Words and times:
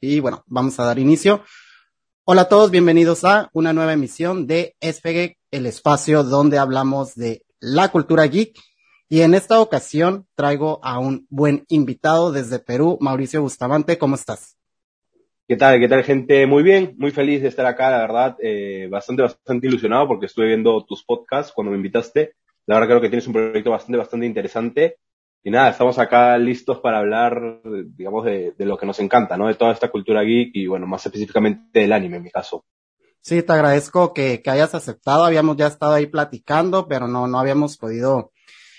y 0.00 0.20
bueno, 0.20 0.44
vamos 0.46 0.78
a 0.80 0.84
dar 0.84 0.98
inicio. 0.98 1.44
Hola 2.24 2.42
a 2.42 2.48
todos, 2.48 2.70
bienvenidos 2.70 3.24
a 3.24 3.50
una 3.52 3.72
nueva 3.72 3.92
emisión 3.92 4.46
de 4.46 4.74
SPG, 4.80 5.36
el 5.50 5.66
espacio 5.66 6.24
donde 6.24 6.58
hablamos 6.58 7.14
de 7.14 7.42
la 7.60 7.88
cultura 7.88 8.24
geek. 8.26 8.56
Y 9.08 9.22
en 9.22 9.34
esta 9.34 9.60
ocasión 9.60 10.26
traigo 10.36 10.78
a 10.84 10.98
un 10.98 11.26
buen 11.28 11.64
invitado 11.68 12.32
desde 12.32 12.60
Perú, 12.60 12.96
Mauricio 13.00 13.42
Bustamante. 13.42 13.98
¿Cómo 13.98 14.14
estás? 14.14 14.56
¿Qué 15.48 15.56
tal? 15.56 15.80
¿Qué 15.80 15.88
tal, 15.88 16.04
gente? 16.04 16.46
Muy 16.46 16.62
bien, 16.62 16.94
muy 16.96 17.10
feliz 17.10 17.42
de 17.42 17.48
estar 17.48 17.66
acá, 17.66 17.90
la 17.90 17.98
verdad. 17.98 18.36
Eh, 18.40 18.86
bastante, 18.88 19.22
bastante 19.22 19.66
ilusionado 19.66 20.06
porque 20.06 20.26
estuve 20.26 20.46
viendo 20.46 20.84
tus 20.84 21.04
podcasts 21.04 21.52
cuando 21.52 21.72
me 21.72 21.76
invitaste. 21.76 22.34
La 22.66 22.76
verdad 22.76 22.88
creo 22.88 23.00
que 23.00 23.08
tienes 23.08 23.26
un 23.26 23.32
proyecto 23.32 23.70
bastante, 23.70 23.98
bastante 23.98 24.26
interesante. 24.26 24.96
Y 25.42 25.50
nada, 25.50 25.70
estamos 25.70 25.98
acá 25.98 26.36
listos 26.36 26.80
para 26.80 26.98
hablar, 26.98 27.60
digamos, 27.96 28.26
de, 28.26 28.52
de 28.58 28.64
lo 28.66 28.76
que 28.76 28.84
nos 28.84 29.00
encanta, 29.00 29.38
¿no? 29.38 29.48
De 29.48 29.54
toda 29.54 29.72
esta 29.72 29.90
cultura 29.90 30.22
geek 30.22 30.50
y, 30.54 30.66
bueno, 30.66 30.86
más 30.86 31.04
específicamente 31.06 31.80
del 31.80 31.92
anime, 31.92 32.18
en 32.18 32.24
mi 32.24 32.30
caso. 32.30 32.66
Sí, 33.22 33.42
te 33.42 33.52
agradezco 33.52 34.12
que, 34.12 34.42
que 34.42 34.50
hayas 34.50 34.74
aceptado. 34.74 35.24
Habíamos 35.24 35.56
ya 35.56 35.66
estado 35.66 35.94
ahí 35.94 36.06
platicando, 36.06 36.88
pero 36.88 37.08
no, 37.08 37.26
no 37.26 37.38
habíamos 37.38 37.78
podido, 37.78 38.32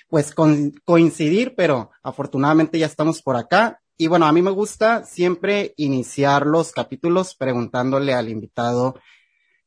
pues, 0.07 0.35
coincidir, 0.85 1.55
pero 1.55 1.89
afortunadamente 2.03 2.77
ya 2.77 2.85
estamos 2.85 3.23
por 3.23 3.37
acá. 3.37 3.81
Y 3.97 4.07
bueno, 4.07 4.25
a 4.25 4.31
mí 4.31 4.41
me 4.41 4.51
gusta 4.51 5.03
siempre 5.03 5.73
iniciar 5.77 6.45
los 6.45 6.71
capítulos 6.71 7.35
preguntándole 7.35 8.13
al 8.13 8.29
invitado, 8.29 8.95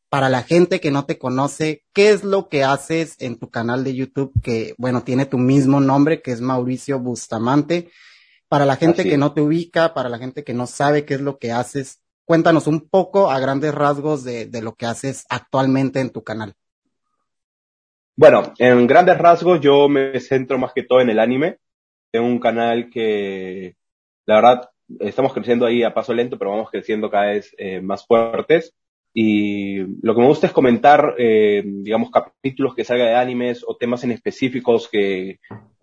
para 0.08 0.28
la 0.28 0.42
gente 0.42 0.80
que 0.80 0.90
no 0.90 1.06
te 1.06 1.18
conoce, 1.18 1.84
¿qué 1.92 2.10
es 2.10 2.24
lo 2.24 2.48
que 2.48 2.64
haces 2.64 3.16
en 3.20 3.38
tu 3.38 3.50
canal 3.50 3.84
de 3.84 3.94
YouTube 3.94 4.32
que, 4.42 4.74
bueno, 4.78 5.02
tiene 5.02 5.27
tu 5.27 5.38
mismo 5.38 5.80
nombre, 5.80 6.22
que 6.22 6.30
es 6.30 6.40
Mauricio 6.40 7.00
Bustamante? 7.00 7.90
Para 8.48 8.66
la 8.66 8.77
gente 8.77 9.04
que 9.04 9.18
no 9.18 9.32
te 9.32 9.40
ubica, 9.40 9.94
para 9.94 10.08
la 10.08 10.19
gente 10.19 10.44
que 10.44 10.55
no 10.55 10.66
sabe 10.66 11.05
qué 11.05 11.14
es 11.14 11.20
lo 11.20 11.38
que 11.38 11.50
haces, 11.50 12.00
cuéntanos 12.25 12.66
un 12.66 12.88
poco 12.88 13.30
a 13.30 13.41
grandes 13.41 13.75
rasgos 13.75 14.22
de, 14.22 14.47
de 14.47 14.62
lo 14.62 14.75
que 14.75 14.86
haces 14.86 15.27
actualmente 15.28 16.00
en 16.00 16.10
tu 16.10 16.22
canal. 16.22 16.55
Bueno, 18.16 18.55
en 18.58 18.86
grandes 18.86 19.19
rasgos 19.19 19.60
yo 19.60 19.88
me 19.88 20.20
centro 20.20 20.58
más 20.58 20.72
que 20.72 20.84
todo 20.84 21.00
en 21.00 21.10
el 21.10 21.19
anime. 21.19 21.58
Tengo 22.12 22.27
un 22.27 22.38
canal 22.38 22.88
que, 22.91 23.75
la 24.27 24.36
verdad, 24.36 24.70
estamos 25.00 25.32
creciendo 25.32 25.66
ahí 25.66 25.82
a 25.82 25.94
paso 25.94 26.14
lento, 26.14 26.38
pero 26.38 26.52
vamos 26.52 26.70
creciendo 26.70 27.10
cada 27.10 27.27
vez 27.27 27.55
eh, 27.58 27.80
más 27.80 28.06
fuertes. 28.06 28.72
Y 29.16 29.78
lo 30.02 30.12
que 30.12 30.20
me 30.20 30.26
gusta 30.26 30.48
es 30.48 30.52
comentar, 30.52 31.14
eh, 31.18 31.62
digamos, 31.64 32.10
capítulos 32.10 32.74
que 32.74 32.82
salga 32.82 33.04
de 33.04 33.14
animes 33.14 33.64
o 33.64 33.76
temas 33.76 34.02
en 34.02 34.10
específicos 34.10 34.88
que, 34.90 35.38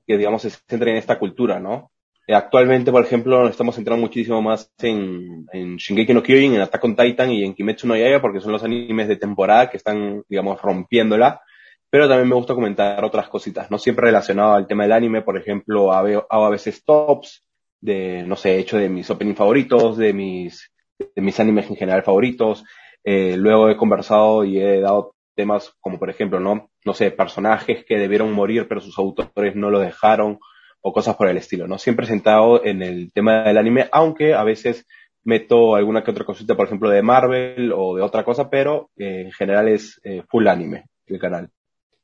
que 0.05 0.17
digamos, 0.17 0.41
se 0.41 0.49
centren 0.49 0.95
en 0.95 0.97
esta 0.97 1.17
cultura, 1.17 1.57
¿no? 1.57 1.91
Eh, 2.27 2.35
actualmente, 2.35 2.91
por 2.91 3.03
ejemplo, 3.03 3.47
estamos 3.47 3.75
centrando 3.75 4.01
muchísimo 4.01 4.41
más 4.41 4.69
en, 4.81 5.45
en 5.53 5.77
Shingeki 5.77 6.13
no 6.13 6.21
Kyojin, 6.21 6.55
en 6.55 6.61
Attack 6.61 6.83
on 6.83 6.95
Titan 6.95 7.31
y 7.31 7.45
en 7.45 7.53
Kimetsu 7.53 7.87
no 7.87 7.95
Yaiba, 7.95 8.21
porque 8.21 8.41
son 8.41 8.51
los 8.51 8.63
animes 8.65 9.07
de 9.07 9.15
temporada 9.15 9.69
que 9.69 9.77
están, 9.77 10.23
digamos, 10.27 10.61
rompiéndola. 10.61 11.41
Pero 11.89 12.09
también 12.09 12.29
me 12.29 12.35
gusta 12.35 12.53
comentar 12.53 13.03
otras 13.03 13.29
cositas, 13.29 13.71
no 13.71 13.77
siempre 13.77 14.05
relacionado 14.05 14.53
al 14.53 14.67
tema 14.67 14.83
del 14.83 14.93
anime, 14.93 15.21
por 15.21 15.37
ejemplo, 15.37 15.91
hago 15.91 16.25
a 16.29 16.49
veces 16.49 16.83
tops 16.85 17.45
de, 17.81 18.23
no 18.23 18.35
sé, 18.35 18.59
hecho 18.59 18.77
de 18.77 18.87
mis 18.87 19.09
opening 19.09 19.35
favoritos, 19.35 19.97
de 19.97 20.13
mis, 20.13 20.71
de 20.97 21.21
mis 21.21 21.39
animes 21.39 21.69
en 21.69 21.75
general 21.75 22.03
favoritos, 22.03 22.63
eh, 23.03 23.35
luego 23.37 23.69
he 23.69 23.77
conversado 23.77 24.43
y 24.43 24.59
he 24.59 24.79
dado 24.79 25.15
temas 25.35 25.73
como 25.79 25.99
por 25.99 26.09
ejemplo, 26.09 26.39
no, 26.39 26.69
no 26.85 26.93
sé, 26.93 27.11
personajes 27.11 27.85
que 27.85 27.97
debieron 27.97 28.31
morir 28.33 28.67
pero 28.67 28.81
sus 28.81 28.97
autores 28.97 29.55
no 29.55 29.69
lo 29.69 29.79
dejaron 29.79 30.39
o 30.81 30.93
cosas 30.93 31.15
por 31.15 31.27
el 31.27 31.37
estilo, 31.37 31.67
¿no? 31.67 31.77
Siempre 31.77 32.07
sentado 32.07 32.65
en 32.65 32.81
el 32.81 33.11
tema 33.13 33.43
del 33.43 33.57
anime, 33.57 33.87
aunque 33.91 34.33
a 34.33 34.43
veces 34.43 34.85
meto 35.23 35.75
alguna 35.75 36.03
que 36.03 36.11
otra 36.11 36.25
cosita, 36.25 36.55
por 36.55 36.65
ejemplo, 36.65 36.89
de 36.89 37.03
Marvel 37.03 37.71
o 37.75 37.95
de 37.95 38.01
otra 38.01 38.23
cosa, 38.23 38.49
pero 38.49 38.89
eh, 38.97 39.23
en 39.25 39.31
general 39.31 39.67
es 39.67 39.99
eh, 40.03 40.23
full 40.27 40.47
anime 40.47 40.85
el 41.05 41.19
canal. 41.19 41.49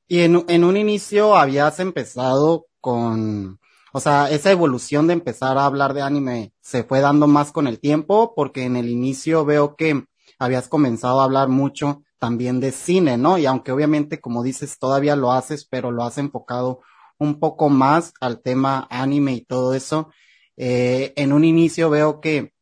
Y 0.08 0.22
en, 0.22 0.44
en 0.48 0.64
un 0.64 0.78
inicio 0.78 1.36
habías 1.36 1.80
empezado 1.80 2.68
con, 2.80 3.60
o 3.94 4.00
sea, 4.00 4.30
esa 4.30 4.52
evolución 4.52 5.08
de 5.08 5.14
empezar 5.14 5.58
a 5.58 5.66
hablar 5.66 5.94
de 5.94 6.02
anime 6.02 6.54
se 6.62 6.84
fue 6.84 7.00
dando 7.00 7.28
más 7.28 7.52
con 7.52 7.68
el 7.68 7.80
tiempo, 7.80 8.34
porque 8.36 8.64
en 8.64 8.76
el 8.76 8.90
inicio 8.90 9.44
veo 9.44 9.76
que 9.76 10.04
habías 10.40 10.68
comenzado 10.68 11.22
a 11.22 11.24
hablar 11.26 11.50
mucho 11.50 12.04
también 12.20 12.60
de 12.60 12.72
cine, 12.72 13.18
¿no? 13.18 13.38
Y 13.38 13.46
aunque 13.46 13.72
obviamente, 13.72 14.20
como 14.20 14.44
dices, 14.44 14.80
todavía 14.80 15.16
lo 15.16 15.32
haces, 15.32 15.66
pero 15.66 15.92
lo 15.92 16.04
has 16.04 16.18
enfocado 16.18 16.82
un 17.20 17.40
poco 17.40 17.70
más 17.70 18.14
al 18.22 18.42
tema 18.42 18.88
anime 18.90 19.34
y 19.34 19.42
todo 19.42 19.74
eso. 19.74 20.10
Eh, 20.56 21.14
en 21.16 21.34
un 21.34 21.44
inicio 21.44 21.90
veo 21.90 22.20
que, 22.20 22.54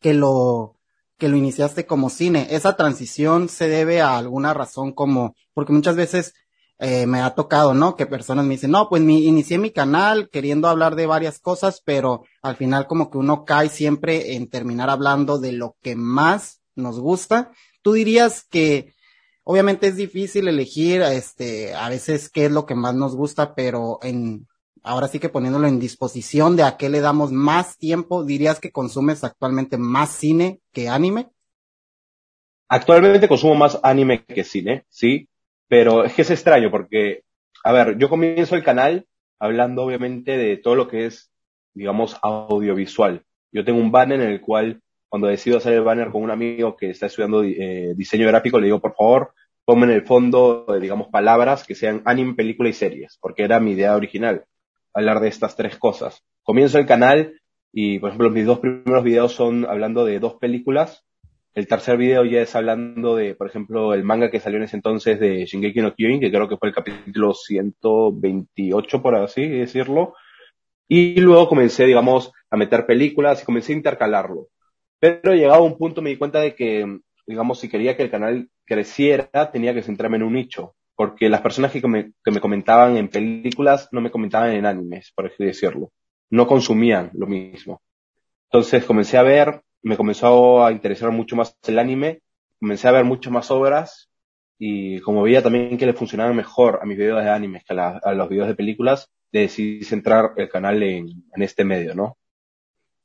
que 0.00 0.14
lo, 0.14 0.76
que 1.18 1.28
lo 1.28 1.36
iniciaste 1.36 1.86
como 1.86 2.10
cine. 2.10 2.48
Esa 2.50 2.76
transición 2.76 3.48
se 3.48 3.68
debe 3.68 4.00
a 4.00 4.16
alguna 4.16 4.54
razón 4.54 4.92
como, 4.92 5.34
porque 5.54 5.72
muchas 5.72 5.96
veces 5.96 6.34
eh, 6.78 7.06
me 7.06 7.20
ha 7.20 7.34
tocado, 7.34 7.74
¿no? 7.74 7.96
Que 7.96 8.06
personas 8.06 8.44
me 8.44 8.54
dicen, 8.54 8.70
no, 8.70 8.88
pues 8.88 9.02
mi, 9.02 9.26
inicié 9.26 9.58
mi 9.58 9.70
canal 9.70 10.28
queriendo 10.30 10.68
hablar 10.68 10.94
de 10.94 11.06
varias 11.06 11.38
cosas, 11.38 11.80
pero 11.84 12.24
al 12.42 12.56
final 12.56 12.86
como 12.86 13.10
que 13.10 13.18
uno 13.18 13.44
cae 13.44 13.68
siempre 13.68 14.34
en 14.34 14.50
terminar 14.50 14.90
hablando 14.90 15.38
de 15.38 15.52
lo 15.52 15.76
que 15.80 15.96
más 15.96 16.60
nos 16.76 17.00
gusta. 17.00 17.50
Tú 17.82 17.92
dirías 17.94 18.44
que 18.48 18.94
obviamente 19.42 19.88
es 19.88 19.96
difícil 19.96 20.48
elegir, 20.48 21.02
este, 21.02 21.74
a 21.74 21.88
veces 21.88 22.28
qué 22.30 22.46
es 22.46 22.52
lo 22.52 22.66
que 22.66 22.74
más 22.74 22.94
nos 22.94 23.16
gusta, 23.16 23.54
pero 23.54 23.98
en, 24.02 24.46
ahora 24.82 25.08
sí 25.08 25.18
que 25.18 25.28
poniéndolo 25.28 25.66
en 25.66 25.78
disposición 25.78 26.56
de 26.56 26.62
a 26.62 26.76
qué 26.76 26.88
le 26.88 27.00
damos 27.00 27.32
más 27.32 27.78
tiempo, 27.78 28.24
dirías 28.24 28.60
que 28.60 28.72
consumes 28.72 29.24
actualmente 29.24 29.78
más 29.78 30.10
cine 30.10 30.60
que 30.72 30.88
anime. 30.88 31.28
Actualmente 32.68 33.28
consumo 33.28 33.54
más 33.54 33.78
anime 33.82 34.24
que 34.24 34.42
cine, 34.42 34.84
sí, 34.88 35.28
pero 35.68 36.04
es 36.04 36.14
que 36.14 36.22
es 36.22 36.30
extraño 36.30 36.70
porque, 36.70 37.22
a 37.62 37.72
ver, 37.72 37.98
yo 37.98 38.08
comienzo 38.08 38.56
el 38.56 38.64
canal 38.64 39.06
hablando 39.38 39.82
obviamente 39.82 40.36
de 40.36 40.56
todo 40.56 40.74
lo 40.74 40.88
que 40.88 41.06
es, 41.06 41.30
digamos, 41.74 42.16
audiovisual. 42.22 43.24
Yo 43.52 43.64
tengo 43.64 43.78
un 43.78 43.92
banner 43.92 44.20
en 44.20 44.30
el 44.30 44.40
cual 44.40 44.82
cuando 45.08 45.28
decido 45.28 45.58
hacer 45.58 45.74
el 45.74 45.82
banner 45.82 46.10
con 46.10 46.22
un 46.22 46.30
amigo 46.30 46.76
que 46.76 46.90
está 46.90 47.06
estudiando 47.06 47.42
eh, 47.44 47.94
diseño 47.96 48.26
gráfico, 48.26 48.58
le 48.58 48.66
digo, 48.66 48.80
por 48.80 48.94
favor, 48.94 49.32
ponme 49.64 49.86
en 49.86 49.92
el 49.92 50.02
fondo, 50.02 50.66
digamos, 50.80 51.08
palabras 51.08 51.64
que 51.64 51.74
sean 51.74 52.02
anime, 52.04 52.34
película 52.34 52.68
y 52.68 52.72
series, 52.72 53.18
porque 53.20 53.42
era 53.42 53.60
mi 53.60 53.72
idea 53.72 53.96
original, 53.96 54.44
hablar 54.94 55.20
de 55.20 55.28
estas 55.28 55.56
tres 55.56 55.76
cosas. 55.76 56.22
Comienzo 56.42 56.78
el 56.78 56.86
canal 56.86 57.40
y, 57.72 57.98
por 57.98 58.10
ejemplo, 58.10 58.30
mis 58.30 58.46
dos 58.46 58.60
primeros 58.60 59.04
videos 59.04 59.32
son 59.32 59.66
hablando 59.66 60.04
de 60.04 60.20
dos 60.20 60.34
películas. 60.34 61.04
El 61.54 61.66
tercer 61.66 61.96
video 61.96 62.24
ya 62.24 62.42
es 62.42 62.54
hablando 62.54 63.16
de, 63.16 63.34
por 63.34 63.48
ejemplo, 63.48 63.94
el 63.94 64.04
manga 64.04 64.30
que 64.30 64.40
salió 64.40 64.58
en 64.58 64.64
ese 64.64 64.76
entonces 64.76 65.18
de 65.18 65.46
Shingeki 65.46 65.80
no 65.80 65.94
Kyojin, 65.94 66.20
que 66.20 66.30
creo 66.30 66.48
que 66.48 66.56
fue 66.56 66.68
el 66.68 66.74
capítulo 66.74 67.34
128, 67.34 69.02
por 69.02 69.16
así 69.16 69.48
decirlo. 69.48 70.14
Y 70.86 71.20
luego 71.20 71.48
comencé, 71.48 71.86
digamos, 71.86 72.32
a 72.50 72.56
meter 72.56 72.86
películas 72.86 73.42
y 73.42 73.44
comencé 73.44 73.72
a 73.72 73.76
intercalarlo. 73.76 74.48
Pero 74.98 75.34
llegado 75.34 75.62
a 75.62 75.66
un 75.66 75.76
punto 75.76 76.02
me 76.02 76.10
di 76.10 76.16
cuenta 76.16 76.40
de 76.40 76.54
que, 76.54 77.00
digamos, 77.26 77.60
si 77.60 77.68
quería 77.68 77.96
que 77.96 78.02
el 78.02 78.10
canal 78.10 78.48
creciera, 78.64 79.50
tenía 79.52 79.74
que 79.74 79.82
centrarme 79.82 80.16
en 80.16 80.22
un 80.22 80.34
nicho. 80.34 80.74
Porque 80.94 81.28
las 81.28 81.42
personas 81.42 81.72
que 81.72 81.86
me, 81.86 82.12
que 82.24 82.30
me 82.30 82.40
comentaban 82.40 82.96
en 82.96 83.08
películas 83.08 83.88
no 83.92 84.00
me 84.00 84.10
comentaban 84.10 84.52
en 84.52 84.64
animes, 84.64 85.12
por 85.14 85.26
así 85.26 85.44
decirlo. 85.44 85.92
No 86.30 86.46
consumían 86.46 87.10
lo 87.14 87.26
mismo. 87.26 87.82
Entonces 88.44 88.84
comencé 88.84 89.18
a 89.18 89.22
ver, 89.22 89.62
me 89.82 89.96
comenzó 89.96 90.64
a 90.64 90.72
interesar 90.72 91.10
mucho 91.10 91.36
más 91.36 91.56
el 91.66 91.78
anime, 91.78 92.22
comencé 92.58 92.88
a 92.88 92.92
ver 92.92 93.04
muchas 93.04 93.32
más 93.32 93.50
obras 93.50 94.10
y 94.58 95.00
como 95.00 95.22
veía 95.22 95.42
también 95.42 95.76
que 95.76 95.84
le 95.84 95.92
funcionaban 95.92 96.34
mejor 96.34 96.78
a 96.80 96.86
mis 96.86 96.96
videos 96.96 97.22
de 97.22 97.30
animes 97.30 97.64
que 97.64 97.74
a, 97.78 98.14
los 98.14 98.28
videos 98.28 98.48
de 98.48 98.54
películas, 98.54 99.10
decidí 99.30 99.84
centrar 99.84 100.32
el 100.36 100.48
canal 100.48 100.82
en 100.82 101.24
este 101.34 101.64
medio, 101.64 101.94
¿no? 101.94 102.16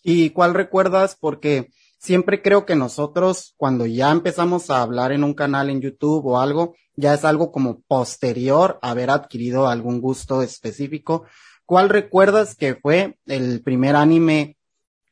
¿Y 0.03 0.31
cuál 0.31 0.53
recuerdas? 0.53 1.17
Porque 1.19 1.67
siempre 2.01 2.41
creo 2.41 2.65
que 2.65 2.75
nosotros, 2.75 3.53
cuando 3.57 3.85
ya 3.85 4.11
empezamos 4.11 4.69
a 4.69 4.81
hablar 4.81 5.11
en 5.11 5.23
un 5.23 5.35
canal 5.35 5.69
en 5.69 5.81
YouTube 5.81 6.25
o 6.25 6.39
algo, 6.39 6.73
ya 6.95 7.13
es 7.13 7.23
algo 7.23 7.51
como 7.51 7.81
posterior 7.81 8.79
a 8.81 8.91
haber 8.91 9.11
adquirido 9.11 9.67
algún 9.67 10.01
gusto 10.01 10.41
específico. 10.41 11.25
¿Cuál 11.65 11.89
recuerdas 11.89 12.55
que 12.55 12.75
fue 12.75 13.19
el 13.27 13.61
primer 13.61 13.95
anime 13.95 14.57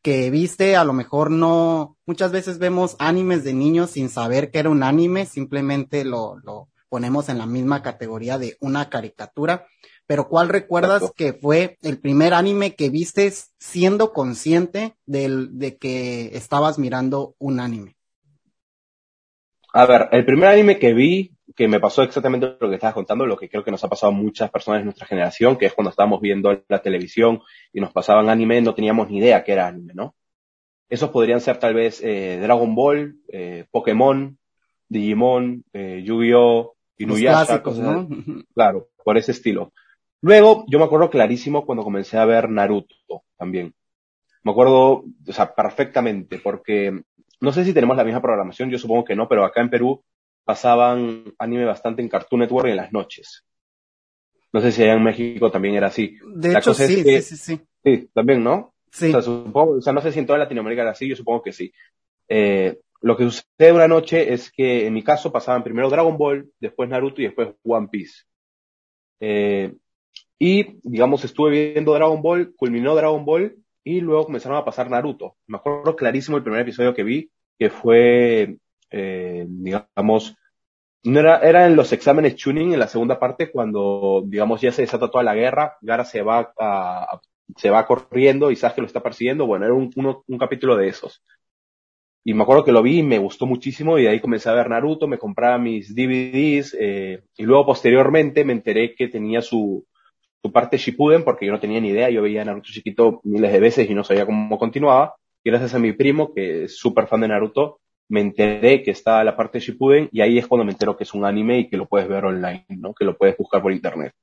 que 0.02 0.32
viste? 0.32 0.76
A 0.76 0.84
lo 0.84 0.94
mejor 0.94 1.30
no, 1.30 1.96
muchas 2.08 2.32
veces 2.32 2.58
vemos 2.58 2.96
animes 2.98 3.44
de 3.44 3.54
niños 3.54 3.92
sin 3.92 4.10
saber 4.10 4.50
que 4.50 4.58
era 4.58 4.70
un 4.70 4.82
anime, 4.82 5.28
simplemente 5.28 6.04
lo, 6.04 6.40
lo 6.44 6.70
ponemos 6.90 7.30
en 7.30 7.38
la 7.38 7.46
misma 7.46 7.84
categoría 7.84 8.40
de 8.40 8.58
una 8.62 8.90
caricatura 8.90 9.68
pero 10.10 10.28
¿cuál 10.28 10.50
recuerdas 10.50 11.14
que 11.16 11.34
fue 11.34 11.78
el 11.84 12.00
primer 12.00 12.34
anime 12.34 12.74
que 12.74 12.90
viste 12.90 13.32
siendo 13.60 14.12
consciente 14.12 14.96
de, 15.06 15.46
de 15.52 15.78
que 15.78 16.36
estabas 16.36 16.80
mirando 16.80 17.36
un 17.38 17.60
anime? 17.60 17.96
A 19.72 19.86
ver, 19.86 20.10
el 20.12 20.26
primer 20.26 20.50
anime 20.50 20.80
que 20.80 20.96
vi, 20.96 21.38
que 21.56 21.68
me 21.68 21.80
pasó 21.80 22.02
exactamente 22.02 22.58
lo 22.60 22.70
que 22.70 22.74
estabas 22.74 22.96
contando, 22.96 23.28
lo 23.28 23.38
que 23.38 23.50
creo 23.50 23.64
que 23.64 23.70
nos 23.70 23.84
ha 23.84 23.88
pasado 23.88 24.12
a 24.12 24.16
muchas 24.16 24.50
personas 24.50 24.82
de 24.82 24.86
nuestra 24.86 25.06
generación, 25.06 25.58
que 25.58 25.68
es 25.68 25.74
cuando 25.76 25.92
estábamos 25.92 26.22
viendo 26.22 26.60
la 26.68 26.82
televisión 26.82 27.44
y 27.72 27.80
nos 27.80 27.94
pasaban 27.94 28.30
anime, 28.30 28.64
no 28.64 28.74
teníamos 28.74 29.12
ni 29.12 29.20
idea 29.20 29.44
que 29.44 29.52
era 29.52 29.68
anime, 29.68 29.94
¿no? 29.94 30.16
Esos 30.90 31.12
podrían 31.12 31.40
ser 31.40 31.60
tal 31.60 31.76
vez 31.76 32.02
eh, 32.04 32.40
Dragon 32.42 32.74
Ball, 32.74 33.16
eh, 33.28 33.66
Pokémon, 33.70 34.40
Digimon, 34.88 35.66
eh, 35.72 36.02
Yu-Gi-Oh, 36.04 36.74
Inuyasha, 36.98 37.62
cosas 37.62 37.86
¿no? 37.86 38.10
Claro, 38.56 38.90
por 39.04 39.20
ese 39.20 39.34
estilo. 39.34 39.72
Luego, 40.22 40.66
yo 40.68 40.80
me 40.80 40.86
acuerdo 40.86 41.10
clarísimo 41.10 41.66
cuando 41.66 41.84
comencé 41.84 42.18
a 42.18 42.26
ver 42.26 42.50
Naruto 42.50 43.24
también. 43.38 43.74
Me 44.44 44.52
acuerdo, 44.52 45.04
o 45.28 45.34
sea, 45.34 45.54
perfectamente, 45.54 46.40
porque 46.40 47.02
no 47.42 47.52
sé 47.52 47.64
si 47.66 47.74
tenemos 47.74 47.96
la 47.96 48.04
misma 48.04 48.22
programación, 48.22 48.70
yo 48.70 48.78
supongo 48.78 49.06
que 49.06 49.16
no, 49.16 49.28
pero 49.28 49.46
acá 49.46 49.62
en 49.62 49.70
Perú 49.70 50.04
pasaban 50.44 51.26
anime 51.38 51.66
bastante 51.66 52.02
en 52.02 52.10
Cartoon 52.10 52.42
Network 52.42 52.68
en 52.68 52.78
las 52.78 52.92
noches. 52.92 53.46
No 54.52 54.62
sé 54.62 54.72
si 54.72 54.82
allá 54.82 54.94
en 54.94 55.04
México 55.04 55.52
también 55.52 55.76
era 55.76 55.88
así. 55.88 56.18
De 56.36 56.54
hecho, 56.54 56.74
sí, 56.74 56.88
sí, 56.88 57.22
sí, 57.22 57.38
sí. 57.38 57.62
Sí, 57.84 58.10
también, 58.14 58.44
¿no? 58.44 58.74
Sí. 58.92 59.10
O 59.10 59.12
sea, 59.12 59.22
supongo, 59.22 59.78
o 59.78 59.82
sea, 59.82 59.94
no 59.94 60.02
sé 60.02 60.12
si 60.12 60.20
en 60.20 60.26
toda 60.26 60.40
Latinoamérica 60.40 60.82
era 60.82 60.92
así, 60.92 61.08
yo 61.08 61.16
supongo 61.16 61.44
que 61.44 61.54
sí. 61.54 61.72
Eh, 62.28 62.80
lo 63.02 63.16
que 63.16 63.24
sucede 63.26 63.72
una 63.72 63.88
noche 63.88 64.34
es 64.34 64.52
que 64.52 64.88
en 64.88 64.94
mi 64.94 65.04
caso 65.04 65.32
pasaban 65.32 65.64
primero 65.64 65.90
Dragon 65.90 66.18
Ball, 66.18 66.52
después 66.60 66.90
Naruto 66.90 67.22
y 67.22 67.26
después 67.26 67.50
One 67.64 67.88
Piece. 67.90 68.24
Eh, 69.20 69.74
y, 70.38 70.80
digamos, 70.84 71.24
estuve 71.26 71.74
viendo 71.74 71.94
Dragon 71.94 72.22
Ball, 72.22 72.54
culminó 72.56 72.96
Dragon 72.96 73.26
Ball 73.26 73.58
y 73.84 74.02
luego 74.02 74.26
comenzaron 74.26 74.58
a 74.58 74.66
pasar 74.66 74.90
Naruto. 74.90 75.36
Me 75.48 75.58
acuerdo 75.58 75.96
clarísimo 75.96 76.38
el 76.38 76.44
primer 76.44 76.62
episodio 76.62 76.94
que 76.94 77.04
vi, 77.04 77.32
que 77.58 77.70
fue, 77.70 78.58
eh, 78.92 79.46
digamos, 79.48 80.36
no 81.04 81.20
era, 81.20 81.40
era 81.40 81.66
en 81.68 81.76
los 81.76 81.92
exámenes 81.94 82.36
tuning 82.36 82.74
en 82.74 82.80
la 82.80 82.88
segunda 82.88 83.20
parte 83.20 83.52
cuando, 83.52 84.24
digamos, 84.26 84.62
ya 84.62 84.72
se 84.72 84.84
desata 84.84 85.10
toda 85.10 85.24
la 85.24 85.36
guerra, 85.36 85.78
Gara 85.82 86.06
se 86.06 86.22
va 86.22 86.54
se 87.58 87.70
va 87.70 87.86
corriendo 87.86 88.52
y 88.52 88.56
Sasuke 88.56 88.82
lo 88.82 88.88
está 88.88 89.02
persiguiendo. 89.02 89.46
Bueno, 89.46 89.66
era 89.66 89.74
un, 89.74 89.92
un 89.96 90.38
capítulo 90.38 90.76
de 90.76 90.88
esos. 90.88 91.24
Y 92.24 92.34
me 92.34 92.44
acuerdo 92.44 92.64
que 92.64 92.72
lo 92.72 92.84
vi 92.84 93.00
y 93.00 93.04
me 93.04 93.18
gustó 93.18 93.46
muchísimo 93.46 93.98
y 93.98 94.04
de 94.04 94.10
ahí 94.10 94.20
comencé 94.20 94.50
a 94.50 94.54
ver 94.54 94.70
Naruto, 94.70 95.08
me 95.08 95.18
compraba 95.18 95.58
mis 95.58 95.96
DVDs 95.96 96.76
eh, 96.80 97.24
y 97.38 97.44
luego 97.44 97.68
posteriormente 97.68 98.44
me 98.44 98.54
enteré 98.54 98.94
que 98.94 99.08
tenía 99.08 99.42
su, 99.42 99.88
su 100.42 100.52
parte 100.52 100.78
Shippuden 100.78 101.24
porque 101.24 101.46
yo 101.46 101.52
no 101.52 101.60
tenía 101.60 101.82
ni 101.82 101.90
idea, 101.90 102.10
yo 102.10 102.22
veía 102.22 102.46
Naruto 102.46 102.70
chiquito 102.72 103.22
miles 103.24 103.52
de 103.52 103.60
veces 103.60 103.90
y 103.90 103.94
no 103.94 104.04
sabía 104.04 104.26
cómo 104.26 104.58
continuaba. 104.58 105.16
Y 105.44 105.50
gracias 105.50 105.74
a 105.74 105.80
mi 105.80 105.94
primo, 105.94 106.34
que 106.34 106.66
es 106.66 106.78
súper 106.78 107.08
fan 107.08 107.22
de 107.22 107.30
Naruto, 107.30 107.80
me 108.10 108.22
enteré 108.22 108.84
que 108.84 108.92
está 108.92 109.24
la 109.24 109.36
parte 109.36 109.60
Shippuden 109.60 110.10
y 110.12 110.22
ahí 110.22 110.38
es 110.38 110.48
cuando 110.48 110.66
me 110.66 110.72
entero 110.72 110.98
que 110.98 111.04
es 111.04 111.14
un 111.14 111.26
anime 111.26 111.60
y 111.60 111.70
que 111.70 111.78
lo 111.78 111.88
puedes 111.88 112.08
ver 112.08 112.26
online, 112.26 112.66
¿no? 112.70 112.94
Que 112.94 113.06
lo 113.06 113.18
puedes 113.18 113.38
buscar 113.38 113.62
por 113.62 113.72
internet. 113.72 114.14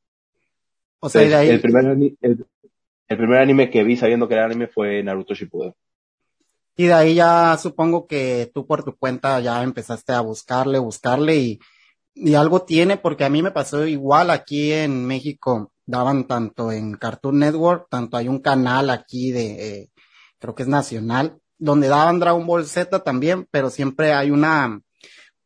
O 1.01 1.09
sea, 1.09 1.23
de 1.23 1.35
ahí... 1.35 1.49
el, 1.51 1.61
primer, 1.61 1.85
el, 2.21 2.47
el 3.09 3.17
primer 3.17 3.41
anime 3.41 3.71
que 3.71 3.85
vi 3.85 3.97
sabiendo 3.97 4.27
que 4.27 4.35
era 4.35 4.45
anime 4.45 4.67
fue 4.67 5.03
Naruto 5.03 5.35
Shippuden. 5.35 5.73
Y 6.77 6.87
de 6.87 6.93
ahí 6.93 7.15
ya 7.15 7.57
supongo 7.57 8.07
que 8.07 8.51
tú 8.53 8.67
por 8.67 8.85
tu 8.85 8.97
cuenta 8.97 9.41
ya 9.41 9.63
empezaste 9.63 10.13
a 10.13 10.21
buscarle, 10.21 10.79
buscarle 10.79 11.37
y, 11.37 11.59
y 12.17 12.35
algo 12.35 12.63
tiene, 12.63 12.97
porque 12.97 13.25
a 13.25 13.29
mí 13.29 13.43
me 13.43 13.51
pasó 13.51 13.87
igual 13.87 14.31
aquí 14.31 14.73
en 14.73 15.07
México, 15.07 15.73
daban 15.85 16.27
tanto 16.27 16.73
en 16.73 16.95
Cartoon 16.95 17.39
Network, 17.39 17.89
tanto 17.91 18.17
hay 18.17 18.29
un 18.29 18.41
canal 18.41 18.89
aquí 18.89 19.31
de, 19.31 19.81
eh, 19.83 19.91
creo 20.39 20.55
que 20.55 20.63
es 20.63 20.69
nacional, 20.69 21.39
donde 21.59 21.89
daban 21.89 22.19
Dragon 22.19 22.47
Ball 22.47 22.67
Z 22.67 23.03
también, 23.05 23.47
pero 23.51 23.69
siempre 23.69 24.15
hay 24.15 24.31
una, 24.31 24.81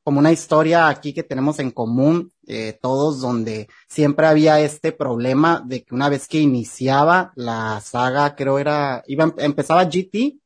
como 0.04 0.20
una 0.20 0.30
historia 0.30 0.88
aquí 0.88 1.12
que 1.12 1.24
tenemos 1.24 1.58
en 1.58 1.72
común, 1.72 2.32
eh, 2.46 2.78
todos, 2.80 3.20
donde 3.20 3.68
siempre 3.88 4.28
había 4.28 4.60
este 4.60 4.92
problema 4.92 5.62
de 5.66 5.82
que 5.82 5.94
una 5.94 6.08
vez 6.08 6.28
que 6.28 6.38
iniciaba 6.38 7.32
la 7.34 7.80
saga, 7.80 8.36
creo 8.36 8.60
era, 8.60 9.02
iba, 9.08 9.34
empezaba 9.38 9.84
GT, 9.84 10.39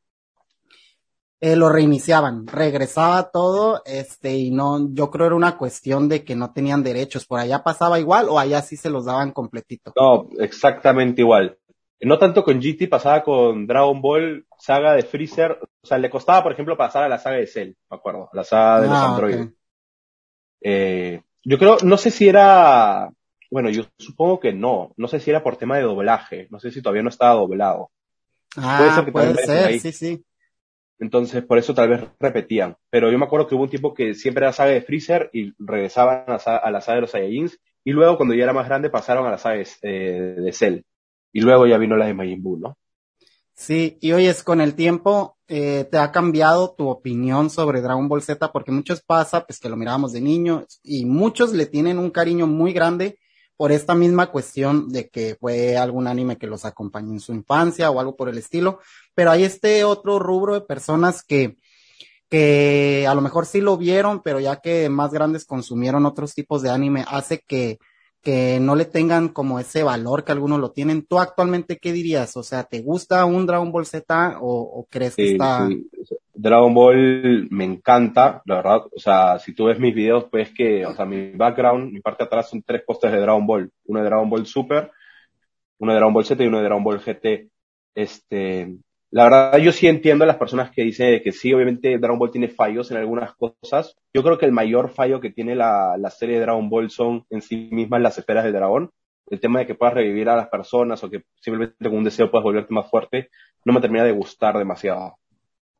eh, 1.45 1.57
lo 1.57 1.69
reiniciaban, 1.69 2.47
regresaba 2.47 3.31
todo, 3.31 3.83
este, 3.85 4.35
y 4.35 4.51
no, 4.51 4.89
yo 4.95 5.11
creo 5.11 5.27
era 5.27 5.35
una 5.35 5.59
cuestión 5.59 6.09
de 6.09 6.25
que 6.25 6.35
no 6.35 6.55
tenían 6.55 6.83
derechos, 6.83 7.27
por 7.27 7.39
allá 7.39 7.63
pasaba 7.63 8.01
igual 8.01 8.31
o 8.31 8.39
allá 8.39 8.63
sí 8.63 8.79
se 8.79 8.89
los 8.89 9.05
daban 9.05 9.31
completito. 9.31 9.93
No, 9.95 10.27
exactamente 10.39 11.21
igual. 11.21 11.59
No 12.01 12.19
tanto 12.19 12.45
con 12.45 12.63
GT, 12.63 12.89
pasaba 12.89 13.23
con 13.23 13.67
Dragon 13.67 14.01
Ball, 14.01 14.47
saga 14.59 14.95
de 14.95 15.03
Freezer, 15.03 15.59
o 15.61 15.87
sea, 15.87 15.99
le 15.99 16.09
costaba, 16.09 16.43
por 16.43 16.53
ejemplo, 16.53 16.79
pasar 16.79 17.03
a 17.03 17.11
la 17.11 17.19
saga 17.19 17.37
de 17.37 17.47
Cell, 17.47 17.75
me 17.91 17.97
acuerdo, 17.99 18.31
a 18.33 18.37
la 18.37 18.45
saga 18.45 18.81
de 18.81 18.87
los 18.87 18.97
ah, 18.97 19.11
androides. 19.11 19.49
Eh, 20.63 21.21
yo 21.43 21.59
creo, 21.59 21.77
no 21.85 21.99
sé 21.99 22.11
si 22.11 22.27
era, 22.27 23.11
bueno, 23.51 23.69
yo 23.69 23.83
supongo 23.99 24.41
que 24.41 24.55
no, 24.55 24.95
no 24.97 25.09
sé 25.09 25.21
si 25.21 25.29
era 25.29 25.43
por 25.43 25.59
tema 25.59 25.77
de 25.77 25.83
doblaje, 25.83 26.47
no 26.49 26.59
sé 26.59 26.71
si 26.71 26.81
todavía 26.81 27.03
no 27.03 27.11
estaba 27.11 27.35
doblado. 27.35 27.91
Ah, 28.57 28.79
puede 28.79 28.95
ser, 28.95 29.13
puede 29.13 29.45
ser 29.45 29.81
sí, 29.81 29.93
sí. 29.93 30.25
Entonces, 30.99 31.45
por 31.45 31.59
eso 31.59 31.75
tal 31.75 31.89
vez 31.89 32.05
repetían. 32.21 32.77
Pero 32.91 33.11
yo 33.11 33.19
me 33.19 33.25
acuerdo 33.25 33.47
que 33.47 33.55
hubo 33.55 33.65
un 33.65 33.71
tiempo 33.71 33.95
que 33.95 34.15
siempre 34.15 34.45
era 34.45 34.53
saga 34.53 34.73
de 34.73 34.83
Freezer 34.83 35.31
y 35.33 35.53
regresaban 35.59 36.25
a, 36.27 36.71
la 36.71 36.81
saga 36.81 36.97
de 36.97 37.01
los 37.01 37.11
Saiyajins. 37.11 37.59
Y 37.85 37.93
luego, 37.93 38.17
cuando 38.17 38.35
ya 38.35 38.45
era 38.45 38.53
más 38.53 38.67
grande, 38.67 38.91
pasaron 38.91 39.27
a 39.27 39.31
la 39.31 39.39
saga 39.39 39.57
de, 39.57 39.67
eh, 39.83 40.53
Cell. 40.53 40.83
Y 41.33 41.41
luego 41.41 41.67
ya 41.67 41.79
vino 41.79 41.97
la 41.97 42.07
de 42.07 42.15
Majin 42.15 42.43
¿no? 42.61 42.77
Sí, 43.55 43.99
y 44.01 44.13
oyes, 44.13 44.43
con 44.43 44.61
el 44.61 44.75
tiempo, 44.75 45.37
eh, 45.47 45.87
¿te 45.91 45.99
ha 45.99 46.11
cambiado 46.11 46.75
tu 46.77 46.89
opinión 46.89 47.51
sobre 47.51 47.81
Dragon 47.81 48.09
Ball 48.09 48.23
Z? 48.23 48.51
Porque 48.51 48.73
muchos 48.73 49.03
pasa, 49.03 49.47
pues 49.47 49.61
que 49.61 49.69
lo 49.69 49.77
mirábamos 49.77 50.13
de 50.13 50.21
niño 50.21 50.67
y 50.83 51.05
muchos 51.05 51.53
le 51.53 51.67
tienen 51.67 51.99
un 51.99 52.11
cariño 52.11 52.47
muy 52.47 52.73
grande 52.73 53.19
por 53.57 53.73
esta 53.73 53.95
misma 53.95 54.31
cuestión 54.31 54.89
de 54.89 55.09
que 55.09 55.37
fue 55.41 55.77
algún 55.77 56.07
anime 56.07 56.39
que 56.39 56.47
los 56.47 56.65
acompañó 56.65 57.13
en 57.13 57.21
su 57.21 57.33
infancia 57.33 57.91
o 57.91 58.01
algo 58.01 58.17
por 58.17 58.29
el 58.29 58.39
estilo, 58.39 58.81
pero 59.15 59.31
hay 59.31 59.45
este 59.45 59.85
otro 59.85 60.19
rubro 60.19 60.55
de 60.55 60.61
personas 60.63 61.23
que, 61.23 61.57
que 62.29 63.07
a 63.09 63.15
lo 63.15 63.21
mejor 63.21 63.47
sí 63.47 63.61
lo 63.61 63.77
vieron, 63.77 64.23
pero 64.23 64.41
ya 64.41 64.61
que 64.61 64.89
más 64.89 65.13
grandes 65.13 65.45
consumieron 65.45 66.07
otros 66.07 66.35
tipos 66.35 66.63
de 66.63 66.71
anime, 66.71 67.05
hace 67.09 67.41
que, 67.47 67.79
que 68.25 68.59
no 68.59 68.75
le 68.75 68.87
tengan 68.87 69.29
como 69.29 69.61
ese 69.61 69.83
valor 69.83 70.25
que 70.25 70.33
algunos 70.33 70.59
lo 70.59 70.73
tienen. 70.73 71.07
¿Tú 71.07 71.19
actualmente 71.19 71.79
qué 71.79 71.93
dirías? 71.93 72.37
O 72.37 72.43
sea, 72.43 72.65
¿te 72.65 72.81
gusta 72.81 73.25
un 73.27 73.47
Dragon 73.47 73.71
Ball 73.71 73.87
Z 73.87 74.39
o, 74.41 74.63
o 74.63 74.87
crees 74.91 75.15
que 75.15 75.33
está... 75.33 75.69
Dragon 76.37 76.75
Ball 76.75 77.49
me 77.51 77.65
encanta, 77.65 78.43
la 78.47 78.57
verdad. 78.57 78.83
O 78.97 78.99
sea, 78.99 79.39
si 79.39 79.55
tú 79.55 79.67
ves 79.67 79.79
mis 79.79 79.95
videos, 79.95 80.25
pues 80.31 80.53
que, 80.53 80.85
o 80.85 80.95
sea, 80.95 81.05
mi 81.05 81.31
background, 81.31 81.93
mi 81.93 82.01
parte 82.01 82.25
de 82.25 82.27
atrás 82.27 82.51
son 82.51 82.63
tres 82.63 82.83
pósters 82.85 83.13
de 83.13 83.21
Dragon 83.21 83.47
Ball. 83.47 83.71
Uno 83.85 84.01
de 84.01 84.07
Dragon 84.07 84.29
Ball 84.29 84.47
Super, 84.47 84.91
uno 85.79 85.93
de 85.93 85.99
Dragon 85.99 86.15
Ball 86.15 86.25
Z 86.25 86.43
y 86.43 86.47
uno 86.47 86.59
de 86.59 86.65
Dragon 86.65 86.83
Ball 86.83 86.99
GT. 86.99 87.51
Este, 87.95 88.75
la 89.15 89.25
verdad, 89.25 89.59
yo 89.59 89.71
sí 89.71 89.87
entiendo 89.87 90.25
a 90.25 90.27
las 90.27 90.37
personas 90.37 90.71
que 90.73 90.83
dicen 90.83 91.23
que 91.23 91.31
sí, 91.31 91.53
obviamente 91.53 91.99
Dragon 91.99 92.19
Ball 92.19 92.33
tiene 92.33 92.49
fallos 92.49 92.91
en 92.91 92.97
algunas 92.97 93.33
cosas. 93.35 93.97
Yo 94.13 94.23
creo 94.23 94.39
que 94.39 94.47
el 94.47 94.53
mayor 94.53 94.91
fallo 94.91 95.21
que 95.21 95.31
tiene 95.31 95.55
la, 95.55 95.97
la 95.97 96.11
serie 96.11 96.35
de 96.35 96.43
Dragon 96.43 96.69
Ball 96.69 96.91
son 96.91 97.25
en 97.31 97.41
sí 97.41 97.69
mismas 97.71 98.01
las 98.03 98.19
esferas 98.19 98.43
del 98.43 98.55
dragón. 98.55 98.91
El 99.31 99.39
tema 99.39 99.61
de 99.61 99.67
que 99.67 99.77
puedas 99.77 99.95
revivir 99.95 100.29
a 100.29 100.37
las 100.37 100.49
personas 100.49 101.03
o 101.05 101.11
que 101.11 101.23
simplemente 101.41 101.77
con 101.89 101.99
un 101.99 102.05
deseo 102.05 102.31
puedas 102.31 102.43
volverte 102.45 102.75
más 102.75 102.91
fuerte, 102.91 103.31
no 103.65 103.73
me 103.73 103.81
termina 103.81 104.05
de 104.05 104.13
gustar 104.13 104.59
demasiado 104.59 105.17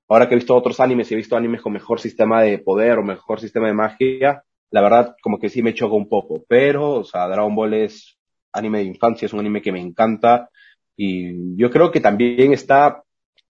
ahora 0.09 0.29
que 0.29 0.35
he 0.35 0.39
visto 0.39 0.55
otros 0.55 0.81
animes 0.81 1.11
y 1.11 1.15
he 1.15 1.17
visto 1.17 1.37
animes 1.37 1.63
con 1.63 1.73
mejor 1.73 2.01
sistema 2.01 2.43
de 2.43 2.59
poder 2.59 2.99
o 2.99 3.03
mejor 3.03 3.41
sistema 3.41 3.67
de 3.67 3.75
magia, 3.75 4.45
la 4.71 4.83
verdad 4.83 5.17
como 5.23 5.39
que 5.39 5.49
sí 5.49 5.63
me 5.63 5.75
choca 5.75 5.95
un 5.95 6.09
poco. 6.09 6.45
Pero, 6.49 6.93
o 6.97 7.05
sea, 7.05 7.29
Dragon 7.29 7.55
Ball 7.55 7.75
es 7.75 8.19
anime 8.53 8.79
de 8.79 8.85
infancia, 8.85 9.27
es 9.27 9.33
un 9.33 9.41
anime 9.41 9.63
que 9.63 9.73
me 9.73 9.81
encanta 9.81 10.51
y 10.97 11.57
yo 11.57 11.71
creo 11.71 11.91
que 11.91 12.01
también 12.01 12.53
está 12.53 13.03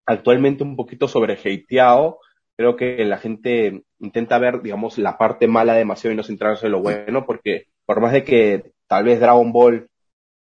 actualmente 0.06 0.62
un 0.62 0.76
poquito 0.76 1.08
sobre 1.08 1.34
hateado. 1.34 2.18
Creo 2.56 2.76
que 2.76 3.04
la 3.04 3.18
gente 3.18 3.82
intenta 3.98 4.38
ver, 4.38 4.62
digamos, 4.62 4.98
la 4.98 5.18
parte 5.18 5.48
mala 5.48 5.74
demasiado 5.74 6.12
y 6.12 6.16
no 6.16 6.22
centrarse 6.22 6.66
en 6.66 6.72
lo 6.72 6.82
bueno, 6.82 7.26
porque 7.26 7.66
por 7.84 8.00
más 8.00 8.12
de 8.12 8.22
que 8.22 8.72
tal 8.86 9.04
vez 9.04 9.20
Dragon 9.20 9.52
Ball, 9.52 9.88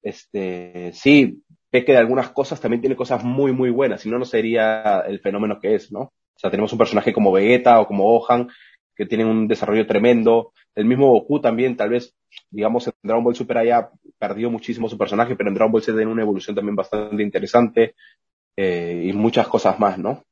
este, 0.04 0.92
sí, 0.94 1.42
peque 1.70 1.94
de 1.94 2.00
algunas 2.00 2.30
cosas, 2.32 2.60
también 2.60 2.82
tiene 2.82 2.96
cosas 2.96 3.24
muy, 3.24 3.54
muy 3.54 3.70
buenas, 3.70 4.02
si 4.02 4.10
no, 4.10 4.20
no 4.20 4.26
sería 4.26 5.02
el 5.08 5.20
fenómeno 5.20 5.60
que 5.60 5.76
es, 5.76 5.92
¿no? 5.92 6.02
O 6.02 6.40
sea, 6.42 6.50
tenemos 6.50 6.72
un 6.74 6.80
personaje 6.80 7.14
como 7.14 7.32
Vegeta 7.32 7.80
o 7.80 7.88
como 7.88 8.04
Gohan, 8.04 8.50
que 8.96 9.06
tienen 9.06 9.28
un 9.28 9.48
desarrollo 9.48 9.86
tremendo. 9.88 10.52
El 10.76 10.86
mismo 10.86 11.12
Goku 11.12 11.40
también, 11.40 11.78
tal 11.78 11.90
vez, 11.90 12.14
digamos, 12.50 12.88
en 12.88 12.94
Dragon 13.04 13.24
Ball 13.24 13.36
Super 13.36 13.60
haya 13.60 13.90
perdido 14.18 14.50
muchísimo 14.50 14.90
su 14.90 14.98
personaje, 14.98 15.36
pero 15.36 15.50
en 15.50 15.56
Dragon 15.56 15.72
Ball 15.72 15.82
Z 15.82 15.96
tiene 15.96 16.12
una 16.12 16.24
evolución 16.24 16.56
también 16.56 16.76
bastante 16.76 17.22
interesante 17.24 17.96
eh, 18.56 19.04
y 19.06 19.14
muchas 19.14 19.48
cosas 19.48 19.80
más, 19.80 19.98
¿no? 19.98 20.24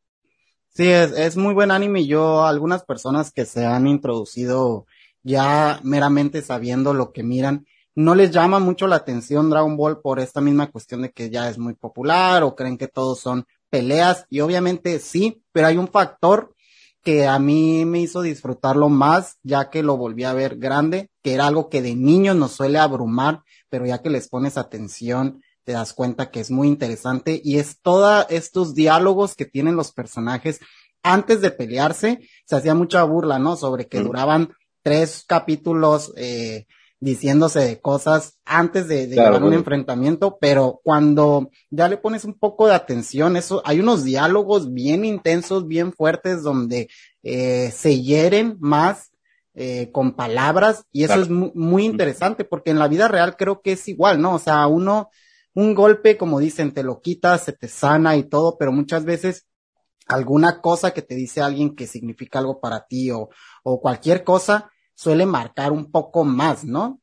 Sí, 0.69 0.87
es, 0.87 1.11
es 1.11 1.37
muy 1.37 1.53
buen 1.53 1.71
anime. 1.71 2.05
Yo, 2.05 2.45
algunas 2.45 2.83
personas 2.83 3.31
que 3.31 3.45
se 3.45 3.65
han 3.65 3.87
introducido 3.87 4.85
ya 5.23 5.79
meramente 5.83 6.41
sabiendo 6.41 6.93
lo 6.93 7.11
que 7.11 7.23
miran, 7.23 7.65
no 7.95 8.15
les 8.15 8.31
llama 8.31 8.59
mucho 8.59 8.87
la 8.87 8.95
atención 8.95 9.49
Dragon 9.49 9.75
Ball 9.75 9.99
por 9.99 10.19
esta 10.19 10.41
misma 10.41 10.71
cuestión 10.71 11.01
de 11.01 11.11
que 11.11 11.29
ya 11.29 11.49
es 11.49 11.57
muy 11.57 11.73
popular 11.73 12.43
o 12.43 12.55
creen 12.55 12.77
que 12.77 12.87
todos 12.87 13.19
son 13.19 13.45
peleas 13.69 14.25
y 14.29 14.39
obviamente 14.39 14.99
sí, 14.99 15.43
pero 15.51 15.67
hay 15.67 15.77
un 15.77 15.87
factor 15.87 16.55
que 17.03 17.27
a 17.27 17.39
mí 17.39 17.85
me 17.85 17.99
hizo 17.99 18.21
disfrutarlo 18.21 18.89
más 18.89 19.37
ya 19.43 19.69
que 19.69 19.83
lo 19.83 19.97
volví 19.97 20.23
a 20.23 20.33
ver 20.33 20.57
grande, 20.57 21.09
que 21.23 21.33
era 21.33 21.47
algo 21.47 21.69
que 21.69 21.81
de 21.81 21.95
niños 21.95 22.35
nos 22.35 22.51
suele 22.51 22.79
abrumar, 22.79 23.41
pero 23.69 23.85
ya 23.85 24.01
que 24.01 24.09
les 24.09 24.29
pones 24.29 24.57
atención 24.57 25.41
te 25.69 25.73
das 25.73 25.93
cuenta 25.93 26.31
que 26.31 26.39
es 26.39 26.49
muy 26.49 26.67
interesante 26.67 27.39
y 27.43 27.59
es 27.59 27.79
todos 27.79 28.25
estos 28.31 28.73
diálogos 28.73 29.35
que 29.35 29.45
tienen 29.45 29.75
los 29.75 29.91
personajes 29.91 30.59
antes 31.03 31.41
de 31.41 31.51
pelearse, 31.51 32.27
se 32.47 32.55
hacía 32.55 32.73
mucha 32.73 33.03
burla, 33.03 33.37
¿no? 33.37 33.55
Sobre 33.55 33.87
que 33.87 33.99
duraban 33.99 34.51
tres 34.81 35.23
capítulos 35.27 36.11
eh, 36.17 36.65
diciéndose 36.99 37.59
de 37.59 37.79
cosas 37.79 38.39
antes 38.45 38.87
de, 38.87 39.05
de 39.05 39.17
llevar 39.17 39.43
un 39.43 39.53
enfrentamiento, 39.53 40.39
pero 40.41 40.81
cuando 40.83 41.51
ya 41.69 41.87
le 41.87 41.97
pones 41.97 42.25
un 42.25 42.33
poco 42.33 42.65
de 42.65 42.73
atención, 42.73 43.37
eso, 43.37 43.61
hay 43.63 43.79
unos 43.79 44.03
diálogos 44.03 44.73
bien 44.73 45.05
intensos, 45.05 45.67
bien 45.67 45.93
fuertes, 45.93 46.41
donde 46.41 46.89
eh, 47.21 47.71
se 47.77 48.01
hieren 48.01 48.57
más 48.59 49.11
eh, 49.53 49.91
con 49.91 50.15
palabras, 50.15 50.85
y 50.91 51.03
eso 51.03 51.21
es 51.21 51.29
muy 51.29 51.85
interesante, 51.85 52.43
porque 52.43 52.71
en 52.71 52.79
la 52.79 52.87
vida 52.87 53.07
real 53.07 53.35
creo 53.37 53.61
que 53.61 53.73
es 53.73 53.87
igual, 53.87 54.19
¿no? 54.19 54.33
O 54.33 54.39
sea, 54.39 54.65
uno, 54.65 55.11
un 55.53 55.73
golpe, 55.75 56.17
como 56.17 56.39
dicen, 56.39 56.73
te 56.73 56.83
lo 56.83 57.01
quita, 57.01 57.37
se 57.37 57.53
te 57.53 57.67
sana 57.67 58.15
y 58.15 58.23
todo, 58.23 58.57
pero 58.57 58.71
muchas 58.71 59.05
veces 59.05 59.47
alguna 60.07 60.61
cosa 60.61 60.91
que 60.91 61.01
te 61.01 61.15
dice 61.15 61.41
alguien 61.41 61.75
que 61.75 61.87
significa 61.87 62.39
algo 62.39 62.59
para 62.59 62.85
ti 62.85 63.11
o, 63.11 63.29
o 63.63 63.79
cualquier 63.81 64.23
cosa, 64.23 64.71
suele 64.95 65.25
marcar 65.25 65.71
un 65.71 65.91
poco 65.91 66.23
más, 66.25 66.63
¿no? 66.63 66.99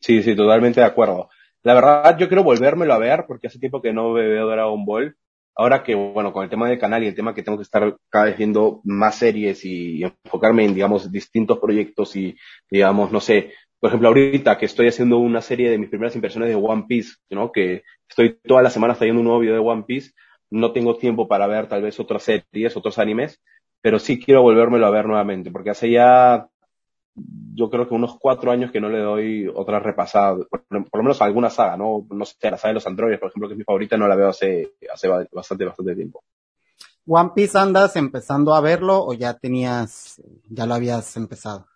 Sí, 0.00 0.22
sí, 0.22 0.34
totalmente 0.34 0.80
de 0.80 0.86
acuerdo. 0.86 1.28
La 1.62 1.74
verdad, 1.74 2.18
yo 2.18 2.26
quiero 2.26 2.42
volvérmelo 2.42 2.92
a 2.92 2.98
ver 2.98 3.24
porque 3.26 3.46
hace 3.46 3.58
tiempo 3.60 3.80
que 3.80 3.92
no 3.92 4.12
veo 4.12 4.48
Dragon 4.48 4.84
Ball. 4.84 5.16
Ahora 5.54 5.82
que, 5.82 5.94
bueno, 5.94 6.32
con 6.32 6.42
el 6.42 6.50
tema 6.50 6.68
del 6.68 6.78
canal 6.78 7.04
y 7.04 7.06
el 7.06 7.14
tema 7.14 7.34
que 7.34 7.42
tengo 7.42 7.58
que 7.58 7.62
estar 7.64 7.96
cada 8.08 8.24
vez 8.24 8.36
viendo 8.36 8.80
más 8.84 9.16
series 9.16 9.64
y 9.64 10.02
enfocarme 10.02 10.64
en, 10.64 10.74
digamos, 10.74 11.12
distintos 11.12 11.58
proyectos 11.58 12.16
y, 12.16 12.36
digamos, 12.70 13.12
no 13.12 13.20
sé, 13.20 13.52
por 13.82 13.88
ejemplo, 13.88 14.10
ahorita 14.10 14.58
que 14.58 14.66
estoy 14.66 14.86
haciendo 14.86 15.18
una 15.18 15.40
serie 15.40 15.68
de 15.68 15.76
mis 15.76 15.88
primeras 15.88 16.14
impresiones 16.14 16.50
de 16.50 16.54
One 16.54 16.84
Piece, 16.86 17.16
¿no? 17.30 17.50
Que 17.50 17.82
estoy 18.08 18.38
todas 18.44 18.62
las 18.62 18.72
semanas 18.72 18.96
trayendo 18.96 19.18
un 19.18 19.24
nuevo 19.24 19.40
video 19.40 19.54
de 19.54 19.60
One 19.60 19.82
Piece, 19.82 20.12
no 20.50 20.70
tengo 20.70 20.96
tiempo 20.96 21.26
para 21.26 21.48
ver 21.48 21.66
tal 21.66 21.82
vez 21.82 21.98
otras 21.98 22.22
series, 22.22 22.76
otros 22.76 23.00
animes, 23.00 23.42
pero 23.80 23.98
sí 23.98 24.20
quiero 24.20 24.42
volvérmelo 24.42 24.86
a 24.86 24.90
ver 24.90 25.06
nuevamente, 25.06 25.50
porque 25.50 25.70
hace 25.70 25.90
ya, 25.90 26.46
yo 27.16 27.70
creo 27.70 27.88
que 27.88 27.94
unos 27.94 28.16
cuatro 28.20 28.52
años 28.52 28.70
que 28.70 28.80
no 28.80 28.88
le 28.88 29.00
doy 29.00 29.48
otra 29.52 29.80
repasada, 29.80 30.36
por, 30.48 30.64
lo 30.70 31.02
menos 31.02 31.20
alguna 31.20 31.50
saga, 31.50 31.76
¿no? 31.76 32.06
No 32.08 32.24
sé, 32.24 32.36
la 32.52 32.58
saga 32.58 32.68
de 32.68 32.74
los 32.74 32.86
androides, 32.86 33.18
por 33.18 33.30
ejemplo, 33.30 33.48
que 33.48 33.54
es 33.54 33.58
mi 33.58 33.64
favorita, 33.64 33.96
no 33.96 34.06
la 34.06 34.14
veo 34.14 34.28
hace, 34.28 34.74
hace 34.94 35.08
bastante, 35.08 35.64
bastante 35.64 35.96
tiempo. 35.96 36.22
¿One 37.04 37.30
Piece 37.34 37.58
andas 37.58 37.96
empezando 37.96 38.54
a 38.54 38.60
verlo 38.60 39.04
o 39.04 39.12
ya 39.12 39.34
tenías, 39.34 40.22
ya 40.48 40.66
lo 40.66 40.74
habías 40.74 41.16
empezado? 41.16 41.66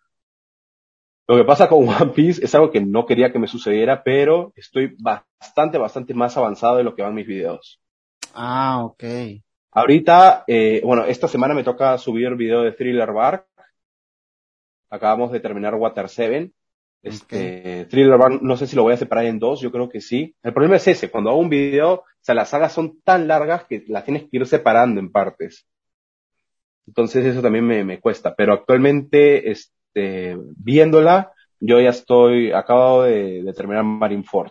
Lo 1.29 1.37
que 1.37 1.45
pasa 1.45 1.69
con 1.69 1.89
One 1.89 2.13
Piece 2.13 2.45
es 2.45 2.55
algo 2.55 2.71
que 2.71 2.81
no 2.81 3.07
quería 3.07 3.33
que 3.33 3.39
me 3.39 3.49
sucediera, 3.49 4.03
pero 4.03 4.53
estoy 4.55 4.95
bastante, 4.99 5.79
bastante 5.79 6.15
más 6.15 6.37
avanzado 6.37 6.77
de 6.77 6.85
lo 6.85 6.95
que 6.95 7.03
van 7.03 7.15
mis 7.15 7.27
videos. 7.27 7.81
Ah, 8.35 8.85
ok. 8.85 9.05
Ahorita, 9.73 10.45
eh, 10.47 10.81
bueno, 10.85 11.05
esta 11.05 11.29
semana 11.29 11.55
me 11.55 11.65
toca 11.65 11.99
subir 11.99 12.35
video 12.35 12.63
de 12.63 12.73
Thriller 12.73 13.13
Bark. 13.13 13.47
Acabamos 14.89 15.33
de 15.33 15.41
terminar 15.41 15.75
Water 15.75 16.09
7. 16.09 16.53
Este, 17.03 17.87
Thriller 17.91 18.19
Bark, 18.19 18.41
no 18.43 18.57
sé 18.57 18.67
si 18.67 18.75
lo 18.75 18.83
voy 18.83 18.95
a 18.95 18.97
separar 18.97 19.27
en 19.27 19.39
dos, 19.39 19.61
yo 19.61 19.71
creo 19.71 19.89
que 19.89 20.01
sí. 20.01 20.35
El 20.43 20.53
problema 20.53 20.77
es 20.77 20.89
ese, 20.89 21.11
cuando 21.11 21.31
hago 21.31 21.39
un 21.39 21.49
video, 21.49 21.93
o 21.95 22.05
sea, 22.21 22.35
las 22.35 22.49
sagas 22.49 22.73
son 22.73 23.01
tan 23.03 23.29
largas 23.29 23.65
que 23.65 23.85
las 23.89 24.05
tienes 24.05 24.23
que 24.23 24.29
ir 24.33 24.47
separando 24.47 25.01
en 25.01 25.13
partes. 25.13 25.67
Entonces 26.87 27.27
eso 27.27 27.43
también 27.43 27.67
me, 27.67 27.85
me 27.85 28.01
cuesta. 28.01 28.35
Pero 28.35 28.55
actualmente, 28.55 29.51
este, 29.51 29.76
viéndola, 30.57 31.33
yo 31.61 31.81
ya 31.81 31.91
estoy, 31.91 32.53
acabado 32.53 33.03
de, 33.05 33.43
de 33.43 33.53
terminar 33.53 33.85
Marineford. 33.85 34.51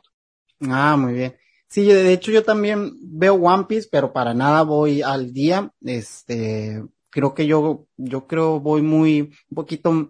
Ah, 0.62 0.96
muy 0.98 1.14
bien. 1.14 1.36
Sí, 1.68 1.86
de 1.86 2.14
hecho 2.14 2.32
yo 2.32 2.44
también 2.44 2.94
veo 3.02 3.34
One 3.34 3.66
Piece, 3.66 3.90
pero 3.92 4.14
para 4.14 4.34
nada 4.34 4.64
voy 4.64 5.02
al 5.02 5.34
día. 5.34 5.72
Este, 5.82 6.82
creo 7.10 7.34
que 7.34 7.48
yo, 7.48 7.88
yo 7.98 8.28
creo 8.28 8.60
voy 8.60 8.82
muy, 8.82 9.22
un 9.22 9.56
poquito, 9.56 10.10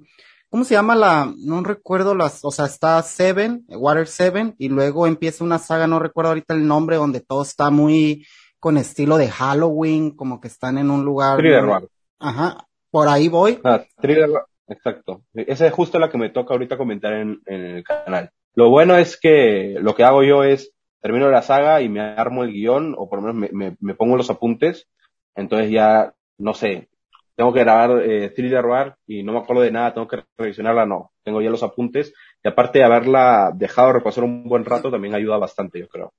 ¿cómo 0.49 0.63
se 0.63 0.73
llama 0.73 0.95
la, 0.95 1.33
no 1.37 1.63
recuerdo 1.63 2.15
las, 2.15 2.43
o 2.43 2.51
sea, 2.51 2.65
está 2.65 3.01
Seven, 3.03 3.65
Water 3.67 4.07
Seven, 4.07 4.55
y 4.57 4.69
luego 4.69 5.07
empieza 5.07 5.43
una 5.43 5.59
saga, 5.59 5.87
no 5.87 5.99
recuerdo 5.99 6.29
ahorita 6.29 6.53
el 6.53 6.67
nombre, 6.67 6.97
donde 6.97 7.21
todo 7.21 7.43
está 7.43 7.69
muy 7.69 8.25
con 8.59 8.77
estilo 8.77 9.17
de 9.17 9.29
Halloween, 9.29 10.11
como 10.11 10.41
que 10.41 10.47
están 10.47 10.77
en 10.77 10.89
un 10.89 11.05
lugar. 11.05 11.37
Thriller 11.37 11.87
Ajá, 12.19 12.67
por 12.89 13.07
ahí 13.07 13.27
voy. 13.27 13.59
Ah, 13.63 13.83
Thriller 14.01 14.29
exacto. 14.67 15.23
Esa 15.33 15.67
es 15.67 15.73
justo 15.73 15.99
la 15.99 16.09
que 16.09 16.17
me 16.17 16.29
toca 16.29 16.53
ahorita 16.53 16.77
comentar 16.77 17.13
en, 17.13 17.41
en 17.45 17.61
el 17.61 17.83
canal. 17.83 18.31
Lo 18.53 18.69
bueno 18.69 18.97
es 18.97 19.19
que 19.19 19.77
lo 19.79 19.95
que 19.95 20.03
hago 20.03 20.23
yo 20.23 20.43
es 20.43 20.75
termino 21.05 21.29
la 21.29 21.43
saga 21.43 21.81
y 21.81 21.87
me 21.87 22.01
armo 22.01 22.43
el 22.43 22.51
guion, 22.51 22.95
o 22.97 23.07
por 23.07 23.21
lo 23.21 23.31
menos 23.31 23.51
me, 23.53 23.77
me, 23.79 23.93
pongo 23.93 24.17
los 24.17 24.31
apuntes, 24.31 24.87
entonces 25.35 25.69
ya, 25.69 26.15
no 26.39 26.55
sé, 26.55 26.89
tengo 27.35 27.53
que 27.53 27.59
grabar 27.59 28.01
eh, 28.01 28.29
Thriller 28.29 28.65
Bar 28.65 28.97
y 29.05 29.21
no 29.21 29.33
me 29.33 29.37
acuerdo 29.37 29.61
de 29.61 29.69
nada, 29.69 29.93
tengo 29.93 30.07
que 30.07 30.23
revisionarla, 30.35 30.87
no, 30.87 31.11
tengo 31.23 31.43
ya 31.43 31.51
los 31.51 31.61
apuntes, 31.61 32.11
y 32.43 32.47
aparte 32.47 32.79
de 32.79 32.85
haberla 32.85 33.51
dejado 33.53 33.93
repasar 33.93 34.23
un 34.23 34.45
buen 34.49 34.65
rato, 34.65 34.89
también 34.89 35.13
ayuda 35.13 35.37
bastante, 35.37 35.77
yo 35.79 35.87
creo. 35.89 36.11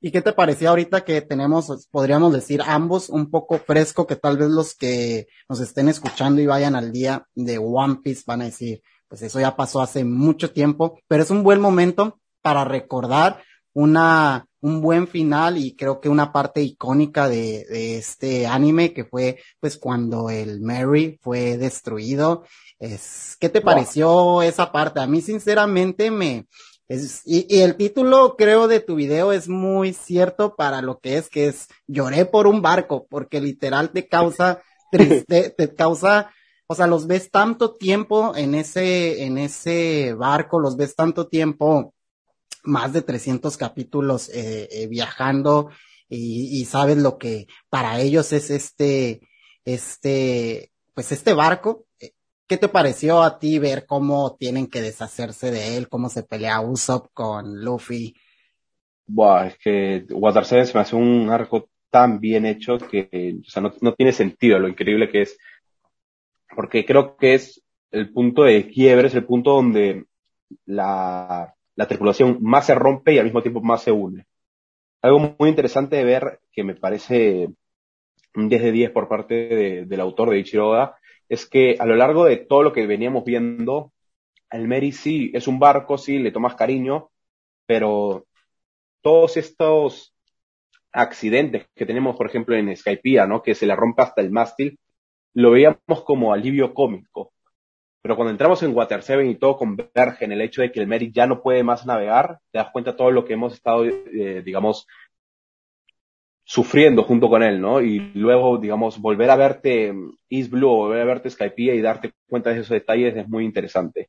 ¿Y 0.00 0.12
qué 0.12 0.22
te 0.22 0.32
parecía 0.32 0.70
ahorita 0.70 1.04
que 1.04 1.22
tenemos, 1.22 1.88
podríamos 1.90 2.32
decir, 2.32 2.62
ambos 2.64 3.08
un 3.08 3.30
poco 3.30 3.58
fresco, 3.58 4.06
que 4.06 4.14
tal 4.14 4.38
vez 4.38 4.48
los 4.48 4.74
que 4.76 5.26
nos 5.48 5.58
estén 5.60 5.88
escuchando 5.88 6.40
y 6.40 6.46
vayan 6.46 6.76
al 6.76 6.92
día 6.92 7.26
de 7.34 7.58
One 7.58 7.98
Piece 8.04 8.22
van 8.24 8.42
a 8.42 8.44
decir, 8.44 8.80
pues 9.08 9.22
eso 9.22 9.40
ya 9.40 9.56
pasó 9.56 9.80
hace 9.80 10.04
mucho 10.04 10.52
tiempo, 10.52 11.00
pero 11.08 11.24
es 11.24 11.30
un 11.30 11.42
buen 11.42 11.60
momento 11.60 12.20
para 12.42 12.64
recordar 12.64 13.42
una, 13.72 14.46
un 14.60 14.80
buen 14.80 15.08
final 15.08 15.58
y 15.58 15.74
creo 15.74 16.00
que 16.00 16.08
una 16.08 16.32
parte 16.32 16.62
icónica 16.62 17.28
de, 17.28 17.64
de 17.68 17.98
este 17.98 18.46
anime 18.46 18.92
que 18.92 19.04
fue 19.04 19.38
pues 19.58 19.76
cuando 19.78 20.30
el 20.30 20.60
Mary 20.60 21.18
fue 21.22 21.56
destruido. 21.56 22.44
Es, 22.78 23.36
¿Qué 23.40 23.48
te 23.48 23.60
pareció 23.60 24.42
esa 24.42 24.70
parte? 24.70 25.00
A 25.00 25.06
mí 25.08 25.20
sinceramente 25.20 26.10
me, 26.12 26.46
es, 26.88 27.22
y, 27.26 27.46
y, 27.54 27.60
el 27.60 27.76
título, 27.76 28.36
creo, 28.36 28.66
de 28.66 28.80
tu 28.80 28.94
video 28.94 29.32
es 29.32 29.48
muy 29.48 29.92
cierto 29.92 30.56
para 30.56 30.80
lo 30.80 30.98
que 31.00 31.18
es, 31.18 31.28
que 31.28 31.46
es 31.46 31.68
lloré 31.86 32.24
por 32.24 32.46
un 32.46 32.62
barco, 32.62 33.06
porque 33.08 33.40
literal 33.40 33.90
te 33.90 34.08
causa 34.08 34.62
triste, 34.90 35.50
te 35.50 35.74
causa, 35.74 36.30
o 36.66 36.74
sea, 36.74 36.86
los 36.86 37.06
ves 37.06 37.30
tanto 37.30 37.74
tiempo 37.74 38.34
en 38.36 38.54
ese, 38.54 39.24
en 39.24 39.36
ese 39.36 40.14
barco, 40.14 40.58
los 40.60 40.76
ves 40.76 40.96
tanto 40.96 41.28
tiempo 41.28 41.94
más 42.62 42.92
de 42.92 43.02
300 43.02 43.56
capítulos 43.56 44.28
eh, 44.30 44.68
eh, 44.70 44.86
viajando 44.88 45.70
y, 46.08 46.60
y, 46.60 46.64
sabes 46.64 46.96
lo 46.96 47.18
que 47.18 47.46
para 47.68 48.00
ellos 48.00 48.32
es 48.32 48.50
este, 48.50 49.20
este, 49.64 50.72
pues 50.94 51.12
este 51.12 51.34
barco. 51.34 51.87
¿Qué 52.48 52.56
te 52.56 52.68
pareció 52.68 53.22
a 53.22 53.38
ti 53.38 53.58
ver 53.58 53.84
cómo 53.84 54.34
tienen 54.36 54.68
que 54.68 54.80
deshacerse 54.80 55.50
de 55.50 55.76
él, 55.76 55.90
cómo 55.90 56.08
se 56.08 56.22
pelea 56.22 56.62
Usopp 56.62 57.08
con 57.12 57.62
Luffy? 57.62 58.14
Buah, 59.06 59.48
es 59.48 59.58
que 59.58 60.06
Water 60.10 60.46
7 60.46 60.64
se 60.64 60.74
me 60.74 60.80
hace 60.80 60.96
un 60.96 61.28
arco 61.28 61.68
tan 61.90 62.20
bien 62.20 62.46
hecho 62.46 62.78
que, 62.78 63.36
o 63.46 63.50
sea, 63.50 63.62
no, 63.62 63.70
no 63.82 63.92
tiene 63.92 64.12
sentido 64.12 64.58
lo 64.58 64.66
increíble 64.66 65.10
que 65.10 65.22
es. 65.22 65.38
Porque 66.56 66.86
creo 66.86 67.18
que 67.18 67.34
es 67.34 67.62
el 67.90 68.12
punto 68.14 68.44
de 68.44 68.66
quiebre, 68.66 69.08
es 69.08 69.14
el 69.14 69.26
punto 69.26 69.52
donde 69.52 70.06
la, 70.64 71.54
la 71.74 71.86
tripulación 71.86 72.38
más 72.40 72.64
se 72.64 72.74
rompe 72.74 73.12
y 73.12 73.18
al 73.18 73.26
mismo 73.26 73.42
tiempo 73.42 73.60
más 73.60 73.82
se 73.82 73.92
une. 73.92 74.26
Algo 75.02 75.36
muy 75.38 75.50
interesante 75.50 75.96
de 75.96 76.04
ver, 76.04 76.40
que 76.50 76.64
me 76.64 76.74
parece 76.74 77.50
un 78.34 78.48
10 78.48 78.62
de 78.62 78.72
10 78.72 78.90
por 78.92 79.06
parte 79.06 79.34
de, 79.34 79.84
del 79.84 80.00
autor 80.00 80.30
de 80.30 80.38
Ichiroda, 80.38 80.96
es 81.28 81.46
que 81.46 81.76
a 81.78 81.86
lo 81.86 81.96
largo 81.96 82.24
de 82.24 82.36
todo 82.36 82.62
lo 82.62 82.72
que 82.72 82.86
veníamos 82.86 83.24
viendo, 83.24 83.92
el 84.50 84.66
Meri 84.68 84.92
sí 84.92 85.30
es 85.34 85.46
un 85.46 85.58
barco, 85.58 85.98
sí, 85.98 86.18
le 86.18 86.32
tomas 86.32 86.54
cariño, 86.54 87.10
pero 87.66 88.26
todos 89.02 89.36
estos 89.36 90.14
accidentes 90.92 91.66
que 91.74 91.86
tenemos, 91.86 92.16
por 92.16 92.26
ejemplo, 92.26 92.56
en 92.56 92.74
Skypiea, 92.74 93.26
¿no? 93.26 93.42
Que 93.42 93.54
se 93.54 93.66
le 93.66 93.76
rompe 93.76 94.02
hasta 94.02 94.22
el 94.22 94.30
mástil, 94.30 94.78
lo 95.34 95.50
veíamos 95.52 96.02
como 96.04 96.32
alivio 96.32 96.74
cómico. 96.74 97.32
Pero 98.02 98.16
cuando 98.16 98.30
entramos 98.30 98.62
en 98.62 98.74
Water 98.74 99.02
7 99.02 99.26
y 99.26 99.34
todo 99.34 99.56
converge 99.56 100.24
en 100.24 100.32
el 100.32 100.40
hecho 100.40 100.62
de 100.62 100.72
que 100.72 100.80
el 100.80 100.86
Mary 100.86 101.10
ya 101.12 101.26
no 101.26 101.42
puede 101.42 101.62
más 101.62 101.84
navegar, 101.84 102.38
te 102.50 102.58
das 102.58 102.70
cuenta 102.72 102.92
de 102.92 102.96
todo 102.96 103.10
lo 103.10 103.24
que 103.24 103.34
hemos 103.34 103.52
estado, 103.54 103.84
eh, 103.84 104.42
digamos, 104.44 104.86
sufriendo 106.48 107.02
junto 107.02 107.28
con 107.28 107.42
él, 107.42 107.60
¿no? 107.60 107.82
Y 107.82 107.98
luego, 108.14 108.56
digamos, 108.56 108.98
volver 108.98 109.28
a 109.28 109.36
verte 109.36 109.94
East 110.30 110.50
Blue 110.50 110.68
volver 110.68 111.02
a 111.02 111.04
verte 111.04 111.28
Skypiea 111.28 111.74
y 111.74 111.82
darte 111.82 112.12
cuenta 112.26 112.48
de 112.48 112.60
esos 112.60 112.70
detalles 112.70 113.14
es 113.16 113.28
muy 113.28 113.44
interesante. 113.44 114.08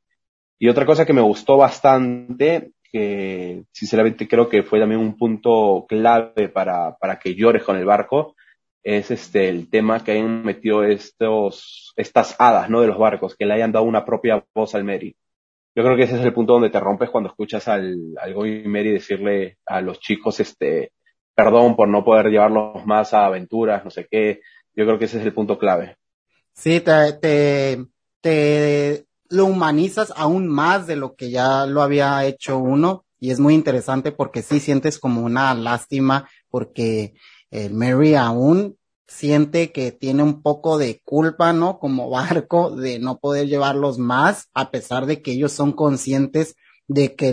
Y 0.57 0.69
otra 0.69 0.85
cosa 0.85 1.05
que 1.05 1.11
me 1.11 1.21
gustó 1.21 1.57
bastante, 1.57 2.71
que 2.93 3.63
sinceramente 3.73 4.25
creo 4.25 4.47
que 4.47 4.63
fue 4.63 4.79
también 4.79 5.01
un 5.01 5.17
punto 5.17 5.85
clave 5.89 6.47
para, 6.47 6.95
para 6.95 7.19
que 7.19 7.35
llores 7.35 7.63
con 7.63 7.75
el 7.75 7.83
barco, 7.83 8.35
es 8.83 9.11
este 9.11 9.49
el 9.49 9.69
tema 9.69 10.01
que 10.01 10.13
hayan 10.13 10.41
metido 10.45 10.85
estos 10.85 11.91
estas 11.97 12.37
hadas 12.39 12.69
no 12.69 12.79
de 12.79 12.87
los 12.87 12.97
barcos 12.97 13.35
que 13.35 13.45
le 13.45 13.55
hayan 13.55 13.73
dado 13.73 13.83
una 13.83 14.05
propia 14.05 14.41
voz 14.55 14.73
al 14.73 14.85
Mary 14.85 15.13
yo 15.75 15.83
creo 15.83 15.97
que 15.97 16.03
ese 16.03 16.15
es 16.15 16.25
el 16.25 16.33
punto 16.33 16.53
donde 16.53 16.69
te 16.69 16.79
rompes 16.79 17.09
cuando 17.09 17.29
escuchas 17.29 17.67
al, 17.67 17.95
al 18.17 18.33
Goy 18.33 18.63
Mary 18.67 18.91
decirle 18.91 19.57
a 19.65 19.81
los 19.81 19.99
chicos, 19.99 20.39
este, 20.39 20.91
perdón 21.43 21.77
por 21.77 21.87
no 21.87 22.03
poder 22.03 22.27
llevarlos 22.27 22.85
más 22.85 23.13
a 23.13 23.25
aventuras, 23.25 23.85
no 23.85 23.91
sé 23.91 24.07
qué. 24.11 24.41
Yo 24.75 24.85
creo 24.85 24.99
que 24.99 25.05
ese 25.05 25.19
es 25.19 25.25
el 25.25 25.33
punto 25.33 25.57
clave. 25.57 25.95
Sí, 26.53 26.81
te, 26.81 27.13
te, 27.13 27.85
te 28.19 29.05
lo 29.29 29.45
humanizas 29.45 30.11
aún 30.17 30.49
más 30.49 30.85
de 30.85 30.97
lo 30.97 31.15
que 31.15 31.29
ya 31.29 31.65
lo 31.65 31.81
había 31.81 32.25
hecho 32.25 32.57
uno 32.57 33.05
y 33.21 33.31
es 33.31 33.39
muy 33.39 33.53
interesante 33.53 34.11
porque 34.11 34.41
sí 34.41 34.59
sientes 34.59 34.99
como 34.99 35.21
una 35.21 35.53
lástima 35.53 36.29
porque 36.49 37.13
el 37.51 37.73
Mary 37.73 38.15
aún 38.15 38.75
siente 39.07 39.71
que 39.71 39.93
tiene 39.93 40.23
un 40.23 40.41
poco 40.41 40.77
de 40.77 41.01
culpa, 41.05 41.53
¿no? 41.53 41.79
Como 41.79 42.09
barco 42.09 42.75
de 42.75 42.99
no 42.99 43.19
poder 43.19 43.47
llevarlos 43.47 43.97
más, 43.97 44.49
a 44.53 44.71
pesar 44.71 45.05
de 45.05 45.21
que 45.21 45.31
ellos 45.31 45.53
son 45.53 45.71
conscientes 45.71 46.57
de 46.89 47.15
que 47.15 47.31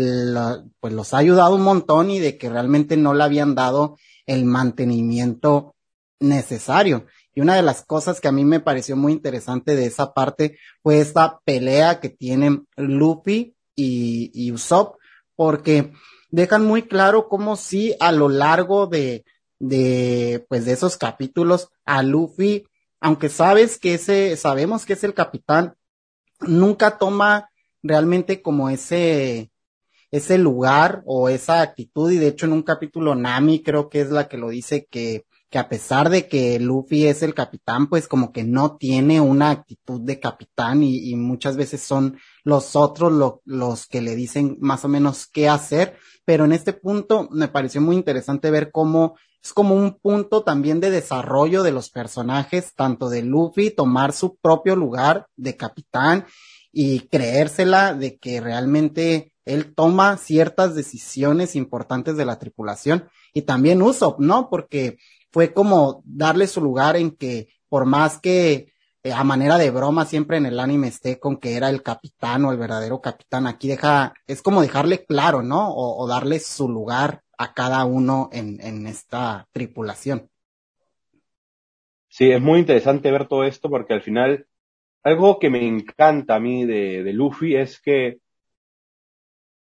pues 0.81 0.93
los 0.93 1.15
ha 1.15 1.19
ayudado 1.19 1.57
un 1.57 1.63
montón 1.63 2.11
y 2.11 2.21
de 2.21 2.37
que 2.37 2.51
realmente 2.51 2.97
no 2.97 3.15
le 3.15 3.25
habían 3.25 3.55
dado 3.55 3.97
el 4.27 4.45
mantenimiento 4.45 5.75
necesario. 6.21 7.07
Y 7.35 7.41
una 7.41 7.57
de 7.57 7.63
las 7.63 7.83
cosas 7.83 8.21
que 8.21 8.29
a 8.29 8.33
mí 8.33 8.45
me 8.45 8.61
pareció 8.61 8.97
muy 8.97 9.13
interesante 9.13 9.75
de 9.75 9.87
esa 9.87 10.13
parte 10.13 10.59
fue 10.83 11.01
esta 11.01 11.41
pelea 11.45 12.01
que 12.01 12.11
tienen 12.11 12.69
Luffy 12.77 13.57
y, 13.75 14.31
y 14.35 14.53
Usopp, 14.53 14.97
porque 15.35 15.93
dejan 16.31 16.65
muy 16.65 16.83
claro 16.83 17.29
cómo 17.29 17.57
si 17.57 17.97
a 17.99 18.13
lo 18.13 18.29
largo 18.29 18.87
de, 18.87 19.25
de, 19.59 20.45
pues 20.51 20.67
de 20.67 20.73
esos 20.73 20.99
capítulos 20.99 21.71
a 21.87 22.03
Luffy, 22.03 22.67
aunque 23.01 23.31
sabes 23.31 23.79
que 23.79 23.95
ese, 23.95 24.37
sabemos 24.37 24.85
que 24.85 24.93
es 24.93 25.05
el 25.05 25.15
capitán, 25.15 25.77
nunca 26.41 26.99
toma 26.99 27.49
realmente 27.89 28.43
como 28.43 28.71
ese, 28.71 29.51
ese 30.11 30.39
lugar 30.39 31.03
o 31.07 31.29
esa 31.29 31.61
actitud 31.63 32.11
y 32.11 32.19
de 32.19 32.29
hecho 32.29 32.47
en 32.47 32.53
un 32.53 32.63
capítulo 32.63 33.15
Nami 33.15 33.63
creo 33.63 33.89
que 33.89 34.01
es 34.01 34.11
la 34.11 34.29
que 34.29 34.39
lo 34.39 34.51
dice 34.51 34.87
que, 34.91 35.27
que 35.51 35.59
a 35.59 35.69
pesar 35.69 36.11
de 36.11 36.29
que 36.29 36.59
Luffy 36.59 37.07
es 37.07 37.23
el 37.23 37.35
capitán, 37.35 37.89
pues 37.89 38.09
como 38.09 38.33
que 38.33 38.45
no 38.45 38.77
tiene 38.77 39.21
una 39.21 39.51
actitud 39.51 40.01
de 40.01 40.19
capitán 40.19 40.83
y, 40.83 41.15
muchas 41.15 41.57
veces 41.57 41.83
son 41.83 42.19
los 42.43 42.75
otros 42.77 43.13
lo, 43.13 43.43
los 43.45 43.87
que 43.87 44.01
le 44.01 44.17
dicen 44.17 44.57
más 44.61 44.85
o 44.85 44.89
menos 44.89 45.27
qué 45.27 45.49
hacer, 45.49 45.97
pero 46.25 46.45
en 46.45 46.53
este 46.53 46.73
punto 46.73 47.29
me 47.31 47.49
pareció 47.49 47.81
muy 47.81 47.97
interesante 47.97 48.51
ver 48.51 48.71
cómo 48.73 49.17
es 49.43 49.53
como 49.53 49.77
un 49.77 50.01
punto 50.01 50.43
también 50.43 50.81
de 50.81 50.91
desarrollo 50.91 51.63
de 51.63 51.71
los 51.71 51.89
personajes, 51.91 52.75
tanto 52.75 53.09
de 53.09 53.23
Luffy, 53.23 53.71
tomar 53.71 54.13
su 54.13 54.37
propio 54.37 54.75
lugar 54.75 55.29
de 55.37 55.57
capitán 55.57 56.27
y 56.79 57.09
creérsela 57.09 57.95
de 57.95 58.19
que 58.19 58.39
realmente 58.39 59.33
él 59.47 59.75
toma 59.75 60.19
ciertas 60.19 60.75
decisiones 60.75 61.57
importantes 61.57 62.19
de 62.19 62.27
la 62.27 62.39
tripulación 62.39 63.09
y 63.33 63.43
también 63.43 63.81
Usopp, 63.81 64.21
¿no? 64.21 64.51
Porque 64.51 64.99
fue 65.33 65.55
como 65.55 66.03
darle 66.05 66.47
su 66.47 66.61
lugar 66.61 66.99
en 66.99 67.13
que 67.13 67.49
por 67.71 67.87
más 67.87 68.19
que 68.19 68.75
eh, 69.03 69.11
a 69.11 69.25
manera 69.25 69.57
de 69.57 69.71
broma 69.71 70.05
siempre 70.05 70.37
en 70.37 70.45
el 70.45 70.61
anime 70.61 70.89
esté 70.89 71.19
con 71.19 71.39
que 71.39 71.57
era 71.57 71.71
el 71.71 71.83
capitán 71.83 72.45
o 72.45 72.53
el 72.53 72.59
verdadero 72.59 73.01
capitán, 73.01 73.47
aquí 73.47 73.69
deja, 73.69 74.13
es 74.27 74.43
como 74.43 74.61
dejarle 74.61 75.07
claro, 75.07 75.43
¿no? 75.43 75.71
O, 75.71 76.05
o 76.05 76.07
darle 76.07 76.41
su 76.41 76.69
lugar 76.69 77.23
a 77.39 77.55
cada 77.55 77.87
uno 77.87 78.29
en, 78.33 78.61
en 78.61 78.87
esta 78.87 79.49
tripulación. 79.51 80.29
Sí, 82.11 82.31
es 82.31 82.41
muy 82.43 82.61
interesante 82.61 83.11
ver 83.11 83.27
todo 83.29 83.45
esto 83.45 83.71
porque 83.71 83.95
al 83.95 84.03
final, 84.03 84.47
algo 85.07 85.39
que 85.39 85.51
me 85.51 85.65
encanta 85.65 86.35
a 86.35 86.41
mí 86.41 86.65
de, 86.65 87.05
de 87.05 87.13
Luffy 87.13 87.55
es 87.55 87.81
que 87.81 88.19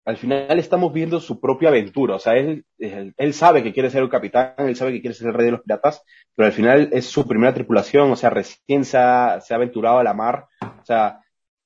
al 0.04 0.16
final 0.16 0.58
estamos 0.58 0.92
viendo 0.92 1.20
su 1.20 1.40
propia 1.40 1.68
aventura. 1.68 2.16
O 2.16 2.18
sea, 2.18 2.34
él, 2.36 2.64
él, 2.78 3.32
sabe 3.32 3.62
que 3.62 3.72
quiere 3.72 3.90
ser 3.90 4.02
el 4.02 4.08
capitán, 4.08 4.54
él 4.58 4.74
sabe 4.74 4.92
que 4.92 5.00
quiere 5.00 5.14
ser 5.14 5.28
el 5.28 5.34
rey 5.34 5.46
de 5.46 5.52
los 5.52 5.62
piratas, 5.62 6.02
pero 6.34 6.46
al 6.46 6.52
final 6.52 6.88
es 6.92 7.06
su 7.06 7.28
primera 7.28 7.54
tripulación, 7.54 8.10
o 8.10 8.16
sea, 8.16 8.30
recién 8.30 8.84
se 8.84 8.98
ha, 8.98 9.40
se 9.40 9.54
ha 9.54 9.56
aventurado 9.56 9.98
a 9.98 10.04
la 10.04 10.14
mar. 10.14 10.46
O 10.62 10.84
sea, 10.84 11.20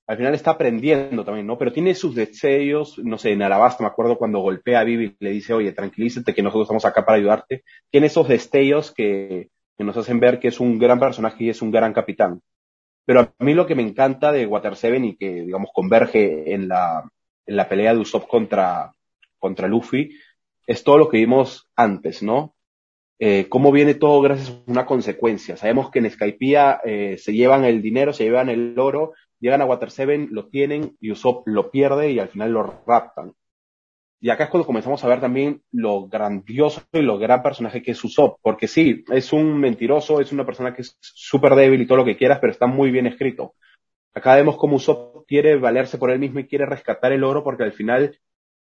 al 0.07 0.17
final 0.19 0.35
está 0.35 0.53
aprendiendo 0.53 1.25
también, 1.25 1.47
¿no? 1.47 1.57
Pero 1.57 1.73
tiene 1.73 1.95
sus 1.95 2.15
deseos, 2.15 2.99
no 2.99 3.17
sé, 3.17 3.33
en 3.33 3.43
Alabasta 3.43 3.83
me 3.83 3.89
acuerdo 3.89 4.19
cuando 4.19 4.41
golpea 4.41 4.81
a 4.81 4.85
Vivi 4.85 5.17
y 5.19 5.25
le 5.25 5.31
dice, 5.31 5.55
oye, 5.55 5.73
tranquilízate 5.73 6.35
que 6.35 6.43
nosotros 6.43 6.65
estamos 6.65 6.85
acá 6.85 7.07
para 7.07 7.17
ayudarte. 7.17 7.65
Tiene 7.91 8.09
esos 8.09 8.29
destellos 8.29 8.93
que, 8.93 9.49
que 9.79 9.85
nos 9.85 9.97
hacen 9.97 10.21
ver 10.21 10.39
que 10.39 10.49
es 10.49 10.61
un 10.61 10.79
gran 10.79 11.01
personaje 11.01 11.45
y 11.45 11.49
es 11.49 11.63
un 11.63 11.71
gran 11.71 11.95
capitán. 11.95 12.43
Pero 13.11 13.23
a 13.23 13.45
mí 13.45 13.55
lo 13.55 13.67
que 13.67 13.75
me 13.75 13.83
encanta 13.83 14.31
de 14.31 14.47
Water 14.47 14.77
Seven 14.77 15.05
y 15.05 15.17
que, 15.17 15.43
digamos, 15.43 15.71
converge 15.75 16.55
en 16.55 16.69
la, 16.69 17.11
en 17.45 17.57
la 17.57 17.69
pelea 17.69 17.93
de 17.93 17.99
Usopp 17.99 18.29
contra, 18.29 18.93
contra 19.37 19.67
Luffy, 19.67 20.17
es 20.65 20.85
todo 20.85 20.97
lo 20.97 21.09
que 21.09 21.17
vimos 21.17 21.69
antes, 21.75 22.23
¿no? 22.23 22.55
Eh, 23.19 23.49
cómo 23.49 23.73
viene 23.73 23.95
todo 23.95 24.21
gracias 24.21 24.51
a 24.51 24.71
una 24.71 24.87
consecuencia. 24.87 25.57
Sabemos 25.57 25.91
que 25.91 25.99
en 25.99 26.09
Skypiea 26.09 26.83
eh, 26.85 27.17
se 27.19 27.33
llevan 27.33 27.65
el 27.65 27.83
dinero, 27.83 28.13
se 28.13 28.23
llevan 28.23 28.49
el 28.49 28.79
oro, 28.79 29.15
llegan 29.41 29.61
a 29.61 29.67
Water 29.67 29.91
Seven, 29.91 30.29
lo 30.31 30.47
tienen 30.47 30.97
y 31.01 31.11
Usopp 31.11 31.49
lo 31.49 31.73
pierde 31.73 32.13
y 32.13 32.21
al 32.21 32.29
final 32.29 32.53
lo 32.53 32.63
raptan. 32.87 33.33
Y 34.23 34.29
acá 34.29 34.45
es 34.45 34.51
cuando 34.51 34.67
comenzamos 34.67 35.03
a 35.03 35.09
ver 35.09 35.21
también 35.21 35.63
lo 35.73 36.07
grandioso 36.07 36.83
y 36.93 37.01
lo 37.01 37.19
gran 37.19 37.43
personaje 37.43 37.83
que 37.83 37.93
es 37.93 38.05
Usopp, 38.05 38.39
porque 38.43 38.69
sí, 38.69 39.03
es 39.11 39.33
un 39.33 39.59
mentiroso, 39.59 40.21
es 40.21 40.31
una 40.31 40.45
persona 40.45 40.75
que 40.75 40.83
es 40.83 40.99
súper 41.01 41.55
débil 41.55 41.81
y 41.81 41.87
todo 41.87 41.99
lo 41.99 42.05
que 42.05 42.19
quieras, 42.19 42.39
pero 42.39 42.53
está 42.53 42.67
muy 42.67 42.91
bien 42.91 43.07
escrito. 43.07 43.55
Acá 44.13 44.35
vemos 44.37 44.59
cómo 44.59 44.77
Usopp 44.77 45.27
quiere 45.27 45.57
valerse 45.57 45.97
por 45.97 46.11
él 46.11 46.19
mismo 46.19 46.41
y 46.41 46.47
quiere 46.47 46.67
rescatar 46.67 47.13
el 47.13 47.25
oro 47.25 47.43
porque 47.43 47.63
al 47.63 47.73
final 47.73 48.19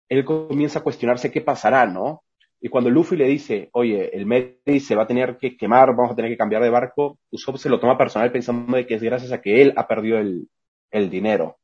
él 0.10 0.26
comienza 0.26 0.80
a 0.80 0.84
cuestionarse 0.84 1.32
qué 1.32 1.42
pasará, 1.42 1.86
¿no? 1.86 2.24
Y 2.60 2.70
cuando 2.70 2.90
Luffy 2.90 3.16
le 3.16 3.26
dice, 3.26 3.70
oye, 3.74 4.16
el 4.16 4.26
Mary 4.26 4.80
se 4.80 4.96
va 4.96 5.04
a 5.04 5.08
tener 5.08 5.38
que 5.38 5.56
quemar, 5.56 5.96
vamos 5.96 6.14
a 6.14 6.16
tener 6.16 6.32
que 6.32 6.38
cambiar 6.38 6.64
de 6.64 6.70
barco, 6.72 7.20
Usopp 7.30 7.58
se 7.58 7.70
lo 7.70 7.80
toma 7.80 7.98
personal 7.98 8.32
pensando 8.32 8.76
de 8.76 8.88
que 8.88 8.96
es 8.96 9.04
gracias 9.04 9.32
a 9.32 9.42
que 9.42 9.62
él 9.62 9.74
ha 9.76 9.88
perdido 9.88 10.18
el, 10.18 10.50
el 10.90 11.10
dinero. 11.12 11.60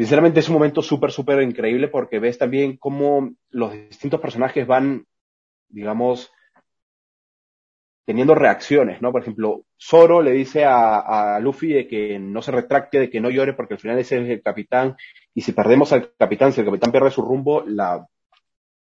Sinceramente 0.00 0.40
es 0.40 0.48
un 0.48 0.54
momento 0.54 0.80
súper, 0.80 1.12
súper 1.12 1.42
increíble 1.42 1.88
porque 1.88 2.18
ves 2.18 2.38
también 2.38 2.78
cómo 2.78 3.34
los 3.50 3.70
distintos 3.70 4.18
personajes 4.18 4.66
van, 4.66 5.04
digamos, 5.68 6.32
teniendo 8.06 8.34
reacciones, 8.34 9.02
¿no? 9.02 9.12
Por 9.12 9.20
ejemplo, 9.20 9.66
Zoro 9.78 10.22
le 10.22 10.30
dice 10.30 10.64
a, 10.64 11.38
Luffy 11.42 11.74
de 11.74 11.86
que 11.86 12.18
no 12.18 12.40
se 12.40 12.50
retracte, 12.50 12.98
de 12.98 13.10
que 13.10 13.20
no 13.20 13.28
llore, 13.28 13.52
porque 13.52 13.74
al 13.74 13.80
final 13.80 13.98
ese 13.98 14.22
es 14.22 14.30
el 14.30 14.40
capitán, 14.40 14.96
y 15.34 15.42
si 15.42 15.52
perdemos 15.52 15.92
al 15.92 16.10
capitán, 16.16 16.54
si 16.54 16.60
el 16.60 16.66
capitán 16.66 16.92
pierde 16.92 17.10
su 17.10 17.20
rumbo, 17.20 17.62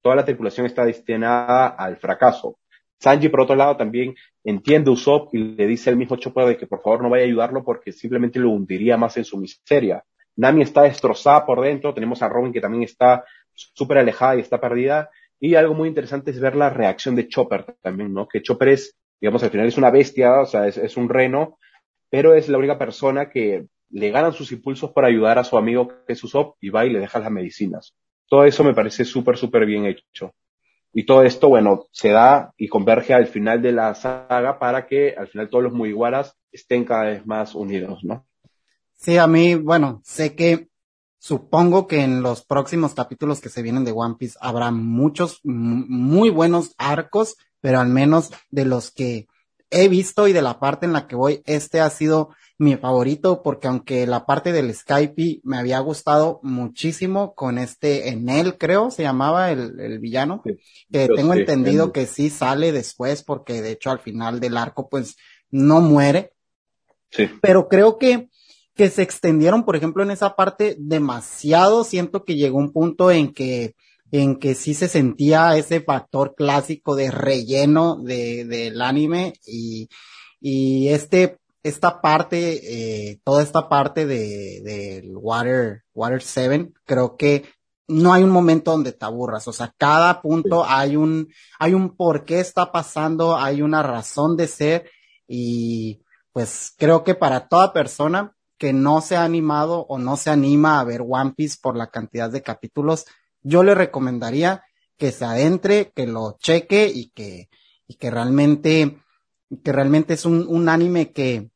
toda 0.02 0.16
la 0.16 0.24
tripulación 0.24 0.68
está 0.68 0.86
destinada 0.86 1.68
al 1.68 1.98
fracaso. 1.98 2.60
Sanji, 2.98 3.28
por 3.28 3.42
otro 3.42 3.58
lado, 3.58 3.76
también 3.76 4.16
entiende 4.46 4.90
Usopp 4.90 5.36
y 5.36 5.40
le 5.40 5.68
dice 5.68 5.90
al 5.90 5.98
mismo 5.98 6.16
Chopper 6.16 6.46
de 6.46 6.58
que 6.58 6.66
por 6.66 6.82
favor 6.82 7.04
no 7.04 7.10
vaya 7.10 7.26
a 7.26 7.28
ayudarlo 7.28 7.62
porque 7.62 7.92
simplemente 7.92 8.40
lo 8.40 8.52
hundiría 8.52 8.96
más 8.96 9.18
en 9.18 9.26
su 9.26 9.38
miseria. 9.38 10.06
Nami 10.36 10.62
está 10.62 10.84
destrozada 10.84 11.46
por 11.46 11.62
dentro, 11.62 11.94
tenemos 11.94 12.22
a 12.22 12.30
Robin 12.30 12.54
que 12.54 12.62
también 12.62 12.84
está 12.84 13.26
súper 13.54 13.98
alejada 13.98 14.36
y 14.38 14.40
está 14.40 14.60
perdida. 14.60 15.10
Y 15.40 15.56
algo 15.56 15.74
muy 15.74 15.88
interesante 15.88 16.32
es 16.32 16.40
ver 16.40 16.56
la 16.56 16.70
reacción 16.70 17.16
de 17.16 17.28
Chopper 17.28 17.76
también, 17.82 18.14
¿no? 18.14 18.28
Que 18.28 18.42
Chopper 18.42 18.70
es, 18.70 18.98
digamos, 19.22 19.44
al 19.44 19.52
final 19.52 19.68
es 19.68 19.78
una 19.78 19.90
bestia, 19.90 20.42
o 20.42 20.46
sea, 20.46 20.68
es, 20.68 20.98
un 20.98 21.10
reno, 21.10 21.58
pero 22.10 22.34
es 22.34 22.50
la 22.50 22.58
única 22.58 22.78
persona 22.78 23.30
que 23.30 23.68
le 23.90 24.12
ganan 24.12 24.34
sus 24.34 24.52
impulsos 24.52 24.92
para 24.92 25.08
ayudar 25.08 25.40
a 25.40 25.44
su 25.44 25.58
amigo 25.58 25.88
que 26.06 26.14
es 26.14 26.24
Usopp 26.24 26.58
y 26.62 26.70
va 26.70 26.86
y 26.86 26.90
le 26.90 27.00
deja 27.00 27.20
las 27.20 27.32
medicinas. 27.32 27.96
Todo 28.28 28.44
eso 28.46 28.64
me 28.64 28.74
parece 28.74 29.06
súper, 29.06 29.38
súper 29.38 29.66
bien 29.66 29.86
hecho. 29.86 30.34
Y 30.92 31.06
todo 31.06 31.24
esto, 31.24 31.50
bueno, 31.50 31.86
se 31.92 32.10
da 32.10 32.54
y 32.58 32.68
converge 32.68 33.14
al 33.14 33.28
final 33.28 33.62
de 33.62 33.72
la 33.72 33.94
saga 33.96 34.60
para 34.60 34.88
que 34.88 35.16
al 35.18 35.28
final 35.28 35.50
todos 35.50 35.64
los 35.64 35.74
Mugiwaras 35.74 36.38
estén 36.52 36.84
cada 36.84 37.06
vez 37.06 37.26
más 37.26 37.56
unidos, 37.56 38.04
¿no? 38.04 38.26
Sí, 39.00 39.18
a 39.18 39.28
mí, 39.28 39.56
bueno, 39.56 40.02
sé 40.04 40.36
que 40.36 40.68
supongo 41.20 41.88
que 41.88 42.04
en 42.04 42.22
los 42.22 42.44
próximos 42.44 42.94
capítulos 42.94 43.40
que 43.40 43.48
se 43.48 43.62
vienen 43.62 43.86
de 43.86 43.94
One 43.94 44.16
Piece 44.20 44.38
habrá 44.42 44.72
muchos 44.72 45.40
muy 45.44 46.30
buenos 46.30 46.76
arcos, 46.78 47.38
pero 47.62 47.80
al 47.80 47.88
menos 47.88 48.32
de 48.50 48.66
los 48.66 48.92
que 48.92 49.28
he 49.70 49.88
visto 49.88 50.28
y 50.28 50.34
de 50.34 50.42
la 50.42 50.60
parte 50.60 50.86
en 50.86 50.92
la 50.92 51.08
que 51.08 51.16
voy, 51.16 51.44
este 51.46 51.80
ha 51.80 51.90
sido 51.90 52.36
mi 52.58 52.76
favorito 52.76 53.42
porque 53.42 53.70
aunque 53.70 54.06
la 54.06 54.26
parte 54.26 54.52
del 54.52 54.74
Skype 54.74 55.40
me 55.44 55.58
había 55.58 55.80
gustado 55.80 56.42
muchísimo 56.44 57.36
con 57.36 57.58
este 57.58 58.10
Enel, 58.10 58.58
creo, 58.58 58.92
se 58.92 59.04
llamaba 59.04 59.52
el, 59.52 59.80
el 59.80 60.00
villano, 60.00 60.42
sí, 60.44 60.58
que 60.92 61.08
tengo 61.08 61.34
sí, 61.36 61.40
entendido 61.40 61.86
sí. 61.86 61.92
que 61.94 62.06
sí 62.06 62.30
sale 62.30 62.74
después 62.74 63.24
porque 63.24 63.62
de 63.62 63.72
hecho 63.72 63.92
al 63.92 64.00
final 64.00 64.42
del 64.42 64.58
arco 64.58 64.90
pues 64.90 65.16
no 65.52 65.80
muere. 65.80 66.34
Sí. 67.12 67.30
Pero 67.42 67.70
creo 67.70 67.98
que 67.98 68.30
que 68.80 68.90
se 68.90 69.02
extendieron, 69.02 69.66
por 69.66 69.76
ejemplo, 69.76 70.04
en 70.04 70.10
esa 70.10 70.38
parte 70.38 70.78
demasiado. 70.80 71.84
Siento 71.84 72.24
que 72.24 72.38
llegó 72.38 72.60
un 72.60 72.72
punto 72.72 73.12
en 73.12 73.34
que, 73.34 73.76
en 74.10 74.40
que 74.40 74.56
sí 74.56 74.74
se 74.74 74.88
sentía 74.88 75.58
ese 75.58 75.82
factor 75.82 76.34
clásico 76.34 76.96
de 76.96 77.12
relleno 77.12 77.98
de, 78.02 78.46
del 78.46 78.82
anime 78.82 79.34
y, 79.46 79.90
y 80.40 80.88
este, 80.88 81.40
esta 81.62 82.00
parte, 82.00 83.10
eh, 83.12 83.20
toda 83.26 83.44
esta 83.44 83.68
parte 83.68 84.06
de, 84.06 84.62
del 84.64 85.12
Water, 85.18 85.84
Water 85.94 86.22
7, 86.22 86.72
creo 86.86 87.18
que 87.18 87.44
no 87.90 88.14
hay 88.14 88.24
un 88.24 88.32
momento 88.32 88.72
donde 88.72 88.94
te 88.94 89.04
aburras, 89.04 89.46
o 89.50 89.52
sea, 89.52 89.76
cada 89.78 90.22
punto 90.22 90.64
hay 90.66 90.96
un, 90.96 91.28
hay 91.60 91.74
un 91.74 91.98
por 91.98 92.24
qué 92.24 92.40
está 92.40 92.72
pasando, 92.72 93.36
hay 93.36 93.62
una 93.62 93.84
razón 93.84 94.38
de 94.38 94.48
ser 94.48 94.90
y 95.28 96.00
pues 96.32 96.74
creo 96.78 97.04
que 97.04 97.14
para 97.14 97.50
toda 97.50 97.74
persona 97.74 98.38
que 98.60 98.74
no 98.74 99.02
se 99.02 99.16
ha 99.16 99.24
animado 99.24 99.86
o 99.90 99.98
no 99.98 100.18
se 100.18 100.30
anima 100.30 100.80
a 100.80 100.84
ver 100.84 101.02
One 101.08 101.34
Piece 101.36 101.58
por 101.62 101.76
la 101.76 101.90
cantidad 101.90 102.30
de 102.30 102.44
capítulos, 102.44 103.06
yo 103.42 103.64
le 103.64 103.74
recomendaría 103.74 104.64
que 104.98 105.12
se 105.12 105.26
adentre, 105.26 105.92
que 105.96 106.06
lo 106.06 106.38
cheque 106.40 106.92
y 106.94 107.10
que, 107.10 107.50
y 107.88 107.96
que 107.96 108.12
realmente, 108.12 109.00
que 109.64 109.72
realmente 109.72 110.14
es 110.14 110.26
un, 110.26 110.46
un 110.48 110.70
anime 110.70 111.12
que, 111.12 111.50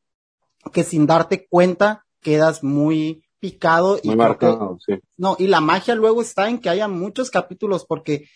que 0.72 0.82
sin 0.82 1.06
darte 1.06 1.46
cuenta 1.46 2.06
quedas 2.20 2.64
muy, 2.64 3.24
picado 3.44 4.00
y 4.02 4.16
marcado, 4.16 4.78
sí. 4.86 4.94
no, 5.18 5.36
y 5.38 5.48
la 5.48 5.60
magia 5.60 5.94
luego 5.94 6.22
está 6.22 6.48
en 6.48 6.58
que 6.58 6.70
haya 6.70 6.88
muchos 6.88 7.28
capítulos 7.28 7.84
porque 7.84 8.26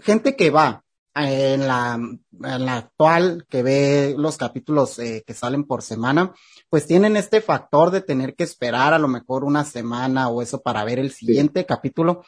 gente 0.00 0.34
que 0.34 0.50
va 0.50 0.81
en 1.14 1.66
la, 1.66 1.94
en 1.94 2.66
la 2.66 2.76
actual, 2.76 3.46
que 3.48 3.62
ve 3.62 4.14
los 4.16 4.36
capítulos 4.36 4.98
eh, 4.98 5.22
que 5.26 5.34
salen 5.34 5.64
por 5.64 5.82
semana, 5.82 6.32
pues 6.70 6.86
tienen 6.86 7.16
este 7.16 7.40
factor 7.40 7.90
de 7.90 8.00
tener 8.00 8.34
que 8.34 8.44
esperar 8.44 8.94
a 8.94 8.98
lo 8.98 9.08
mejor 9.08 9.44
una 9.44 9.64
semana 9.64 10.28
o 10.28 10.42
eso 10.42 10.62
para 10.62 10.84
ver 10.84 10.98
el 10.98 11.12
siguiente 11.12 11.60
sí. 11.60 11.66
capítulo. 11.66 12.24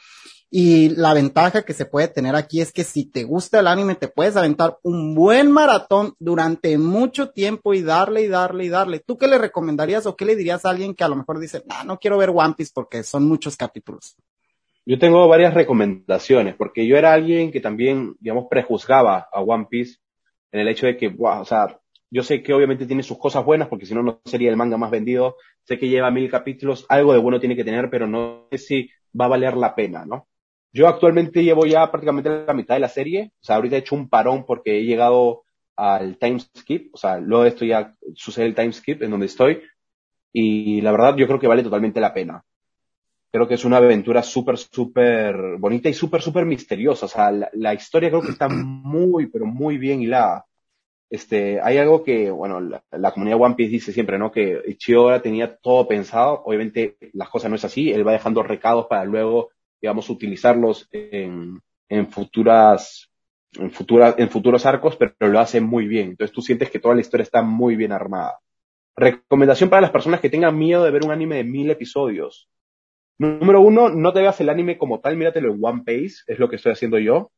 Y 0.57 0.90
la 0.90 1.14
ventaja 1.14 1.62
que 1.62 1.73
se 1.73 1.85
puede 1.85 2.07
tener 2.07 2.37
aquí 2.37 2.61
es 2.61 2.73
que 2.73 2.85
si 2.85 3.07
te 3.07 3.25
gusta 3.25 3.59
el 3.59 3.66
anime, 3.66 3.97
te 3.97 4.07
puedes 4.07 4.37
aventar 4.37 4.79
un 4.85 5.12
buen 5.14 5.51
maratón 5.51 6.14
durante 6.20 6.79
mucho 6.79 7.31
tiempo 7.31 7.75
y 7.75 7.83
darle 7.83 8.23
y 8.23 8.29
darle 8.29 8.66
y 8.66 8.68
darle. 8.68 9.01
¿Tú 9.01 9.18
qué 9.18 9.27
le 9.27 9.38
recomendarías 9.38 10.07
o 10.07 10.14
qué 10.14 10.25
le 10.25 10.37
dirías 10.37 10.64
a 10.64 10.70
alguien 10.70 10.94
que 10.94 11.03
a 11.03 11.09
lo 11.09 11.16
mejor 11.16 11.40
dice, 11.40 11.64
nah, 11.66 11.83
no 11.83 11.99
quiero 11.99 12.18
ver 12.18 12.31
One 12.31 12.55
Piece 12.57 12.70
porque 12.73 13.03
son 13.03 13.27
muchos 13.27 13.57
capítulos? 13.57 14.14
Yo 14.87 14.99
tengo 14.99 15.27
varias 15.29 15.55
recomendaciones, 15.55 16.55
porque 16.57 16.87
yo 16.87 16.97
era 16.97 17.12
alguien 17.12 17.51
que 17.51 17.61
también, 17.61 18.16
digamos, 18.20 18.47
prejuzgaba 18.51 19.29
a 19.33 19.40
One 19.40 19.66
Piece 19.70 19.99
en 20.53 20.61
el 20.61 20.68
hecho 20.68 20.87
de 20.87 20.97
que, 20.97 21.09
wow, 21.09 21.40
o 21.40 21.44
sea, 21.44 21.79
yo 22.11 22.23
sé 22.23 22.42
que 22.42 22.53
obviamente 22.53 22.87
tiene 22.87 23.03
sus 23.03 23.18
cosas 23.18 23.44
buenas, 23.44 23.68
porque 23.68 23.87
si 23.87 23.94
no, 23.94 24.03
no 24.03 24.20
sería 24.25 24.51
el 24.51 24.57
manga 24.57 24.77
más 24.77 24.90
vendido. 24.90 25.37
Sé 25.64 25.79
que 25.79 25.88
lleva 25.88 26.11
mil 26.11 26.31
capítulos, 26.31 26.87
algo 26.88 27.12
de 27.12 27.18
bueno 27.18 27.40
tiene 27.40 27.57
que 27.57 27.64
tener, 27.64 27.90
pero 27.90 28.07
no 28.07 28.47
sé 28.53 28.59
si 28.59 28.90
va 29.18 29.25
a 29.25 29.29
valer 29.29 29.57
la 29.57 29.75
pena, 29.75 30.05
¿no? 30.05 30.29
Yo 30.73 30.87
actualmente 30.87 31.42
llevo 31.42 31.66
ya 31.66 31.90
prácticamente 31.90 32.31
la 32.31 32.53
mitad 32.53 32.75
de 32.75 32.81
la 32.81 32.88
serie, 32.88 33.33
o 33.40 33.44
sea, 33.44 33.57
ahorita 33.57 33.77
he 33.77 33.79
hecho 33.81 33.94
un 33.94 34.09
parón 34.09 34.44
porque 34.44 34.79
he 34.79 34.85
llegado 34.85 35.44
al 35.77 36.18
time 36.18 36.38
skip, 36.40 36.94
o 36.94 36.99
sea, 36.99 37.18
luego 37.18 37.44
de 37.44 37.49
esto 37.51 37.64
ya 37.64 37.94
sucede 38.14 38.47
el 38.47 38.55
time 38.55 38.73
skip 38.73 39.03
en 39.03 39.11
donde 39.11 39.27
estoy, 39.27 39.62
y 40.33 40.81
la 40.83 40.92
verdad 40.92 41.16
yo 41.16 41.27
creo 41.27 41.38
que 41.38 41.49
vale 41.49 41.62
totalmente 41.62 42.01
la 42.01 42.12
pena. 42.14 42.44
Creo 43.35 43.49
que 43.49 43.55
es 43.55 43.64
una 43.64 43.79
aventura 43.79 44.23
súper, 44.23 44.57
súper 44.57 45.57
bonita 45.59 45.88
y 45.88 45.94
súper, 45.94 46.23
súper 46.23 46.47
misteriosa, 46.47 47.07
o 47.07 47.09
sea, 47.09 47.33
la, 47.33 47.51
la, 47.55 47.75
historia 47.75 48.09
creo 48.09 48.23
que 48.23 48.31
está 48.31 48.49
muy, 48.49 49.27
pero 49.27 49.44
muy 49.44 49.77
bien 49.77 50.01
hilada. 50.01 50.47
Este, 51.11 51.61
hay 51.61 51.79
algo 51.79 52.05
que, 52.05 52.31
bueno, 52.31 52.61
la, 52.61 53.11
comunidad 53.11 53.40
One 53.40 53.57
Piece 53.57 53.73
dice 53.73 53.92
siempre, 53.92 54.18
¿no? 54.20 54.31
Que 54.31 54.62
Ichiora 54.68 55.20
tenía 55.20 55.57
todo 55.57 55.88
pensado, 55.88 56.42
obviamente 56.44 56.97
las 57.12 57.29
cosas 57.29 57.51
no 57.51 57.57
es 57.57 57.64
así, 57.64 57.90
él 57.90 58.07
va 58.07 58.12
dejando 58.12 58.44
recados 58.44 58.87
para 58.87 59.05
luego 59.05 59.51
digamos, 59.85 60.09
utilizarlos 60.09 60.88
en, 60.92 61.61
en 61.90 62.07
futuras, 62.07 63.11
en 63.53 63.70
futuras, 63.70 64.14
en 64.16 64.31
futuros 64.31 64.64
arcos, 64.64 64.97
pero 64.97 65.12
lo 65.20 65.40
hace 65.40 65.61
muy 65.61 65.87
bien. 65.87 66.11
Entonces 66.11 66.33
tú 66.33 66.40
sientes 66.40 66.70
que 66.70 66.79
toda 66.79 66.94
la 66.94 67.03
historia 67.03 67.25
está 67.25 67.42
muy 67.42 67.77
bien 67.77 67.92
armada. 67.92 68.38
Recomendación 68.97 69.68
para 69.68 69.83
las 69.83 69.90
personas 69.90 70.20
que 70.20 70.31
tengan 70.31 70.57
miedo 70.57 70.85
de 70.85 70.90
ver 70.90 71.05
un 71.05 71.11
anime 71.11 71.37
de 71.37 71.44
mil 71.44 71.68
episodios. 71.68 72.49
Número 73.18 73.61
uno, 73.61 73.90
no 73.90 74.12
te 74.12 74.20
veas 74.20 74.40
el 74.40 74.48
anime 74.48 74.77
como 74.77 75.00
tal, 75.00 75.16
míratelo 75.16 75.53
en 75.53 75.59
One 75.62 75.83
Piece, 75.85 76.22
es 76.27 76.38
lo 76.38 76.48
que 76.48 76.57
estoy 76.57 76.72
haciendo 76.72 76.98
yo. 76.98 77.31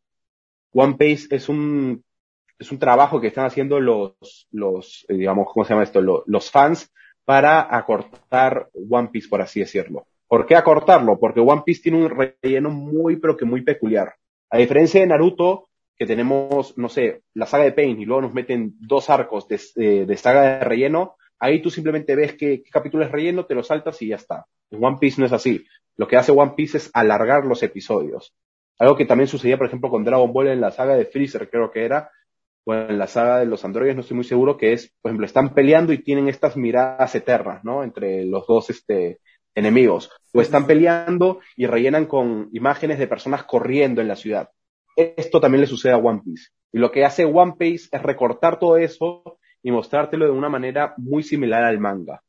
One 0.72 0.94
Piece 0.94 1.34
es 1.34 1.48
un, 1.48 2.02
es 2.58 2.72
un 2.72 2.78
trabajo 2.78 3.20
que 3.20 3.28
están 3.28 3.44
haciendo 3.44 3.80
los, 3.80 4.48
los, 4.50 5.04
digamos, 5.08 5.48
¿cómo 5.52 5.64
se 5.64 5.70
llama 5.70 5.82
esto? 5.82 6.00
Los, 6.00 6.50
fans 6.50 6.92
para 7.24 7.76
acortar 7.76 8.68
One 8.88 9.08
Piece, 9.12 9.28
por 9.28 9.42
así 9.42 9.60
decirlo. 9.60 10.06
¿Por 10.26 10.46
qué 10.46 10.56
acortarlo? 10.56 11.18
Porque 11.18 11.40
One 11.40 11.62
Piece 11.64 11.82
tiene 11.82 12.04
un 12.04 12.10
relleno 12.10 12.70
muy, 12.70 13.16
pero 13.16 13.36
que 13.36 13.44
muy 13.44 13.62
peculiar. 13.62 14.14
A 14.50 14.58
diferencia 14.58 15.00
de 15.00 15.06
Naruto, 15.06 15.68
que 15.98 16.06
tenemos, 16.06 16.76
no 16.78 16.88
sé, 16.88 17.22
la 17.34 17.46
saga 17.46 17.64
de 17.64 17.72
Pain 17.72 18.00
y 18.00 18.04
luego 18.04 18.22
nos 18.22 18.34
meten 18.34 18.74
dos 18.80 19.10
arcos 19.10 19.48
de, 19.48 19.60
de, 19.74 20.06
de 20.06 20.16
saga 20.16 20.58
de 20.58 20.60
relleno, 20.60 21.16
ahí 21.38 21.62
tú 21.62 21.70
simplemente 21.70 22.14
ves 22.14 22.34
qué, 22.34 22.62
qué, 22.62 22.70
capítulo 22.70 23.04
es 23.04 23.10
relleno, 23.10 23.46
te 23.46 23.54
lo 23.54 23.62
saltas 23.62 24.00
y 24.02 24.08
ya 24.08 24.16
está. 24.16 24.46
En 24.70 24.82
One 24.84 24.98
Piece 25.00 25.20
no 25.20 25.26
es 25.26 25.32
así. 25.32 25.64
Lo 25.96 26.08
que 26.08 26.16
hace 26.16 26.32
One 26.32 26.52
Piece 26.56 26.78
es 26.78 26.90
alargar 26.92 27.44
los 27.44 27.62
episodios. 27.62 28.34
Algo 28.78 28.96
que 28.96 29.06
también 29.06 29.28
sucedía, 29.28 29.56
por 29.56 29.66
ejemplo, 29.66 29.90
con 29.90 30.04
Dragon 30.04 30.32
Ball 30.32 30.48
en 30.48 30.60
la 30.60 30.70
saga 30.70 30.96
de 30.96 31.06
Freezer, 31.06 31.48
creo 31.48 31.70
que 31.70 31.84
era, 31.84 32.10
o 32.64 32.74
en 32.74 32.98
la 32.98 33.06
saga 33.06 33.38
de 33.38 33.46
los 33.46 33.64
androides, 33.64 33.94
no 33.94 34.02
estoy 34.02 34.16
muy 34.16 34.24
seguro, 34.24 34.56
que 34.56 34.72
es, 34.72 34.92
por 35.00 35.10
ejemplo, 35.10 35.26
están 35.26 35.54
peleando 35.54 35.92
y 35.92 36.02
tienen 36.02 36.28
estas 36.28 36.56
miradas 36.56 37.14
eternas, 37.14 37.64
¿no? 37.64 37.82
Entre 37.82 38.24
los 38.24 38.46
dos, 38.46 38.68
este, 38.68 39.20
enemigos, 39.54 40.10
o 40.34 40.40
están 40.40 40.66
peleando 40.66 41.40
y 41.56 41.66
rellenan 41.66 42.06
con 42.06 42.50
imágenes 42.52 42.98
de 42.98 43.08
personas 43.08 43.44
corriendo 43.44 44.02
en 44.02 44.08
la 44.08 44.16
ciudad. 44.16 44.50
Esto 44.94 45.40
también 45.40 45.62
le 45.62 45.66
sucede 45.66 45.92
a 45.92 45.98
One 45.98 46.22
Piece. 46.24 46.50
Y 46.72 46.78
lo 46.78 46.90
que 46.90 47.04
hace 47.04 47.24
One 47.24 47.54
Piece 47.58 47.88
es 47.90 48.02
recortar 48.02 48.58
todo 48.58 48.76
eso 48.76 49.38
y 49.66 49.72
mostrártelo 49.72 50.26
de 50.26 50.30
una 50.30 50.48
manera 50.48 50.94
muy 50.96 51.24
similar 51.24 51.64
al 51.64 51.80
manga. 51.80 52.22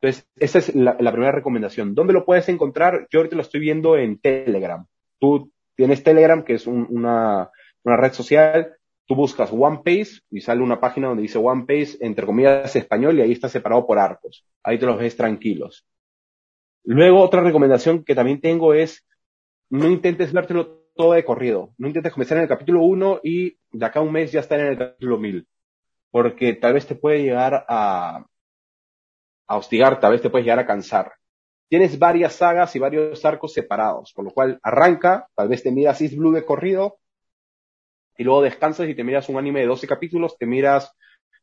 Entonces, 0.00 0.28
esa 0.34 0.58
es 0.58 0.74
la, 0.74 0.96
primera 0.96 1.30
recomendación. 1.30 1.94
¿Dónde 1.94 2.12
lo 2.12 2.24
puedes 2.24 2.48
encontrar? 2.48 3.06
Yo 3.08 3.20
ahorita 3.20 3.36
lo 3.36 3.42
estoy 3.42 3.60
viendo 3.60 3.96
en 3.96 4.18
Telegram. 4.18 4.84
Tú 5.20 5.52
tienes 5.76 6.02
Telegram, 6.02 6.42
que 6.42 6.54
es 6.54 6.66
un, 6.66 6.84
una, 6.90 7.52
una 7.84 7.96
red 7.96 8.12
social, 8.14 8.74
tú 9.06 9.14
buscas 9.14 9.52
One 9.52 9.82
Piece 9.84 10.22
y 10.28 10.40
sale 10.40 10.60
una 10.60 10.80
página 10.80 11.06
donde 11.06 11.22
dice 11.22 11.38
One 11.38 11.66
Piece, 11.66 12.04
entre 12.04 12.26
comillas, 12.26 12.74
español, 12.74 13.16
y 13.16 13.22
ahí 13.22 13.30
está 13.30 13.48
separado 13.48 13.86
por 13.86 14.00
arcos. 14.00 14.44
Ahí 14.64 14.76
te 14.76 14.86
los 14.86 14.98
ves 14.98 15.16
tranquilos. 15.16 15.86
Luego, 16.82 17.20
otra 17.20 17.42
recomendación 17.42 18.02
que 18.02 18.16
también 18.16 18.40
tengo 18.40 18.74
es, 18.74 19.06
no 19.70 19.88
intentes 19.88 20.32
vértelo 20.32 20.82
todo 20.96 21.12
de 21.12 21.24
corrido. 21.24 21.74
No 21.78 21.86
intentes 21.86 22.12
comenzar 22.12 22.38
en 22.38 22.42
el 22.42 22.48
capítulo 22.48 22.82
1 22.82 23.20
y 23.22 23.56
de 23.70 23.86
acá 23.86 24.00
a 24.00 24.02
un 24.02 24.10
mes 24.10 24.32
ya 24.32 24.40
estar 24.40 24.58
en 24.58 24.66
el 24.66 24.78
capítulo 24.78 25.16
1000. 25.16 25.46
Porque 26.16 26.54
tal 26.54 26.72
vez 26.72 26.86
te 26.86 26.94
puede 26.94 27.22
llegar 27.22 27.66
a, 27.68 28.24
a 29.46 29.56
hostigar, 29.58 30.00
tal 30.00 30.12
vez 30.12 30.22
te 30.22 30.30
puede 30.30 30.44
llegar 30.44 30.60
a 30.60 30.66
cansar. 30.66 31.12
Tienes 31.68 31.98
varias 31.98 32.32
sagas 32.32 32.74
y 32.74 32.78
varios 32.78 33.22
arcos 33.26 33.52
separados, 33.52 34.14
por 34.14 34.24
lo 34.24 34.30
cual 34.30 34.58
arranca, 34.62 35.28
tal 35.34 35.48
vez 35.48 35.62
te 35.62 35.70
miras 35.70 36.00
East 36.00 36.16
Blue 36.16 36.32
de 36.32 36.46
corrido, 36.46 37.00
y 38.16 38.24
luego 38.24 38.40
descansas 38.40 38.88
y 38.88 38.94
te 38.94 39.04
miras 39.04 39.28
un 39.28 39.36
anime 39.36 39.60
de 39.60 39.66
12 39.66 39.86
capítulos, 39.86 40.38
te 40.38 40.46
miras 40.46 40.90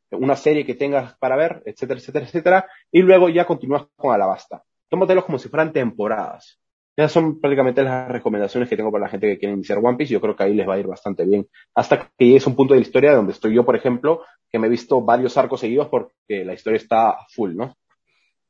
una 0.09 0.35
serie 0.35 0.65
que 0.65 0.73
tengas 0.73 1.15
para 1.19 1.35
ver, 1.35 1.61
etcétera, 1.67 1.99
etcétera, 1.99 2.25
etcétera, 2.25 2.69
y 2.91 3.03
luego 3.03 3.29
ya 3.29 3.45
continúas 3.45 3.85
con 3.95 4.11
Alabasta 4.11 4.63
tómatelos 4.89 5.25
como 5.25 5.39
si 5.39 5.49
fueran 5.49 5.71
temporadas. 5.71 6.59
Esas 6.95 7.11
son 7.11 7.39
prácticamente 7.39 7.81
las 7.81 8.07
recomendaciones 8.07 8.69
que 8.69 8.77
tengo 8.77 8.91
para 8.91 9.05
la 9.05 9.09
gente 9.09 9.27
que 9.27 9.39
quiere 9.39 9.55
iniciar 9.55 9.79
One 9.79 9.97
Piece. 9.97 10.13
Yo 10.13 10.21
creo 10.21 10.35
que 10.35 10.43
ahí 10.43 10.53
les 10.53 10.67
va 10.67 10.75
a 10.75 10.79
ir 10.79 10.87
bastante 10.87 11.25
bien. 11.25 11.47
Hasta 11.73 12.11
que 12.17 12.25
llegues 12.25 12.45
a 12.45 12.49
un 12.51 12.55
punto 12.55 12.73
de 12.73 12.81
la 12.81 12.85
historia 12.85 13.15
donde 13.15 13.31
estoy 13.31 13.55
yo, 13.55 13.65
por 13.65 13.75
ejemplo, 13.75 14.21
que 14.51 14.59
me 14.59 14.67
he 14.67 14.69
visto 14.69 15.01
varios 15.01 15.35
arcos 15.37 15.59
seguidos 15.59 15.87
porque 15.89 16.45
la 16.45 16.53
historia 16.53 16.77
está 16.77 17.17
full, 17.29 17.55
¿no? 17.55 17.75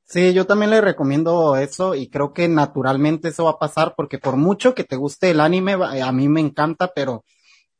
Sí, 0.05 0.33
yo 0.33 0.45
también 0.45 0.71
le 0.71 0.81
recomiendo 0.81 1.55
eso 1.55 1.95
y 1.95 2.09
creo 2.09 2.33
que 2.33 2.49
naturalmente 2.49 3.29
eso 3.29 3.45
va 3.45 3.51
a 3.51 3.59
pasar 3.59 3.93
porque 3.95 4.19
por 4.19 4.35
mucho 4.35 4.75
que 4.75 4.83
te 4.83 4.97
guste 4.97 5.31
el 5.31 5.39
anime, 5.39 5.73
a 5.73 6.11
mí 6.11 6.27
me 6.27 6.41
encanta, 6.41 6.91
pero 6.93 7.23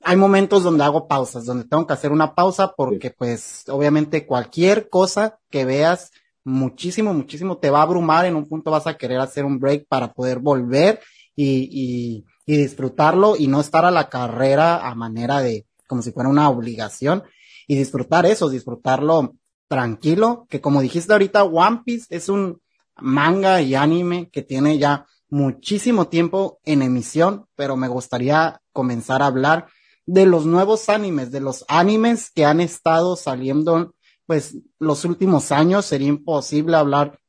hay 0.02 0.16
momentos 0.16 0.64
donde 0.64 0.86
hago 0.86 1.08
pausas, 1.08 1.46
donde 1.46 1.66
tengo 1.66 1.86
que 1.86 1.94
hacer 1.94 2.14
una 2.14 2.34
pausa 2.34 2.74
porque 2.76 3.10
sí. 3.10 3.16
pues 3.18 3.64
obviamente 3.68 4.26
cualquier 4.26 4.90
cosa 4.90 5.40
que 5.50 5.66
veas 5.66 6.12
muchísimo, 6.44 7.14
muchísimo, 7.14 7.58
te 7.58 7.70
va 7.70 7.80
a 7.80 7.84
abrumar, 7.84 8.26
en 8.26 8.36
un 8.36 8.48
punto 8.48 8.72
vas 8.72 8.88
a 8.88 8.98
querer 8.98 9.20
hacer 9.20 9.46
un 9.46 9.60
break 9.60 9.88
para 9.88 10.14
poder 10.14 10.40
volver 10.40 11.00
y, 11.36 11.70
y, 11.72 12.26
y 12.46 12.58
disfrutarlo 12.58 13.36
y 13.38 13.48
no 13.48 13.62
estar 13.62 13.86
a 13.86 13.92
la 13.92 14.10
carrera 14.10 14.88
a 14.88 14.96
manera 14.96 15.42
de, 15.42 15.66
como 15.88 16.02
si 16.02 16.12
fuera 16.12 16.30
una 16.30 16.50
obligación 16.50 17.24
y 17.68 17.76
disfrutar 17.76 18.26
eso, 18.26 18.50
disfrutarlo 18.50 19.36
tranquilo, 19.68 20.46
que 20.50 20.62
como 20.62 20.82
dijiste 20.82 21.14
ahorita, 21.14 21.44
One 21.44 21.82
Piece 21.86 22.08
es 22.10 22.30
un 22.30 22.62
manga 22.98 23.62
y 23.62 23.76
anime 23.76 24.30
que 24.30 24.44
tiene 24.44 24.78
ya 24.78 25.08
muchísimo 25.30 26.08
tiempo 26.10 26.60
en 26.64 26.84
emisión, 26.84 27.48
pero 27.56 27.76
me 27.76 27.88
gustaría 27.88 28.62
comenzar 28.72 29.22
a 29.24 29.28
hablar 29.28 29.68
de 30.06 30.26
los 30.26 30.46
nuevos 30.46 30.90
animes, 30.90 31.32
de 31.32 31.40
los 31.40 31.66
animes 31.68 32.30
que 32.30 32.46
han 32.46 32.60
estado 32.60 33.16
saliendo 33.16 33.96
pues 34.26 34.58
los 34.80 35.06
últimos 35.06 35.52
años 35.52 35.86
sería 35.86 36.08
imposible 36.08 36.76
hablar 36.76 37.20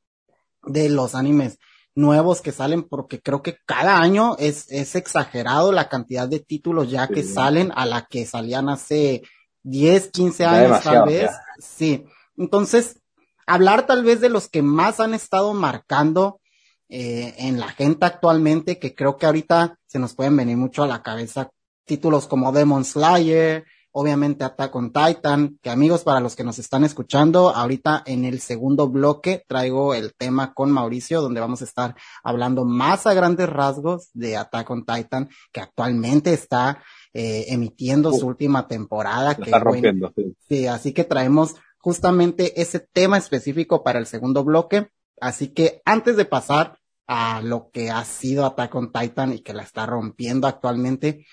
de 0.63 0.89
los 0.89 1.15
animes 1.15 1.59
nuevos 1.95 2.41
que 2.41 2.53
salen 2.53 2.83
porque 2.83 3.21
creo 3.21 3.43
que 3.43 3.59
cada 3.67 4.01
año 4.01 4.37
es, 4.39 4.71
es 4.71 4.95
exagerado 4.95 5.73
la 5.73 5.89
cantidad 5.89 6.29
de 6.29 6.41
títulos 6.41 6.91
ya 6.91 7.07
que 7.09 7.23
sí. 7.23 7.33
salen 7.33 7.73
a 7.75 7.87
la 7.87 8.07
que 8.07 8.27
salían 8.27 8.69
hace 8.69 9.23
10, 9.63 10.11
15 10.11 10.45
años 10.45 10.83
tal 10.83 11.07
vez. 11.07 11.31
Ya. 11.31 11.43
Sí. 11.61 12.05
Entonces, 12.37 13.01
hablar 13.47 13.87
tal 13.87 14.05
vez 14.05 14.21
de 14.21 14.29
los 14.29 14.49
que 14.49 14.63
más 14.63 15.01
han 15.01 15.15
estado 15.15 15.55
marcando 15.55 16.41
eh, 16.89 17.35
en 17.39 17.61
la 17.61 17.69
gente 17.69 18.07
actualmente, 18.07 18.79
que 18.79 18.95
creo 18.95 19.17
que 19.17 19.27
ahorita 19.27 19.79
se 19.87 19.99
nos 19.99 20.15
pueden 20.15 20.37
venir 20.37 20.57
mucho 20.57 20.83
a 20.83 20.89
la 20.89 21.03
cabeza 21.03 21.51
títulos 21.85 22.27
como 22.27 22.53
Demon 22.53 22.85
Slayer, 22.85 23.65
obviamente 23.97 24.43
Attack 24.43 24.75
on 24.75 24.93
Titan, 24.93 25.59
que 25.63 25.71
amigos, 25.71 26.03
para 26.03 26.19
los 26.19 26.35
que 26.35 26.43
nos 26.43 26.59
están 26.59 26.83
escuchando, 26.83 27.51
ahorita 27.51 28.03
en 28.07 28.25
el 28.25 28.41
segundo 28.41 28.89
bloque 28.89 29.45
traigo 29.47 29.95
el 29.95 30.15
tema 30.15 30.53
con 30.53 30.73
Mauricio, 30.73 31.23
donde 31.23 31.41
vamos 31.41 31.63
a 31.63 31.65
estar 31.65 31.95
hablando 32.25 32.65
más 32.65 33.07
a 33.07 33.15
grandes 33.15 33.49
rasgos 33.49 34.11
de 34.13 34.37
Attack 34.37 34.69
on 34.69 34.85
Titan, 34.85 35.29
que 35.53 35.61
actualmente 35.61 36.33
está 36.33 36.83
eh, 37.13 37.45
emitiendo 37.49 38.13
su 38.13 38.27
última 38.27 38.67
temporada. 38.67 39.37
Que, 39.37 39.43
está 39.43 39.61
rompiendo, 39.61 40.13
sí. 40.17 40.35
sí, 40.49 40.67
así 40.67 40.93
que 40.93 41.05
traemos 41.05 41.55
justamente 41.79 42.61
ese 42.61 42.81
tema 42.81 43.17
específico 43.17 43.85
para 43.85 44.01
el 44.01 44.07
segundo 44.07 44.43
bloque. 44.43 44.89
Así 45.21 45.49
que 45.49 45.83
antes 45.85 46.17
de 46.17 46.25
pasar 46.25 46.79
a 47.07 47.41
lo 47.43 47.71
que 47.71 47.93
ha 47.93 48.05
sido 48.05 48.45
Attack 48.45 48.75
on 48.75 48.93
Titan 48.93 49.33
y 49.33 49.39
que 49.39 49.55
la 49.55 49.63
está 49.63 49.87
rompiendo 49.87 50.49
actualmente, 50.49 51.27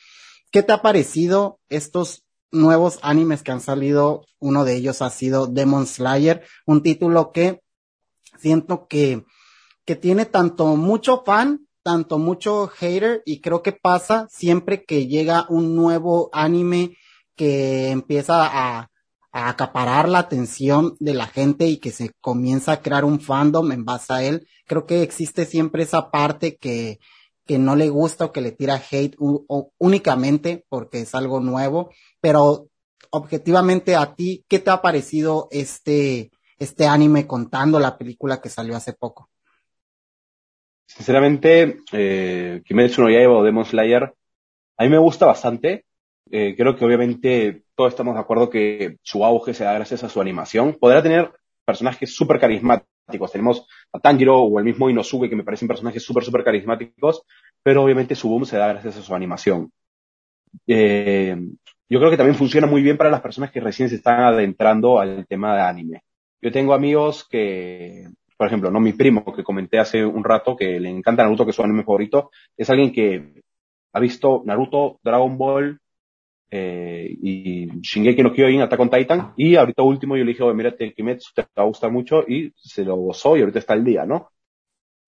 ¿qué 0.51 0.61
te 0.61 0.73
ha 0.73 0.83
parecido 0.83 1.59
estos 1.67 2.23
nuevos 2.51 2.99
animes 3.01 3.43
que 3.43 3.51
han 3.51 3.61
salido, 3.61 4.25
uno 4.39 4.65
de 4.65 4.75
ellos 4.75 5.01
ha 5.01 5.09
sido 5.09 5.47
Demon 5.47 5.87
Slayer, 5.87 6.43
un 6.65 6.83
título 6.83 7.31
que 7.31 7.61
siento 8.37 8.87
que, 8.87 9.25
que 9.85 9.95
tiene 9.95 10.25
tanto 10.25 10.75
mucho 10.75 11.23
fan, 11.25 11.67
tanto 11.83 12.17
mucho 12.17 12.67
hater, 12.67 13.23
y 13.25 13.41
creo 13.41 13.63
que 13.63 13.71
pasa 13.71 14.27
siempre 14.29 14.83
que 14.83 15.07
llega 15.07 15.45
un 15.49 15.75
nuevo 15.75 16.29
anime 16.33 16.97
que 17.35 17.89
empieza 17.89 18.45
a, 18.45 18.89
a 19.31 19.49
acaparar 19.49 20.09
la 20.09 20.19
atención 20.19 20.95
de 20.99 21.13
la 21.13 21.27
gente 21.27 21.67
y 21.67 21.77
que 21.77 21.91
se 21.91 22.11
comienza 22.19 22.73
a 22.73 22.81
crear 22.81 23.05
un 23.05 23.19
fandom 23.19 23.71
en 23.71 23.85
base 23.85 24.13
a 24.13 24.23
él. 24.23 24.47
Creo 24.67 24.85
que 24.85 25.01
existe 25.01 25.45
siempre 25.45 25.83
esa 25.83 26.11
parte 26.11 26.57
que, 26.57 26.99
que 27.51 27.59
no 27.59 27.75
le 27.75 27.89
gusta 27.89 28.23
o 28.23 28.31
que 28.31 28.39
le 28.39 28.53
tira 28.53 28.81
hate 28.89 29.17
únicamente 29.77 30.63
porque 30.69 31.01
es 31.01 31.13
algo 31.13 31.41
nuevo, 31.41 31.91
pero 32.21 32.69
objetivamente 33.09 33.97
a 33.97 34.15
ti, 34.15 34.45
¿qué 34.47 34.59
te 34.59 34.69
ha 34.69 34.81
parecido 34.81 35.49
este, 35.51 36.31
este 36.57 36.87
anime 36.87 37.27
contando 37.27 37.77
la 37.77 37.97
película 37.97 38.39
que 38.39 38.47
salió 38.47 38.77
hace 38.77 38.93
poco? 38.93 39.29
Sinceramente, 40.85 41.79
eh, 41.91 42.61
Kimetsu 42.63 43.01
no 43.01 43.09
Yaiba 43.09 43.33
o 43.33 43.43
Demon 43.43 43.65
Slayer, 43.65 44.13
a 44.77 44.83
mí 44.85 44.89
me 44.89 44.97
gusta 44.97 45.25
bastante. 45.25 45.83
Eh, 46.31 46.55
creo 46.55 46.77
que 46.77 46.85
obviamente 46.85 47.65
todos 47.75 47.89
estamos 47.89 48.13
de 48.13 48.21
acuerdo 48.21 48.49
que 48.49 48.95
su 49.01 49.25
auge 49.25 49.53
se 49.53 49.65
da 49.65 49.73
gracias 49.73 50.05
a 50.05 50.09
su 50.09 50.21
animación. 50.21 50.77
Podrá 50.79 51.03
tener 51.03 51.33
personajes 51.65 52.15
súper 52.15 52.39
carismáticos 52.39 52.87
tenemos 53.31 53.67
a 53.91 53.99
Tanjiro 53.99 54.39
o 54.39 54.59
el 54.59 54.65
mismo 54.65 54.89
Inosuke, 54.89 55.29
que 55.29 55.35
me 55.35 55.43
parecen 55.43 55.67
personajes 55.67 56.03
súper, 56.03 56.23
súper 56.23 56.43
carismáticos, 56.43 57.23
pero 57.63 57.83
obviamente 57.83 58.15
su 58.15 58.29
boom 58.29 58.45
se 58.45 58.57
da 58.57 58.67
gracias 58.67 58.97
a 58.97 59.01
su 59.01 59.13
animación. 59.13 59.71
Eh, 60.67 61.35
yo 61.89 61.99
creo 61.99 62.09
que 62.09 62.17
también 62.17 62.37
funciona 62.37 62.67
muy 62.67 62.81
bien 62.81 62.97
para 62.97 63.09
las 63.09 63.21
personas 63.21 63.51
que 63.51 63.59
recién 63.59 63.89
se 63.89 63.95
están 63.95 64.21
adentrando 64.21 64.99
al 64.99 65.25
tema 65.27 65.55
de 65.55 65.61
anime. 65.61 66.03
Yo 66.41 66.51
tengo 66.51 66.73
amigos 66.73 67.27
que, 67.29 68.07
por 68.37 68.47
ejemplo, 68.47 68.71
no 68.71 68.79
mi 68.79 68.93
primo 68.93 69.25
que 69.33 69.43
comenté 69.43 69.77
hace 69.77 70.05
un 70.05 70.23
rato 70.23 70.55
que 70.55 70.79
le 70.79 70.89
encanta 70.89 71.23
Naruto, 71.23 71.45
que 71.45 71.51
es 71.51 71.55
su 71.55 71.63
anime 71.63 71.83
favorito, 71.83 72.31
es 72.57 72.69
alguien 72.69 72.91
que 72.91 73.43
ha 73.93 73.99
visto 73.99 74.41
Naruto, 74.45 74.99
Dragon 75.03 75.37
Ball, 75.37 75.79
eh, 76.51 77.07
y 77.21 77.67
Shingeki 77.81 78.21
no 78.21 78.33
Kyojin, 78.33 78.61
Attack 78.61 78.79
on 78.79 78.89
Titan, 78.89 79.33
y 79.37 79.55
ahorita 79.55 79.83
último 79.83 80.17
yo 80.17 80.25
le 80.25 80.31
dije, 80.31 80.43
oye, 80.43 80.53
mírate 80.53 80.93
Kimetsu, 80.93 81.31
te 81.33 81.41
va 81.41 81.63
a 81.63 81.67
gustar 81.67 81.91
mucho, 81.91 82.25
y 82.27 82.51
se 82.57 82.83
lo 82.83 82.97
gozó 82.97 83.37
y 83.37 83.39
ahorita 83.39 83.59
está 83.59 83.73
el 83.73 83.85
día, 83.85 84.05
¿no? 84.05 84.29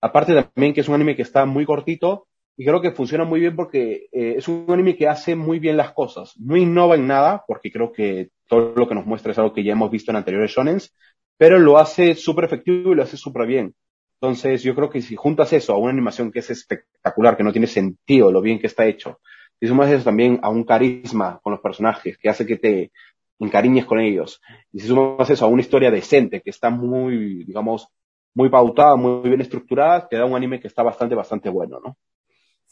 Aparte 0.01 0.33
también 0.33 0.73
que 0.73 0.81
es 0.81 0.87
un 0.87 0.95
anime 0.95 1.15
que 1.15 1.21
está 1.21 1.45
muy 1.45 1.65
cortito, 1.65 2.27
y 2.55 2.65
creo 2.65 2.81
que 2.81 2.91
funciona 2.91 3.23
muy 3.25 3.39
bien 3.39 3.55
porque 3.55 4.07
eh, 4.11 4.35
es 4.37 4.47
un 4.47 4.65
anime 4.69 4.95
que 4.95 5.07
hace 5.07 5.35
muy 5.35 5.59
bien 5.59 5.75
las 5.75 5.91
cosas. 5.93 6.33
No 6.39 6.55
innova 6.55 6.95
en 6.95 7.07
nada, 7.07 7.43
porque 7.47 7.71
creo 7.71 7.91
que 7.91 8.29
todo 8.47 8.73
lo 8.75 8.87
que 8.87 8.95
nos 8.95 9.05
muestra 9.05 9.31
es 9.31 9.39
algo 9.39 9.53
que 9.53 9.63
ya 9.63 9.71
hemos 9.71 9.89
visto 9.89 10.11
en 10.11 10.17
anteriores 10.17 10.51
shonens, 10.51 10.93
pero 11.37 11.57
lo 11.57 11.77
hace 11.77 12.15
súper 12.15 12.45
efectivo 12.45 12.91
y 12.91 12.95
lo 12.95 13.03
hace 13.03 13.17
súper 13.17 13.47
bien. 13.47 13.73
Entonces, 14.21 14.63
yo 14.63 14.75
creo 14.75 14.89
que 14.89 15.01
si 15.01 15.15
juntas 15.15 15.51
eso 15.51 15.73
a 15.73 15.77
una 15.77 15.91
animación 15.91 16.31
que 16.31 16.39
es 16.39 16.49
espectacular, 16.49 17.35
que 17.35 17.43
no 17.43 17.51
tiene 17.51 17.67
sentido 17.67 18.31
lo 18.31 18.41
bien 18.41 18.59
que 18.59 18.67
está 18.67 18.85
hecho, 18.85 19.19
y 19.63 19.67
sumas 19.69 19.89
eso 19.89 20.03
también 20.03 20.41
a 20.41 20.49
un 20.49 20.65
carisma 20.65 21.39
con 21.41 21.53
los 21.53 21.61
personajes 21.61 22.17
que 22.17 22.27
hace 22.27 22.45
que 22.45 22.57
te 22.57 22.91
encariñes 23.39 23.85
con 23.85 23.97
ellos. 23.97 24.41
Y 24.73 24.81
si 24.81 24.87
sumas 24.87 25.29
eso 25.29 25.45
a 25.45 25.47
una 25.47 25.61
historia 25.61 25.89
decente 25.89 26.41
que 26.41 26.49
está 26.49 26.69
muy, 26.69 27.45
digamos, 27.45 27.87
muy 28.33 28.49
pautada, 28.49 28.97
muy 28.97 29.29
bien 29.29 29.39
estructurada, 29.39 30.05
te 30.05 30.17
da 30.17 30.25
un 30.25 30.35
anime 30.35 30.59
que 30.59 30.67
está 30.67 30.83
bastante, 30.83 31.15
bastante 31.15 31.47
bueno, 31.47 31.79
¿no? 31.81 31.95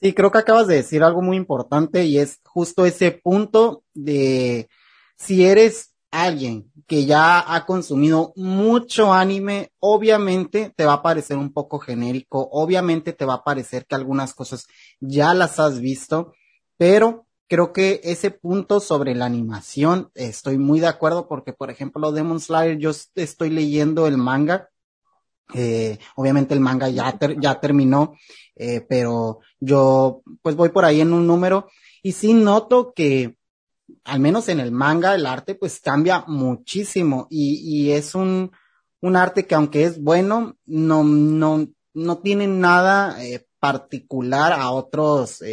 Sí, 0.02 0.12
creo 0.12 0.32
que 0.32 0.40
acabas 0.40 0.68
de 0.68 0.76
decir 0.76 1.02
algo 1.02 1.22
muy 1.22 1.38
importante 1.38 2.04
y 2.04 2.18
es 2.18 2.42
justo 2.44 2.86
ese 2.86 3.12
punto 3.12 3.86
de 3.94 4.68
si 5.16 5.46
eres 5.46 5.96
alguien 6.12 6.74
que 6.88 7.06
ya 7.06 7.56
ha 7.56 7.66
consumido 7.66 8.34
mucho 8.36 9.14
anime, 9.14 9.72
obviamente 9.80 10.74
te 10.76 10.86
va 10.86 10.96
a 10.96 11.02
parecer 11.02 11.38
un 11.38 11.54
poco 11.54 11.80
genérico, 11.80 12.50
obviamente 12.52 13.14
te 13.14 13.24
va 13.24 13.36
a 13.36 13.44
parecer 13.46 13.86
que 13.86 13.96
algunas 13.96 14.34
cosas 14.34 14.68
ya 15.00 15.34
las 15.34 15.58
has 15.58 15.80
visto, 15.80 16.34
pero 16.82 17.28
creo 17.48 17.74
que 17.74 18.02
ese 18.04 18.32
punto 18.32 18.80
sobre 18.80 19.14
la 19.14 19.26
animación 19.26 20.10
estoy 20.16 20.58
muy 20.58 20.80
de 20.80 20.88
acuerdo 20.88 21.28
porque, 21.28 21.54
por 21.54 21.70
ejemplo, 21.70 22.12
Demon 22.12 22.40
Slayer, 22.40 22.80
yo 22.80 22.90
estoy 22.90 23.52
leyendo 23.52 24.08
el 24.08 24.18
manga. 24.18 24.68
Eh, 25.54 26.00
obviamente 26.16 26.56
el 26.56 26.60
manga 26.60 26.90
ya, 26.90 27.20
ya 27.40 27.60
terminó, 27.60 28.16
eh, 28.56 28.84
pero 28.90 29.42
yo 29.60 30.24
pues 30.42 30.56
voy 30.56 30.70
por 30.70 30.84
ahí 30.84 31.02
en 31.02 31.14
un 31.14 31.28
número 31.28 31.68
y 32.02 32.14
sí 32.14 32.34
noto 32.34 32.94
que 32.96 33.38
al 34.04 34.20
menos 34.20 34.50
en 34.50 34.60
el 34.60 34.72
manga 34.72 35.14
el 35.14 35.28
arte 35.28 35.54
pues 35.54 35.82
cambia 35.82 36.24
muchísimo 36.26 37.28
y, 37.30 37.60
y 37.64 37.92
es 37.92 38.16
un, 38.16 38.52
un 39.02 39.16
arte 39.16 39.46
que 39.46 39.54
aunque 39.54 39.84
es 39.84 40.02
bueno, 40.02 40.58
no, 40.66 41.04
no, 41.04 41.68
no 41.94 42.18
tiene 42.18 42.48
nada 42.48 43.24
eh, 43.24 43.46
particular 43.60 44.52
a 44.52 44.72
otros, 44.72 45.44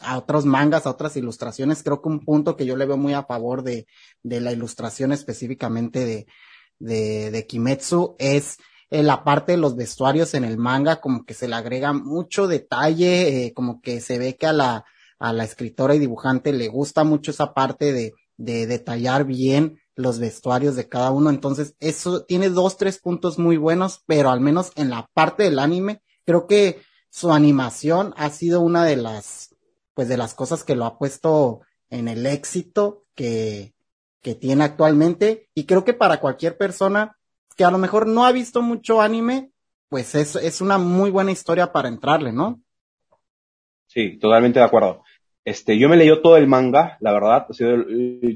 a 0.00 0.18
otros 0.18 0.44
mangas, 0.44 0.86
a 0.86 0.90
otras 0.90 1.16
ilustraciones. 1.16 1.82
Creo 1.82 2.00
que 2.00 2.08
un 2.08 2.24
punto 2.24 2.56
que 2.56 2.66
yo 2.66 2.76
le 2.76 2.86
veo 2.86 2.96
muy 2.96 3.14
a 3.14 3.24
favor 3.24 3.62
de, 3.62 3.86
de 4.22 4.40
la 4.40 4.52
ilustración 4.52 5.12
específicamente 5.12 6.04
de, 6.04 6.26
de, 6.78 7.30
de 7.30 7.46
Kimetsu 7.46 8.16
es 8.18 8.58
eh, 8.90 9.02
la 9.02 9.24
parte 9.24 9.52
de 9.52 9.58
los 9.58 9.76
vestuarios 9.76 10.34
en 10.34 10.44
el 10.44 10.58
manga, 10.58 11.00
como 11.00 11.24
que 11.24 11.34
se 11.34 11.48
le 11.48 11.56
agrega 11.56 11.92
mucho 11.92 12.46
detalle, 12.46 13.46
eh, 13.46 13.52
como 13.52 13.80
que 13.80 14.00
se 14.00 14.18
ve 14.18 14.36
que 14.36 14.46
a 14.46 14.52
la, 14.52 14.84
a 15.18 15.32
la 15.32 15.44
escritora 15.44 15.94
y 15.94 15.98
dibujante 15.98 16.52
le 16.52 16.68
gusta 16.68 17.04
mucho 17.04 17.30
esa 17.30 17.52
parte 17.52 17.92
de, 17.92 18.14
de 18.36 18.66
detallar 18.66 19.24
bien 19.24 19.80
los 19.94 20.20
vestuarios 20.20 20.76
de 20.76 20.88
cada 20.88 21.10
uno. 21.10 21.28
Entonces, 21.28 21.74
eso 21.80 22.24
tiene 22.24 22.50
dos, 22.50 22.76
tres 22.76 22.98
puntos 22.98 23.38
muy 23.38 23.56
buenos, 23.56 24.04
pero 24.06 24.30
al 24.30 24.40
menos 24.40 24.70
en 24.76 24.90
la 24.90 25.10
parte 25.12 25.42
del 25.42 25.58
anime, 25.58 26.02
creo 26.24 26.46
que 26.46 26.80
su 27.10 27.32
animación 27.32 28.14
ha 28.16 28.30
sido 28.30 28.60
una 28.60 28.84
de 28.84 28.96
las 28.96 29.47
pues 29.98 30.06
de 30.06 30.16
las 30.16 30.32
cosas 30.32 30.62
que 30.62 30.76
lo 30.76 30.84
ha 30.84 30.96
puesto 30.96 31.62
en 31.90 32.06
el 32.06 32.24
éxito 32.24 33.02
que, 33.16 33.74
que 34.22 34.36
tiene 34.36 34.62
actualmente. 34.62 35.48
Y 35.56 35.66
creo 35.66 35.84
que 35.84 35.92
para 35.92 36.20
cualquier 36.20 36.56
persona 36.56 37.16
que 37.56 37.64
a 37.64 37.70
lo 37.72 37.78
mejor 37.78 38.06
no 38.06 38.24
ha 38.24 38.30
visto 38.30 38.62
mucho 38.62 39.02
anime, 39.02 39.50
pues 39.88 40.14
es, 40.14 40.36
es 40.36 40.60
una 40.60 40.78
muy 40.78 41.10
buena 41.10 41.32
historia 41.32 41.72
para 41.72 41.88
entrarle, 41.88 42.32
¿no? 42.32 42.60
Sí, 43.88 44.20
totalmente 44.20 44.60
de 44.60 44.66
acuerdo. 44.66 45.02
Este, 45.44 45.76
yo 45.76 45.88
me 45.88 45.96
leí 45.96 46.10
todo 46.22 46.36
el 46.36 46.46
manga, 46.46 46.96
la 47.00 47.10
verdad. 47.10 47.48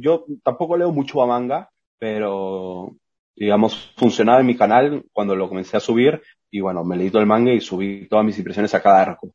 yo 0.00 0.24
tampoco 0.42 0.76
leo 0.76 0.90
mucho 0.90 1.22
a 1.22 1.28
manga, 1.28 1.70
pero 1.96 2.96
digamos, 3.36 3.92
funcionaba 3.96 4.40
en 4.40 4.46
mi 4.46 4.56
canal 4.56 5.04
cuando 5.12 5.36
lo 5.36 5.48
comencé 5.48 5.76
a 5.76 5.80
subir 5.80 6.22
y 6.50 6.58
bueno, 6.58 6.82
me 6.82 6.96
leí 6.96 7.08
todo 7.08 7.22
el 7.22 7.28
manga 7.28 7.52
y 7.52 7.60
subí 7.60 8.08
todas 8.08 8.24
mis 8.24 8.36
impresiones 8.36 8.74
a 8.74 8.82
cada 8.82 9.00
arco. 9.00 9.32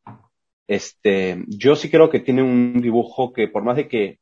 Este, 0.67 1.43
yo 1.47 1.75
sí 1.75 1.89
creo 1.89 2.09
que 2.09 2.19
tiene 2.19 2.43
un 2.43 2.81
dibujo 2.81 3.33
que 3.33 3.47
por 3.47 3.63
más 3.63 3.77
de 3.77 3.87
que 3.87 4.19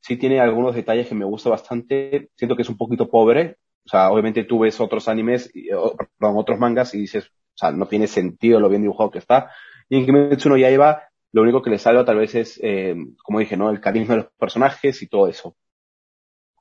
sí 0.00 0.16
tiene 0.16 0.40
algunos 0.40 0.74
detalles 0.74 1.08
que 1.08 1.14
me 1.14 1.24
gusta 1.24 1.50
bastante, 1.50 2.30
siento 2.36 2.56
que 2.56 2.62
es 2.62 2.68
un 2.68 2.76
poquito 2.76 3.08
pobre. 3.10 3.56
O 3.84 3.88
sea, 3.88 4.10
obviamente 4.10 4.44
tú 4.44 4.60
ves 4.60 4.80
otros 4.80 5.08
animes, 5.08 5.52
perdón, 5.52 6.36
otros 6.36 6.58
mangas 6.58 6.94
y 6.94 7.00
dices, 7.00 7.26
o 7.26 7.56
sea, 7.56 7.72
no 7.72 7.86
tiene 7.86 8.06
sentido 8.06 8.60
lo 8.60 8.68
bien 8.68 8.82
dibujado 8.82 9.10
que 9.10 9.18
está. 9.18 9.50
Y 9.88 9.98
en 9.98 10.06
Kimetsu 10.06 10.48
no 10.48 10.56
Yaiba, 10.56 11.04
lo 11.32 11.42
único 11.42 11.62
que 11.62 11.70
le 11.70 11.78
salva 11.78 12.04
tal 12.04 12.18
vez 12.18 12.34
es, 12.34 12.60
eh, 12.62 12.94
como 13.24 13.40
dije, 13.40 13.56
¿no? 13.56 13.70
El 13.70 13.80
carisma 13.80 14.14
de 14.14 14.22
los 14.22 14.30
personajes 14.38 15.02
y 15.02 15.08
todo 15.08 15.28
eso. 15.28 15.56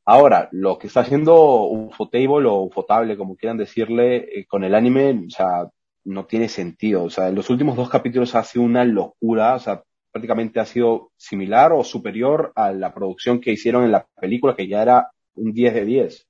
Ahora, 0.06 0.50
lo 0.52 0.78
que 0.78 0.88
está 0.88 1.02
haciendo 1.02 1.63
Ufotable 1.65 2.48
o 2.48 2.63
Ufotable, 2.63 3.17
como 3.17 3.36
quieran 3.36 3.58
decirle, 3.58 4.39
eh, 4.39 4.46
con 4.48 4.63
el 4.63 4.74
anime, 4.76 5.26
o 5.28 5.30
sea, 5.30 5.70
no 6.04 6.26
tiene 6.26 6.50
sentido. 6.50 7.04
O 7.04 7.10
sea, 7.10 7.30
en 7.30 7.36
los 7.36 7.50
últimos 7.50 7.76
dos 7.76 7.90
capítulos 7.90 8.36
ha 8.36 8.44
sido 8.44 8.66
una 8.66 8.86
locura. 8.86 9.56
O 9.56 9.60
sea, 9.60 9.84
prácticamente 10.12 10.60
ha 10.60 10.66
sido 10.66 11.12
similar 11.18 11.72
o 11.74 11.84
superior 11.84 12.52
a 12.56 12.72
la 12.72 12.94
producción 12.94 13.40
que 13.40 13.52
hicieron 13.52 13.84
en 13.84 13.92
la 13.92 14.08
película, 14.20 14.56
que 14.56 14.68
ya 14.68 14.82
era 14.82 15.12
un 15.36 15.54
10 15.54 15.74
de 15.74 15.86
10. 15.86 16.28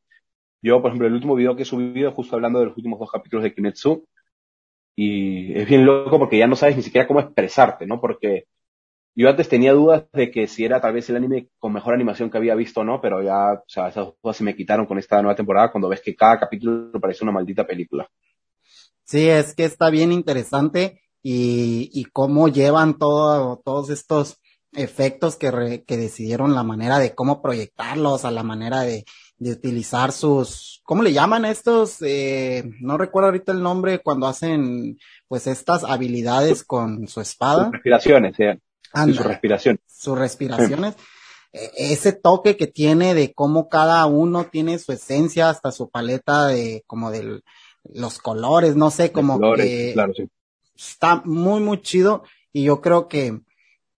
Yo, 0.63 0.81
por 0.81 0.91
ejemplo, 0.91 1.07
el 1.07 1.13
último 1.13 1.35
video 1.35 1.55
que 1.55 1.63
he 1.63 1.65
subido, 1.65 2.11
justo 2.11 2.35
hablando 2.35 2.59
de 2.59 2.65
los 2.67 2.77
últimos 2.77 2.99
dos 2.99 3.11
capítulos 3.11 3.43
de 3.43 3.53
Kimetsu, 3.53 4.05
y 4.95 5.53
es 5.57 5.67
bien 5.67 5.85
loco 5.85 6.19
porque 6.19 6.37
ya 6.37 6.47
no 6.47 6.55
sabes 6.55 6.75
ni 6.75 6.83
siquiera 6.83 7.07
cómo 7.07 7.19
expresarte, 7.21 7.87
¿no? 7.87 7.99
Porque 7.99 8.45
yo 9.15 9.29
antes 9.29 9.49
tenía 9.49 9.73
dudas 9.73 10.05
de 10.13 10.31
que 10.31 10.47
si 10.47 10.63
era 10.65 10.79
tal 10.79 10.93
vez 10.93 11.09
el 11.09 11.17
anime 11.17 11.49
con 11.59 11.73
mejor 11.73 11.93
animación 11.93 12.29
que 12.29 12.37
había 12.37 12.55
visto 12.55 12.81
o 12.81 12.83
no, 12.83 13.01
pero 13.01 13.21
ya, 13.21 13.53
o 13.53 13.63
sea, 13.67 13.89
esas 13.89 14.13
dudas 14.21 14.37
se 14.37 14.43
me 14.43 14.55
quitaron 14.55 14.85
con 14.85 14.97
esta 14.99 15.21
nueva 15.21 15.35
temporada 15.35 15.71
cuando 15.71 15.89
ves 15.89 16.01
que 16.01 16.15
cada 16.15 16.39
capítulo 16.39 16.91
parece 16.99 17.23
una 17.23 17.33
maldita 17.33 17.65
película. 17.65 18.07
Sí, 19.11 19.27
es 19.27 19.53
que 19.53 19.65
está 19.65 19.89
bien 19.89 20.13
interesante 20.13 21.01
y, 21.21 21.89
y 21.91 22.05
cómo 22.05 22.47
llevan 22.47 22.97
todo, 22.97 23.61
todos 23.65 23.89
estos 23.89 24.37
efectos 24.71 25.35
que, 25.35 25.51
re, 25.51 25.83
que 25.83 25.97
decidieron 25.97 26.55
la 26.55 26.63
manera 26.63 26.97
de 26.97 27.13
cómo 27.13 27.41
proyectarlos, 27.41 28.23
a 28.23 28.31
la 28.31 28.43
manera 28.43 28.83
de, 28.83 29.03
de 29.37 29.51
utilizar 29.51 30.13
sus, 30.13 30.81
¿cómo 30.85 31.03
le 31.03 31.11
llaman 31.11 31.43
estos? 31.43 31.97
Eh, 31.99 32.63
no 32.79 32.97
recuerdo 32.97 33.27
ahorita 33.27 33.51
el 33.51 33.61
nombre 33.61 33.99
cuando 33.99 34.27
hacen 34.27 34.97
pues 35.27 35.45
estas 35.45 35.83
habilidades 35.83 36.63
con 36.63 37.09
su 37.09 37.19
espada. 37.19 37.65
Sus 37.65 37.73
respiraciones, 37.73 38.35
sí. 38.37 38.45
Anda, 38.93 39.17
su 39.17 39.23
respiración. 39.27 39.77
Sus 39.85 40.17
respiraciones. 40.17 40.95
Sí. 40.95 41.59
Ese 41.75 42.13
toque 42.13 42.55
que 42.55 42.67
tiene 42.67 43.13
de 43.13 43.33
cómo 43.33 43.67
cada 43.67 44.05
uno 44.05 44.45
tiene 44.45 44.79
su 44.79 44.93
esencia, 44.93 45.49
hasta 45.49 45.73
su 45.73 45.89
paleta 45.89 46.47
de, 46.47 46.85
como 46.87 47.11
de 47.11 47.41
los 47.83 48.19
colores, 48.19 48.75
no 48.75 48.91
sé, 48.91 49.11
como 49.11 49.33
colores, 49.33 49.65
que 49.65 49.93
claro, 49.93 50.13
sí. 50.13 50.29
está 50.75 51.21
muy, 51.25 51.61
muy 51.61 51.81
chido. 51.81 52.23
Y 52.53 52.63
yo 52.63 52.81
creo 52.81 53.07
que, 53.07 53.39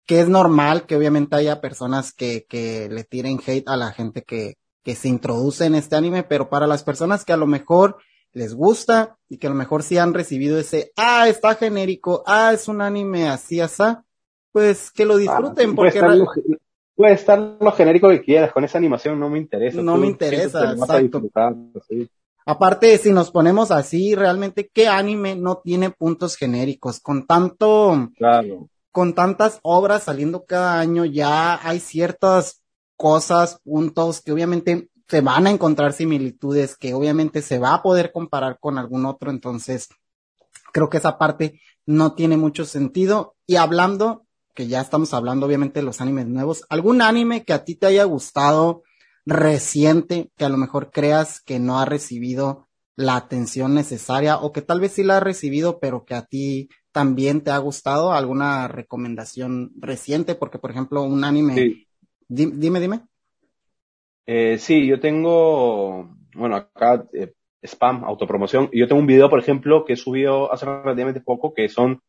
que 0.05 0.19
es 0.21 0.29
normal 0.29 0.85
que 0.85 0.95
obviamente 0.95 1.35
haya 1.35 1.61
personas 1.61 2.13
que, 2.13 2.45
que 2.47 2.89
le 2.89 3.03
tiren 3.03 3.39
hate 3.45 3.67
a 3.67 3.77
la 3.77 3.91
gente 3.91 4.23
que, 4.23 4.55
que 4.83 4.95
se 4.95 5.07
introduce 5.07 5.65
en 5.65 5.75
este 5.75 5.95
anime, 5.95 6.23
pero 6.23 6.49
para 6.49 6.67
las 6.67 6.83
personas 6.83 7.25
que 7.25 7.33
a 7.33 7.37
lo 7.37 7.47
mejor 7.47 7.97
les 8.33 8.53
gusta 8.53 9.17
y 9.29 9.37
que 9.37 9.47
a 9.47 9.49
lo 9.49 9.55
mejor 9.55 9.83
sí 9.83 9.97
han 9.97 10.13
recibido 10.13 10.57
ese, 10.57 10.91
ah, 10.97 11.27
está 11.29 11.55
genérico, 11.55 12.23
ah, 12.25 12.51
es 12.53 12.67
un 12.67 12.81
anime 12.81 13.29
así, 13.29 13.59
así, 13.59 13.83
pues 14.51 14.91
que 14.91 15.05
lo 15.05 15.17
disfruten 15.17 15.71
ah, 15.71 15.73
porque... 15.75 15.99
Puede 15.99 16.13
estar, 16.13 16.17
lo, 16.17 16.59
puede 16.95 17.13
estar, 17.13 17.57
lo, 17.59 17.71
genérico 17.71 18.09
que 18.09 18.21
quieras, 18.21 18.51
con 18.51 18.63
esa 18.63 18.77
animación 18.77 19.19
no 19.19 19.29
me 19.29 19.37
interesa. 19.37 19.81
No 19.81 19.95
Tú 19.95 20.01
me 20.01 20.07
interesa, 20.07 20.73
exacto. 20.73 21.21
Sí. 21.87 22.09
Aparte, 22.45 22.97
si 22.97 23.11
nos 23.11 23.31
ponemos 23.31 23.71
así, 23.71 24.15
realmente, 24.15 24.69
¿qué 24.73 24.87
anime 24.87 25.35
no 25.35 25.57
tiene 25.57 25.91
puntos 25.91 26.35
genéricos? 26.35 26.99
Con 26.99 27.25
tanto, 27.25 28.09
claro. 28.17 28.69
con 28.91 29.13
tantas 29.13 29.59
obras 29.63 30.03
saliendo 30.03 30.45
cada 30.45 30.79
año, 30.79 31.05
ya 31.05 31.59
hay 31.67 31.79
ciertas 31.79 32.61
cosas, 32.95 33.59
puntos 33.63 34.21
que 34.21 34.31
obviamente 34.31 34.89
se 35.07 35.21
van 35.21 35.47
a 35.47 35.51
encontrar 35.51 35.93
similitudes, 35.93 36.75
que 36.75 36.93
obviamente 36.93 37.41
se 37.41 37.59
va 37.59 37.75
a 37.75 37.83
poder 37.83 38.11
comparar 38.11 38.57
con 38.59 38.77
algún 38.77 39.05
otro, 39.05 39.29
entonces 39.31 39.89
creo 40.71 40.89
que 40.89 40.97
esa 40.97 41.17
parte 41.17 41.61
no 41.85 42.13
tiene 42.13 42.37
mucho 42.37 42.65
sentido. 42.65 43.35
Y 43.45 43.57
hablando, 43.57 44.25
que 44.53 44.67
ya 44.67 44.81
estamos 44.81 45.13
hablando 45.13 45.45
obviamente 45.45 45.79
de 45.79 45.85
los 45.85 46.01
animes 46.01 46.27
nuevos, 46.27 46.63
¿algún 46.69 47.01
anime 47.01 47.43
que 47.43 47.53
a 47.53 47.63
ti 47.63 47.75
te 47.75 47.87
haya 47.87 48.03
gustado 48.05 48.83
reciente, 49.25 50.31
que 50.37 50.45
a 50.45 50.49
lo 50.49 50.57
mejor 50.57 50.91
creas 50.91 51.41
que 51.41 51.59
no 51.59 51.79
ha 51.79 51.85
recibido 51.85 52.67
la 52.95 53.15
atención 53.15 53.73
necesaria 53.73 54.37
o 54.37 54.51
que 54.51 54.61
tal 54.61 54.79
vez 54.79 54.93
sí 54.93 55.03
la 55.03 55.17
ha 55.17 55.19
recibido, 55.19 55.79
pero 55.79 56.05
que 56.05 56.13
a 56.13 56.25
ti 56.25 56.69
también 56.91 57.41
te 57.41 57.51
ha 57.51 57.57
gustado? 57.57 58.13
¿Alguna 58.13 58.67
recomendación 58.67 59.71
reciente? 59.79 60.35
Porque, 60.35 60.59
por 60.59 60.71
ejemplo, 60.71 61.03
un 61.03 61.23
anime... 61.23 61.55
Sí. 61.55 61.87
Dime, 62.29 62.79
dime. 62.79 63.01
Eh, 64.25 64.57
sí, 64.57 64.87
yo 64.87 64.99
tengo, 64.99 66.15
bueno, 66.35 66.55
acá 66.55 67.05
eh, 67.13 67.33
spam, 67.61 68.03
autopromoción, 68.05 68.69
y 68.71 68.79
yo 68.79 68.87
tengo 68.87 69.01
un 69.01 69.07
video, 69.07 69.29
por 69.29 69.39
ejemplo, 69.39 69.85
que 69.85 69.93
he 69.93 69.97
subido 69.97 70.51
hace 70.51 70.65
relativamente 70.65 71.21
poco, 71.21 71.53
que 71.53 71.67
son 71.69 72.01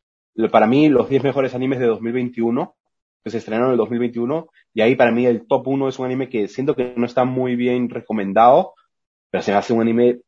para 0.51 0.67
mí 0.67 0.89
los 0.89 1.09
10 1.09 1.23
mejores 1.23 1.53
animes 1.53 1.79
de 1.79 1.87
2021, 1.87 2.75
que 3.23 3.29
se 3.29 3.37
estrenaron 3.37 3.69
en 3.69 3.73
el 3.73 3.77
2021, 3.77 4.47
y 4.75 4.81
ahí 4.81 4.95
para 4.95 5.11
mí 5.11 5.25
el 5.25 5.47
top 5.47 5.69
1 5.69 5.87
es 5.87 5.97
un 5.97 6.05
anime 6.05 6.29
que 6.29 6.49
siento 6.49 6.75
que 6.75 6.93
no 6.97 7.05
está 7.05 7.23
muy 7.23 7.55
bien 7.55 7.89
recomendado, 7.89 8.73
pero 9.31 9.41
se 9.41 9.51
me 9.51 9.57
hace 9.57 9.71
un 9.71 9.81
anime, 9.81 10.19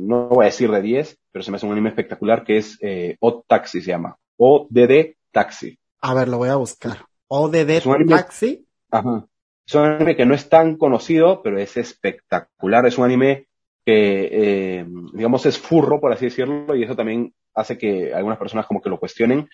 no 0.00 0.28
voy 0.28 0.44
a 0.44 0.46
decir 0.46 0.70
de 0.70 0.80
10, 0.80 1.18
pero 1.30 1.42
se 1.42 1.50
me 1.50 1.58
hace 1.58 1.66
un 1.66 1.72
anime 1.72 1.90
espectacular 1.90 2.42
que 2.42 2.56
es 2.56 2.78
eh, 2.80 3.18
Odd 3.20 3.42
Taxi 3.46 3.82
se 3.82 3.90
llama, 3.90 4.16
ODD 4.38 5.16
Taxi. 5.30 5.78
A 6.00 6.14
ver, 6.14 6.28
lo 6.28 6.38
voy 6.38 6.48
a 6.48 6.56
buscar. 6.56 7.04
ODD 7.28 7.82
Taxi. 8.08 8.66
Ajá. 8.90 9.26
Es 9.66 9.74
un 9.74 9.84
anime 9.84 10.16
que 10.16 10.24
no 10.26 10.34
es 10.34 10.48
tan 10.48 10.76
conocido, 10.76 11.42
pero 11.42 11.58
es 11.58 11.76
espectacular. 11.76 12.86
Es 12.86 12.96
un 12.96 13.04
anime 13.04 13.48
que, 13.84 14.28
eh, 14.32 14.86
digamos, 15.12 15.44
es 15.44 15.58
furro, 15.58 16.00
por 16.00 16.12
así 16.12 16.24
decirlo, 16.24 16.74
y 16.74 16.84
eso 16.84 16.96
también 16.96 17.34
hace 17.54 17.76
que 17.76 18.14
algunas 18.14 18.38
personas 18.38 18.66
como 18.66 18.80
que 18.80 18.88
lo 18.88 18.98
cuestionen. 18.98 19.48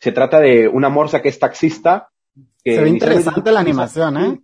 Se 0.00 0.12
trata 0.12 0.40
de 0.40 0.66
una 0.66 0.88
morsa 0.88 1.22
que 1.22 1.28
es 1.28 1.38
taxista. 1.38 2.08
Que 2.64 2.76
Se 2.76 2.82
ve 2.82 2.88
interesante 2.88 3.52
la 3.52 3.60
animación, 3.60 4.16
¿eh? 4.16 4.40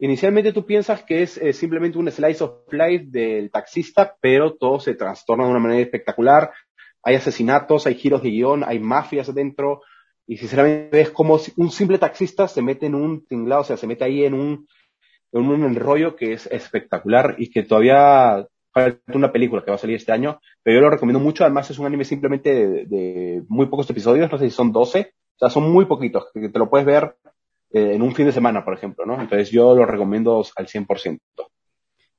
Inicialmente 0.00 0.52
tú 0.52 0.66
piensas 0.66 1.02
que 1.04 1.22
es 1.22 1.38
eh, 1.38 1.52
simplemente 1.52 1.98
un 1.98 2.10
slice 2.10 2.42
of 2.42 2.72
life 2.72 3.06
del 3.08 3.50
taxista, 3.50 4.16
pero 4.20 4.54
todo 4.54 4.80
se 4.80 4.94
trastorna 4.94 5.44
de 5.44 5.50
una 5.50 5.60
manera 5.60 5.80
espectacular. 5.80 6.50
Hay 7.02 7.14
asesinatos, 7.14 7.86
hay 7.86 7.94
giros 7.94 8.22
de 8.22 8.30
guion, 8.30 8.64
hay 8.64 8.80
mafias 8.80 9.32
dentro, 9.32 9.82
y 10.26 10.36
sinceramente 10.36 11.00
es 11.00 11.10
como 11.10 11.38
si 11.38 11.52
un 11.56 11.70
simple 11.70 11.98
taxista 11.98 12.48
se 12.48 12.62
mete 12.62 12.86
en 12.86 12.94
un 12.94 13.24
tinglado, 13.26 13.60
o 13.60 13.64
sea, 13.64 13.76
se 13.76 13.86
mete 13.86 14.04
ahí 14.04 14.24
en 14.24 14.34
un, 14.34 14.66
en 15.32 15.46
un 15.46 15.64
enrollo 15.64 16.16
que 16.16 16.32
es 16.32 16.46
espectacular 16.46 17.36
y 17.38 17.50
que 17.50 17.62
todavía 17.62 18.46
falta 18.72 19.00
una 19.14 19.30
película 19.30 19.62
que 19.62 19.70
va 19.70 19.76
a 19.76 19.78
salir 19.78 19.96
este 19.96 20.12
año, 20.12 20.40
pero 20.62 20.76
yo 20.76 20.80
lo 20.82 20.90
recomiendo 20.90 21.20
mucho, 21.20 21.44
además 21.44 21.70
es 21.70 21.78
un 21.78 21.86
anime 21.86 22.04
simplemente 22.04 22.52
de, 22.52 22.86
de 22.86 23.42
muy 23.48 23.66
pocos 23.66 23.88
episodios, 23.88 24.30
no 24.32 24.38
sé 24.38 24.46
si 24.46 24.50
son 24.50 24.72
12, 24.72 25.14
o 25.34 25.38
sea, 25.38 25.50
son 25.50 25.70
muy 25.70 25.86
poquitos, 25.86 26.26
que 26.32 26.48
te 26.48 26.58
lo 26.58 26.70
puedes 26.70 26.86
ver 26.86 27.16
eh, 27.70 27.94
en 27.94 28.02
un 28.02 28.14
fin 28.14 28.26
de 28.26 28.32
semana, 28.32 28.64
por 28.64 28.74
ejemplo, 28.74 29.04
¿no? 29.04 29.20
Entonces 29.20 29.50
yo 29.50 29.74
lo 29.74 29.84
recomiendo 29.84 30.44
al 30.56 30.66
100%. 30.66 31.20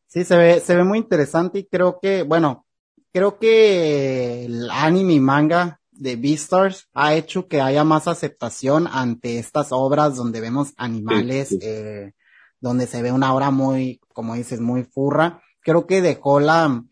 Sí, 0.07 0.23
se 0.23 0.37
ve, 0.37 0.59
se 0.59 0.75
ve 0.75 0.83
muy 0.83 0.97
interesante 0.97 1.59
y 1.59 1.65
creo 1.65 1.99
que, 2.01 2.23
bueno, 2.23 2.65
creo 3.11 3.39
que 3.39 4.45
el 4.45 4.69
anime 4.69 5.13
y 5.13 5.19
manga 5.19 5.79
de 5.91 6.17
Beastars 6.17 6.89
ha 6.93 7.13
hecho 7.13 7.47
que 7.47 7.61
haya 7.61 7.83
más 7.83 8.07
aceptación 8.07 8.87
ante 8.87 9.39
estas 9.39 9.71
obras 9.71 10.17
donde 10.17 10.41
vemos 10.41 10.73
animales, 10.77 11.49
sí, 11.49 11.59
sí. 11.61 11.67
Eh, 11.67 12.13
donde 12.59 12.87
se 12.87 13.01
ve 13.01 13.11
una 13.11 13.33
obra 13.33 13.51
muy, 13.51 14.01
como 14.13 14.35
dices, 14.35 14.59
muy 14.59 14.83
furra. 14.83 15.41
Creo 15.61 15.87
que 15.87 16.01
dejó 16.01 16.39
la, 16.39 16.83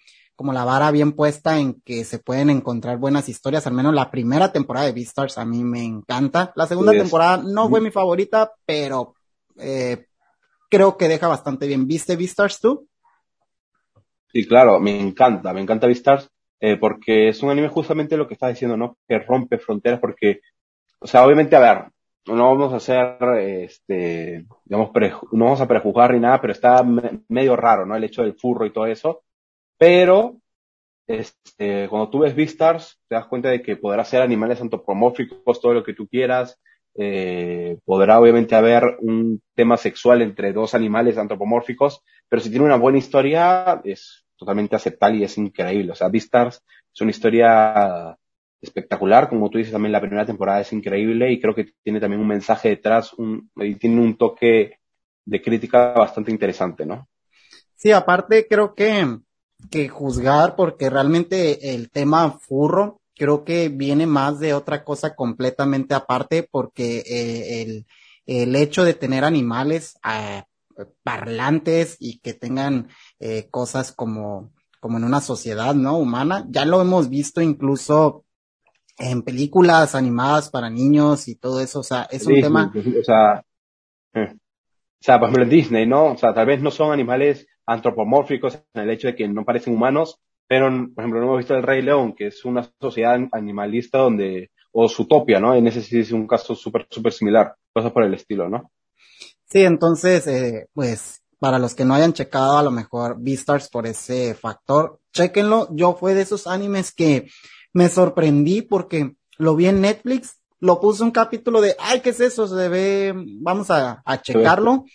como 0.43 0.51
la 0.51 0.65
vara 0.65 0.91
bien 0.91 1.13
puesta 1.13 1.57
en 1.57 1.81
que 1.85 2.03
se 2.03 2.19
pueden 2.19 2.49
encontrar 2.49 2.97
buenas 2.97 3.29
historias, 3.29 3.65
al 3.65 3.71
menos 3.71 3.93
la 3.93 4.11
primera 4.11 4.51
temporada 4.51 4.85
de 4.85 4.91
Beastars 4.91 5.37
a 5.37 5.45
mí 5.45 5.63
me 5.63 5.85
encanta. 5.85 6.51
La 6.57 6.67
segunda 6.67 6.91
sí, 6.91 6.97
temporada 6.97 7.37
no 7.37 7.69
fue 7.69 7.79
mi 7.79 7.91
favorita, 7.91 8.51
pero 8.65 9.15
eh, 9.57 10.07
creo 10.69 10.97
que 10.97 11.07
deja 11.07 11.29
bastante 11.29 11.65
bien. 11.65 11.87
¿Viste 11.87 12.17
Beastars 12.17 12.59
tú? 12.59 12.89
Sí, 14.33 14.45
claro, 14.45 14.81
me 14.81 14.99
encanta, 14.99 15.53
me 15.53 15.61
encanta 15.61 15.87
Beastars 15.87 16.29
eh, 16.59 16.75
porque 16.75 17.29
es 17.29 17.41
un 17.41 17.49
anime 17.49 17.69
justamente 17.69 18.17
lo 18.17 18.27
que 18.27 18.33
estás 18.33 18.49
diciendo, 18.49 18.75
¿no? 18.75 18.97
Que 19.07 19.19
rompe 19.19 19.59
fronteras 19.59 20.01
porque, 20.01 20.41
o 20.99 21.07
sea, 21.07 21.25
obviamente, 21.25 21.55
a 21.55 21.61
ver, 21.61 21.85
no 22.27 22.49
vamos 22.49 22.73
a 22.73 22.75
hacer, 22.75 23.17
este, 23.39 24.45
digamos, 24.65 24.91
no 25.31 25.45
vamos 25.45 25.61
a 25.61 25.69
prejuzgar 25.69 26.11
ni 26.13 26.19
nada, 26.19 26.41
pero 26.41 26.51
está 26.51 26.83
me 26.83 27.21
medio 27.29 27.55
raro, 27.55 27.85
¿no? 27.85 27.95
El 27.95 28.03
hecho 28.03 28.23
del 28.23 28.35
furro 28.37 28.65
y 28.65 28.73
todo 28.73 28.87
eso. 28.87 29.23
Pero, 29.83 30.37
este, 31.07 31.89
cuando 31.89 32.09
tú 32.09 32.19
ves 32.19 32.33
Beastars, 32.33 33.01
te 33.09 33.15
das 33.15 33.25
cuenta 33.25 33.49
de 33.49 33.61
que 33.61 33.75
podrá 33.75 34.05
ser 34.05 34.21
animales 34.21 34.61
antropomórficos, 34.61 35.59
todo 35.59 35.73
lo 35.73 35.83
que 35.83 35.93
tú 35.93 36.07
quieras, 36.07 36.57
eh, 36.95 37.77
podrá 37.83 38.17
obviamente 38.17 38.55
haber 38.55 38.95
un 39.01 39.41
tema 39.53 39.75
sexual 39.75 40.21
entre 40.21 40.53
dos 40.53 40.73
animales 40.73 41.17
antropomórficos, 41.17 42.01
pero 42.29 42.41
si 42.41 42.49
tiene 42.49 42.63
una 42.63 42.77
buena 42.77 42.97
historia, 42.97 43.81
es 43.83 44.23
totalmente 44.37 44.77
aceptable 44.77 45.17
y 45.17 45.23
es 45.25 45.37
increíble. 45.37 45.91
O 45.91 45.95
sea, 45.95 46.07
Beastars 46.07 46.63
es 46.93 47.01
una 47.01 47.11
historia 47.11 48.17
espectacular, 48.61 49.27
como 49.27 49.49
tú 49.49 49.57
dices 49.57 49.73
también 49.73 49.91
la 49.91 49.99
primera 49.99 50.25
temporada 50.25 50.61
es 50.61 50.71
increíble 50.71 51.29
y 51.29 51.41
creo 51.41 51.53
que 51.53 51.73
tiene 51.83 51.99
también 51.99 52.21
un 52.21 52.27
mensaje 52.29 52.69
detrás 52.69 53.13
y 53.57 53.75
tiene 53.75 53.99
un 53.99 54.15
toque 54.15 54.77
de 55.25 55.41
crítica 55.41 55.91
bastante 55.91 56.31
interesante, 56.31 56.85
¿no? 56.85 57.09
Sí, 57.75 57.91
aparte 57.91 58.47
creo 58.47 58.73
que, 58.73 59.19
que 59.69 59.89
juzgar 59.89 60.55
porque 60.55 60.89
realmente 60.89 61.73
el 61.73 61.89
tema 61.89 62.39
furro 62.39 63.01
creo 63.15 63.43
que 63.43 63.69
viene 63.69 64.05
más 64.05 64.39
de 64.39 64.53
otra 64.53 64.83
cosa 64.83 65.15
completamente 65.15 65.93
aparte 65.93 66.47
porque 66.49 66.99
eh, 66.99 67.61
el, 67.61 67.85
el 68.25 68.55
hecho 68.55 68.83
de 68.83 68.93
tener 68.93 69.23
animales 69.23 69.99
eh, 70.07 70.43
parlantes 71.03 71.97
y 71.99 72.19
que 72.19 72.33
tengan 72.33 72.87
eh, 73.19 73.47
cosas 73.49 73.91
como, 73.91 74.51
como 74.79 74.97
en 74.97 75.03
una 75.03 75.21
sociedad, 75.21 75.75
¿no? 75.75 75.97
Humana. 75.97 76.45
Ya 76.49 76.65
lo 76.65 76.81
hemos 76.81 77.09
visto 77.09 77.41
incluso 77.41 78.25
en 78.97 79.23
películas 79.23 79.95
animadas 79.95 80.49
para 80.49 80.69
niños 80.69 81.27
y 81.27 81.35
todo 81.35 81.61
eso, 81.61 81.79
o 81.79 81.83
sea, 81.83 82.07
es 82.11 82.25
un 82.25 82.39
tema. 82.41 82.71
O 82.75 83.03
sea, 83.03 83.43
eh. 84.13 84.33
o 84.33 84.39
sea, 84.99 85.19
por 85.19 85.29
ejemplo 85.29 85.43
en 85.43 85.49
Disney, 85.49 85.87
¿no? 85.87 86.11
O 86.11 86.17
sea, 86.17 86.33
tal 86.33 86.45
vez 86.45 86.61
no 86.61 86.71
son 86.71 86.91
animales 86.91 87.47
antropomórficos 87.65 88.59
en 88.73 88.83
el 88.83 88.89
hecho 88.89 89.07
de 89.07 89.15
que 89.15 89.27
no 89.27 89.45
parecen 89.45 89.75
humanos, 89.75 90.19
pero, 90.47 90.67
por 90.67 91.03
ejemplo, 91.03 91.19
no 91.19 91.25
hemos 91.25 91.37
visto 91.39 91.55
el 91.55 91.63
Rey 91.63 91.81
León, 91.81 92.13
que 92.15 92.27
es 92.27 92.45
una 92.45 92.69
sociedad 92.79 93.17
animalista 93.31 93.99
donde, 93.99 94.51
o 94.71 94.87
Zootopia, 94.89 95.39
¿no? 95.39 95.55
En 95.55 95.67
ese 95.67 95.81
sí 95.81 95.99
es 95.99 96.11
un 96.11 96.27
caso 96.27 96.53
súper, 96.55 96.87
súper 96.89 97.13
similar, 97.13 97.55
cosas 97.73 97.91
por 97.91 98.03
el 98.03 98.13
estilo, 98.13 98.49
¿no? 98.49 98.71
Sí, 99.45 99.63
entonces, 99.63 100.27
eh, 100.27 100.67
pues, 100.73 101.21
para 101.39 101.59
los 101.59 101.75
que 101.75 101.85
no 101.85 101.93
hayan 101.93 102.13
checado 102.13 102.57
a 102.57 102.63
lo 102.63 102.71
mejor 102.71 103.17
Beastars 103.19 103.69
por 103.69 103.85
ese 103.85 104.33
factor, 104.33 104.99
chequenlo. 105.13 105.67
Yo 105.71 105.93
fue 105.93 106.13
de 106.13 106.21
esos 106.21 106.47
animes 106.47 106.93
que 106.93 107.27
me 107.73 107.89
sorprendí 107.89 108.61
porque 108.61 109.15
lo 109.37 109.55
vi 109.55 109.67
en 109.67 109.81
Netflix, 109.81 110.39
lo 110.59 110.79
puse 110.79 111.03
un 111.03 111.11
capítulo 111.11 111.59
de, 111.61 111.75
ay, 111.79 111.99
¿qué 111.99 112.11
es 112.11 112.19
eso? 112.19 112.47
Se 112.47 112.69
ve, 112.69 113.13
vamos 113.41 113.69
a, 113.71 114.01
a 114.05 114.21
checarlo. 114.21 114.85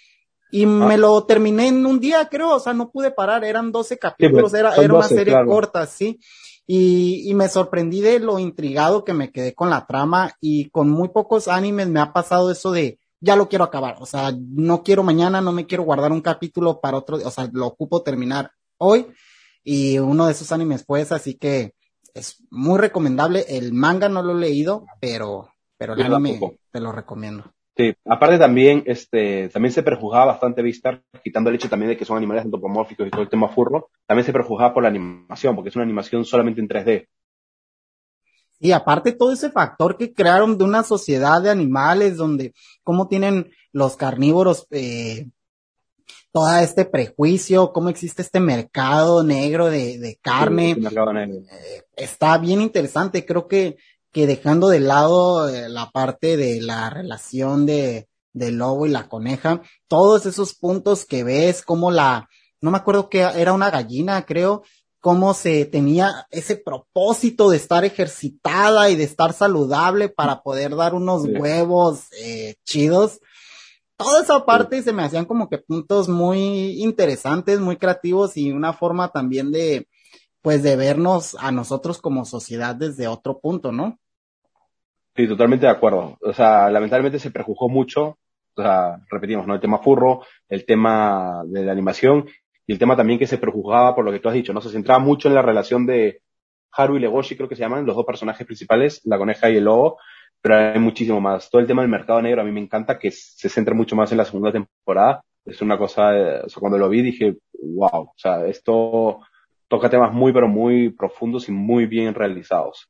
Y 0.51 0.65
ah. 0.65 0.69
me 0.69 0.99
lo 0.99 1.25
terminé 1.25 1.69
en 1.69 1.85
un 1.85 2.01
día, 2.01 2.29
creo, 2.29 2.55
o 2.57 2.61
sea, 2.61 2.73
no 2.73 2.91
pude 2.91 3.11
parar, 3.11 3.45
eran 3.45 3.73
12 3.73 3.99
capítulos, 3.99 4.55
era, 4.55 4.75
era 4.75 4.95
una 4.95 5.09
serie 5.09 5.35
corta, 5.47 5.87
sí. 5.87 6.19
Y, 6.67 7.31
y 7.31 7.35
me 7.35 7.49
sorprendí 7.49 8.01
de 8.01 8.19
lo 8.21 8.39
intrigado 8.39 9.05
que 9.05 9.15
me 9.15 9.33
quedé 9.33 9.55
con 9.55 9.71
la 9.71 9.87
trama 9.87 10.35
y 10.41 10.69
con 10.69 10.91
muy 10.91 11.09
pocos 11.09 11.49
animes 11.49 11.89
me 11.89 12.01
ha 12.01 12.13
pasado 12.13 12.51
eso 12.51 12.71
de, 12.73 12.99
ya 13.21 13.37
lo 13.37 13.49
quiero 13.49 13.65
acabar, 13.65 13.97
o 14.01 14.07
sea, 14.07 14.33
no 14.37 14.83
quiero 14.83 15.03
mañana, 15.03 15.41
no 15.41 15.53
me 15.53 15.67
quiero 15.67 15.85
guardar 15.85 16.13
un 16.13 16.21
capítulo 16.21 16.81
para 16.81 16.99
otro, 16.99 17.17
o 17.17 17.31
sea, 17.31 17.49
lo 17.53 17.67
ocupo 17.67 18.03
terminar 18.03 18.53
hoy 18.77 19.07
y 19.65 19.99
uno 19.99 20.27
de 20.27 20.33
esos 20.33 20.53
animes 20.53 20.85
pues, 20.85 21.11
así 21.11 21.35
que 21.35 21.75
es 22.15 22.45
muy 22.51 22.79
recomendable, 22.79 23.45
el 23.49 23.73
manga 23.73 24.09
no 24.09 24.23
lo 24.23 24.33
he 24.33 24.41
leído, 24.41 24.87
pero, 25.01 25.49
pero 25.77 25.95
el 25.95 26.03
anime 26.03 26.59
te 26.71 26.81
lo 26.81 26.93
recomiendo. 26.93 27.53
Sí, 27.79 27.95
aparte 28.07 28.39
también, 28.39 28.83
este, 28.87 29.49
también 29.51 29.73
se 29.73 29.85
prejuzgaba 29.85 30.33
bastante 30.33 30.63
Vistar, 30.63 31.01
quitando 31.23 31.49
el 31.49 31.55
hecho 31.55 31.69
también 31.69 31.91
de 31.91 31.97
que 31.97 32.05
son 32.05 32.17
animales 32.17 32.45
antropomórficos 32.45 33.07
y 33.07 33.11
todo 33.11 33.23
el 33.23 33.29
tema 33.29 33.49
furro, 33.51 33.91
también 34.05 34.27
se 34.27 34.33
prejuzgaba 34.33 34.75
por 34.75 34.83
la 34.83 34.89
animación, 34.89 35.55
porque 35.55 35.69
es 35.69 35.77
una 35.77 35.85
animación 35.85 36.25
solamente 36.25 36.61
en 36.61 36.69
3D. 36.69 37.07
Y 38.59 38.73
aparte 38.73 39.13
todo 39.13 39.31
ese 39.31 39.51
factor 39.51 39.97
que 39.97 40.13
crearon 40.13 40.59
de 40.59 40.65
una 40.65 40.83
sociedad 40.83 41.41
de 41.41 41.51
animales 41.51 42.17
donde 42.17 42.53
cómo 42.83 43.07
tienen 43.07 43.53
los 43.71 43.95
carnívoros 43.95 44.67
eh, 44.73 45.29
todo 46.33 46.51
este 46.57 46.85
prejuicio, 46.85 47.73
cómo 47.73 47.91
existe 47.91 48.23
este 48.23 48.41
mercado 48.41 49.23
negro 49.23 49.71
de, 49.71 49.99
de 49.99 50.19
carne. 50.21 50.73
Eh, 50.73 51.83
está 51.97 52.39
bien 52.39 52.61
interesante, 52.61 53.25
creo 53.25 53.47
que, 53.47 53.77
que 54.19 54.27
dejando 54.27 54.67
de 54.67 54.81
lado 54.81 55.49
eh, 55.49 55.69
la 55.69 55.93
parte 55.93 56.37
de 56.37 56.61
la 56.61 56.91
relación 56.91 57.67
de, 57.67 58.09
del 58.33 58.57
lobo 58.57 58.85
y 58.85 58.89
la 58.89 59.09
coneja, 59.09 59.63
todos 59.87 60.27
esos 60.27 60.57
puntos 60.57 61.05
que 61.05 61.23
ves, 61.23 61.63
como 61.63 61.93
la, 61.93 62.29
no 62.61 62.73
me 62.73 62.79
acuerdo 62.79 63.09
que 63.09 63.21
era 63.21 63.53
una 63.53 63.71
gallina, 63.71 64.27
creo, 64.27 64.65
cómo 64.99 65.35
se 65.35 65.67
tenía 65.67 66.27
ese 66.33 66.57
propósito 66.57 67.49
de 67.49 67.59
estar 67.59 67.85
ejercitada 67.85 68.91
y 68.91 68.97
de 68.97 69.05
estar 69.05 69.33
saludable 69.33 70.09
para 70.09 70.43
poder 70.43 70.75
dar 70.75 70.95
unos 70.95 71.23
huevos 71.25 72.07
eh, 72.21 72.57
chidos. 72.65 73.21
Toda 73.97 74.23
esa 74.23 74.45
parte 74.45 74.83
se 74.83 74.93
me 74.93 75.05
hacían 75.05 75.27
como 75.27 75.49
que 75.49 75.59
puntos 75.59 76.09
muy 76.09 76.83
interesantes, 76.83 77.61
muy 77.61 77.77
creativos 77.77 78.37
y 78.37 78.51
una 78.51 78.73
forma 78.73 79.13
también 79.13 79.53
de, 79.53 79.87
pues, 80.43 80.65
de 80.65 80.75
vernos 80.75 81.37
a 81.39 81.53
nosotros 81.53 81.99
como 81.99 82.25
sociedad 82.25 82.75
desde 82.75 83.07
otro 83.07 83.39
punto, 83.39 83.71
¿no? 83.71 84.01
Sí, 85.19 85.27
totalmente 85.27 85.67
de 85.67 85.73
acuerdo. 85.73 86.17
O 86.21 86.33
sea, 86.33 86.71
lamentablemente 86.71 87.19
se 87.19 87.33
prejuzgó 87.33 87.69
mucho. 87.69 88.19
O 88.55 88.63
sea, 88.63 89.01
repetimos, 89.11 89.49
¿no? 89.49 89.55
El 89.55 89.61
tema 89.61 89.79
furro, 89.79 90.23
el 90.49 90.65
tema 90.65 91.43
de 91.45 91.65
la 91.65 91.73
animación 91.73 92.29
y 92.65 92.73
el 92.73 92.79
tema 92.79 92.97
también 92.97 93.19
que 93.19 93.27
se 93.27 93.39
prejuzgaba 93.39 93.97
por 93.97 94.05
lo 94.05 94.13
que 94.13 94.21
tú 94.21 94.29
has 94.29 94.37
dicho, 94.37 94.53
¿no? 94.53 94.61
Se 94.61 94.71
centraba 94.71 95.01
mucho 95.01 95.27
en 95.27 95.35
la 95.35 95.43
relación 95.43 95.87
de 95.87 96.21
Haru 96.71 96.97
y 96.97 97.01
Legoshi, 97.01 97.35
creo 97.35 97.49
que 97.49 97.57
se 97.57 97.63
llaman, 97.63 97.85
los 97.85 97.97
dos 97.97 98.07
personajes 98.07 98.47
principales, 98.47 99.01
la 99.07 99.19
coneja 99.19 99.51
y 99.51 99.57
el 99.57 99.65
lobo, 99.65 99.99
pero 100.41 100.57
hay 100.57 100.79
muchísimo 100.79 101.21
más. 101.21 101.51
Todo 101.51 101.63
el 101.63 101.67
tema 101.67 101.83
del 101.83 101.91
mercado 101.91 102.23
negro 102.23 102.43
a 102.43 102.45
mí 102.45 102.53
me 102.53 102.61
encanta 102.61 102.97
que 102.97 103.11
se 103.11 103.49
centre 103.49 103.75
mucho 103.75 103.97
más 103.97 104.13
en 104.13 104.19
la 104.19 104.25
segunda 104.25 104.53
temporada. 104.53 105.25
Es 105.45 105.61
una 105.63 105.77
cosa, 105.79 106.17
eh, 106.17 106.43
o 106.45 106.49
sea, 106.49 106.61
cuando 106.61 106.79
lo 106.79 106.89
vi 106.89 107.03
dije, 107.03 107.39
wow, 107.55 108.03
o 108.03 108.15
sea, 108.17 108.47
esto 108.47 109.19
toca 109.67 109.91
temas 109.91 110.13
muy, 110.13 110.33
pero 110.33 110.47
muy 110.47 110.91
profundos 110.91 111.49
y 111.49 111.53
muy 111.53 111.87
bien 111.87 112.15
realizados. 112.15 112.89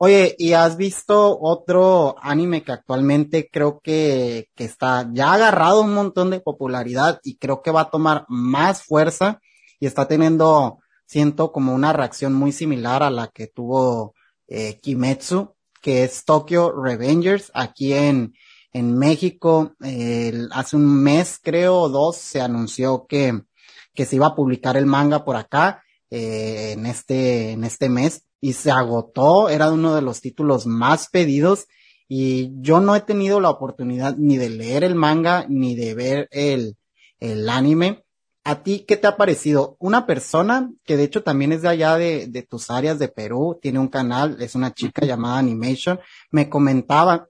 Oye, 0.00 0.36
¿y 0.38 0.52
has 0.52 0.76
visto 0.76 1.38
otro 1.40 2.14
anime 2.22 2.62
que 2.62 2.70
actualmente 2.70 3.48
creo 3.50 3.80
que, 3.80 4.48
que 4.54 4.64
está 4.64 5.08
ya 5.12 5.32
agarrado 5.32 5.80
un 5.82 5.92
montón 5.92 6.30
de 6.30 6.38
popularidad 6.38 7.18
y 7.24 7.36
creo 7.36 7.62
que 7.62 7.72
va 7.72 7.80
a 7.82 7.90
tomar 7.90 8.24
más 8.28 8.84
fuerza 8.84 9.40
y 9.80 9.86
está 9.86 10.06
teniendo, 10.06 10.78
siento 11.04 11.50
como 11.50 11.74
una 11.74 11.92
reacción 11.92 12.32
muy 12.32 12.52
similar 12.52 13.02
a 13.02 13.10
la 13.10 13.26
que 13.28 13.48
tuvo 13.48 14.14
eh, 14.46 14.78
Kimetsu, 14.80 15.56
que 15.82 16.04
es 16.04 16.24
Tokyo 16.24 16.72
Revengers 16.80 17.50
aquí 17.52 17.92
en, 17.92 18.34
en 18.72 18.96
México. 18.96 19.74
hace 20.52 20.76
un 20.76 21.02
mes, 21.02 21.40
creo, 21.42 21.76
o 21.76 21.88
dos, 21.88 22.18
se 22.18 22.40
anunció 22.40 23.06
que, 23.08 23.42
que 23.94 24.06
se 24.06 24.14
iba 24.14 24.28
a 24.28 24.36
publicar 24.36 24.76
el 24.76 24.86
manga 24.86 25.24
por 25.24 25.34
acá, 25.34 25.82
eh, 26.10 26.74
en 26.76 26.86
este, 26.86 27.50
en 27.52 27.64
este 27.64 27.88
mes 27.88 28.27
y 28.40 28.52
se 28.52 28.70
agotó, 28.70 29.48
era 29.48 29.70
uno 29.70 29.94
de 29.94 30.02
los 30.02 30.20
títulos 30.20 30.66
más 30.66 31.08
pedidos 31.08 31.66
y 32.08 32.52
yo 32.60 32.80
no 32.80 32.96
he 32.96 33.00
tenido 33.00 33.40
la 33.40 33.50
oportunidad 33.50 34.16
ni 34.16 34.38
de 34.38 34.50
leer 34.50 34.84
el 34.84 34.94
manga 34.94 35.44
ni 35.48 35.74
de 35.74 35.94
ver 35.94 36.28
el, 36.30 36.76
el 37.20 37.48
anime. 37.48 38.04
¿A 38.44 38.62
ti 38.62 38.84
qué 38.88 38.96
te 38.96 39.06
ha 39.06 39.16
parecido? 39.16 39.76
Una 39.78 40.06
persona 40.06 40.72
que 40.84 40.96
de 40.96 41.04
hecho 41.04 41.22
también 41.22 41.52
es 41.52 41.62
de 41.62 41.68
allá 41.68 41.96
de, 41.96 42.28
de 42.28 42.42
tus 42.42 42.70
áreas 42.70 42.98
de 42.98 43.08
Perú, 43.08 43.58
tiene 43.60 43.78
un 43.78 43.88
canal, 43.88 44.40
es 44.40 44.54
una 44.54 44.72
chica 44.72 45.04
llamada 45.04 45.38
Animation, 45.38 46.00
me 46.30 46.48
comentaba 46.48 47.28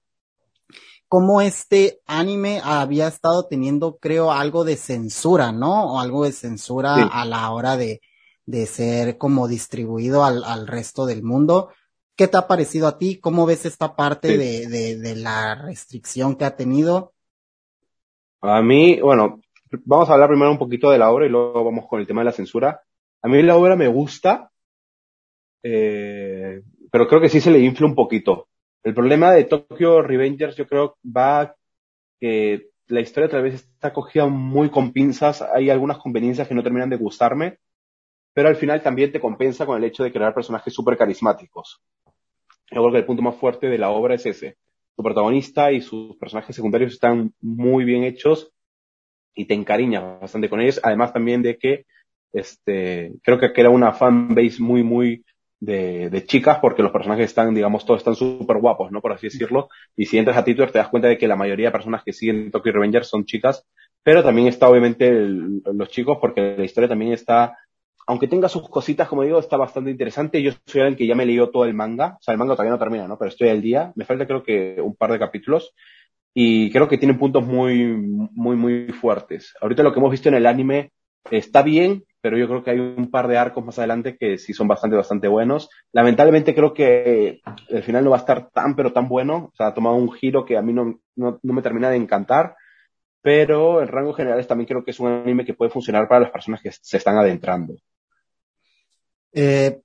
cómo 1.09 1.41
este 1.41 2.01
anime 2.07 2.61
había 2.63 3.09
estado 3.09 3.47
teniendo, 3.47 3.97
creo, 3.97 4.31
algo 4.31 4.63
de 4.63 4.77
censura, 4.77 5.51
¿no? 5.51 5.95
O 5.95 6.01
algo 6.01 6.25
de 6.25 6.33
censura 6.33 6.95
a 6.95 7.25
la 7.25 7.51
hora 7.51 7.77
de, 7.77 8.01
de 8.49 8.64
ser 8.64 9.18
como 9.18 9.46
distribuido 9.46 10.24
al, 10.24 10.42
al 10.42 10.66
resto 10.66 11.05
del 11.05 11.22
mundo. 11.22 11.70
¿Qué 12.16 12.28
te 12.28 12.38
ha 12.38 12.46
parecido 12.46 12.88
a 12.88 12.96
ti? 12.96 13.20
¿Cómo 13.20 13.44
ves 13.44 13.66
esta 13.66 13.94
parte 13.94 14.38
de, 14.38 14.66
de, 14.66 14.96
de 14.96 15.16
la 15.16 15.55
restricción 15.55 16.34
que 16.34 16.46
ha 16.46 16.57
tenido? 16.57 17.12
A 18.40 18.62
mí, 18.62 19.01
bueno, 19.03 19.42
vamos 19.84 20.09
a 20.09 20.14
hablar 20.14 20.30
primero 20.30 20.51
un 20.51 20.59
poquito 20.59 20.90
de 20.90 20.96
la 20.96 21.11
obra 21.11 21.26
y 21.26 21.28
luego 21.28 21.62
vamos 21.62 21.86
con 21.86 22.01
el 22.01 22.07
tema 22.07 22.22
de 22.22 22.24
la 22.24 22.32
censura. 22.32 22.80
A 23.20 23.28
mí 23.28 23.42
la 23.42 23.55
obra 23.55 23.76
me 23.76 23.88
gusta, 23.88 24.51
eh, 25.62 26.62
pero 26.90 27.07
creo 27.07 27.20
que 27.20 27.28
sí 27.28 27.42
se 27.42 27.51
le 27.51 27.59
infla 27.59 27.86
un 27.86 27.94
poquito. 27.94 28.49
El 28.82 28.94
problema 28.94 29.30
de 29.32 29.44
Tokyo 29.44 30.01
Revengers 30.01 30.57
yo 30.57 30.66
creo 30.66 30.96
va 31.05 31.55
que 32.18 32.70
la 32.86 33.01
historia 33.01 33.28
tal 33.28 33.42
vez 33.42 33.55
está 33.55 33.92
cogida 33.92 34.26
muy 34.26 34.70
con 34.70 34.94
pinzas, 34.94 35.42
hay 35.42 35.68
algunas 35.68 35.99
conveniencias 35.99 36.49
que 36.49 36.55
no 36.55 36.62
terminan 36.62 36.88
de 36.88 36.96
gustarme, 36.96 37.59
pero 38.39 38.51
al 38.51 38.55
final 38.55 38.80
también 38.80 39.11
te 39.11 39.18
compensa 39.18 39.66
con 39.66 39.78
el 39.78 39.82
hecho 39.82 40.05
de 40.05 40.12
crear 40.12 40.32
personajes 40.32 40.72
súper 40.72 40.97
carismáticos. 40.97 41.82
Yo 42.70 42.82
creo 42.82 42.93
que 42.93 42.99
el 42.99 43.05
punto 43.05 43.20
más 43.20 43.34
fuerte 43.34 43.66
de 43.68 43.78
la 43.78 43.91
obra 43.91 44.14
es 44.14 44.26
ese. 44.26 44.59
Su 44.95 45.03
protagonista 45.03 45.72
y 45.72 45.80
sus 45.80 46.16
personajes 46.18 46.55
secundarios 46.55 46.93
están 46.93 47.34
muy 47.41 47.84
bien 47.84 48.05
hechos 48.05 48.53
y 49.34 49.47
te 49.47 49.55
encariñas 49.55 50.20
bastante 50.20 50.49
con 50.49 50.61
ellos. 50.61 50.78
Además 50.84 51.12
también 51.12 51.43
de 51.43 51.59
que 51.59 51.86
este, 52.32 53.11
creo 53.24 53.41
que 53.41 53.51
era 53.57 53.70
una 53.70 53.91
fanbase 53.91 54.62
muy, 54.62 54.84
muy 54.84 55.24
de, 55.59 56.09
de, 56.09 56.24
chicas 56.24 56.61
porque 56.61 56.84
los 56.84 56.93
personajes 56.93 57.24
están, 57.24 57.53
digamos, 57.57 57.84
todos 57.84 58.03
están 58.03 58.14
súper 58.14 58.59
guapos, 58.59 58.93
¿no? 58.93 59.01
Por 59.01 59.14
así 59.14 59.26
decirlo. 59.26 59.68
Y 59.97 60.07
si 60.07 60.16
entras 60.16 60.36
a 60.36 60.45
Twitter 60.45 60.70
te 60.70 60.78
das 60.78 60.91
cuenta 60.91 61.09
de 61.09 61.18
que 61.18 61.26
la 61.26 61.34
mayoría 61.34 61.66
de 61.66 61.72
personas 61.72 62.05
que 62.05 62.12
siguen 62.12 62.53
Tokyo 62.53 62.70
Revengers 62.70 63.09
son 63.09 63.24
chicas, 63.24 63.66
pero 64.05 64.22
también 64.22 64.47
está 64.47 64.68
obviamente 64.68 65.11
los 65.11 65.89
chicos 65.89 66.18
porque 66.20 66.55
la 66.57 66.64
historia 66.64 66.89
también 66.89 67.11
está 67.12 67.57
aunque 68.09 68.27
tenga 68.27 68.49
sus 68.49 68.67
cositas, 68.71 69.07
como 69.07 69.23
digo, 69.23 69.39
está 69.39 69.59
bastante 69.59 69.91
interesante. 69.91 70.43
Yo 70.43 70.53
soy 70.65 70.81
alguien 70.81 70.97
que 70.97 71.07
ya 71.07 71.15
me 71.15 71.27
leyó 71.27 71.51
todo 71.51 71.67
el 71.67 71.75
manga. 71.75 72.17
O 72.19 72.23
sea, 72.23 72.33
el 72.33 72.39
manga 72.39 72.55
todavía 72.55 72.73
no 72.73 72.79
termina, 72.79 73.07
¿no? 73.07 73.19
Pero 73.19 73.29
estoy 73.29 73.51
al 73.51 73.61
día. 73.61 73.93
Me 73.97 74.07
falta 74.07 74.27
creo 74.27 74.43
que 74.43 74.81
un 74.81 74.97
par 74.97 75.13
de 75.13 75.19
capítulos. 75.19 75.75
Y 76.33 76.71
creo 76.71 76.89
que 76.89 76.97
tiene 76.97 77.13
puntos 77.13 77.45
muy, 77.45 77.85
muy, 77.87 78.57
muy 78.57 78.93
fuertes. 78.93 79.55
Ahorita 79.61 79.83
lo 79.83 79.93
que 79.93 79.99
hemos 79.99 80.11
visto 80.11 80.31
en 80.31 80.37
el 80.37 80.47
anime 80.47 80.91
está 81.31 81.61
bien, 81.61 82.05
pero 82.23 82.39
yo 82.39 82.49
creo 82.49 82.65
que 82.65 82.71
hay 82.71 82.79
un 82.79 83.11
par 83.11 83.29
de 83.29 83.37
arcos 83.37 83.63
más 83.63 83.79
adelante 83.79 84.17
que 84.17 84.39
sí 84.39 84.55
son 84.55 84.69
bastante, 84.69 84.97
bastante 84.97 85.29
buenos. 85.29 85.69
Lamentablemente 85.93 86.55
creo 86.55 86.73
que 86.73 87.43
el 87.69 87.83
final 87.83 88.05
no 88.05 88.11
va 88.11 88.17
a 88.17 88.21
estar 88.21 88.49
tan, 88.49 88.75
pero 88.75 88.95
tan 88.95 89.07
bueno. 89.07 89.51
O 89.53 89.55
sea, 89.55 89.67
ha 89.67 89.75
tomado 89.75 89.97
un 89.97 90.11
giro 90.13 90.47
que 90.47 90.57
a 90.57 90.63
mí 90.63 90.73
no, 90.73 90.99
no, 91.15 91.41
no 91.43 91.53
me 91.53 91.61
termina 91.61 91.91
de 91.91 91.97
encantar. 91.97 92.55
Pero 93.21 93.83
en 93.83 93.89
rango 93.89 94.15
generales 94.15 94.47
también 94.47 94.67
creo 94.67 94.83
que 94.83 94.93
es 94.93 95.01
un 95.01 95.09
anime 95.09 95.45
que 95.45 95.53
puede 95.53 95.71
funcionar 95.71 96.09
para 96.09 96.21
las 96.21 96.31
personas 96.31 96.63
que 96.63 96.71
se 96.73 96.97
están 96.97 97.19
adentrando. 97.19 97.75
Eh, 99.33 99.81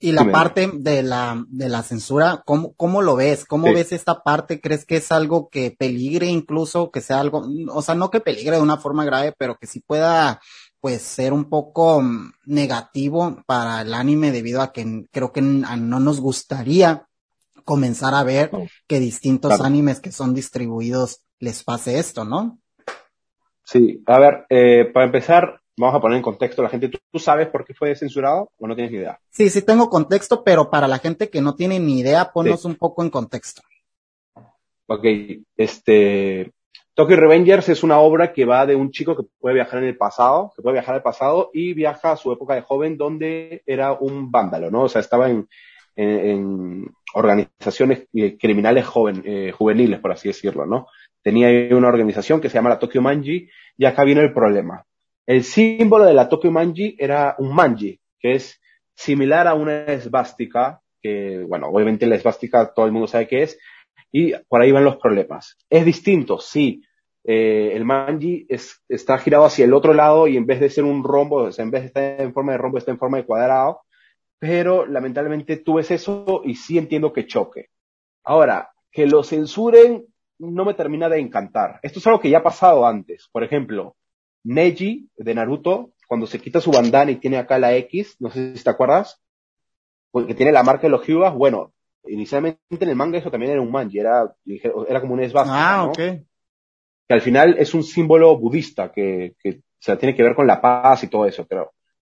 Y 0.00 0.12
la 0.12 0.30
parte 0.30 0.70
de 0.72 1.02
la, 1.02 1.44
de 1.48 1.68
la 1.68 1.82
censura, 1.82 2.44
¿cómo, 2.46 2.72
cómo 2.74 3.02
lo 3.02 3.16
ves? 3.16 3.44
¿Cómo 3.44 3.72
ves 3.72 3.90
esta 3.90 4.22
parte? 4.22 4.60
¿Crees 4.60 4.84
que 4.84 4.98
es 4.98 5.10
algo 5.10 5.48
que 5.48 5.74
peligre 5.76 6.26
incluso, 6.26 6.92
que 6.92 7.00
sea 7.00 7.18
algo, 7.18 7.44
o 7.72 7.82
sea, 7.82 7.96
no 7.96 8.08
que 8.08 8.20
peligre 8.20 8.56
de 8.56 8.62
una 8.62 8.76
forma 8.76 9.04
grave, 9.04 9.34
pero 9.36 9.56
que 9.58 9.66
sí 9.66 9.80
pueda, 9.80 10.40
pues, 10.80 11.02
ser 11.02 11.32
un 11.32 11.50
poco 11.50 12.00
mm, 12.00 12.32
negativo 12.46 13.42
para 13.44 13.80
el 13.80 13.92
anime 13.92 14.30
debido 14.30 14.62
a 14.62 14.72
que 14.72 15.06
creo 15.10 15.32
que 15.32 15.42
no 15.42 15.98
nos 15.98 16.20
gustaría 16.20 17.08
comenzar 17.64 18.14
a 18.14 18.22
ver 18.22 18.52
que 18.86 19.00
distintos 19.00 19.60
animes 19.60 19.98
que 19.98 20.12
son 20.12 20.32
distribuidos 20.32 21.22
les 21.40 21.64
pase 21.64 21.98
esto, 21.98 22.24
¿no? 22.24 22.60
Sí, 23.64 24.02
a 24.06 24.18
ver, 24.20 24.46
eh, 24.48 24.90
para 24.94 25.06
empezar, 25.06 25.60
vamos 25.78 25.96
a 25.96 26.00
poner 26.00 26.16
en 26.16 26.22
contexto 26.22 26.62
a 26.62 26.64
la 26.64 26.70
gente. 26.70 26.88
¿Tú, 26.88 27.18
sabes 27.18 27.48
por 27.48 27.64
qué 27.64 27.74
fue 27.74 27.94
censurado 27.94 28.50
o 28.58 28.66
no 28.66 28.74
tienes 28.74 28.92
ni 28.92 28.98
idea? 28.98 29.18
Sí, 29.30 29.48
sí 29.50 29.62
tengo 29.62 29.88
contexto, 29.88 30.42
pero 30.44 30.70
para 30.70 30.88
la 30.88 30.98
gente 30.98 31.30
que 31.30 31.40
no 31.40 31.54
tiene 31.54 31.78
ni 31.78 32.00
idea, 32.00 32.30
ponnos 32.32 32.64
un 32.64 32.76
poco 32.76 33.02
en 33.02 33.10
contexto. 33.10 33.62
Ok, 34.86 35.04
este, 35.56 36.52
Tokyo 36.98 37.14
Revengers 37.14 37.68
es 37.68 37.82
una 37.82 38.00
obra 38.00 38.32
que 38.32 38.44
va 38.44 38.66
de 38.66 38.74
un 38.74 38.90
chico 38.90 39.16
que 39.16 39.22
puede 39.38 39.54
viajar 39.54 39.80
en 39.80 39.88
el 39.88 39.96
pasado, 39.96 40.52
que 40.56 40.62
puede 40.62 40.74
viajar 40.74 40.96
al 40.96 41.02
pasado 41.02 41.50
y 41.52 41.72
viaja 41.72 42.10
a 42.10 42.16
su 42.16 42.32
época 42.32 42.54
de 42.54 42.62
joven 42.62 42.96
donde 42.96 43.62
era 43.66 43.92
un 43.92 44.32
vándalo, 44.32 44.70
¿no? 44.70 44.82
O 44.82 44.88
sea, 44.88 45.00
estaba 45.00 45.30
en, 45.30 45.46
en, 45.94 46.90
organizaciones 47.14 48.08
eh, 48.14 48.36
criminales 48.36 48.84
joven, 48.84 49.22
eh, 49.24 49.52
juveniles, 49.52 50.00
por 50.00 50.10
así 50.10 50.26
decirlo, 50.26 50.66
¿no? 50.66 50.88
Tenía 51.22 51.48
una 51.76 51.86
organización 51.86 52.40
que 52.40 52.48
se 52.48 52.54
llama 52.54 52.70
la 52.70 52.80
Tokyo 52.80 53.00
Manji 53.00 53.48
y 53.76 53.84
acá 53.84 54.02
viene 54.02 54.22
el 54.22 54.32
problema. 54.32 54.84
El 55.28 55.44
símbolo 55.44 56.06
de 56.06 56.14
la 56.14 56.26
Tokyo 56.26 56.50
Manji 56.50 56.96
era 56.98 57.34
un 57.36 57.54
manji, 57.54 58.00
que 58.18 58.32
es 58.32 58.58
similar 58.94 59.46
a 59.46 59.52
una 59.52 59.84
esvástica, 59.84 60.80
que, 61.02 61.44
bueno, 61.46 61.68
obviamente 61.68 62.06
la 62.06 62.16
esvástica 62.16 62.72
todo 62.72 62.86
el 62.86 62.92
mundo 62.92 63.08
sabe 63.08 63.28
qué 63.28 63.42
es, 63.42 63.58
y 64.10 64.32
por 64.48 64.62
ahí 64.62 64.72
van 64.72 64.84
los 64.84 64.96
problemas. 64.96 65.58
Es 65.68 65.84
distinto, 65.84 66.38
sí. 66.38 66.82
Eh, 67.24 67.72
el 67.74 67.84
manji 67.84 68.46
es, 68.48 68.82
está 68.88 69.18
girado 69.18 69.44
hacia 69.44 69.66
el 69.66 69.74
otro 69.74 69.92
lado 69.92 70.28
y 70.28 70.38
en 70.38 70.46
vez 70.46 70.60
de 70.60 70.70
ser 70.70 70.84
un 70.84 71.04
rombo, 71.04 71.50
en 71.54 71.70
vez 71.70 71.82
de 71.82 71.86
estar 71.88 72.20
en 72.22 72.32
forma 72.32 72.52
de 72.52 72.58
rombo, 72.58 72.78
está 72.78 72.90
en 72.90 72.98
forma 72.98 73.18
de 73.18 73.26
cuadrado, 73.26 73.82
pero 74.38 74.86
lamentablemente 74.86 75.58
tú 75.58 75.74
ves 75.74 75.90
eso 75.90 76.40
y 76.42 76.54
sí 76.54 76.78
entiendo 76.78 77.12
que 77.12 77.26
choque. 77.26 77.66
Ahora, 78.24 78.70
que 78.90 79.06
lo 79.06 79.22
censuren 79.22 80.06
no 80.38 80.64
me 80.64 80.72
termina 80.72 81.10
de 81.10 81.18
encantar. 81.20 81.80
Esto 81.82 81.98
es 81.98 82.06
algo 82.06 82.18
que 82.18 82.30
ya 82.30 82.38
ha 82.38 82.42
pasado 82.42 82.86
antes. 82.86 83.28
Por 83.30 83.44
ejemplo, 83.44 83.94
Neji 84.44 85.08
de 85.16 85.34
Naruto, 85.34 85.92
cuando 86.06 86.26
se 86.26 86.38
quita 86.38 86.60
su 86.60 86.70
bandana 86.70 87.10
y 87.10 87.16
tiene 87.16 87.38
acá 87.38 87.58
la 87.58 87.74
X, 87.76 88.16
no 88.18 88.30
sé 88.30 88.56
si 88.56 88.64
te 88.64 88.70
acuerdas, 88.70 89.20
porque 90.10 90.34
tiene 90.34 90.52
la 90.52 90.62
marca 90.62 90.82
de 90.82 90.90
los 90.90 91.06
Hyugas, 91.06 91.34
bueno, 91.34 91.72
inicialmente 92.06 92.60
en 92.70 92.88
el 92.88 92.96
manga 92.96 93.18
eso 93.18 93.30
también 93.30 93.52
era 93.52 93.60
un 93.60 93.70
manji, 93.70 93.98
era, 93.98 94.34
era 94.88 95.00
como 95.00 95.14
un 95.14 95.20
esvástica, 95.20 95.80
ah, 95.80 95.86
¿no? 95.86 95.92
Que 95.92 97.14
al 97.14 97.20
final 97.20 97.56
es 97.58 97.74
un 97.74 97.82
símbolo 97.82 98.38
budista 98.38 98.92
que, 98.92 99.34
que 99.38 99.50
o 99.50 99.80
sea, 99.80 99.96
tiene 99.96 100.14
que 100.14 100.22
ver 100.22 100.34
con 100.34 100.46
la 100.46 100.60
paz 100.60 101.04
y 101.04 101.08
todo 101.08 101.26
eso, 101.26 101.46
pero 101.46 101.72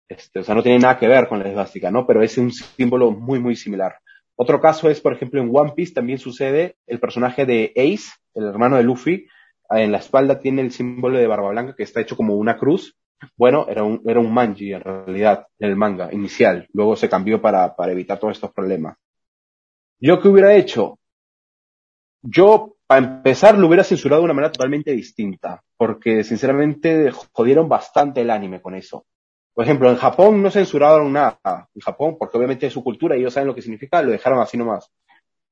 este, 0.09 0.41
o 0.41 0.45
sea, 0.45 0.55
no 0.55 0.63
tiene 0.63 0.79
nada 0.79 0.99
que 0.99 1.09
ver 1.09 1.29
con 1.29 1.39
la 1.39 1.49
esvástica, 1.49 1.91
¿no? 1.91 2.07
Pero 2.07 2.23
es 2.23 2.37
un 2.37 2.53
símbolo 2.53 3.11
muy, 3.11 3.39
muy 3.39 3.57
similar. 3.57 3.97
Otro 4.37 4.61
caso 4.61 4.91
es, 4.91 5.01
por 5.01 5.13
ejemplo, 5.13 5.41
en 5.41 5.51
One 5.53 5.73
Piece 5.75 5.95
también 5.95 6.19
sucede 6.19 6.77
el 6.87 7.01
personaje 7.01 7.47
de 7.47 7.73
Ace, 7.77 8.11
el 8.35 8.45
hermano 8.45 8.77
de 8.77 8.83
Luffy, 8.83 9.27
en 9.75 9.93
la 9.93 9.99
espalda 9.99 10.41
tiene 10.41 10.63
el 10.63 10.73
símbolo 10.73 11.19
de 11.19 11.27
Barba 11.27 11.51
Blanca 11.51 11.75
que 11.77 11.83
está 11.83 12.01
hecho 12.01 12.17
como 12.17 12.35
una 12.35 12.57
cruz. 12.57 12.97
Bueno, 13.37 13.67
era 13.69 13.85
un, 13.85 14.03
era 14.07 14.21
un 14.21 14.33
manji 14.33 14.73
en 14.73 14.81
realidad, 14.81 15.47
en 15.59 15.71
el 15.71 15.77
manga 15.77 16.13
inicial. 16.13 16.69
Luego 16.73 16.97
se 16.97 17.09
cambió 17.09 17.41
para, 17.41 17.77
para 17.77 17.93
evitar 17.93 18.19
todos 18.19 18.35
estos 18.35 18.53
problemas. 18.53 18.97
¿Yo 20.01 20.21
qué 20.21 20.29
hubiera 20.29 20.55
hecho? 20.55 20.99
Yo, 22.23 22.77
para 22.87 23.05
empezar, 23.05 23.57
lo 23.57 23.67
hubiera 23.67 23.85
censurado 23.85 24.23
de 24.23 24.25
una 24.25 24.35
manera 24.35 24.53
totalmente 24.53 24.93
distinta, 24.93 25.63
porque 25.77 26.25
sinceramente 26.25 27.11
jodieron 27.33 27.69
bastante 27.69 28.21
el 28.21 28.31
anime 28.31 28.61
con 28.61 28.75
eso. 28.75 29.07
Por 29.55 29.65
ejemplo, 29.65 29.91
en 29.91 29.97
Japón 29.97 30.43
no 30.43 30.51
censuraron 30.51 31.13
nada. 31.13 31.69
En 31.75 31.81
Japón, 31.83 32.17
porque 32.19 32.39
obviamente 32.39 32.67
es 32.67 32.73
su 32.73 32.83
cultura 32.83 33.17
y 33.17 33.21
ellos 33.21 33.35
saben 33.35 33.49
lo 33.49 33.55
que 33.55 33.63
significa, 33.63 34.03
lo 34.03 34.11
dejaron 34.11 34.41
así 34.41 34.57
nomás. 34.57 34.91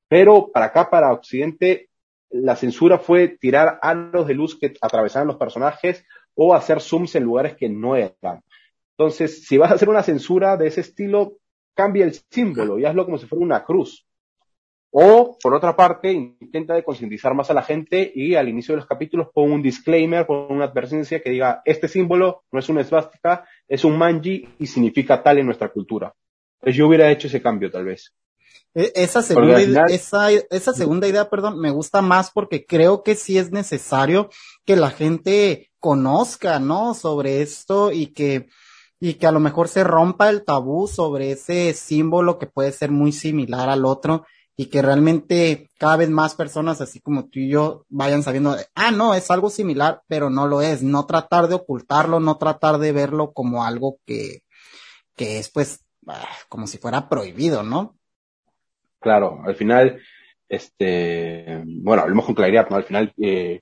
Pero 0.07 0.51
para 0.51 0.67
acá, 0.67 0.89
para 0.89 1.13
Occidente, 1.13 1.89
la 2.31 2.55
censura 2.55 2.97
fue 2.97 3.27
tirar 3.27 3.79
aros 3.81 4.27
de 4.27 4.33
luz 4.33 4.57
que 4.57 4.73
atravesaban 4.81 5.27
los 5.27 5.37
personajes 5.37 6.05
o 6.35 6.53
hacer 6.53 6.81
zooms 6.81 7.15
en 7.15 7.23
lugares 7.23 7.55
que 7.55 7.69
no 7.69 7.95
eran. 7.95 8.43
Entonces, 8.97 9.45
si 9.45 9.57
vas 9.57 9.71
a 9.71 9.75
hacer 9.75 9.89
una 9.89 10.03
censura 10.03 10.57
de 10.57 10.67
ese 10.67 10.81
estilo, 10.81 11.37
cambia 11.73 12.05
el 12.05 12.13
símbolo 12.29 12.77
y 12.79 12.85
hazlo 12.85 13.05
como 13.05 13.17
si 13.17 13.25
fuera 13.25 13.43
una 13.43 13.63
cruz. 13.63 14.05
O, 14.93 15.37
por 15.41 15.53
otra 15.53 15.75
parte, 15.75 16.11
intenta 16.11 16.73
de 16.73 16.83
concientizar 16.83 17.33
más 17.33 17.49
a 17.49 17.53
la 17.53 17.63
gente 17.63 18.11
y 18.13 18.35
al 18.35 18.49
inicio 18.49 18.73
de 18.73 18.81
los 18.81 18.85
capítulos 18.87 19.29
pon 19.33 19.51
un 19.51 19.61
disclaimer, 19.61 20.25
pon 20.25 20.47
una 20.49 20.65
advertencia 20.65 21.21
que 21.21 21.29
diga, 21.29 21.61
este 21.63 21.87
símbolo 21.87 22.43
no 22.51 22.59
es 22.59 22.67
una 22.67 22.81
esvástica, 22.81 23.45
es 23.67 23.85
un 23.85 23.97
manji 23.97 24.49
y 24.59 24.67
significa 24.67 25.23
tal 25.23 25.37
en 25.37 25.45
nuestra 25.45 25.69
cultura. 25.69 26.13
Pues 26.59 26.75
yo 26.75 26.87
hubiera 26.87 27.09
hecho 27.09 27.27
ese 27.27 27.41
cambio 27.41 27.71
tal 27.71 27.85
vez. 27.85 28.13
E, 28.73 28.91
esa 28.95 29.21
segunda, 29.21 29.61
idea, 29.61 29.85
esa, 29.89 30.31
esa 30.31 30.73
segunda 30.73 31.07
idea, 31.07 31.29
perdón, 31.29 31.59
me 31.59 31.71
gusta 31.71 32.01
más 32.01 32.31
porque 32.31 32.65
creo 32.65 33.03
que 33.03 33.15
sí 33.15 33.37
es 33.37 33.51
necesario 33.51 34.29
que 34.65 34.75
la 34.75 34.91
gente 34.91 35.71
conozca, 35.79 36.59
¿no? 36.59 36.93
Sobre 36.93 37.41
esto 37.41 37.91
y 37.91 38.07
que, 38.07 38.47
y 38.99 39.15
que 39.15 39.27
a 39.27 39.31
lo 39.31 39.39
mejor 39.39 39.67
se 39.67 39.83
rompa 39.83 40.29
el 40.29 40.43
tabú 40.43 40.87
sobre 40.87 41.31
ese 41.31 41.73
símbolo 41.73 42.39
que 42.39 42.47
puede 42.47 42.71
ser 42.71 42.91
muy 42.91 43.11
similar 43.11 43.69
al 43.69 43.85
otro 43.85 44.25
y 44.55 44.67
que 44.67 44.81
realmente 44.81 45.69
cada 45.79 45.97
vez 45.97 46.09
más 46.09 46.35
personas, 46.35 46.81
así 46.81 46.99
como 47.01 47.25
tú 47.25 47.39
y 47.39 47.49
yo, 47.49 47.85
vayan 47.89 48.21
sabiendo, 48.21 48.55
ah, 48.75 48.91
no, 48.91 49.15
es 49.15 49.31
algo 49.31 49.49
similar, 49.49 50.03
pero 50.07 50.29
no 50.29 50.47
lo 50.47 50.61
es. 50.61 50.83
No 50.83 51.05
tratar 51.05 51.47
de 51.47 51.55
ocultarlo, 51.55 52.19
no 52.19 52.37
tratar 52.37 52.77
de 52.77 52.91
verlo 52.91 53.33
como 53.33 53.65
algo 53.65 53.97
que, 54.05 54.43
que 55.15 55.39
es 55.39 55.49
pues 55.49 55.83
ah, 56.07 56.27
como 56.47 56.67
si 56.67 56.77
fuera 56.77 57.09
prohibido, 57.09 57.63
¿no? 57.63 57.97
Claro, 59.01 59.41
al 59.43 59.55
final, 59.55 59.99
este, 60.47 61.63
bueno, 61.65 62.03
hablemos 62.03 62.25
con 62.25 62.35
claridad, 62.35 62.69
¿no? 62.69 62.75
Al 62.75 62.83
final, 62.83 63.11
eh, 63.17 63.61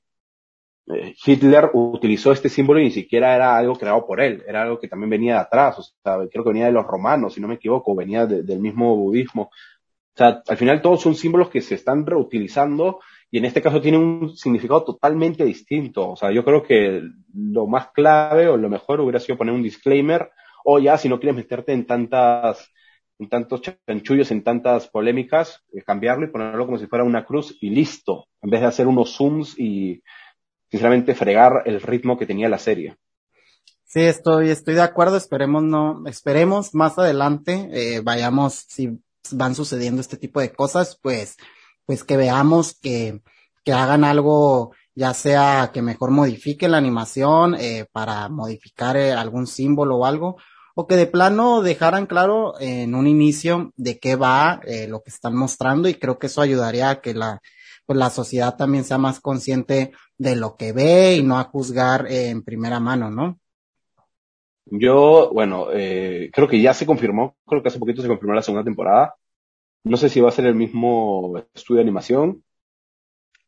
eh, 0.87 1.15
Hitler 1.25 1.69
utilizó 1.73 2.33
este 2.33 2.49
símbolo 2.49 2.79
y 2.81 2.85
ni 2.85 2.91
siquiera 2.91 3.35
era 3.35 3.55
algo 3.55 3.77
creado 3.77 4.05
por 4.05 4.19
él, 4.19 4.43
era 4.45 4.63
algo 4.63 4.79
que 4.79 4.89
también 4.89 5.11
venía 5.11 5.35
de 5.35 5.39
atrás, 5.39 5.79
o 5.79 5.83
sea, 5.83 6.17
creo 6.29 6.43
que 6.43 6.49
venía 6.49 6.65
de 6.65 6.73
los 6.73 6.85
romanos, 6.85 7.35
si 7.35 7.41
no 7.41 7.47
me 7.47 7.55
equivoco, 7.55 7.95
venía 7.95 8.25
del 8.25 8.59
mismo 8.59 8.97
budismo. 8.97 9.43
O 9.43 10.17
sea, 10.17 10.43
al 10.45 10.57
final 10.57 10.81
todos 10.81 11.01
son 11.01 11.15
símbolos 11.15 11.49
que 11.49 11.61
se 11.61 11.75
están 11.75 12.05
reutilizando 12.05 12.99
y 13.31 13.37
en 13.37 13.45
este 13.45 13.61
caso 13.61 13.79
tienen 13.79 14.01
un 14.01 14.35
significado 14.35 14.83
totalmente 14.83 15.45
distinto. 15.45 16.09
O 16.09 16.15
sea, 16.17 16.31
yo 16.31 16.43
creo 16.43 16.63
que 16.63 17.01
lo 17.33 17.67
más 17.67 17.91
clave 17.91 18.49
o 18.49 18.57
lo 18.57 18.69
mejor 18.69 18.99
hubiera 18.99 19.21
sido 19.21 19.37
poner 19.37 19.53
un 19.53 19.63
disclaimer 19.63 20.31
o 20.65 20.79
ya 20.79 20.97
si 20.97 21.07
no 21.07 21.19
quieres 21.19 21.37
meterte 21.37 21.71
en 21.71 21.85
tantas 21.85 22.69
en 23.19 23.27
tantos 23.27 23.61
chanchullos, 23.61 24.31
en 24.31 24.43
tantas 24.43 24.87
polémicas, 24.87 25.61
eh, 25.73 25.83
cambiarlo 25.83 26.25
y 26.25 26.29
ponerlo 26.29 26.65
como 26.65 26.79
si 26.79 26.87
fuera 26.87 27.03
una 27.03 27.25
cruz 27.25 27.57
y 27.61 27.69
listo, 27.69 28.27
en 28.41 28.49
vez 28.49 28.61
de 28.61 28.67
hacer 28.67 28.87
unos 28.87 29.15
zooms 29.15 29.59
y 29.59 30.01
sinceramente 30.71 31.15
fregar 31.15 31.63
el 31.65 31.81
ritmo 31.81 32.17
que 32.17 32.25
tenía 32.25 32.47
la 32.47 32.57
serie. 32.59 32.95
Sí, 33.85 34.01
estoy, 34.01 34.49
estoy 34.49 34.75
de 34.75 34.83
acuerdo, 34.83 35.17
esperemos 35.17 35.63
no, 35.63 36.03
esperemos 36.05 36.73
más 36.73 36.97
adelante, 36.97 37.69
eh, 37.73 38.01
vayamos, 38.01 38.53
si 38.53 38.99
van 39.31 39.55
sucediendo 39.55 39.99
este 39.99 40.15
tipo 40.15 40.39
de 40.39 40.53
cosas, 40.53 40.97
pues, 41.01 41.37
pues 41.85 42.03
que 42.03 42.15
veamos 42.15 42.79
que, 42.79 43.21
que 43.65 43.73
hagan 43.73 44.03
algo, 44.03 44.71
ya 44.95 45.13
sea 45.13 45.71
que 45.73 45.81
mejor 45.81 46.11
modifiquen 46.11 46.71
la 46.71 46.77
animación 46.77 47.55
eh, 47.55 47.85
para 47.91 48.29
modificar 48.29 48.95
algún 48.95 49.47
símbolo 49.47 49.97
o 49.97 50.05
algo, 50.05 50.37
o 50.79 50.87
que 50.87 50.95
de 50.95 51.07
plano 51.07 51.61
dejaran 51.61 52.05
claro 52.05 52.53
en 52.57 52.95
un 52.95 53.05
inicio 53.05 53.73
de 53.75 53.99
qué 53.99 54.15
va 54.15 54.61
eh, 54.65 54.87
lo 54.87 55.01
que 55.01 55.09
están 55.09 55.35
mostrando 55.35 55.89
y 55.89 55.95
creo 55.95 56.17
que 56.17 56.27
eso 56.27 56.39
ayudaría 56.39 56.89
a 56.89 57.01
que 57.01 57.13
la, 57.13 57.41
pues 57.85 57.99
la 57.99 58.09
sociedad 58.09 58.55
también 58.55 58.85
sea 58.85 58.97
más 58.97 59.19
consciente 59.19 59.91
de 60.17 60.37
lo 60.37 60.55
que 60.55 60.71
ve 60.71 61.17
y 61.17 61.23
no 61.23 61.37
a 61.37 61.43
juzgar 61.43 62.09
en 62.09 62.43
primera 62.43 62.79
mano, 62.79 63.11
¿no? 63.11 63.37
Yo, 64.67 65.29
bueno, 65.33 65.67
eh, 65.73 66.29
creo 66.31 66.47
que 66.47 66.61
ya 66.61 66.73
se 66.73 66.85
confirmó, 66.85 67.35
creo 67.45 67.61
que 67.61 67.67
hace 67.67 67.79
poquito 67.79 68.01
se 68.01 68.07
confirmó 68.07 68.33
la 68.33 68.41
segunda 68.41 68.63
temporada. 68.63 69.15
No 69.83 69.97
sé 69.97 70.07
si 70.07 70.21
va 70.21 70.29
a 70.29 70.31
ser 70.31 70.45
el 70.45 70.55
mismo 70.55 71.43
estudio 71.53 71.79
de 71.79 71.83
animación, 71.83 72.41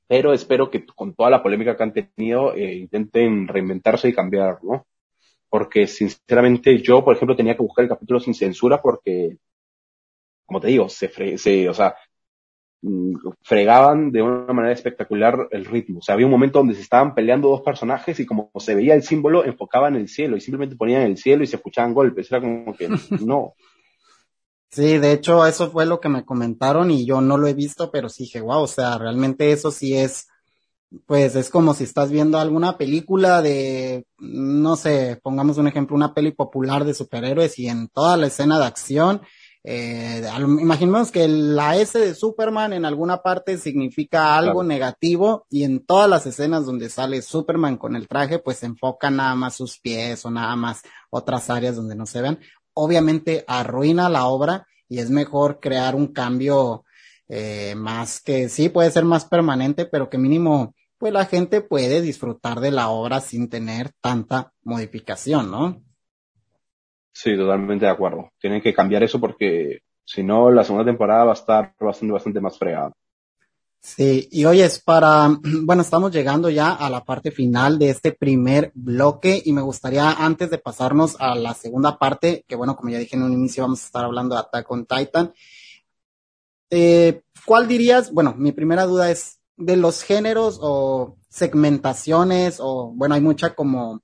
pero 0.05 0.33
espero 0.33 0.69
que 0.69 0.85
con 0.85 1.13
toda 1.13 1.29
la 1.29 1.41
polémica 1.41 1.77
que 1.77 1.83
han 1.83 1.93
tenido 1.93 2.53
eh, 2.55 2.75
intenten 2.75 3.47
reinventarse 3.47 4.09
y 4.09 4.13
cambiar, 4.13 4.61
¿no? 4.63 4.85
Porque 5.51 5.85
sinceramente 5.85 6.79
yo, 6.79 7.05
por 7.05 7.15
ejemplo, 7.15 7.35
tenía 7.35 7.55
que 7.55 7.61
buscar 7.61 7.83
el 7.83 7.89
capítulo 7.89 8.19
sin 8.19 8.33
censura 8.33 8.81
porque, 8.81 9.37
como 10.47 10.59
te 10.59 10.69
digo, 10.69 10.89
se, 10.89 11.09
fre 11.09 11.37
se 11.37 11.69
o 11.69 11.73
sea, 11.75 11.95
Mm, 12.83 13.13
fregaban 13.43 14.11
de 14.11 14.23
una 14.23 14.53
manera 14.53 14.73
espectacular 14.73 15.47
el 15.51 15.65
ritmo. 15.65 15.99
O 15.99 16.01
sea, 16.01 16.13
había 16.13 16.25
un 16.25 16.31
momento 16.31 16.59
donde 16.59 16.73
se 16.73 16.81
estaban 16.81 17.13
peleando 17.13 17.49
dos 17.49 17.61
personajes 17.61 18.19
y 18.19 18.25
como 18.25 18.51
se 18.57 18.73
veía 18.73 18.95
el 18.95 19.03
símbolo, 19.03 19.45
enfocaban 19.45 19.95
el 19.95 20.07
cielo 20.07 20.35
y 20.35 20.41
simplemente 20.41 20.75
ponían 20.75 21.03
el 21.03 21.17
cielo 21.17 21.43
y 21.43 21.47
se 21.47 21.57
escuchaban 21.57 21.93
golpes. 21.93 22.31
Era 22.31 22.41
como 22.41 22.75
que 22.75 22.89
no. 23.23 23.53
Sí, 24.71 24.97
de 24.97 25.11
hecho, 25.11 25.45
eso 25.45 25.69
fue 25.69 25.85
lo 25.85 25.99
que 25.99 26.09
me 26.09 26.25
comentaron 26.25 26.89
y 26.89 27.05
yo 27.05 27.21
no 27.21 27.37
lo 27.37 27.47
he 27.47 27.53
visto, 27.53 27.91
pero 27.91 28.09
sí 28.09 28.23
dije, 28.23 28.41
wow, 28.41 28.63
o 28.63 28.67
sea, 28.67 28.97
realmente 28.97 29.51
eso 29.51 29.69
sí 29.69 29.95
es, 29.97 30.29
pues 31.05 31.35
es 31.35 31.49
como 31.49 31.73
si 31.73 31.83
estás 31.85 32.11
viendo 32.11 32.37
alguna 32.37 32.77
película 32.77 33.41
de, 33.41 34.05
no 34.19 34.75
sé, 34.75 35.19
pongamos 35.23 35.57
un 35.57 35.67
ejemplo, 35.67 35.95
una 35.95 36.13
peli 36.13 36.31
popular 36.31 36.83
de 36.85 36.93
superhéroes 36.93 37.57
y 37.59 37.67
en 37.67 37.87
toda 37.87 38.17
la 38.17 38.27
escena 38.27 38.59
de 38.59 38.65
acción, 38.65 39.21
eh, 39.63 40.23
imaginemos 40.39 41.11
que 41.11 41.27
la 41.27 41.77
S 41.77 41.97
de 41.97 42.15
Superman 42.15 42.73
en 42.73 42.83
alguna 42.83 43.21
parte 43.21 43.57
significa 43.57 44.35
algo 44.35 44.61
Claro. 44.61 44.67
negativo 44.67 45.45
y 45.49 45.63
en 45.63 45.85
todas 45.85 46.09
las 46.09 46.25
escenas 46.25 46.65
donde 46.65 46.89
sale 46.89 47.21
Superman 47.21 47.77
con 47.77 47.95
el 47.95 48.07
traje, 48.07 48.39
pues 48.39 48.57
se 48.57 48.65
enfoca 48.65 49.11
nada 49.11 49.35
más 49.35 49.55
sus 49.55 49.79
pies 49.79 50.25
o 50.25 50.31
nada 50.31 50.55
más 50.55 50.81
otras 51.11 51.49
áreas 51.49 51.75
donde 51.75 51.95
no 51.95 52.05
se 52.05 52.21
ven 52.21 52.39
obviamente 52.73 53.43
arruina 53.47 54.09
la 54.09 54.25
obra 54.27 54.67
y 54.87 54.99
es 54.99 55.09
mejor 55.09 55.59
crear 55.59 55.95
un 55.95 56.07
cambio 56.07 56.83
eh, 57.29 57.75
más 57.75 58.21
que 58.21 58.49
sí 58.49 58.69
puede 58.69 58.91
ser 58.91 59.05
más 59.05 59.25
permanente, 59.25 59.85
pero 59.85 60.09
que 60.09 60.17
mínimo 60.17 60.73
pues 61.01 61.11
la 61.11 61.25
gente 61.25 61.61
puede 61.61 61.99
disfrutar 61.99 62.59
de 62.59 62.69
la 62.69 62.89
obra 62.89 63.21
sin 63.21 63.49
tener 63.49 63.89
tanta 64.01 64.53
modificación, 64.61 65.49
¿no? 65.49 65.81
Sí, 67.11 67.35
totalmente 67.35 67.85
de 67.85 67.91
acuerdo. 67.91 68.29
Tienen 68.39 68.61
que 68.61 68.71
cambiar 68.71 69.01
eso 69.01 69.19
porque 69.19 69.79
si 70.05 70.21
no, 70.21 70.51
la 70.51 70.63
segunda 70.63 70.85
temporada 70.85 71.23
va 71.23 71.31
a 71.31 71.33
estar 71.33 71.73
bastante, 71.79 72.13
bastante 72.13 72.39
más 72.39 72.55
fregada. 72.55 72.91
Sí, 73.79 74.29
y 74.31 74.45
hoy 74.45 74.61
es 74.61 74.79
para, 74.79 75.27
bueno, 75.63 75.81
estamos 75.81 76.11
llegando 76.11 76.51
ya 76.51 76.71
a 76.71 76.87
la 76.91 77.03
parte 77.03 77.31
final 77.31 77.79
de 77.79 77.89
este 77.89 78.11
primer 78.11 78.71
bloque 78.75 79.41
y 79.43 79.53
me 79.53 79.63
gustaría 79.63 80.11
antes 80.11 80.51
de 80.51 80.59
pasarnos 80.59 81.15
a 81.19 81.33
la 81.33 81.55
segunda 81.55 81.97
parte, 81.97 82.45
que 82.47 82.55
bueno, 82.55 82.75
como 82.75 82.91
ya 82.91 82.99
dije 82.99 83.15
en 83.15 83.23
un 83.23 83.33
inicio, 83.33 83.63
vamos 83.63 83.81
a 83.81 83.85
estar 83.87 84.05
hablando 84.05 84.35
de 84.35 84.41
Attack 84.41 84.69
on 84.69 84.85
Titan. 84.85 85.33
Eh, 86.69 87.23
¿Cuál 87.43 87.67
dirías? 87.67 88.13
Bueno, 88.13 88.35
mi 88.37 88.51
primera 88.51 88.85
duda 88.85 89.09
es 89.09 89.40
de 89.57 89.77
los 89.77 90.03
géneros 90.03 90.59
o 90.61 91.17
segmentaciones 91.29 92.57
o, 92.59 92.91
bueno, 92.95 93.15
hay 93.15 93.21
mucha 93.21 93.53
como, 93.55 94.01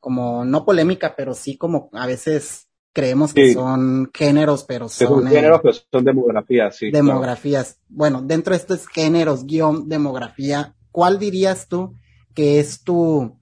como 0.00 0.44
no 0.44 0.64
polémica, 0.64 1.14
pero 1.16 1.34
sí 1.34 1.56
como 1.56 1.88
a 1.92 2.06
veces 2.06 2.68
creemos 2.92 3.32
que 3.32 3.48
Sí. 3.48 3.54
son 3.54 4.10
géneros, 4.12 4.64
pero 4.64 4.88
son 4.88 5.26
eh, 5.28 5.30
géneros, 5.30 5.60
pero 5.62 5.74
son 5.90 6.04
demografías, 6.04 6.76
sí. 6.76 6.90
claro. 6.90 7.06
demografías. 7.06 7.80
Bueno, 7.88 8.22
dentro 8.22 8.52
de 8.52 8.58
estos 8.58 8.86
géneros, 8.88 9.44
guion, 9.46 9.88
demografía, 9.88 10.74
¿cuál 10.90 11.18
dirías 11.18 11.68
tú 11.68 11.94
que 12.34 12.58
es 12.60 12.82
tu, 12.82 13.38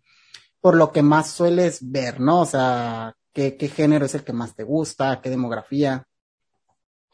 por 0.60 0.76
lo 0.76 0.92
que 0.92 1.02
más 1.02 1.30
sueles 1.30 1.78
ver, 1.90 2.20
¿no? 2.20 2.42
O 2.42 2.46
sea, 2.46 3.14
¿qué, 3.32 3.56
qué 3.56 3.68
género 3.68 4.06
es 4.06 4.14
el 4.14 4.24
que 4.24 4.32
más 4.32 4.54
te 4.54 4.62
gusta? 4.64 5.20
¿Qué 5.22 5.30
demografía? 5.30 6.06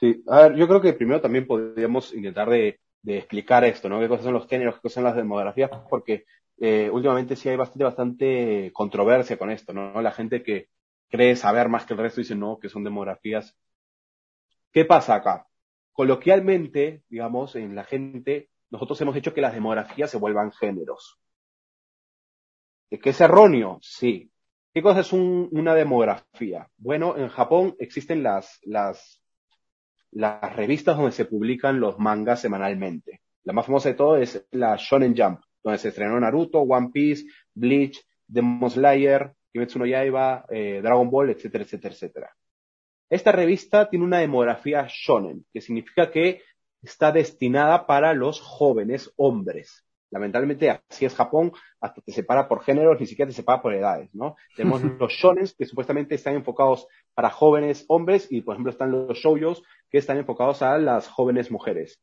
Sí, 0.00 0.22
a 0.26 0.42
ver, 0.42 0.56
yo 0.56 0.66
creo 0.66 0.80
que 0.80 0.94
primero 0.94 1.20
también 1.20 1.46
podríamos 1.46 2.12
intentar 2.12 2.50
de, 2.50 2.80
de 3.02 3.18
explicar 3.18 3.64
esto, 3.64 3.88
¿no? 3.88 4.00
¿Qué 4.00 4.08
cosas 4.08 4.24
son 4.24 4.34
los 4.34 4.46
géneros, 4.48 4.76
qué 4.76 4.82
cosas 4.82 4.94
son 4.94 5.04
las 5.04 5.16
demografías? 5.16 5.70
Porque 5.90 6.24
eh, 6.58 6.90
últimamente 6.92 7.36
sí 7.36 7.48
hay 7.48 7.56
bastante, 7.56 7.84
bastante 7.84 8.70
controversia 8.72 9.38
con 9.38 9.50
esto, 9.50 9.72
¿no? 9.72 10.00
La 10.02 10.12
gente 10.12 10.42
que 10.42 10.68
cree 11.10 11.36
saber 11.36 11.68
más 11.68 11.84
que 11.86 11.94
el 11.94 12.00
resto 12.00 12.20
dice 12.20 12.34
no, 12.36 12.58
que 12.60 12.68
son 12.68 12.84
demografías. 12.84 13.56
¿Qué 14.72 14.84
pasa 14.84 15.14
acá? 15.14 15.46
Coloquialmente, 15.92 17.04
digamos, 17.08 17.54
en 17.56 17.74
la 17.76 17.84
gente, 17.84 18.50
nosotros 18.70 19.00
hemos 19.00 19.16
hecho 19.16 19.32
que 19.34 19.40
las 19.40 19.54
demografías 19.54 20.10
se 20.10 20.18
vuelvan 20.18 20.52
géneros. 20.52 21.18
¿Que 23.02 23.10
es 23.10 23.20
erróneo? 23.20 23.78
Sí. 23.82 24.30
¿Qué 24.74 24.82
cosa 24.82 25.00
es 25.00 25.12
un- 25.12 25.48
una 25.52 25.74
demografía? 25.74 26.68
Bueno, 26.76 27.16
en 27.16 27.28
Japón 27.28 27.74
existen 27.78 28.22
las, 28.22 28.58
las 28.62 29.21
las 30.12 30.54
revistas 30.54 30.96
donde 30.96 31.12
se 31.12 31.24
publican 31.24 31.80
los 31.80 31.98
mangas 31.98 32.40
semanalmente. 32.40 33.20
La 33.44 33.52
más 33.52 33.66
famosa 33.66 33.88
de 33.88 33.94
todo 33.94 34.16
es 34.16 34.46
la 34.52 34.76
Shonen 34.76 35.14
Jump, 35.16 35.40
donde 35.62 35.78
se 35.78 35.88
estrenó 35.88 36.20
Naruto, 36.20 36.60
One 36.60 36.90
Piece, 36.92 37.24
Bleach, 37.54 38.00
Demon 38.26 38.70
Slayer, 38.70 39.32
Kimetsu 39.52 39.78
no 39.78 39.86
Yaiba, 39.86 40.44
eh, 40.48 40.80
Dragon 40.82 41.10
Ball, 41.10 41.30
etcétera, 41.30 41.64
etcétera, 41.64 41.94
etcétera. 41.94 42.36
Esta 43.10 43.32
revista 43.32 43.90
tiene 43.90 44.04
una 44.04 44.18
demografía 44.18 44.86
shonen, 44.88 45.44
que 45.52 45.60
significa 45.60 46.10
que 46.10 46.42
está 46.82 47.12
destinada 47.12 47.86
para 47.86 48.14
los 48.14 48.40
jóvenes 48.40 49.12
hombres. 49.16 49.84
Lamentablemente 50.10 50.70
así 50.70 51.06
es 51.06 51.14
Japón, 51.14 51.52
hasta 51.80 52.02
te 52.02 52.12
separa 52.12 52.46
por 52.46 52.62
géneros, 52.62 53.00
ni 53.00 53.06
siquiera 53.06 53.30
te 53.30 53.34
separa 53.34 53.62
por 53.62 53.74
edades, 53.74 54.14
¿no? 54.14 54.36
Tenemos 54.56 54.82
los 54.82 55.12
shonens 55.12 55.54
que 55.54 55.64
supuestamente 55.64 56.14
están 56.14 56.34
enfocados 56.34 56.86
para 57.14 57.30
jóvenes 57.30 57.84
hombres 57.88 58.28
y 58.30 58.42
por 58.42 58.54
ejemplo 58.54 58.72
están 58.72 58.90
los 58.90 59.16
shoujos 59.18 59.62
que 59.92 59.98
están 59.98 60.16
enfocados 60.16 60.62
a 60.62 60.78
las 60.78 61.06
jóvenes 61.06 61.50
mujeres. 61.50 62.00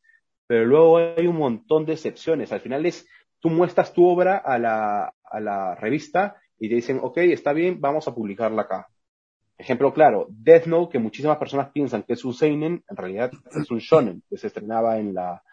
Pero 0.48 0.66
luego 0.66 0.98
hay 0.98 1.28
un 1.28 1.38
montón 1.38 1.86
de 1.86 1.94
excepciones. 1.94 2.54
Al 2.54 2.62
final 2.62 2.86
es, 2.86 3.08
tú 3.40 3.50
muestras 3.50 3.94
tu 3.94 4.08
obra 4.08 4.38
a 4.38 4.58
la, 4.60 5.14
a 5.24 5.40
la 5.40 5.76
revista 5.76 6.38
y 6.60 6.70
te 6.70 6.76
dicen, 6.76 7.00
ok, 7.02 7.18
está 7.18 7.52
bien, 7.52 7.82
vamos 7.82 8.08
a 8.08 8.14
publicarla 8.14 8.62
acá. 8.62 8.88
Ejemplo 9.58 9.94
claro, 9.94 10.28
Death 10.30 10.68
Note, 10.68 10.94
que 10.94 11.00
muchísimas 11.00 11.38
personas 11.38 11.72
piensan 11.72 12.04
que 12.04 12.14
es 12.14 12.24
un 12.24 12.34
seinen, 12.34 12.84
en 12.88 12.96
realidad 12.96 13.32
es 13.60 13.70
un 13.70 13.80
shonen, 13.80 14.24
que 14.30 14.38
se 14.38 14.48
estrenaba 14.48 15.00
en 15.00 15.14
la, 15.14 15.44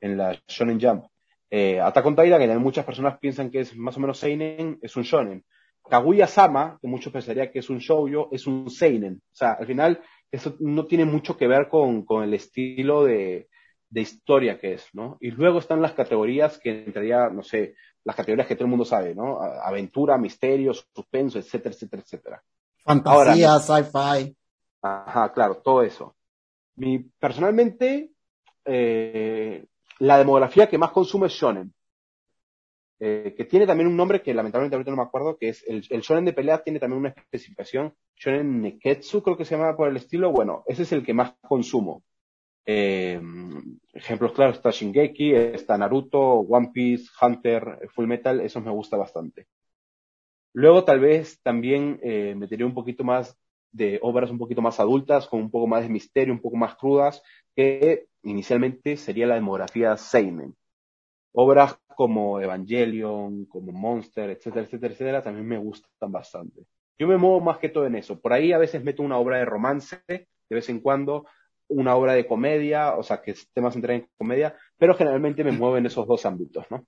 en 0.00 0.18
la 0.18 0.38
Shonen 0.46 0.80
Jump. 0.80 1.04
Eh, 1.50 1.80
Attack 1.80 2.04
on 2.04 2.16
Titan, 2.16 2.40
que 2.40 2.58
muchas 2.58 2.84
personas 2.84 3.18
piensan 3.18 3.50
que 3.50 3.60
es 3.60 3.74
más 3.76 3.96
o 3.96 4.00
menos 4.00 4.18
seinen, 4.18 4.78
es 4.82 4.94
un 4.96 5.04
shonen. 5.04 5.44
Kaguya-sama, 5.88 6.78
que 6.82 6.88
muchos 6.88 7.12
pensarían 7.12 7.50
que 7.50 7.60
es 7.60 7.70
un 7.70 7.78
shoujo, 7.78 8.28
es 8.32 8.46
un 8.46 8.68
seinen. 8.68 9.22
O 9.32 9.34
sea, 9.34 9.52
al 9.52 9.66
final, 9.66 10.02
eso 10.30 10.56
no 10.60 10.86
tiene 10.86 11.04
mucho 11.04 11.36
que 11.36 11.46
ver 11.46 11.68
con, 11.68 12.04
con 12.04 12.22
el 12.22 12.34
estilo 12.34 13.04
de, 13.04 13.48
de 13.88 14.00
historia 14.00 14.58
que 14.58 14.74
es, 14.74 14.88
¿no? 14.92 15.16
Y 15.20 15.30
luego 15.30 15.58
están 15.58 15.80
las 15.80 15.92
categorías 15.92 16.58
que 16.58 16.84
entraría, 16.84 17.28
no 17.28 17.42
sé, 17.42 17.74
las 18.04 18.16
categorías 18.16 18.46
que 18.46 18.54
todo 18.54 18.64
el 18.64 18.70
mundo 18.70 18.84
sabe, 18.84 19.14
¿no? 19.14 19.40
Aventura, 19.40 20.18
misterio, 20.18 20.72
suspenso, 20.74 21.38
etcétera, 21.38 21.74
etcétera, 21.74 22.02
etcétera. 22.02 22.42
Fantasía, 22.84 23.58
sci-fi. 23.58 24.36
Ajá, 24.82 25.32
claro, 25.32 25.56
todo 25.56 25.82
eso. 25.82 26.14
Mi, 26.76 26.98
personalmente, 26.98 28.12
eh, 28.64 29.64
la 29.98 30.18
demografía 30.18 30.68
que 30.68 30.78
más 30.78 30.90
consume 30.90 31.26
es 31.26 31.32
shonen. 31.32 31.72
Eh, 32.98 33.34
que 33.36 33.44
tiene 33.44 33.66
también 33.66 33.88
un 33.88 33.96
nombre 33.96 34.22
que 34.22 34.32
lamentablemente 34.32 34.74
ahorita 34.74 34.90
no 34.90 34.96
me 34.96 35.02
acuerdo, 35.02 35.36
que 35.36 35.50
es 35.50 35.62
el, 35.68 35.84
el 35.90 36.00
shonen 36.00 36.24
de 36.24 36.32
pelea 36.32 36.62
tiene 36.62 36.80
también 36.80 37.00
una 37.00 37.10
especificación, 37.10 37.94
shonen 38.16 38.62
neketsu 38.62 39.22
creo 39.22 39.36
que 39.36 39.44
se 39.44 39.54
llama 39.54 39.76
por 39.76 39.88
el 39.88 39.96
estilo, 39.98 40.32
bueno, 40.32 40.64
ese 40.66 40.84
es 40.84 40.92
el 40.92 41.04
que 41.04 41.12
más 41.12 41.34
consumo. 41.42 42.02
Eh, 42.68 43.20
ejemplos 43.92 44.32
claros, 44.32 44.56
está 44.56 44.70
Shingeki, 44.70 45.34
está 45.34 45.78
Naruto, 45.78 46.18
One 46.18 46.70
Piece, 46.72 47.04
Hunter, 47.20 47.88
Full 47.94 48.06
Metal, 48.06 48.40
esos 48.40 48.64
me 48.64 48.72
gusta 48.72 48.96
bastante. 48.96 49.46
Luego 50.52 50.84
tal 50.84 51.00
vez 51.00 51.40
también 51.42 52.00
eh, 52.02 52.34
un 52.34 52.74
poquito 52.74 53.04
más 53.04 53.38
de 53.72 53.98
obras 54.02 54.30
un 54.30 54.38
poquito 54.38 54.62
más 54.62 54.80
adultas, 54.80 55.28
con 55.28 55.40
un 55.40 55.50
poco 55.50 55.66
más 55.66 55.82
de 55.82 55.90
misterio, 55.90 56.32
un 56.32 56.40
poco 56.40 56.56
más 56.56 56.76
crudas, 56.76 57.22
que 57.54 58.06
inicialmente 58.22 58.96
sería 58.96 59.26
la 59.26 59.34
demografía 59.34 59.96
Seinen. 59.98 60.56
Obras 61.32 61.78
como 61.96 62.40
Evangelion, 62.40 63.46
como 63.46 63.72
Monster, 63.72 64.30
etcétera, 64.30 64.66
etcétera, 64.66 64.92
etcétera, 64.92 65.22
también 65.22 65.48
me 65.48 65.58
gustan 65.58 66.12
bastante. 66.12 66.66
Yo 66.98 67.08
me 67.08 67.16
muevo 67.16 67.40
más 67.40 67.58
que 67.58 67.70
todo 67.70 67.86
en 67.86 67.96
eso. 67.96 68.20
Por 68.20 68.32
ahí 68.32 68.52
a 68.52 68.58
veces 68.58 68.84
meto 68.84 69.02
una 69.02 69.18
obra 69.18 69.38
de 69.38 69.46
romance, 69.46 70.02
de 70.06 70.26
vez 70.48 70.68
en 70.68 70.80
cuando, 70.80 71.26
una 71.68 71.96
obra 71.96 72.12
de 72.12 72.26
comedia, 72.26 72.96
o 72.96 73.02
sea, 73.02 73.22
que 73.22 73.32
esté 73.32 73.60
más 73.60 73.74
en 73.74 74.08
comedia, 74.16 74.54
pero 74.78 74.94
generalmente 74.94 75.42
me 75.42 75.52
muevo 75.52 75.76
en 75.76 75.86
esos 75.86 76.06
dos 76.06 76.24
ámbitos, 76.26 76.66
¿no? 76.70 76.86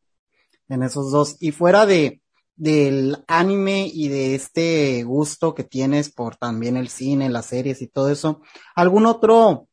en 0.68 0.82
esos 0.82 1.10
dos. 1.10 1.36
Y 1.40 1.52
fuera 1.52 1.86
de 1.86 2.20
del 2.56 3.16
anime 3.28 3.88
y 3.92 4.08
de 4.08 4.34
este 4.34 5.04
gusto 5.04 5.54
que 5.54 5.62
tienes 5.62 6.10
por 6.10 6.34
también 6.34 6.76
el 6.76 6.88
cine, 6.88 7.30
las 7.30 7.46
series 7.46 7.80
y 7.82 7.86
todo 7.86 8.10
eso, 8.10 8.40
¿algún 8.74 9.06
otro 9.06 9.68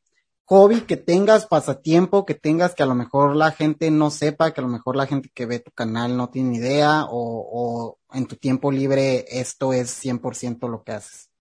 hobby 0.46 0.82
que 0.82 0.98
tengas, 0.98 1.48
pasatiempo 1.48 2.26
que 2.26 2.36
tengas 2.36 2.76
que 2.76 2.84
a 2.84 2.86
lo 2.86 2.96
mejor 2.96 3.36
la 3.36 3.52
gente 3.52 3.90
no 3.92 4.10
sepa, 4.12 4.54
que 4.54 4.62
a 4.62 4.64
lo 4.64 4.70
mejor 4.70 4.96
la 4.96 5.08
gente 5.08 5.30
que 5.34 5.46
ve 5.46 5.60
tu 5.60 5.72
canal 5.72 6.16
no 6.16 6.30
tiene 6.30 6.58
idea 6.58 7.06
o, 7.06 7.98
o 8.10 8.16
en 8.16 8.28
tu 8.28 8.36
tiempo 8.36 8.72
libre 8.72 9.26
esto 9.28 9.74
es 9.74 9.90
100% 10.04 10.70
lo 10.70 10.84
que 10.84 10.92
haces? 10.94 11.32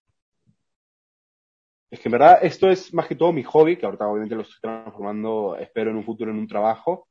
Es 1.91 1.99
que 1.99 2.09
en 2.09 2.13
verdad 2.13 2.39
esto 2.41 2.69
es 2.69 2.93
más 2.93 3.07
que 3.07 3.15
todo 3.15 3.31
mi 3.31 3.43
hobby, 3.43 3.77
que 3.77 3.85
ahorita 3.85 4.07
obviamente 4.07 4.35
lo 4.35 4.41
estoy 4.41 4.59
transformando, 4.59 5.55
espero 5.57 5.91
en 5.91 5.97
un 5.97 6.03
futuro 6.03 6.31
en 6.31 6.39
un 6.39 6.47
trabajo, 6.47 7.07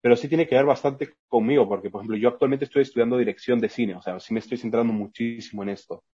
pero 0.00 0.16
sí 0.16 0.28
tiene 0.28 0.46
que 0.46 0.56
ver 0.56 0.66
bastante 0.66 1.14
conmigo, 1.28 1.68
porque 1.68 1.88
por 1.88 2.00
ejemplo 2.00 2.16
yo 2.16 2.28
actualmente 2.28 2.64
estoy 2.64 2.82
estudiando 2.82 3.16
dirección 3.16 3.60
de 3.60 3.68
cine, 3.68 3.94
o 3.94 4.02
sea, 4.02 4.18
sí 4.20 4.34
me 4.34 4.40
estoy 4.40 4.58
centrando 4.58 4.92
muchísimo 4.92 5.62
en 5.62 5.70
esto. 5.70 6.04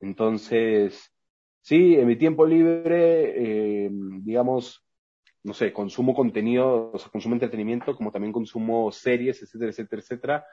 Entonces, 0.00 1.12
sí, 1.66 1.96
en 1.96 2.06
mi 2.06 2.14
tiempo 2.14 2.46
libre, 2.46 3.86
eh, 3.86 3.90
digamos, 3.90 4.84
no 5.42 5.52
sé, 5.52 5.72
consumo 5.72 6.14
contenido, 6.14 6.92
o 6.92 6.98
sea, 6.98 7.10
consumo 7.10 7.34
entretenimiento, 7.34 7.96
como 7.96 8.12
también 8.12 8.32
consumo 8.32 8.92
series, 8.92 9.42
etcétera, 9.42 9.70
etcétera, 9.70 10.02
etcétera. 10.02 10.46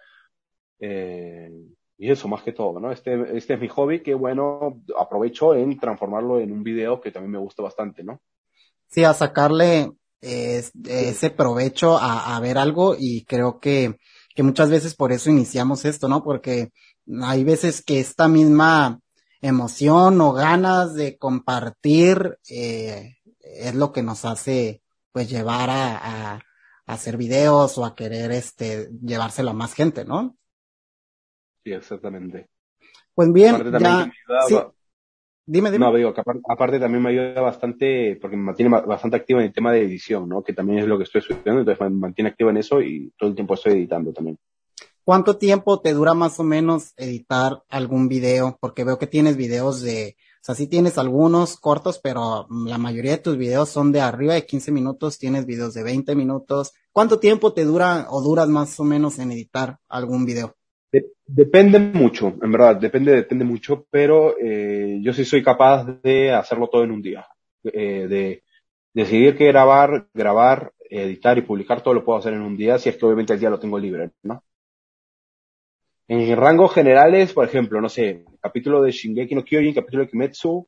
Eh, 0.80 1.52
y 2.00 2.10
eso 2.10 2.28
más 2.28 2.42
que 2.42 2.52
todo, 2.52 2.80
¿no? 2.80 2.92
Este, 2.92 3.38
este 3.38 3.54
es 3.54 3.60
mi 3.60 3.68
hobby 3.68 4.02
que, 4.02 4.16
bueno, 4.16 4.82
aprovecho 5.00 5.54
en 5.54 5.78
transformarlo 5.80 6.40
en 6.40 6.52
un 6.52 6.64
video 6.64 7.00
que 7.00 7.12
también 7.12 7.34
me 7.34 7.38
gusta 7.38 7.62
bastante, 7.62 8.04
¿no? 8.04 8.20
sí, 8.88 9.04
a 9.04 9.14
sacarle 9.14 9.92
eh, 10.22 10.64
ese 10.86 11.30
provecho 11.30 11.96
a, 11.98 12.36
a, 12.36 12.40
ver 12.40 12.58
algo 12.58 12.96
y 12.98 13.24
creo 13.26 13.60
que, 13.60 13.98
que 14.34 14.42
muchas 14.42 14.72
veces 14.72 14.96
por 14.96 15.12
eso 15.12 15.30
iniciamos 15.30 15.86
esto, 15.86 16.08
¿no? 16.08 16.24
Porque 16.24 16.70
hay 17.22 17.44
veces 17.44 17.84
que 17.84 18.00
esta 18.00 18.28
misma 18.28 19.00
emoción 19.44 20.20
o 20.22 20.34
ganas 20.34 20.96
de 20.96 21.18
compartir 21.18 22.40
eh, 22.50 23.18
es 23.40 23.76
lo 23.76 23.92
que 23.92 24.02
nos 24.02 24.26
hace 24.26 24.82
pues 25.12 25.30
llevar 25.30 25.70
a, 25.70 25.98
a, 25.98 26.34
a, 26.36 26.42
hacer 26.86 27.18
videos 27.18 27.78
o 27.78 27.86
a 27.86 27.94
querer 27.94 28.32
este 28.32 28.90
llevárselo 29.02 29.52
a 29.52 29.54
más 29.54 29.74
gente, 29.74 30.06
¿no? 30.06 30.38
Sí, 31.64 31.74
exactamente. 31.74 32.48
Pues 33.14 33.32
bien, 33.32 33.72
ya, 33.80 34.12
sí. 34.48 34.56
Dime, 35.46 35.72
dime. 35.72 35.86
No, 35.86 35.94
digo, 35.94 36.14
que 36.14 36.22
aparte, 36.22 36.42
aparte, 36.48 36.80
también 36.80 37.04
me 37.04 37.10
ayuda 37.10 37.42
bastante, 37.42 38.18
porque 38.22 38.38
me 38.38 38.44
mantiene 38.44 38.72
bastante 38.72 39.18
activo 39.18 39.40
en 39.40 39.48
el 39.48 39.54
tema 39.54 39.74
de 39.74 39.82
edición, 39.82 40.30
¿no? 40.30 40.42
Que 40.42 40.54
también 40.54 40.80
es 40.80 40.88
lo 40.88 40.98
que 40.98 41.04
estoy 41.04 41.20
estudiando, 41.20 41.60
entonces 41.60 41.82
me 41.82 41.90
mantiene 41.90 42.30
activo 42.30 42.50
en 42.50 42.58
eso 42.58 42.82
y 42.82 43.12
todo 43.18 43.30
el 43.30 43.36
tiempo 43.36 43.56
estoy 43.56 43.74
editando 43.74 44.14
también. 44.14 44.40
¿Cuánto 45.06 45.38
tiempo 45.38 45.82
te 45.82 45.92
dura 45.92 46.14
más 46.14 46.40
o 46.40 46.44
menos 46.44 46.94
editar 46.96 47.64
algún 47.68 48.08
video? 48.08 48.58
Porque 48.62 48.86
veo 48.86 48.98
que 48.98 49.08
tienes 49.08 49.36
videos 49.36 49.82
de, 49.82 50.16
o 50.18 50.46
sea, 50.46 50.56
sí 50.56 50.68
tienes 50.68 50.98
algunos 50.98 51.58
cortos, 51.58 52.00
pero 52.02 52.48
la 52.66 52.78
mayoría 52.78 53.12
de 53.12 53.18
tus 53.18 53.38
videos 53.38 53.68
son 53.68 53.92
de 53.92 54.00
arriba 54.00 54.34
de 54.34 54.46
15 54.46 54.72
minutos, 54.72 55.20
tienes 55.20 55.46
videos 55.46 55.74
de 55.74 55.84
20 55.84 56.16
minutos. 56.16 56.72
¿Cuánto 56.94 57.20
tiempo 57.20 57.52
te 57.52 57.66
dura 57.66 58.08
o 58.12 58.22
duras 58.22 58.48
más 58.48 58.80
o 58.80 58.86
menos 58.86 59.20
en 59.20 59.34
editar 59.34 59.78
algún 59.90 60.26
video? 60.26 60.56
De, 60.90 61.08
depende 61.26 61.80
mucho, 61.80 62.36
en 62.42 62.52
verdad, 62.54 62.78
depende, 62.78 63.12
depende 63.12 63.44
mucho, 63.44 63.86
pero 63.90 64.36
eh, 64.40 65.00
yo 65.02 65.12
sí 65.12 65.26
soy 65.26 65.44
capaz 65.44 65.84
de 66.02 66.32
hacerlo 66.32 66.70
todo 66.70 66.86
en 66.86 66.92
un 66.92 67.02
día. 67.02 67.28
Eh, 67.66 68.08
de 68.08 68.44
decidir 68.94 69.36
qué 69.36 69.48
grabar, 69.48 70.08
grabar, 70.14 70.72
editar 70.90 71.38
y 71.38 71.42
publicar, 71.42 71.82
todo 71.82 71.94
lo 71.94 72.06
puedo 72.06 72.20
hacer 72.20 72.32
en 72.34 72.42
un 72.42 72.56
día, 72.56 72.80
si 72.80 72.88
es 72.88 72.96
que 72.96 73.06
obviamente 73.06 73.34
el 73.34 73.40
día 73.40 73.50
lo 73.50 73.60
tengo 73.60 73.78
libre, 73.78 74.12
¿no? 74.22 74.44
En 76.08 76.36
rangos 76.36 76.74
generales, 76.74 77.34
por 77.34 77.46
ejemplo, 77.46 77.80
no 77.80 77.90
sé, 77.90 78.26
capítulo 78.42 78.82
de 78.82 78.92
Shingeki 78.92 79.36
no 79.36 79.44
Kyojin, 79.44 79.74
capítulo 79.74 80.04
de 80.04 80.10
Kimetsu, 80.10 80.68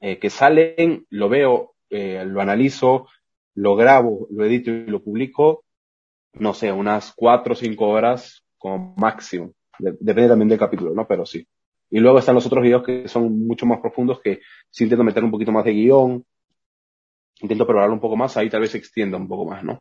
eh, 0.00 0.18
que 0.18 0.30
salen, 0.30 1.06
lo 1.10 1.28
veo, 1.28 1.74
eh, 1.90 2.24
lo 2.24 2.40
analizo, 2.40 3.08
lo 3.54 3.74
grabo, 3.74 4.28
lo 4.30 4.44
edito 4.44 4.70
y 4.70 4.86
lo 4.86 5.02
publico, 5.02 5.64
no 6.34 6.54
sé, 6.54 6.70
unas 6.70 7.12
cuatro 7.16 7.54
o 7.54 7.56
cinco 7.56 7.88
horas 7.88 8.44
como 8.56 8.94
máximo. 8.96 9.52
De, 9.78 9.96
depende 9.98 10.28
también 10.28 10.48
del 10.48 10.58
capítulo, 10.58 10.94
¿no? 10.94 11.06
Pero 11.06 11.26
sí. 11.26 11.46
Y 11.90 11.98
luego 11.98 12.18
están 12.18 12.36
los 12.36 12.46
otros 12.46 12.62
videos 12.62 12.84
que 12.84 13.08
son 13.08 13.46
mucho 13.46 13.66
más 13.66 13.80
profundos, 13.80 14.20
que 14.20 14.40
sí 14.70 14.84
intento 14.84 15.02
meter 15.02 15.24
un 15.24 15.30
poquito 15.32 15.50
más 15.50 15.64
de 15.64 15.72
guion, 15.72 16.24
intento 17.40 17.66
prepararlo 17.66 17.94
un 17.94 18.00
poco 18.00 18.16
más, 18.16 18.36
ahí 18.36 18.48
tal 18.48 18.60
vez 18.60 18.70
se 18.70 18.78
extienda 18.78 19.16
un 19.16 19.26
poco 19.26 19.46
más, 19.46 19.64
¿no? 19.64 19.80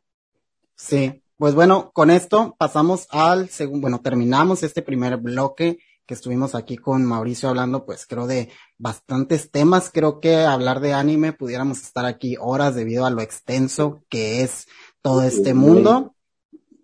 Sí, 0.76 1.22
pues 1.38 1.56
bueno, 1.56 1.92
con 1.94 2.10
esto 2.10 2.56
pasamos 2.58 3.08
al 3.12 3.50
segundo, 3.50 3.82
bueno, 3.82 4.02
terminamos 4.02 4.64
este 4.64 4.82
primer 4.82 5.18
bloque 5.18 5.80
que 6.08 6.14
estuvimos 6.14 6.56
aquí 6.56 6.78
con 6.78 7.06
Mauricio 7.06 7.50
hablando, 7.50 7.86
pues 7.86 8.08
creo 8.08 8.28
de 8.28 8.50
bastantes 8.78 9.52
temas. 9.52 9.92
Creo 9.94 10.22
que 10.22 10.38
hablar 10.38 10.80
de 10.80 10.94
anime 10.94 11.34
pudiéramos 11.34 11.84
estar 11.84 12.06
aquí 12.06 12.38
horas 12.40 12.76
debido 12.76 13.06
a 13.06 13.10
lo 13.10 13.22
extenso 13.22 14.02
que 14.10 14.42
es 14.42 14.68
todo 15.02 15.22
este 15.22 15.54
mundo. 15.54 16.16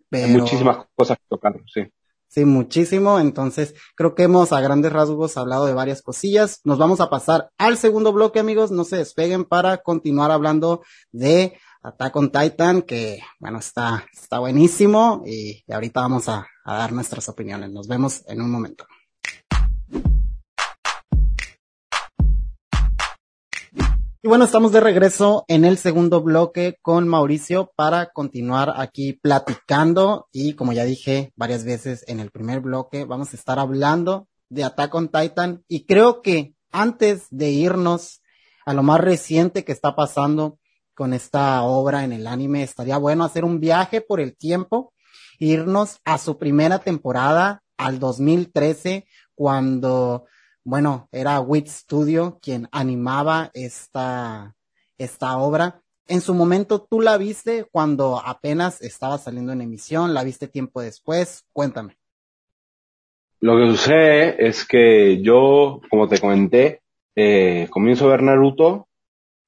Pero... 0.09 0.39
Muchísimas 0.39 0.85
cosas 0.93 1.17
que 1.17 1.23
tocar, 1.29 1.55
sí. 1.73 1.83
Sí, 2.27 2.45
muchísimo. 2.45 3.19
Entonces, 3.19 3.75
creo 3.95 4.13
que 4.13 4.23
hemos 4.23 4.51
a 4.51 4.59
grandes 4.59 4.91
rasgos 4.91 5.37
hablado 5.37 5.67
de 5.67 5.73
varias 5.73 6.01
cosillas. 6.01 6.59
Nos 6.63 6.77
vamos 6.77 6.99
a 6.99 7.09
pasar 7.09 7.51
al 7.57 7.77
segundo 7.77 8.11
bloque, 8.11 8.39
amigos. 8.39 8.71
No 8.71 8.83
se 8.83 8.97
despeguen 8.97 9.45
para 9.45 9.77
continuar 9.77 10.31
hablando 10.31 10.81
de 11.11 11.57
Attack 11.86 12.15
on 12.15 12.31
Titan, 12.31 12.81
que 12.84 13.19
bueno, 13.39 13.59
está, 13.59 14.05
está 14.13 14.39
buenísimo 14.39 15.21
y, 15.25 15.61
ahorita 15.69 15.99
vamos 15.99 16.29
a, 16.29 16.47
a, 16.63 16.77
dar 16.77 16.93
nuestras 16.93 17.27
opiniones. 17.27 17.71
Nos 17.71 17.89
vemos 17.89 18.23
en 18.27 18.41
un 18.41 18.49
momento. 18.49 18.88
Y 24.21 24.29
bueno, 24.29 24.45
estamos 24.45 24.71
de 24.71 24.79
regreso 24.79 25.43
en 25.49 25.65
el 25.65 25.77
segundo 25.77 26.21
bloque 26.21 26.77
con 26.81 27.09
Mauricio 27.09 27.73
para 27.75 28.13
continuar 28.13 28.73
aquí 28.77 29.11
platicando 29.11 30.29
y 30.31 30.53
como 30.53 30.71
ya 30.71 30.86
dije 30.86 31.34
varias 31.36 31.65
veces 31.65 32.05
en 32.07 32.21
el 32.21 32.31
primer 32.31 32.61
bloque, 32.61 33.03
vamos 33.03 33.34
a 33.34 33.36
estar 33.36 33.59
hablando 33.59 34.29
de 34.47 34.63
Attack 34.63 34.95
on 34.95 35.09
Titan 35.09 35.65
y 35.67 35.86
creo 35.86 36.21
que 36.21 36.53
antes 36.71 37.27
de 37.31 37.49
irnos 37.49 38.21
a 38.65 38.73
lo 38.73 38.84
más 38.84 39.01
reciente 39.01 39.65
que 39.65 39.73
está 39.73 39.93
pasando 39.97 40.57
con 40.93 41.13
esta 41.13 41.63
obra 41.63 42.03
en 42.03 42.11
el 42.11 42.27
anime, 42.27 42.63
estaría 42.63 42.97
bueno 42.97 43.23
hacer 43.23 43.45
un 43.45 43.59
viaje 43.59 44.01
por 44.01 44.19
el 44.19 44.35
tiempo, 44.35 44.93
irnos 45.39 45.99
a 46.05 46.17
su 46.17 46.37
primera 46.37 46.79
temporada, 46.79 47.63
al 47.77 47.99
2013, 47.99 49.05
cuando, 49.35 50.25
bueno, 50.63 51.09
era 51.11 51.39
Wit 51.39 51.67
Studio 51.67 52.39
quien 52.41 52.67
animaba 52.71 53.49
esta, 53.53 54.55
esta 54.97 55.37
obra. 55.37 55.81
En 56.07 56.21
su 56.21 56.33
momento, 56.33 56.81
¿tú 56.81 57.01
la 57.01 57.17
viste 57.17 57.65
cuando 57.71 58.21
apenas 58.23 58.81
estaba 58.81 59.17
saliendo 59.17 59.53
en 59.53 59.61
emisión? 59.61 60.13
¿La 60.13 60.23
viste 60.23 60.47
tiempo 60.47 60.81
después? 60.81 61.45
Cuéntame. 61.53 61.97
Lo 63.39 63.57
que 63.57 63.67
sucede 63.71 64.47
es 64.47 64.65
que 64.65 65.21
yo, 65.21 65.81
como 65.89 66.07
te 66.07 66.19
comenté, 66.19 66.81
eh, 67.15 67.67
comienzo 67.69 68.05
a 68.05 68.11
ver 68.11 68.23
Naruto 68.23 68.87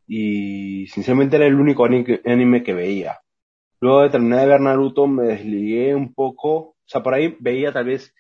y 0.08 0.88
sinceramente 0.88 1.36
era 1.36 1.46
el 1.46 1.60
único 1.60 1.86
anime 1.86 2.64
que 2.64 2.74
veía. 2.74 3.20
Luego 3.82 4.02
de 4.02 4.10
terminar 4.10 4.42
de 4.42 4.48
ver 4.48 4.62
Naruto 4.62 5.08
me 5.08 5.24
desligué 5.24 5.96
un 5.96 6.14
poco, 6.14 6.56
o 6.56 6.76
sea, 6.86 7.04
por 7.04 7.14
ahí 7.14 7.36
veía 7.40 7.72
tal 7.72 7.86
vez 7.86 8.14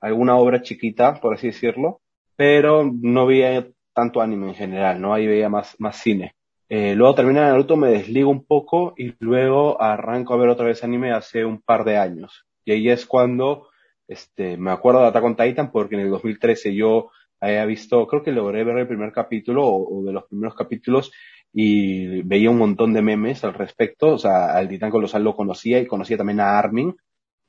alguna 0.00 0.36
obra 0.36 0.62
chiquita, 0.62 1.20
por 1.20 1.34
así 1.34 1.48
decirlo, 1.48 2.00
pero 2.36 2.90
no 2.90 3.26
veía 3.26 3.68
tanto 3.92 4.20
anime 4.20 4.48
en 4.48 4.54
general, 4.54 5.00
¿no? 5.00 5.12
Ahí 5.12 5.26
veía 5.26 5.48
más, 5.48 5.76
más 5.78 5.96
cine. 5.96 6.34
Eh, 6.68 6.94
luego 6.94 7.14
termina 7.16 7.42
Naruto, 7.42 7.76
me 7.76 7.88
desligo 7.90 8.30
un 8.30 8.44
poco 8.44 8.94
y 8.96 9.14
luego 9.18 9.82
arranco 9.82 10.34
a 10.34 10.36
ver 10.36 10.48
otra 10.48 10.66
vez 10.66 10.84
anime 10.84 11.12
hace 11.12 11.44
un 11.44 11.60
par 11.60 11.84
de 11.84 11.98
años. 11.98 12.46
Y 12.64 12.72
ahí 12.72 12.88
es 12.88 13.06
cuando 13.06 13.68
este, 14.06 14.56
me 14.56 14.70
acuerdo 14.70 15.00
de 15.00 15.08
Attack 15.08 15.24
on 15.24 15.36
Titan 15.36 15.72
porque 15.72 15.96
en 15.96 16.02
el 16.02 16.10
2013 16.10 16.74
yo 16.74 17.10
había 17.40 17.64
visto, 17.64 18.06
creo 18.06 18.22
que 18.22 18.32
logré 18.32 18.64
ver 18.64 18.78
el 18.78 18.86
primer 18.86 19.12
capítulo 19.12 19.66
o, 19.66 20.00
o, 20.00 20.04
de 20.04 20.12
los 20.12 20.24
primeros 20.24 20.54
capítulos 20.54 21.12
y 21.52 22.22
veía 22.22 22.50
un 22.50 22.58
montón 22.58 22.92
de 22.92 23.02
memes 23.02 23.44
al 23.44 23.54
respecto, 23.54 24.14
o 24.14 24.18
sea, 24.18 24.54
al 24.54 24.68
Titán 24.68 24.90
Colosal 24.90 25.24
lo 25.24 25.34
conocía 25.34 25.78
y 25.80 25.86
conocía 25.86 26.16
también 26.16 26.40
a 26.40 26.58
Armin. 26.58 26.96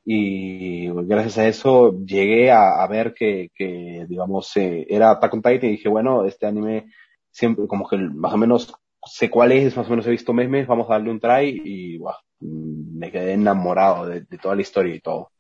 Y 0.04 0.88
gracias 1.06 1.38
a 1.38 1.48
eso 1.48 1.94
llegué 2.04 2.52
a, 2.52 2.86
ver 2.88 3.14
que, 3.14 3.50
que, 3.54 4.06
digamos, 4.10 4.56
eh, 4.58 4.88
era 4.90 5.12
Attack 5.12 5.34
on 5.36 5.42
Titan 5.44 5.70
y 5.70 5.74
dije, 5.74 5.90
bueno, 5.90 6.26
este 6.26 6.48
anime 6.48 6.92
siempre 7.30 7.68
como 7.68 7.88
que 7.88 7.98
más 7.98 8.34
o 8.34 8.38
menos 8.38 8.74
sé 9.06 9.30
cuál 9.30 9.52
es, 9.52 9.78
más 9.78 9.86
o 9.88 9.90
menos 9.92 10.08
he 10.08 10.12
visto 10.12 10.34
memes, 10.34 10.68
vamos 10.68 10.90
a 10.90 10.94
darle 10.94 11.12
un 11.12 11.20
try 11.20 11.62
y 11.64 11.98
wow, 12.00 12.14
me 12.40 13.12
quedé 13.12 13.34
enamorado 13.34 14.08
de 14.08 14.26
toda 14.42 14.56
la 14.56 14.62
historia 14.62 14.96
y 14.96 15.02
todo. 15.02 15.32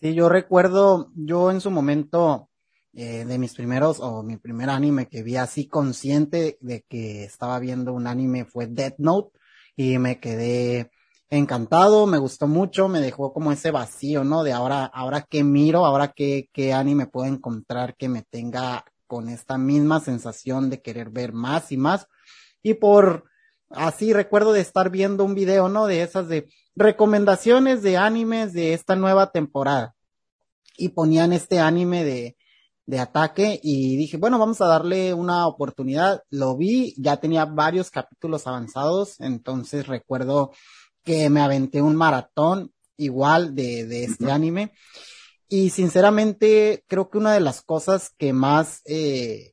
Sí, 0.00 0.14
yo 0.14 0.28
recuerdo, 0.28 1.10
yo 1.14 1.50
en 1.50 1.60
su 1.60 1.70
momento 1.70 2.48
eh, 2.94 3.24
de 3.24 3.38
mis 3.38 3.54
primeros 3.54 4.00
o 4.00 4.22
mi 4.22 4.36
primer 4.36 4.68
anime 4.68 5.08
que 5.08 5.22
vi 5.22 5.36
así 5.36 5.66
consciente 5.66 6.58
de 6.60 6.82
que 6.82 7.24
estaba 7.24 7.58
viendo 7.58 7.94
un 7.94 8.06
anime 8.06 8.44
fue 8.44 8.66
Death 8.66 8.96
Note 8.98 9.38
y 9.76 9.96
me 9.98 10.20
quedé 10.20 10.90
encantado, 11.30 12.06
me 12.06 12.18
gustó 12.18 12.46
mucho, 12.46 12.88
me 12.88 13.00
dejó 13.00 13.32
como 13.32 13.50
ese 13.50 13.70
vacío, 13.70 14.24
¿no? 14.24 14.44
De 14.44 14.52
ahora, 14.52 14.84
ahora 14.84 15.22
que 15.22 15.42
miro, 15.42 15.86
ahora 15.86 16.08
que, 16.08 16.50
qué 16.52 16.74
anime 16.74 17.06
puedo 17.06 17.26
encontrar 17.26 17.96
que 17.96 18.10
me 18.10 18.20
tenga 18.20 18.84
con 19.06 19.30
esta 19.30 19.56
misma 19.56 20.00
sensación 20.00 20.68
de 20.68 20.82
querer 20.82 21.08
ver 21.08 21.32
más 21.32 21.72
y 21.72 21.78
más. 21.78 22.06
Y 22.62 22.74
por, 22.74 23.24
así 23.70 24.12
recuerdo 24.12 24.52
de 24.52 24.60
estar 24.60 24.90
viendo 24.90 25.24
un 25.24 25.34
video, 25.34 25.70
¿no? 25.70 25.86
De 25.86 26.02
esas 26.02 26.28
de 26.28 26.50
recomendaciones 26.76 27.82
de 27.82 27.96
animes 27.96 28.52
de 28.52 28.74
esta 28.74 28.96
nueva 28.96 29.32
temporada. 29.32 29.94
Y 30.76 30.90
ponían 30.90 31.32
este 31.32 31.60
anime 31.60 32.04
de, 32.04 32.36
de 32.86 32.98
ataque 32.98 33.60
y 33.62 33.96
dije, 33.96 34.16
bueno, 34.16 34.38
vamos 34.38 34.60
a 34.60 34.66
darle 34.66 35.14
una 35.14 35.46
oportunidad. 35.46 36.22
Lo 36.30 36.56
vi, 36.56 36.94
ya 36.96 37.18
tenía 37.18 37.44
varios 37.44 37.90
capítulos 37.90 38.46
avanzados, 38.46 39.20
entonces 39.20 39.86
recuerdo 39.86 40.52
que 41.04 41.30
me 41.30 41.40
aventé 41.40 41.82
un 41.82 41.96
maratón 41.96 42.72
igual 42.96 43.54
de, 43.54 43.86
de 43.86 44.04
este 44.04 44.30
anime. 44.30 44.72
Y 45.48 45.70
sinceramente 45.70 46.84
creo 46.88 47.10
que 47.10 47.18
una 47.18 47.34
de 47.34 47.40
las 47.40 47.62
cosas 47.62 48.10
que 48.16 48.32
más, 48.32 48.80
eh, 48.86 49.52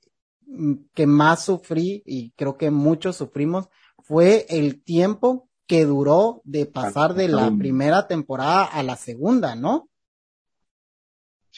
que 0.93 1.05
más 1.05 1.43
sufrí 1.43 2.01
y 2.05 2.31
creo 2.31 2.57
que 2.57 2.71
muchos 2.71 3.17
sufrimos 3.17 3.67
fue 3.97 4.45
el 4.49 4.81
tiempo 4.83 5.49
que 5.67 5.85
duró 5.85 6.41
de 6.45 6.65
pasar 6.65 7.13
de 7.13 7.27
la 7.27 7.51
primera 7.51 8.07
temporada 8.07 8.63
a 8.63 8.81
la 8.81 8.95
segunda, 8.95 9.55
¿no? 9.55 9.89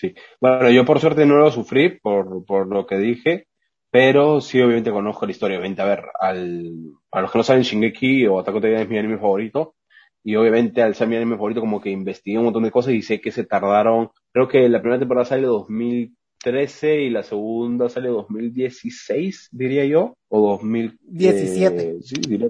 Sí. 0.02 0.16
Bueno, 0.42 0.72
yo 0.72 0.84
por 0.84 1.00
suerte 1.00 1.26
no 1.28 1.38
lo 1.38 1.52
sufrí 1.52 2.00
por, 2.00 2.44
por 2.46 2.68
lo 2.68 2.88
que 2.88 2.98
dije, 2.98 3.46
Pero 3.92 4.42
sí, 4.42 4.60
obviamente 4.62 4.92
conozco 4.92 5.26
la 5.28 5.32
historia. 5.34 5.58
Obviamente, 5.60 5.82
a 5.84 5.86
ver, 5.86 6.06
al, 6.20 6.72
para 7.10 7.24
los 7.24 7.32
que 7.32 7.38
no 7.40 7.44
saben, 7.44 7.64
Shingeki 7.64 8.26
o 8.28 8.40
Attack 8.40 8.56
on 8.56 8.62
Titan 8.62 8.82
es 8.82 8.90
mi 8.90 8.98
anime 8.98 9.18
favorito. 9.20 9.76
Y 10.24 10.36
obviamente, 10.38 10.82
al 10.82 10.96
ser 10.96 11.08
mi 11.08 11.18
anime 11.18 11.36
favorito, 11.36 11.62
como 11.62 11.82
que 11.82 11.92
investigué 11.92 12.38
un 12.40 12.46
montón 12.46 12.64
de 12.64 12.72
cosas 12.72 12.94
y 12.94 13.02
sé 13.04 13.22
que 13.22 13.32
se 13.32 13.46
tardaron. 13.46 14.10
Creo 14.34 14.48
que 14.48 14.70
la 14.70 14.82
primera 14.82 15.00
temporada 15.00 15.26
sale 15.26 15.48
2013 15.48 17.02
y 17.04 17.10
la 17.12 17.24
segunda 17.24 17.90
sale 17.90 18.10
2016, 18.10 19.50
diría 19.52 19.86
yo. 19.86 20.16
O 20.30 20.52
2017. 20.52 21.82
Eh, 21.84 22.02
sí, 22.02 22.16
diría 22.28 22.50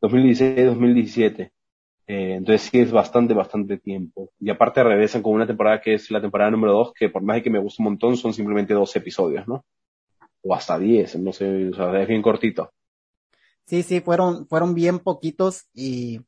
2016, 0.00 0.66
2017. 0.66 1.52
Eh, 2.06 2.34
entonces 2.34 2.68
sí 2.70 2.78
es 2.78 2.92
bastante, 2.92 3.34
bastante 3.34 3.78
tiempo. 3.78 4.30
Y 4.38 4.50
aparte 4.50 4.82
regresan 4.84 5.22
con 5.22 5.32
una 5.34 5.46
temporada 5.46 5.80
que 5.80 5.94
es 5.94 6.10
la 6.10 6.20
temporada 6.20 6.50
número 6.50 6.72
2, 6.72 6.92
que 6.94 7.08
por 7.08 7.22
más 7.22 7.42
que 7.42 7.50
me 7.50 7.58
gusta 7.58 7.82
un 7.82 7.90
montón, 7.90 8.16
son 8.16 8.32
simplemente 8.32 8.74
dos 8.74 8.94
episodios, 8.94 9.46
¿no? 9.48 9.64
O 10.42 10.54
hasta 10.54 10.78
10, 10.78 11.18
no 11.18 11.32
sé, 11.32 11.68
o 11.68 11.74
sea, 11.74 12.00
es 12.00 12.08
bien 12.08 12.22
cortito. 12.22 12.72
Sí, 13.64 13.82
sí, 13.82 14.00
fueron, 14.00 14.46
fueron 14.46 14.74
bien 14.74 15.00
poquitos 15.00 15.64
y, 15.74 16.20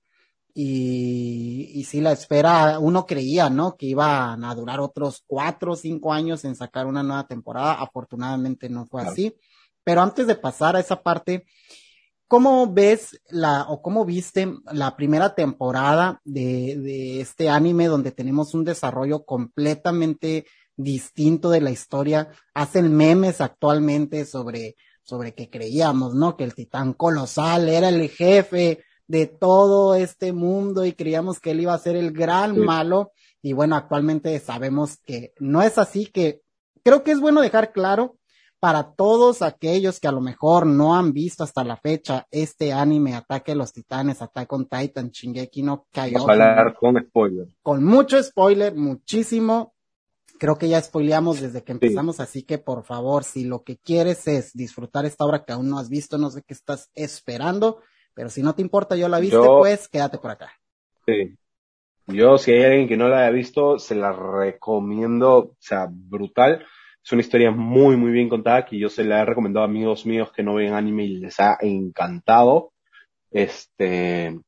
y, 0.52 1.70
y 1.72 1.84
sí, 1.84 2.00
la 2.00 2.10
espera, 2.10 2.80
uno 2.80 3.06
creía, 3.06 3.48
¿no? 3.48 3.76
Que 3.76 3.86
iban 3.86 4.42
a 4.42 4.54
durar 4.56 4.80
otros 4.80 5.22
cuatro 5.24 5.72
o 5.72 5.76
cinco 5.76 6.12
años 6.12 6.44
en 6.44 6.56
sacar 6.56 6.86
una 6.86 7.04
nueva 7.04 7.28
temporada. 7.28 7.74
Afortunadamente 7.74 8.68
no 8.68 8.86
fue 8.86 9.02
así. 9.02 9.32
Pero 9.84 10.00
antes 10.00 10.26
de 10.26 10.34
pasar 10.34 10.74
a 10.74 10.80
esa 10.80 11.00
parte, 11.00 11.46
¿Cómo 12.28 12.70
ves 12.70 13.18
la, 13.30 13.62
o 13.68 13.80
cómo 13.80 14.04
viste 14.04 14.52
la 14.70 14.94
primera 14.96 15.34
temporada 15.34 16.20
de, 16.24 16.76
de 16.78 17.22
este 17.22 17.48
anime 17.48 17.86
donde 17.86 18.12
tenemos 18.12 18.52
un 18.52 18.64
desarrollo 18.64 19.24
completamente 19.24 20.44
distinto 20.76 21.48
de 21.48 21.62
la 21.62 21.70
historia? 21.70 22.28
Hacen 22.52 22.94
memes 22.94 23.40
actualmente 23.40 24.26
sobre, 24.26 24.76
sobre 25.02 25.32
que 25.32 25.48
creíamos, 25.48 26.14
¿no? 26.14 26.36
Que 26.36 26.44
el 26.44 26.54
titán 26.54 26.92
colosal 26.92 27.70
era 27.70 27.88
el 27.88 28.10
jefe 28.10 28.84
de 29.06 29.26
todo 29.26 29.94
este 29.94 30.34
mundo 30.34 30.84
y 30.84 30.92
creíamos 30.92 31.40
que 31.40 31.52
él 31.52 31.62
iba 31.62 31.72
a 31.72 31.78
ser 31.78 31.96
el 31.96 32.12
gran 32.12 32.58
malo. 32.58 33.12
Y 33.40 33.54
bueno, 33.54 33.74
actualmente 33.74 34.38
sabemos 34.38 34.98
que 34.98 35.32
no 35.38 35.62
es 35.62 35.78
así, 35.78 36.04
que 36.04 36.42
creo 36.84 37.02
que 37.04 37.12
es 37.12 37.20
bueno 37.20 37.40
dejar 37.40 37.72
claro 37.72 38.17
para 38.61 38.92
todos 38.92 39.42
aquellos 39.42 40.00
que 40.00 40.09
a 40.09 40.12
lo 40.12 40.20
mejor 40.20 40.66
no 40.66 40.96
han 40.96 41.12
visto 41.12 41.44
hasta 41.44 41.62
la 41.62 41.76
fecha 41.76 42.26
este 42.30 42.72
anime 42.72 43.14
Ataque 43.14 43.52
a 43.52 43.54
los 43.54 43.72
Titanes, 43.72 44.20
Attack 44.20 44.52
on 44.52 44.68
Titan, 44.68 45.11
Shingeki 45.11 45.62
no 45.62 45.86
Kyojin. 45.92 46.14
Vamos 46.14 46.28
a 46.28 46.32
hablar 46.32 46.74
con 46.74 47.00
spoiler. 47.00 47.46
Con 47.62 47.84
mucho 47.84 48.20
spoiler, 48.22 48.74
muchísimo. 48.74 49.74
Creo 50.38 50.56
que 50.56 50.68
ya 50.68 50.80
spoileamos 50.80 51.40
desde 51.40 51.64
que 51.64 51.72
empezamos, 51.72 52.20
así 52.20 52.44
que 52.44 52.59
por 52.59 52.84
favor, 52.84 53.24
si 53.24 53.44
lo 53.44 53.64
que 53.64 53.76
quieres 53.76 54.28
es 54.28 54.52
disfrutar 54.52 55.04
esta 55.04 55.24
obra 55.24 55.44
que 55.44 55.52
aún 55.52 55.68
no 55.68 55.78
has 55.78 55.88
visto, 55.88 56.16
no 56.16 56.30
sé 56.30 56.42
qué 56.46 56.54
estás 56.54 56.90
esperando, 56.94 57.80
pero 58.14 58.28
si 58.30 58.42
no 58.42 58.54
te 58.54 58.62
importa, 58.62 58.94
yo 58.94 59.09
la 59.09 59.18
viste, 59.18 59.38
pues 59.38 59.88
quédate 59.88 60.18
por 60.18 60.30
acá. 60.30 60.52
Sí. 61.06 61.36
Yo, 62.06 62.38
si 62.38 62.52
hay 62.52 62.64
alguien 62.64 62.88
que 62.88 62.96
no 62.96 63.09
la 63.09 63.22
haya 63.22 63.30
visto, 63.30 63.78
se 63.80 63.96
la 63.96 64.12
recomiendo, 64.12 65.36
o 65.38 65.56
sea, 65.59 65.88
brutal 65.90 66.64
es 67.09 67.12
una 67.14 67.22
historia 67.22 67.50
muy, 67.50 67.96
muy 67.96 68.11
bien 68.11 68.28
contada 68.28 68.66
que 68.66 68.78
yo 68.78 68.90
se 68.90 69.02
la 69.02 69.22
he 69.22 69.24
recomendado 69.24 69.64
a 69.64 69.68
amigos 69.68 70.04
míos 70.04 70.30
que 70.30 70.42
no 70.42 70.56
ven 70.56 70.74
anime 70.74 71.04
y 71.04 71.16
les 71.16 71.40
ha 71.40 71.56
encantado. 71.62 72.72
Este, 73.30 74.38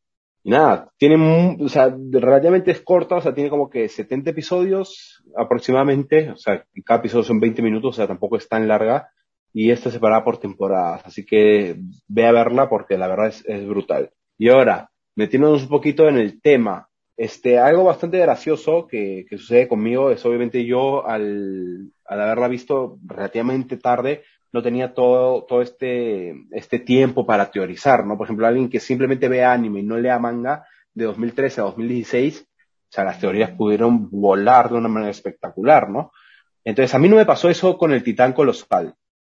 y 0.42 0.50
nada, 0.50 0.90
tiene, 0.98 1.56
o 1.58 1.68
sea, 1.70 1.96
relativamente 2.11 2.70
es 2.70 2.82
corta, 2.82 3.16
o 3.16 3.22
sea, 3.22 3.32
tiene 3.32 3.48
como 3.48 3.70
que 3.70 3.88
70 3.88 4.28
episodios 4.28 5.24
aproximadamente, 5.34 6.32
o 6.32 6.36
sea, 6.36 6.62
cada 6.84 7.00
episodio 7.00 7.24
son 7.24 7.40
20 7.40 7.62
minutos, 7.62 7.94
o 7.94 7.96
sea, 7.96 8.06
tampoco 8.06 8.36
es 8.36 8.46
tan 8.46 8.68
larga, 8.68 9.08
y 9.54 9.70
esta 9.70 9.88
se 9.88 9.94
separa 9.94 10.22
por 10.22 10.36
temporadas, 10.36 11.00
así 11.06 11.24
que 11.24 11.78
ve 12.08 12.26
a 12.26 12.32
verla 12.32 12.68
porque 12.68 12.98
la 12.98 13.08
verdad 13.08 13.28
es, 13.28 13.42
es 13.46 13.66
brutal. 13.66 14.11
Y 14.36 14.50
ahora, 14.50 14.90
metiéndonos 15.16 15.62
un 15.62 15.70
poquito 15.70 16.11
en 16.11 16.18
el 16.18 16.42
tema, 16.42 16.89
este, 17.20 17.58
algo 17.58 17.84
bastante 17.84 18.18
gracioso 18.18 18.86
que, 18.86 19.26
que 19.28 19.36
sucede 19.36 19.68
conmigo 19.68 20.10
es 20.10 20.24
obviamente 20.24 20.64
yo 20.64 21.06
al, 21.06 21.92
al 22.06 22.20
haberla 22.22 22.48
visto 22.48 22.98
relativamente 23.04 23.76
tarde, 23.76 24.24
no 24.52 24.62
tenía 24.62 24.94
todo, 24.94 25.44
todo 25.44 25.60
este, 25.60 26.34
este 26.50 26.78
tiempo 26.78 27.26
para 27.26 27.50
teorizar, 27.50 28.06
¿no? 28.06 28.16
Por 28.16 28.26
ejemplo, 28.26 28.46
alguien 28.46 28.70
que 28.70 28.80
simplemente 28.80 29.28
ve 29.28 29.44
anime 29.44 29.80
y 29.80 29.82
no 29.82 29.98
lea 29.98 30.18
manga 30.18 30.64
de 30.94 31.04
2013 31.04 31.60
a 31.60 31.64
2016, 31.64 32.40
o 32.40 32.46
sea, 32.88 33.04
las 33.04 33.20
teorías 33.20 33.50
pudieron 33.50 34.08
volar 34.10 34.70
de 34.70 34.78
una 34.78 34.88
manera 34.88 35.10
espectacular, 35.10 35.90
¿no? 35.90 36.12
Entonces, 36.64 36.94
a 36.94 36.98
mí 36.98 37.10
no 37.10 37.16
me 37.16 37.26
pasó 37.26 37.50
eso 37.50 37.76
con 37.76 37.92
el 37.92 38.02
titán 38.02 38.32
colosal. 38.32 38.94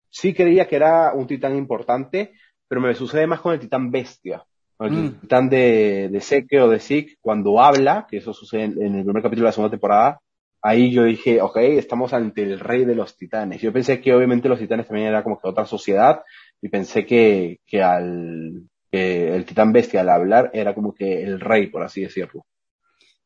Sí 0.10 0.34
creía 0.34 0.68
que 0.68 0.78
era 0.78 1.14
un 1.14 1.28
titán 1.28 1.56
importante, 1.56 2.34
pero 2.68 2.82
me 2.82 2.96
sucede 2.96 3.28
más 3.28 3.42
con 3.42 3.54
el 3.54 3.60
titán 3.60 3.92
bestia. 3.92 4.44
El 4.80 4.92
mm. 4.92 5.20
titán 5.22 5.50
de, 5.50 6.10
de 6.12 6.22
Seke 6.22 6.60
o 6.62 6.70
de 6.70 6.80
Sik, 6.80 7.18
cuando 7.22 7.62
habla, 7.62 8.06
que 8.10 8.18
eso 8.18 8.34
sucede 8.34 8.64
en, 8.64 8.96
el 8.96 9.06
primer 9.06 9.24
capítulo 9.24 9.46
de 9.46 9.50
la 9.50 9.52
segunda 9.54 9.72
temporada, 9.72 10.20
ahí 10.62 10.92
yo 10.92 11.04
dije, 11.04 11.42
ok, 11.42 11.58
estamos 11.58 12.14
ante 12.14 12.44
el 12.44 12.60
rey 12.60 12.84
de 12.86 12.96
los 12.96 13.16
titanes. 13.16 13.62
Yo 13.62 13.72
pensé 13.72 14.02
que 14.02 14.14
obviamente 14.14 14.50
los 14.50 14.60
titanes 14.60 14.88
también 14.88 15.08
era 15.08 15.24
como 15.24 15.40
que 15.40 15.48
otra 15.48 15.66
sociedad, 15.66 16.24
y 16.62 16.70
pensé 16.70 17.06
que, 17.06 17.60
que 17.66 17.82
al, 17.82 18.64
que 18.92 19.36
el 19.36 19.46
titán 19.46 19.72
bestia 19.72 20.02
al 20.02 20.10
hablar 20.10 20.52
era 20.54 20.74
como 20.74 20.94
que 20.94 21.24
el 21.24 21.40
rey, 21.40 21.68
por 21.68 21.84
así 21.84 22.02
decirlo. 22.02 22.46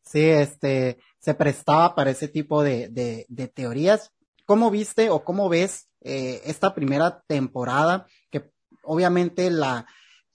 Sí, 0.04 0.28
este, 0.28 0.98
se 1.20 1.34
prestaba 1.34 1.96
para 1.96 2.12
ese 2.12 2.28
tipo 2.28 2.64
de, 2.64 2.90
de, 2.90 3.26
de 3.28 3.48
teorías. 3.48 4.12
¿Cómo 4.46 4.72
viste 4.72 5.10
o 5.10 5.24
cómo 5.24 5.50
ves 5.50 5.88
eh, 6.02 6.42
esta 6.46 6.74
primera 6.74 7.22
temporada? 7.28 8.08
Que 8.32 8.50
obviamente 8.84 9.52
la, 9.52 9.86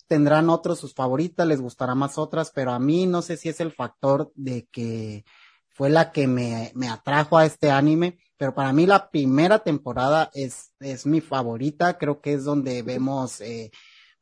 tendrán 0.07 0.51
otros 0.51 0.79
sus 0.79 0.95
favoritas, 0.95 1.47
les 1.47 1.61
gustará 1.61 1.95
más 1.95 2.19
otras, 2.19 2.51
pero 2.55 2.73
a 2.73 2.79
mí 2.79 3.07
no 3.07 3.23
sé 3.23 3.37
si 3.37 3.49
es 3.49 3.61
el 3.61 3.73
factor 3.73 4.33
de 4.35 4.67
que 4.71 5.25
fue 5.71 5.91
la 5.91 6.13
que 6.13 6.27
me, 6.27 6.73
me 6.75 6.89
atrajo 6.89 7.37
a 7.37 7.47
este 7.47 7.71
anime, 7.71 8.19
pero 8.37 8.55
para 8.55 8.73
mí 8.73 8.87
la 8.87 9.11
primera 9.11 9.61
temporada 9.61 10.31
es, 10.35 10.73
es 10.81 11.07
mi 11.07 11.21
favorita, 11.21 11.99
creo 11.99 12.21
que 12.21 12.35
es 12.35 12.45
donde 12.45 12.83
vemos 12.83 13.41
eh, 13.41 13.71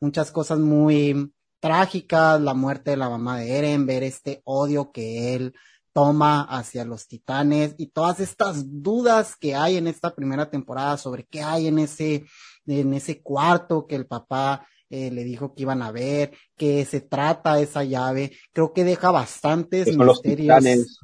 muchas 0.01 0.31
cosas 0.31 0.59
muy 0.59 1.33
trágicas, 1.61 2.41
la 2.41 2.55
muerte 2.55 2.93
de 2.93 2.97
la 2.97 3.09
mamá 3.09 3.39
de 3.39 3.57
Eren, 3.57 3.87
ver 3.87 4.03
este 4.03 4.43
odio 4.45 4.93
que 4.93 5.35
él 5.35 5.55
toma 5.93 6.43
hacia 6.43 6.85
los 6.85 7.07
titanes 7.07 7.75
y 7.79 7.89
todas 7.89 8.19
estas 8.21 8.83
dudas 8.83 9.37
que 9.37 9.55
hay 9.55 9.77
en 9.77 9.87
esta 9.87 10.15
primera 10.15 10.51
temporada 10.51 10.97
sobre 10.97 11.25
qué 11.27 11.43
hay 11.43 11.67
en 11.67 11.79
ese, 11.79 12.25
en 12.67 12.95
ese 12.95 13.23
cuarto 13.23 13.87
que 13.87 13.95
el 13.95 14.07
papá 14.07 14.67
eh, 14.93 15.11
le 15.11 15.25
dijo 15.25 15.55
que 15.55 15.63
iban 15.63 15.81
a 15.81 15.91
ver, 15.91 16.33
que 16.55 16.85
se 16.85 17.01
trata 17.01 17.59
esa 17.59 17.83
llave. 17.83 18.33
Creo 18.53 18.75
que 18.75 18.85
deja 18.85 19.11
bastantes 19.11 19.97
misterios. 19.97 21.01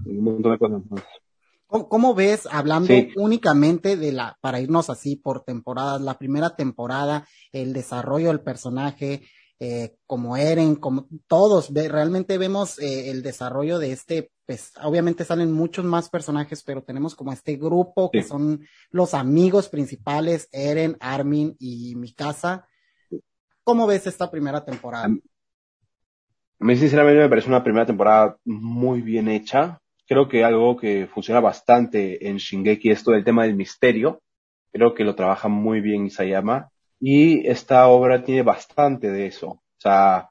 ¿Cómo, 1.67 2.15
ves, 2.15 2.47
hablando 2.51 2.93
únicamente 3.17 3.97
de 3.97 4.13
la, 4.13 4.37
para 4.43 4.61
irnos 4.61 4.91
así 4.91 5.17
por 5.17 5.43
temporadas, 5.43 6.03
la 6.03 6.19
primera 6.19 6.55
temporada, 6.55 7.27
el 7.51 7.73
desarrollo 7.73 8.29
del 8.29 8.41
personaje, 8.41 9.23
eh, 9.59 9.97
como 10.07 10.37
Eren, 10.37 10.77
como 10.77 11.09
todos, 11.27 11.73
realmente 11.73 12.37
vemos 12.37 12.79
eh, 12.79 13.11
el 13.11 13.23
desarrollo 13.23 13.79
de 13.79 13.93
este, 13.93 14.31
pues 14.45 14.73
obviamente 14.83 15.25
salen 15.25 15.51
muchos 15.51 15.87
más 15.87 16.11
personajes, 16.11 16.63
pero 16.63 16.83
tenemos 16.83 17.15
como 17.15 17.33
este 17.33 17.57
grupo 17.57 18.11
que 18.11 18.23
son 18.23 18.67
los 18.91 19.15
amigos 19.15 19.71
principales, 19.71 20.49
Eren, 20.53 20.99
Armin 21.01 21.57
y 21.59 21.95
Mikasa, 21.97 22.67
¿Cómo 23.69 23.87
ves 23.87 24.07
esta 24.07 24.31
primera 24.31 24.65
temporada? 24.65 25.05
A 25.05 26.65
mí 26.65 26.75
sinceramente 26.75 27.21
me 27.21 27.29
parece 27.29 27.51
una 27.51 27.63
primera 27.63 27.85
temporada 27.85 28.39
muy 28.47 29.03
bien 29.03 29.29
hecha. 29.29 29.79
Creo 30.07 30.27
que 30.27 30.43
algo 30.43 30.79
que 30.79 31.07
funciona 31.07 31.39
bastante 31.41 32.31
en 32.31 32.39
Shingeki 32.39 32.91
es 32.91 33.05
todo 33.05 33.15
el 33.15 33.25
tema 33.25 33.43
del 33.43 33.57
misterio. 33.57 34.23
Creo 34.73 34.95
que 34.95 35.05
lo 35.05 35.15
trabaja 35.15 35.49
muy 35.49 35.83
bien 35.83 36.07
Isayama. 36.07 36.71
Y 36.99 37.47
esta 37.47 37.87
obra 37.89 38.25
tiene 38.25 38.41
bastante 38.41 39.11
de 39.11 39.27
eso. 39.27 39.49
O 39.49 39.63
sea, 39.77 40.31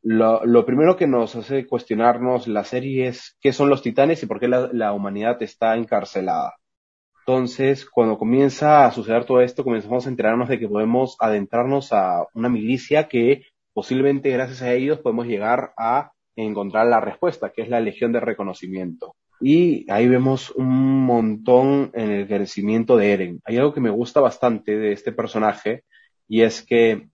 lo, 0.00 0.64
primero 0.64 0.96
que 0.96 1.06
nos 1.06 1.36
hace 1.36 1.66
cuestionarnos 1.66 2.48
la 2.48 2.64
serie 2.64 3.08
es 3.08 3.36
qué 3.42 3.52
son 3.52 3.68
los 3.68 3.82
titanes 3.82 4.22
y 4.22 4.26
por 4.26 4.40
qué 4.40 4.48
la 4.48 4.92
humanidad 4.94 5.42
está 5.42 5.76
encarcelada. 5.76 6.54
Entonces, 7.28 7.84
cuando 7.84 8.16
comienza 8.16 8.86
a 8.86 8.90
suceder 8.90 9.26
todo 9.26 9.42
esto, 9.42 9.62
comenzamos 9.62 10.06
a 10.06 10.08
enterarnos 10.08 10.48
de 10.48 10.58
que 10.58 10.66
podemos 10.66 11.14
adentrarnos 11.20 11.92
a 11.92 12.26
una 12.32 12.48
milicia 12.48 13.06
que 13.06 13.42
posiblemente 13.74 14.30
gracias 14.30 14.62
a 14.62 14.72
ellos 14.72 15.00
podemos 15.00 15.26
llegar 15.26 15.74
a 15.76 16.12
encontrar 16.36 16.86
la 16.86 17.02
respuesta, 17.02 17.50
que 17.50 17.60
es 17.60 17.68
la 17.68 17.80
Legión 17.80 18.12
de 18.12 18.20
Reconocimiento. 18.20 19.14
Y 19.42 19.84
ahí 19.92 20.08
vemos 20.08 20.52
un 20.52 21.04
montón 21.04 21.90
en 21.92 22.12
el 22.12 22.26
crecimiento 22.26 22.96
de 22.96 23.12
Eren. 23.12 23.40
Hay 23.44 23.58
algo 23.58 23.74
que 23.74 23.82
me 23.82 23.90
gusta 23.90 24.22
bastante 24.22 24.78
de 24.78 24.92
este 24.92 25.12
personaje 25.12 25.84
y 26.28 26.40
es 26.40 26.62
que 26.62 27.10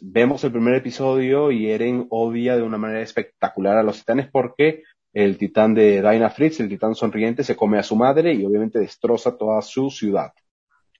vemos 0.00 0.44
el 0.44 0.52
primer 0.52 0.76
episodio 0.76 1.50
y 1.50 1.72
Eren 1.72 2.06
odia 2.10 2.56
de 2.56 2.62
una 2.62 2.78
manera 2.78 3.00
espectacular 3.00 3.76
a 3.76 3.82
los 3.82 3.98
titanes 3.98 4.28
porque 4.30 4.84
el 5.16 5.38
titán 5.38 5.72
de 5.72 6.02
Dinah 6.02 6.28
Fritz, 6.28 6.60
el 6.60 6.68
titán 6.68 6.94
sonriente, 6.94 7.42
se 7.42 7.56
come 7.56 7.78
a 7.78 7.82
su 7.82 7.96
madre 7.96 8.34
y 8.34 8.44
obviamente 8.44 8.78
destroza 8.78 9.38
toda 9.38 9.62
su 9.62 9.88
ciudad. 9.90 10.34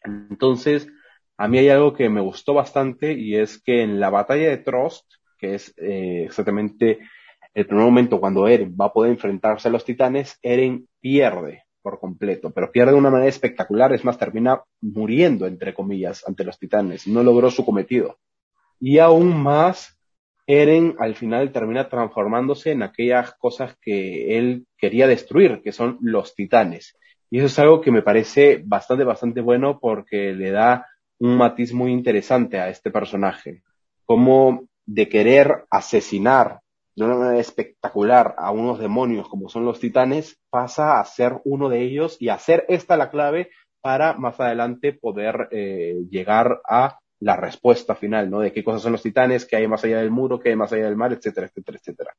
Entonces, 0.02 0.88
a 1.36 1.46
mí 1.48 1.58
hay 1.58 1.68
algo 1.68 1.92
que 1.92 2.08
me 2.08 2.22
gustó 2.22 2.54
bastante 2.54 3.12
y 3.12 3.36
es 3.36 3.62
que 3.62 3.82
en 3.82 4.00
la 4.00 4.08
batalla 4.08 4.48
de 4.48 4.56
Trost, 4.56 5.04
que 5.36 5.56
es 5.56 5.74
eh, 5.76 6.22
exactamente 6.24 6.98
el 7.52 7.66
primer 7.66 7.84
momento 7.84 8.18
cuando 8.18 8.48
Eren 8.48 8.74
va 8.80 8.86
a 8.86 8.92
poder 8.94 9.12
enfrentarse 9.12 9.68
a 9.68 9.70
los 9.70 9.84
titanes, 9.84 10.38
Eren 10.40 10.88
pierde 10.98 11.64
por 11.82 12.00
completo, 12.00 12.50
pero 12.52 12.72
pierde 12.72 12.92
de 12.92 12.98
una 12.98 13.10
manera 13.10 13.28
espectacular, 13.28 13.92
es 13.92 14.02
más, 14.02 14.16
termina 14.16 14.62
muriendo, 14.80 15.46
entre 15.46 15.74
comillas, 15.74 16.26
ante 16.26 16.42
los 16.42 16.58
titanes, 16.58 17.06
no 17.06 17.22
logró 17.22 17.50
su 17.50 17.66
cometido. 17.66 18.16
Y 18.80 18.96
aún 18.96 19.36
más, 19.36 19.95
Eren 20.46 20.94
al 20.98 21.16
final 21.16 21.50
termina 21.52 21.88
transformándose 21.88 22.70
en 22.70 22.82
aquellas 22.82 23.34
cosas 23.34 23.76
que 23.80 24.38
él 24.38 24.66
quería 24.78 25.06
destruir, 25.06 25.60
que 25.62 25.72
son 25.72 25.98
los 26.00 26.34
titanes. 26.34 26.96
Y 27.30 27.38
eso 27.38 27.46
es 27.46 27.58
algo 27.58 27.80
que 27.80 27.90
me 27.90 28.02
parece 28.02 28.62
bastante, 28.64 29.04
bastante 29.04 29.40
bueno 29.40 29.80
porque 29.80 30.32
le 30.32 30.50
da 30.50 30.86
un 31.18 31.36
matiz 31.36 31.72
muy 31.72 31.92
interesante 31.92 32.60
a 32.60 32.68
este 32.68 32.90
personaje. 32.90 33.62
Como 34.04 34.68
de 34.84 35.08
querer 35.08 35.64
asesinar 35.70 36.60
de 36.94 37.04
una 37.04 37.16
manera 37.16 37.40
espectacular 37.40 38.34
a 38.38 38.52
unos 38.52 38.78
demonios 38.78 39.28
como 39.28 39.48
son 39.48 39.64
los 39.64 39.80
titanes, 39.80 40.38
pasa 40.48 40.98
a 40.98 41.04
ser 41.04 41.40
uno 41.44 41.68
de 41.68 41.82
ellos 41.82 42.16
y 42.20 42.30
a 42.30 42.38
ser 42.38 42.64
esta 42.68 42.96
la 42.96 43.10
clave 43.10 43.50
para 43.82 44.14
más 44.14 44.40
adelante 44.40 44.92
poder 44.92 45.48
eh, 45.50 46.04
llegar 46.08 46.60
a 46.68 46.98
la 47.20 47.36
respuesta 47.36 47.94
final, 47.94 48.30
¿no? 48.30 48.40
De 48.40 48.52
qué 48.52 48.62
cosas 48.62 48.82
son 48.82 48.92
los 48.92 49.02
titanes, 49.02 49.46
qué 49.46 49.56
hay 49.56 49.68
más 49.68 49.84
allá 49.84 49.98
del 49.98 50.10
muro, 50.10 50.38
qué 50.38 50.50
hay 50.50 50.56
más 50.56 50.72
allá 50.72 50.84
del 50.84 50.96
mar, 50.96 51.12
etcétera, 51.12 51.46
etcétera, 51.46 51.78
etcétera. 51.78 52.16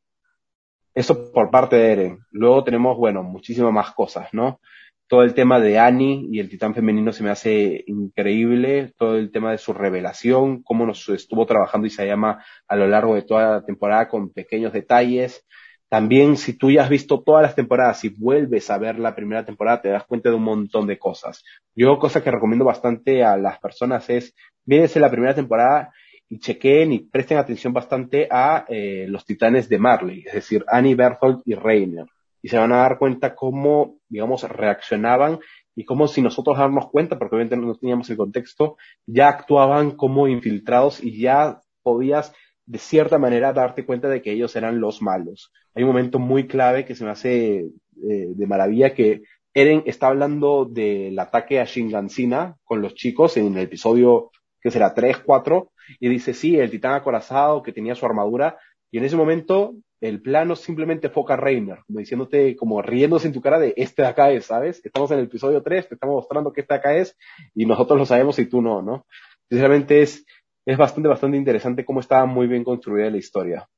Eso 0.93 1.31
por 1.31 1.51
parte 1.51 1.75
de 1.75 1.91
Eren. 1.91 2.19
Luego 2.31 2.63
tenemos, 2.63 2.97
bueno, 2.97 3.21
muchísimas 3.23 3.71
más 3.71 3.91
cosas, 3.91 4.33
¿no? 4.33 4.59
todo 5.07 5.23
el 5.23 5.33
tema 5.33 5.59
de 5.59 5.79
Annie 5.79 6.27
y 6.29 6.39
el 6.39 6.49
titán 6.49 6.75
femenino 6.75 7.13
se 7.13 7.23
me 7.23 7.29
hace 7.29 7.83
increíble, 7.87 8.93
todo 8.97 9.17
el 9.17 9.31
tema 9.31 9.51
de 9.51 9.57
su 9.57 9.73
revelación, 9.73 10.61
cómo 10.63 10.85
nos 10.85 11.07
estuvo 11.09 11.45
trabajando 11.45 11.87
y 11.87 11.89
se 11.89 12.05
llama 12.05 12.43
a 12.67 12.75
lo 12.75 12.87
largo 12.87 13.15
de 13.15 13.21
toda 13.21 13.51
la 13.51 13.65
temporada 13.65 14.09
con 14.09 14.31
pequeños 14.31 14.73
detalles. 14.73 15.45
También 15.89 16.37
si 16.37 16.53
tú 16.53 16.69
ya 16.69 16.83
has 16.83 16.89
visto 16.89 17.21
todas 17.21 17.43
las 17.43 17.55
temporadas 17.55 18.03
y 18.03 18.09
vuelves 18.09 18.69
a 18.69 18.77
ver 18.77 18.99
la 18.99 19.15
primera 19.15 19.45
temporada, 19.45 19.81
te 19.81 19.89
das 19.89 20.05
cuenta 20.05 20.29
de 20.29 20.35
un 20.35 20.43
montón 20.43 20.85
de 20.87 20.99
cosas. 20.99 21.43
Yo 21.75 21.97
cosa 21.97 22.23
que 22.23 22.31
recomiendo 22.31 22.65
bastante 22.65 23.23
a 23.23 23.37
las 23.37 23.59
personas 23.59 24.09
es, 24.09 24.35
mírense 24.65 24.99
la 24.99 25.11
primera 25.11 25.33
temporada 25.33 25.93
y 26.29 26.39
chequeen 26.39 26.91
y 26.91 26.99
presten 26.99 27.37
atención 27.37 27.71
bastante 27.71 28.27
a 28.29 28.65
eh, 28.67 29.05
los 29.07 29.25
titanes 29.25 29.69
de 29.69 29.79
Marley, 29.79 30.23
es 30.27 30.33
decir, 30.33 30.65
Annie, 30.67 30.95
Berthold 30.95 31.41
y 31.45 31.55
Rainer 31.55 32.07
y 32.41 32.49
se 32.49 32.57
van 32.57 32.71
a 32.71 32.77
dar 32.77 32.97
cuenta 32.97 33.35
cómo, 33.35 33.97
digamos, 34.07 34.43
reaccionaban 34.43 35.39
y 35.75 35.85
cómo 35.85 36.07
si 36.07 36.21
nosotros 36.21 36.57
darnos 36.57 36.89
cuenta, 36.89 37.17
porque 37.17 37.35
obviamente 37.35 37.57
no 37.57 37.75
teníamos 37.75 38.09
el 38.09 38.17
contexto, 38.17 38.77
ya 39.05 39.27
actuaban 39.29 39.91
como 39.91 40.27
infiltrados 40.27 41.03
y 41.03 41.19
ya 41.19 41.61
podías 41.83 42.33
de 42.67 42.77
cierta 42.77 43.17
manera 43.17 43.53
darte 43.53 43.85
cuenta 43.85 44.09
de 44.09 44.21
que 44.21 44.33
ellos 44.33 44.55
eran 44.55 44.79
los 44.79 45.01
malos. 45.01 45.51
Hay 45.73 45.83
un 45.83 45.89
momento 45.89 46.19
muy 46.19 46.47
clave 46.47 46.85
que 46.85 46.95
se 46.95 47.05
me 47.05 47.11
hace 47.11 47.59
eh, 47.59 48.27
de 48.35 48.47
maravilla 48.47 48.93
que 48.93 49.23
Eren 49.53 49.83
está 49.87 50.07
hablando 50.07 50.65
del 50.65 51.17
ataque 51.17 51.59
a 51.59 51.65
Shingansina 51.65 52.57
con 52.63 52.81
los 52.81 52.93
chicos 52.93 53.37
en 53.37 53.55
el 53.57 53.63
episodio 53.63 54.29
que 54.61 54.69
será 54.69 54.93
3, 54.93 55.19
4, 55.19 55.71
y 55.99 56.09
dice, 56.09 56.33
sí, 56.33 56.59
el 56.59 56.69
titán 56.69 56.93
acorazado 56.93 57.63
que 57.63 57.71
tenía 57.71 57.95
su 57.95 58.05
armadura, 58.05 58.57
y 58.91 58.97
en 58.97 59.05
ese 59.05 59.15
momento 59.15 59.75
el 60.01 60.21
plano 60.21 60.55
simplemente 60.55 61.09
foca 61.09 61.35
a 61.35 61.37
Reiner, 61.37 61.79
como 61.87 61.99
diciéndote, 61.99 62.55
como 62.55 62.81
riéndose 62.81 63.27
en 63.27 63.33
tu 63.33 63.41
cara 63.41 63.59
de 63.59 63.73
este 63.77 64.03
de 64.03 64.07
acá 64.09 64.29
es, 64.29 64.45
¿sabes? 64.45 64.81
Estamos 64.83 65.09
en 65.11 65.19
el 65.19 65.25
episodio 65.25 65.63
3, 65.63 65.89
te 65.89 65.95
estamos 65.95 66.15
mostrando 66.15 66.53
que 66.53 66.61
este 66.61 66.73
de 66.73 66.79
acá 66.79 66.95
es, 66.95 67.17
y 67.55 67.65
nosotros 67.65 67.97
lo 67.97 68.05
sabemos 68.05 68.37
y 68.39 68.45
tú 68.45 68.61
no, 68.61 68.81
¿no? 68.81 69.05
Sinceramente 69.49 70.01
es, 70.01 70.25
es 70.67 70.77
bastante, 70.77 71.07
bastante 71.07 71.37
interesante 71.37 71.85
cómo 71.85 72.01
está 72.01 72.25
muy 72.25 72.45
bien 72.45 72.65
construida 72.65 73.09
la 73.09 73.17
historia. 73.17 73.69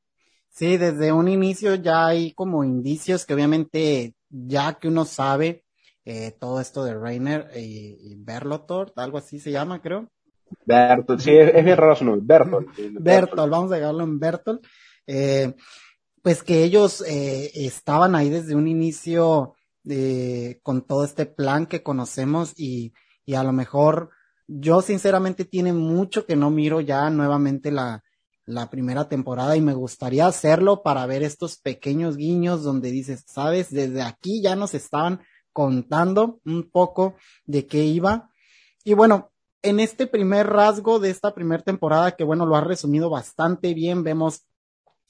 Sí, 0.49 0.75
desde 0.77 1.11
un 1.11 1.27
inicio 1.27 1.75
ya 1.75 2.07
hay 2.07 2.33
como 2.33 2.63
indicios 2.63 3.27
que 3.27 3.35
obviamente 3.35 4.15
ya 4.27 4.73
que 4.73 4.87
uno 4.87 5.05
sabe 5.05 5.63
eh, 6.03 6.35
todo 6.39 6.59
esto 6.59 6.83
de 6.83 6.95
Reiner 6.95 7.51
y, 7.55 8.15
Berlotor, 8.15 8.91
algo 8.95 9.19
así 9.19 9.39
se 9.39 9.51
llama, 9.51 9.83
creo. 9.83 10.09
Bertolt, 10.65 11.19
sí, 11.21 11.31
es, 11.31 11.63
bien 11.63 11.77
raro 11.77 11.95
su 11.95 12.05
nombre, 12.05 12.25
Bertolt. 12.25 12.67
Bertolt, 12.99 13.51
vamos 13.51 13.71
a 13.71 13.75
dejarlo 13.75 14.03
en 14.03 14.19
Bertolt. 14.19 14.65
Eh, 15.05 15.53
pues 16.23 16.41
que 16.41 16.63
ellos 16.63 17.03
eh, 17.07 17.51
estaban 17.53 18.15
ahí 18.15 18.31
desde 18.31 18.55
un 18.55 18.67
inicio 18.67 19.53
eh, 19.87 20.59
con 20.63 20.81
todo 20.87 21.03
este 21.03 21.27
plan 21.27 21.67
que 21.67 21.83
conocemos 21.83 22.53
y, 22.57 22.93
y 23.25 23.35
a 23.35 23.43
lo 23.43 23.53
mejor 23.53 24.09
yo 24.51 24.81
sinceramente 24.81 25.45
tiene 25.45 25.73
mucho 25.73 26.25
que 26.25 26.35
no 26.35 26.49
miro 26.49 26.81
ya 26.81 27.09
nuevamente 27.11 27.71
la, 27.71 28.03
la 28.45 28.69
primera 28.71 29.07
temporada 29.07 29.55
y 29.55 29.61
me 29.61 29.75
gustaría 29.75 30.25
hacerlo 30.25 30.81
para 30.81 31.05
ver 31.05 31.21
estos 31.21 31.59
pequeños 31.59 32.17
guiños 32.17 32.63
donde 32.63 32.89
dices, 32.89 33.23
sabes, 33.27 33.69
desde 33.69 34.01
aquí 34.01 34.41
ya 34.41 34.55
nos 34.55 34.73
estaban 34.73 35.21
contando 35.53 36.39
un 36.45 36.69
poco 36.71 37.15
de 37.45 37.67
qué 37.67 37.83
iba. 37.83 38.31
Y 38.83 38.95
bueno, 38.95 39.31
en 39.61 39.79
este 39.79 40.07
primer 40.07 40.47
rasgo 40.47 40.99
de 40.99 41.11
esta 41.11 41.35
primera 41.35 41.61
temporada, 41.61 42.15
que 42.15 42.23
bueno, 42.23 42.47
lo 42.47 42.55
ha 42.55 42.61
resumido 42.61 43.11
bastante 43.11 43.75
bien, 43.75 44.03
vemos 44.03 44.47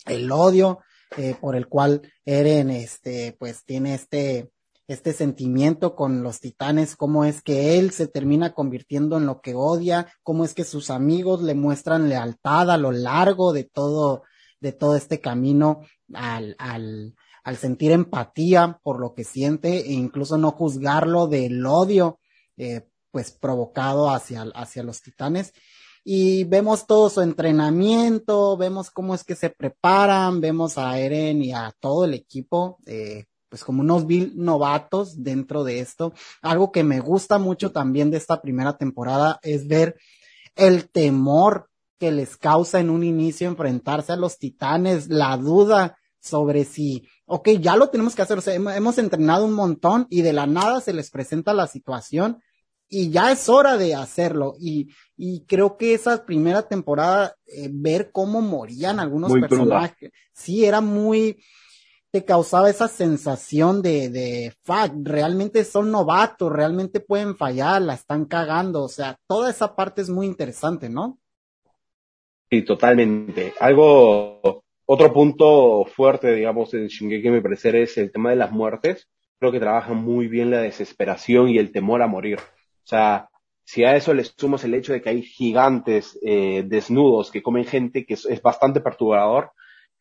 el 0.06 0.30
odio, 0.32 0.80
eh, 1.18 1.36
por 1.40 1.56
el 1.56 1.68
cual 1.68 2.02
Eren, 2.26 2.70
este, 2.72 3.38
pues 3.40 3.64
tiene 3.64 3.96
este, 3.96 4.52
este 4.90 5.14
sentimiento 5.14 5.96
con 5.96 6.24
los 6.24 6.40
titanes, 6.40 6.96
cómo 6.96 7.24
es 7.24 7.44
que 7.44 7.78
él 7.78 7.92
se 7.92 8.08
termina 8.08 8.56
convirtiendo 8.56 9.18
en 9.18 9.28
lo 9.28 9.40
que 9.40 9.54
odia, 9.54 10.12
cómo 10.24 10.44
es 10.44 10.56
que 10.56 10.64
sus 10.64 10.90
amigos 10.90 11.44
le 11.44 11.54
muestran 11.54 12.10
lealtad 12.10 12.72
a 12.72 12.78
lo 12.78 12.92
largo 12.92 13.54
de 13.54 13.66
todo, 13.66 14.24
de 14.60 14.72
todo 14.72 14.96
este 14.96 15.22
camino 15.22 15.82
al, 16.12 16.56
al, 16.58 17.14
al 17.44 17.58
sentir 17.58 17.92
empatía 17.92 18.80
por 18.82 19.00
lo 19.00 19.14
que 19.14 19.26
siente 19.26 19.78
e 19.78 19.94
incluso 19.94 20.40
no 20.40 20.50
juzgarlo 20.50 21.28
del 21.28 21.64
odio, 21.68 22.20
eh, 22.58 22.88
pues 23.12 23.30
provocado 23.30 24.10
hacia, 24.10 24.42
hacia 24.56 24.82
los 24.82 25.04
titanes. 25.04 25.54
Y 26.04 26.46
vemos 26.46 26.88
todo 26.88 27.12
su 27.12 27.22
entrenamiento, 27.22 28.58
vemos 28.58 28.90
cómo 28.90 29.14
es 29.14 29.24
que 29.24 29.36
se 29.36 29.52
preparan, 29.52 30.42
vemos 30.42 30.80
a 30.80 30.98
Eren 30.98 31.44
y 31.44 31.52
a 31.52 31.76
todo 31.80 32.06
el 32.06 32.16
equipo, 32.16 32.80
eh, 32.88 33.26
pues 33.50 33.64
como 33.64 33.82
unos 33.82 34.06
vil 34.06 34.34
novatos 34.36 35.24
dentro 35.24 35.64
de 35.64 35.80
esto. 35.80 36.14
Algo 36.42 36.72
que 36.72 36.84
me 36.84 37.00
gusta 37.00 37.40
mucho 37.40 37.72
también 37.72 38.12
de 38.12 38.18
esta 38.18 38.42
primera 38.42 38.78
temporada 38.78 39.40
es 39.42 39.68
ver 39.68 39.98
el 40.56 40.90
temor 40.90 41.70
que 41.98 42.12
les 42.12 42.38
causa 42.38 42.80
en 42.80 42.90
un 42.90 43.04
inicio 43.04 43.48
enfrentarse 43.48 44.14
a 44.14 44.18
los 44.18 44.38
titanes, 44.38 45.10
la 45.10 45.36
duda 45.36 45.98
sobre 46.22 46.64
si, 46.64 47.08
ok, 47.26 47.50
ya 47.60 47.76
lo 47.76 47.90
tenemos 47.90 48.16
que 48.16 48.22
hacer, 48.22 48.38
o 48.38 48.42
sea, 48.42 48.54
hemos 48.54 48.98
entrenado 48.98 49.46
un 49.46 49.54
montón 49.54 50.08
y 50.10 50.22
de 50.22 50.34
la 50.34 50.48
nada 50.48 50.82
se 50.82 50.94
les 50.94 51.10
presenta 51.12 51.54
la 51.54 51.68
situación 51.68 52.42
y 52.90 53.12
ya 53.12 53.32
es 53.32 53.48
hora 53.48 53.78
de 53.78 53.96
hacerlo. 53.96 54.56
Y, 54.60 54.90
y 55.16 55.46
creo 55.46 55.78
que 55.78 55.94
esa 55.94 56.26
primera 56.26 56.64
temporada, 56.64 57.36
eh, 57.46 57.70
ver 57.72 58.12
cómo 58.12 58.42
morían 58.42 59.00
algunos 59.00 59.32
personajes, 59.32 60.12
sí, 60.34 60.66
era 60.66 60.82
muy, 60.82 61.42
te 62.12 62.26
causaba 62.26 62.70
esa 62.70 62.88
sensación 62.88 63.82
de, 63.82 64.10
de, 64.10 64.54
fuck, 64.64 64.92
realmente 65.04 65.64
son 65.64 65.92
novatos, 65.92 66.52
realmente 66.52 67.00
pueden 67.00 67.36
fallar, 67.36 67.82
la 67.82 67.94
están 67.94 68.26
cagando, 68.26 68.84
o 68.84 68.90
sea, 68.90 69.18
toda 69.28 69.50
esa 69.50 69.76
parte 69.76 70.02
es 70.02 70.10
muy 70.10 70.26
interesante, 70.26 70.90
¿no? 70.90 71.20
Sí, 72.50 72.64
totalmente. 72.64 73.54
Algo, 73.60 74.64
otro 74.86 75.14
punto 75.14 75.86
fuerte, 75.86 76.34
digamos, 76.34 76.74
en 76.74 76.88
Shingeki, 76.88 77.30
me 77.30 77.42
parece, 77.42 77.84
es 77.84 77.98
el 78.00 78.12
tema 78.12 78.32
de 78.32 78.38
las 78.38 78.52
muertes. 78.52 79.08
Creo 79.38 79.52
que 79.52 79.60
trabaja 79.60 79.94
muy 79.94 80.28
bien 80.28 80.50
la 80.50 80.62
desesperación 80.62 81.50
y 81.50 81.60
el 81.60 81.72
temor 81.72 82.02
a 82.02 82.08
morir. 82.08 82.40
O 82.40 82.88
sea, 82.88 83.30
si 83.64 83.84
a 83.84 83.96
eso 83.96 84.16
le 84.16 84.24
sumas 84.24 84.64
el 84.64 84.74
hecho 84.74 84.94
de 84.94 85.02
que 85.02 85.10
hay 85.10 85.22
gigantes 85.22 86.18
eh, 86.24 86.64
desnudos 86.66 87.30
que 87.30 87.44
comen 87.44 87.66
gente, 87.66 88.04
que 88.04 88.16
es, 88.16 88.42
bastante 88.42 88.82
perturbador, 88.82 89.52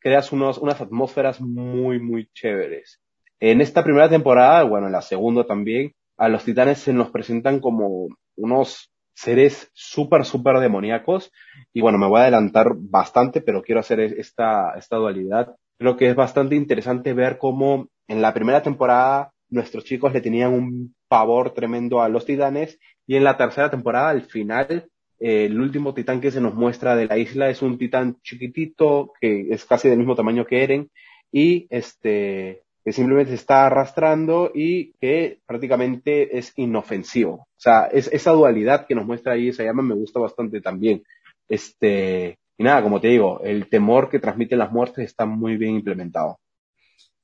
creas 0.00 0.32
unos, 0.32 0.58
unas 0.58 0.80
atmósferas 0.80 1.40
muy, 1.40 2.00
muy 2.00 2.28
chéveres. 2.32 3.00
En 3.40 3.60
esta 3.60 3.84
primera 3.84 4.08
temporada, 4.08 4.64
bueno, 4.64 4.86
en 4.86 4.92
la 4.92 5.02
segunda 5.02 5.44
también, 5.44 5.94
a 6.16 6.28
los 6.28 6.44
titanes 6.44 6.78
se 6.78 6.92
nos 6.92 7.10
presentan 7.10 7.60
como 7.60 8.08
unos 8.36 8.90
seres 9.14 9.70
súper, 9.74 10.24
súper 10.24 10.58
demoníacos. 10.58 11.32
Y 11.72 11.80
bueno, 11.80 11.98
me 11.98 12.06
voy 12.06 12.18
a 12.18 12.22
adelantar 12.22 12.68
bastante, 12.76 13.40
pero 13.40 13.62
quiero 13.62 13.80
hacer 13.80 14.00
esta, 14.00 14.74
esta 14.76 14.96
dualidad. 14.96 15.54
Creo 15.78 15.96
que 15.96 16.08
es 16.10 16.16
bastante 16.16 16.56
interesante 16.56 17.12
ver 17.12 17.38
cómo 17.38 17.88
en 18.08 18.22
la 18.22 18.34
primera 18.34 18.62
temporada 18.62 19.32
nuestros 19.50 19.84
chicos 19.84 20.12
le 20.12 20.20
tenían 20.20 20.52
un 20.52 20.94
pavor 21.08 21.52
tremendo 21.52 22.00
a 22.00 22.08
los 22.08 22.26
titanes 22.26 22.78
y 23.06 23.16
en 23.16 23.24
la 23.24 23.36
tercera 23.36 23.70
temporada, 23.70 24.10
al 24.10 24.22
final, 24.22 24.88
eh, 25.20 25.46
el 25.46 25.60
último 25.60 25.94
titán 25.94 26.20
que 26.20 26.30
se 26.30 26.40
nos 26.40 26.54
muestra 26.54 26.96
de 26.96 27.06
la 27.06 27.18
isla 27.18 27.50
es 27.50 27.62
un 27.62 27.78
titán 27.78 28.20
chiquitito 28.22 29.12
que 29.20 29.48
es 29.50 29.64
casi 29.64 29.88
del 29.88 29.98
mismo 29.98 30.14
tamaño 30.14 30.46
que 30.46 30.62
Eren 30.62 30.90
y 31.32 31.66
este 31.70 32.62
que 32.84 32.92
simplemente 32.92 33.32
se 33.32 33.36
está 33.36 33.66
arrastrando 33.66 34.50
y 34.54 34.92
que 34.94 35.40
prácticamente 35.44 36.38
es 36.38 36.54
inofensivo. 36.56 37.34
O 37.34 37.60
sea, 37.60 37.84
es, 37.86 38.08
esa 38.12 38.30
dualidad 38.30 38.86
que 38.86 38.94
nos 38.94 39.04
muestra 39.04 39.34
ahí 39.34 39.48
esa 39.48 39.62
llama 39.62 39.82
me 39.82 39.94
gusta 39.94 40.20
bastante 40.20 40.62
también. 40.62 41.02
Este, 41.48 42.38
y 42.56 42.64
nada, 42.64 42.82
como 42.82 42.98
te 42.98 43.08
digo, 43.08 43.40
el 43.44 43.68
temor 43.68 44.08
que 44.08 44.18
transmiten 44.20 44.58
las 44.58 44.72
muertes 44.72 45.04
está 45.04 45.26
muy 45.26 45.58
bien 45.58 45.74
implementado. 45.74 46.38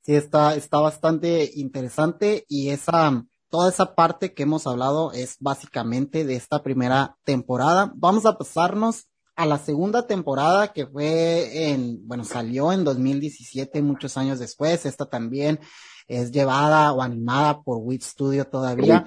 Sí, 0.01 0.13
está, 0.13 0.55
está 0.55 0.79
bastante 0.79 1.49
interesante 1.55 2.45
y 2.47 2.69
esa, 2.69 3.25
toda 3.49 3.69
esa 3.69 3.95
parte 3.95 4.33
que 4.33 4.43
hemos 4.43 4.67
hablado 4.67 5.11
es 5.11 5.37
básicamente 5.39 6.25
de 6.25 6.35
esta 6.35 6.63
primera 6.63 7.17
temporada. 7.23 7.91
Vamos 7.95 8.25
a 8.25 8.37
pasarnos 8.37 9.07
a 9.35 9.45
la 9.45 9.57
segunda 9.57 10.07
temporada 10.07 10.71
que 10.73 10.87
fue 10.87 11.71
en, 11.71 12.07
bueno, 12.07 12.23
salió 12.23 12.71
en 12.71 12.83
2017, 12.83 13.81
muchos 13.81 14.17
años 14.17 14.39
después. 14.39 14.85
Esta 14.85 15.05
también 15.05 15.59
es 16.07 16.31
llevada 16.31 16.93
o 16.93 17.01
animada 17.01 17.61
por 17.61 17.77
WIT 17.77 18.01
Studio 18.01 18.45
todavía. 18.45 19.03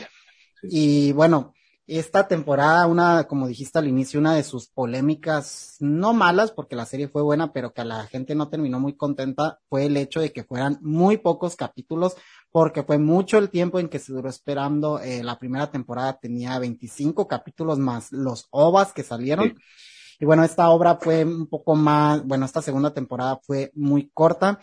Y 0.63 1.13
bueno, 1.13 1.55
esta 1.89 2.29
temporada, 2.29 2.87
una, 2.87 3.25
como 3.25 3.49
dijiste 3.49 3.79
al 3.79 3.89
inicio, 3.89 4.21
una 4.21 4.35
de 4.35 4.43
sus 4.43 4.69
polémicas, 4.69 5.77
no 5.81 6.13
malas, 6.13 6.51
porque 6.51 6.77
la 6.77 6.85
serie 6.85 7.09
fue 7.09 7.23
buena, 7.23 7.53
pero 7.55 7.73
que 7.73 7.81
a 7.81 7.87
la 7.87 8.05
gente 8.05 8.35
no 8.35 8.51
terminó 8.51 8.79
muy 8.79 8.95
contenta, 8.95 9.61
fue 9.71 9.87
el 9.87 9.97
hecho 9.97 10.21
de 10.21 10.31
que 10.31 10.45
fueran 10.45 10.79
muy 10.83 11.17
pocos 11.17 11.57
capítulos, 11.57 12.15
porque 12.51 12.83
fue 12.83 12.99
mucho 12.99 13.39
el 13.39 13.51
tiempo 13.51 13.79
en 13.79 13.89
que 13.89 13.99
se 13.99 14.13
duró 14.13 14.29
esperando. 14.29 15.01
Eh, 15.01 15.23
la 15.23 15.39
primera 15.39 15.71
temporada 15.71 16.19
tenía 16.19 16.59
25 16.59 17.29
capítulos 17.29 17.79
más 17.79 18.13
los 18.13 18.47
ovas 18.51 18.93
que 18.93 19.03
salieron. 19.03 19.55
Y 20.21 20.25
bueno, 20.25 20.43
esta 20.43 20.69
obra 20.71 20.97
fue 20.97 21.25
un 21.25 21.47
poco 21.47 21.77
más, 21.77 22.25
bueno, 22.27 22.45
esta 22.45 22.63
segunda 22.63 22.93
temporada 22.93 23.39
fue 23.43 23.71
muy 23.75 24.11
corta. 24.13 24.59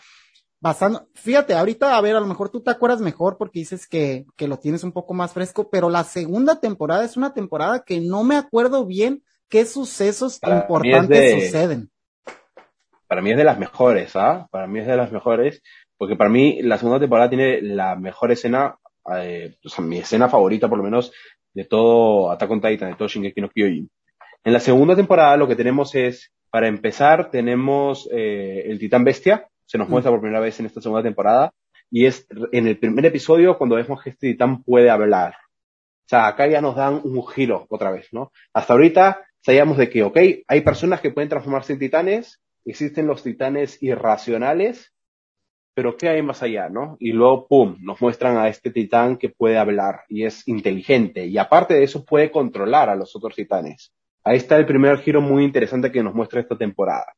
Basando, 0.60 1.08
fíjate, 1.14 1.54
ahorita, 1.54 1.96
a 1.96 2.00
ver, 2.00 2.16
a 2.16 2.20
lo 2.20 2.26
mejor 2.26 2.48
tú 2.48 2.62
te 2.62 2.70
acuerdas 2.70 3.00
mejor 3.00 3.36
porque 3.38 3.60
dices 3.60 3.86
que, 3.86 4.26
que 4.36 4.48
lo 4.48 4.58
tienes 4.58 4.84
un 4.84 4.92
poco 4.92 5.14
más 5.14 5.32
fresco, 5.32 5.70
pero 5.70 5.88
la 5.90 6.04
segunda 6.04 6.60
temporada 6.60 7.04
es 7.04 7.16
una 7.16 7.34
temporada 7.34 7.84
que 7.84 8.00
no 8.00 8.24
me 8.24 8.36
acuerdo 8.36 8.84
bien 8.84 9.22
qué 9.48 9.64
sucesos 9.64 10.38
importantes 10.42 11.44
suceden. 11.44 11.90
Para 13.06 13.22
mí 13.22 13.30
es 13.30 13.36
de 13.36 13.44
las 13.44 13.58
mejores, 13.58 14.16
¿ah? 14.16 14.48
Para 14.50 14.66
mí 14.66 14.80
es 14.80 14.86
de 14.86 14.96
las 14.96 15.12
mejores, 15.12 15.62
porque 15.98 16.16
para 16.16 16.30
mí 16.30 16.60
la 16.62 16.78
segunda 16.78 17.00
temporada 17.00 17.28
tiene 17.28 17.62
la 17.62 17.96
mejor 17.96 18.32
escena, 18.32 18.76
eh, 19.14 19.56
o 19.64 19.68
sea, 19.68 19.84
mi 19.84 19.98
escena 19.98 20.28
favorita 20.28 20.68
por 20.68 20.78
lo 20.78 20.84
menos 20.84 21.12
de 21.54 21.64
todo 21.64 22.30
Attack 22.30 22.50
on 22.50 22.60
Titan, 22.60 22.90
de 22.90 22.96
todo 22.96 23.08
Shingeki 23.08 23.40
no 23.40 23.48
Kyojin. 23.48 23.90
En 24.44 24.52
la 24.52 24.60
segunda 24.60 24.94
temporada 24.94 25.36
lo 25.36 25.48
que 25.48 25.56
tenemos 25.56 25.94
es, 25.94 26.32
para 26.50 26.68
empezar, 26.68 27.30
tenemos 27.30 28.08
eh, 28.12 28.64
el 28.66 28.78
Titán 28.78 29.04
Bestia, 29.04 29.48
se 29.64 29.78
nos 29.78 29.88
muestra 29.88 30.12
por 30.12 30.20
primera 30.20 30.40
vez 30.40 30.60
en 30.60 30.66
esta 30.66 30.80
segunda 30.80 31.02
temporada, 31.02 31.52
y 31.90 32.06
es 32.06 32.26
en 32.52 32.66
el 32.66 32.78
primer 32.78 33.06
episodio 33.06 33.58
cuando 33.58 33.76
vemos 33.76 34.02
que 34.02 34.10
este 34.10 34.28
Titán 34.32 34.62
puede 34.62 34.90
hablar. 34.90 35.34
O 35.34 36.08
sea, 36.08 36.28
acá 36.28 36.46
ya 36.46 36.60
nos 36.60 36.76
dan 36.76 37.00
un 37.02 37.26
giro 37.26 37.66
otra 37.68 37.90
vez, 37.90 38.08
¿no? 38.12 38.30
Hasta 38.52 38.74
ahorita 38.74 39.26
sabíamos 39.40 39.76
de 39.76 39.88
que, 39.88 40.04
ok, 40.04 40.18
hay 40.46 40.60
personas 40.60 41.00
que 41.00 41.10
pueden 41.10 41.28
transformarse 41.28 41.72
en 41.72 41.80
titanes, 41.80 42.40
existen 42.64 43.06
los 43.06 43.22
titanes 43.22 43.82
irracionales, 43.82 44.92
pero 45.76 45.98
¿qué 45.98 46.08
hay 46.08 46.22
más 46.22 46.42
allá, 46.42 46.70
no? 46.70 46.96
Y 46.98 47.12
luego, 47.12 47.46
pum, 47.46 47.76
nos 47.82 48.00
muestran 48.00 48.38
a 48.38 48.48
este 48.48 48.70
titán 48.70 49.18
que 49.18 49.28
puede 49.28 49.58
hablar 49.58 50.04
y 50.08 50.24
es 50.24 50.48
inteligente, 50.48 51.26
y 51.26 51.36
aparte 51.36 51.74
de 51.74 51.84
eso 51.84 52.02
puede 52.02 52.30
controlar 52.30 52.88
a 52.88 52.94
los 52.94 53.14
otros 53.14 53.34
titanes. 53.34 53.92
Ahí 54.24 54.38
está 54.38 54.56
el 54.56 54.64
primer 54.64 54.96
giro 55.00 55.20
muy 55.20 55.44
interesante 55.44 55.92
que 55.92 56.02
nos 56.02 56.14
muestra 56.14 56.40
esta 56.40 56.56
temporada. 56.56 57.12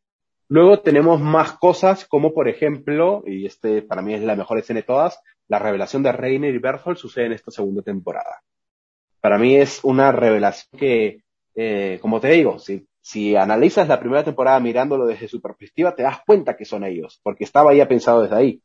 Luego 0.49 0.81
tenemos 0.81 1.21
más 1.21 1.53
cosas, 1.53 2.05
como 2.05 2.35
por 2.35 2.49
ejemplo, 2.49 3.23
y 3.27 3.47
este 3.47 3.81
para 3.81 4.03
mí 4.03 4.15
es 4.15 4.23
la 4.23 4.35
mejor 4.35 4.59
escena 4.59 4.81
de 4.81 4.87
todas, 4.87 5.21
la 5.47 5.61
revelación 5.61 6.03
de 6.03 6.11
Reiner 6.11 6.53
y 6.53 6.59
Berthold 6.59 6.97
sucede 6.97 7.27
en 7.27 7.35
esta 7.35 7.53
segunda 7.53 7.83
temporada. 7.83 8.43
Para 9.21 9.39
mí 9.39 9.55
es 9.55 9.85
una 9.85 10.11
revelación 10.11 10.81
que, 10.81 11.23
eh, 11.55 12.01
como 12.03 12.19
te 12.19 12.31
digo, 12.31 12.59
si, 12.59 12.88
si 13.01 13.37
analizas 13.37 13.89
la 13.89 14.01
primera 14.01 14.25
temporada 14.25 14.61
mirándolo 14.61 15.07
desde 15.07 15.29
su 15.29 15.41
perspectiva, 15.41 15.95
te 15.95 16.03
das 16.03 16.21
cuenta 16.27 16.57
que 16.57 16.65
son 16.65 16.85
ellos, 16.85 17.21
porque 17.23 17.45
estaba 17.45 17.75
ya 17.75 17.89
pensado 17.89 18.23
desde 18.23 18.37
ahí. 18.37 18.63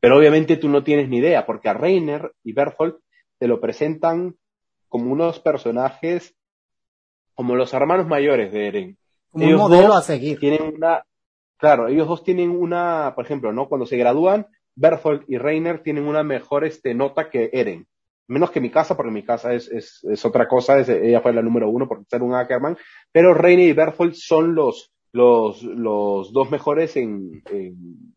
Pero 0.00 0.18
obviamente 0.18 0.56
tú 0.56 0.68
no 0.68 0.82
tienes 0.82 1.08
ni 1.08 1.18
idea, 1.18 1.46
porque 1.46 1.68
a 1.68 1.74
Reiner 1.74 2.32
y 2.42 2.52
Berthold 2.52 2.96
te 3.38 3.48
lo 3.48 3.60
presentan 3.60 4.36
como 4.88 5.10
unos 5.10 5.40
personajes 5.40 6.34
como 7.34 7.56
los 7.56 7.72
hermanos 7.74 8.06
mayores 8.06 8.52
de 8.52 8.68
Eren. 8.68 8.98
Como 9.30 9.46
un 9.46 9.54
modelo 9.54 9.94
a 9.94 10.02
seguir. 10.02 10.38
Tienen 10.38 10.74
una, 10.76 11.04
claro, 11.56 11.88
ellos 11.88 12.06
dos 12.06 12.22
tienen 12.22 12.50
una, 12.50 13.12
por 13.14 13.24
ejemplo, 13.24 13.52
¿no? 13.52 13.68
Cuando 13.68 13.86
se 13.86 13.96
gradúan, 13.96 14.46
Berthold 14.76 15.24
y 15.28 15.38
Reiner 15.38 15.82
tienen 15.82 16.06
una 16.06 16.22
mejor 16.22 16.64
este, 16.64 16.94
nota 16.94 17.30
que 17.30 17.50
Eren. 17.52 17.86
Menos 18.26 18.50
que 18.50 18.60
mi 18.60 18.70
casa, 18.70 18.96
porque 18.96 19.12
mi 19.12 19.22
casa 19.22 19.52
es, 19.52 19.68
es, 19.68 20.02
es 20.04 20.24
otra 20.24 20.48
cosa, 20.48 20.78
es, 20.78 20.88
ella 20.88 21.20
fue 21.20 21.32
la 21.32 21.42
número 21.42 21.68
uno 21.68 21.86
por 21.86 22.04
ser 22.06 22.22
un 22.22 22.34
Ackerman, 22.34 22.76
pero 23.12 23.34
Reiner 23.34 23.68
y 23.68 23.72
Berthold 23.72 24.14
son 24.14 24.54
los, 24.54 24.92
los, 25.12 25.62
los 25.62 26.32
dos 26.32 26.50
mejores 26.50 26.96
en, 26.96 27.42
en 27.50 28.14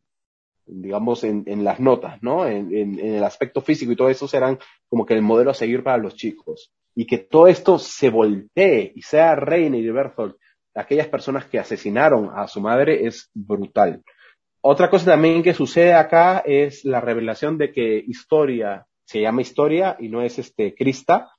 digamos, 0.66 1.24
en, 1.24 1.44
en, 1.48 1.64
las 1.64 1.80
notas, 1.80 2.22
¿no? 2.22 2.46
En, 2.46 2.74
en, 2.76 3.00
en, 3.00 3.16
el 3.16 3.24
aspecto 3.24 3.62
físico 3.62 3.92
y 3.92 3.96
todo 3.96 4.10
eso 4.10 4.28
serán 4.28 4.60
como 4.90 5.06
que 5.06 5.14
el 5.14 5.22
modelo 5.22 5.52
a 5.52 5.54
seguir 5.54 5.84
para 5.84 5.98
los 5.98 6.16
chicos 6.16 6.72
y 6.96 7.06
que 7.06 7.20
todo 7.20 7.48
esto 7.48 7.80
se 7.80 8.10
voltee 8.10 8.92
y 8.96 9.02
sea 9.02 9.36
Reina 9.36 9.78
y 9.78 9.90
Berthold 9.90 10.36
aquellas 10.78 11.08
personas 11.08 11.46
que 11.46 11.60
asesinaron 11.60 12.30
a 12.34 12.48
su 12.48 12.62
madre 12.62 13.08
es 13.08 13.30
brutal. 13.34 14.04
Otra 14.62 14.90
cosa 14.90 15.06
también 15.12 15.44
que 15.44 15.54
sucede 15.54 15.94
acá 15.94 16.40
es 16.46 16.86
la 16.86 17.02
revelación 17.02 17.58
de 17.58 17.72
que 17.72 18.04
Historia 18.06 18.86
se 19.08 19.22
llama 19.22 19.42
Historia 19.42 19.96
y 20.00 20.10
no 20.10 20.22
es 20.22 20.38
este 20.38 20.76
Krista. 20.76 21.32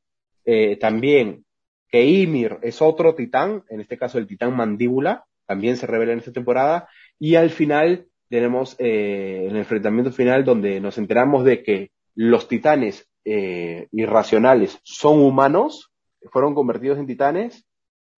Eh, 0.46 0.76
también 0.76 1.44
que 1.90 2.04
Ymir 2.04 2.58
es 2.62 2.80
otro 2.80 3.14
titán, 3.14 3.62
en 3.68 3.80
este 3.80 3.98
caso 3.98 4.18
el 4.18 4.26
titán 4.26 4.56
mandíbula, 4.56 5.26
también 5.46 5.76
se 5.76 5.86
revela 5.86 6.12
en 6.12 6.18
esta 6.18 6.32
temporada. 6.32 6.88
Y 7.18 7.34
al 7.34 7.50
final 7.50 8.06
tenemos 8.30 8.74
eh, 8.78 9.46
el 9.48 9.56
enfrentamiento 9.56 10.12
final 10.12 10.44
donde 10.44 10.80
nos 10.80 10.96
enteramos 10.96 11.44
de 11.44 11.62
que 11.62 11.90
los 12.14 12.48
titanes 12.48 13.06
eh, 13.26 13.88
irracionales 13.92 14.80
son 14.82 15.20
humanos, 15.20 15.92
fueron 16.32 16.54
convertidos 16.54 16.98
en 16.98 17.06
titanes, 17.06 17.66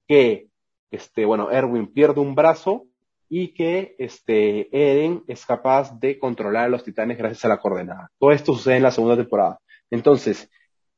que, 0.06 0.46
este, 0.92 1.24
bueno, 1.24 1.50
Erwin 1.50 1.92
pierde 1.92 2.20
un 2.20 2.36
brazo 2.36 2.86
y 3.30 3.54
que 3.54 3.94
este, 3.98 4.68
Eren 4.76 5.22
es 5.26 5.46
capaz 5.46 5.98
de 5.98 6.18
controlar 6.18 6.64
a 6.64 6.68
los 6.68 6.84
titanes 6.84 7.16
gracias 7.16 7.44
a 7.46 7.48
la 7.48 7.58
coordenada. 7.58 8.10
Todo 8.18 8.32
esto 8.32 8.52
sucede 8.52 8.76
en 8.76 8.82
la 8.82 8.90
segunda 8.90 9.16
temporada. 9.16 9.58
Entonces, 9.90 10.50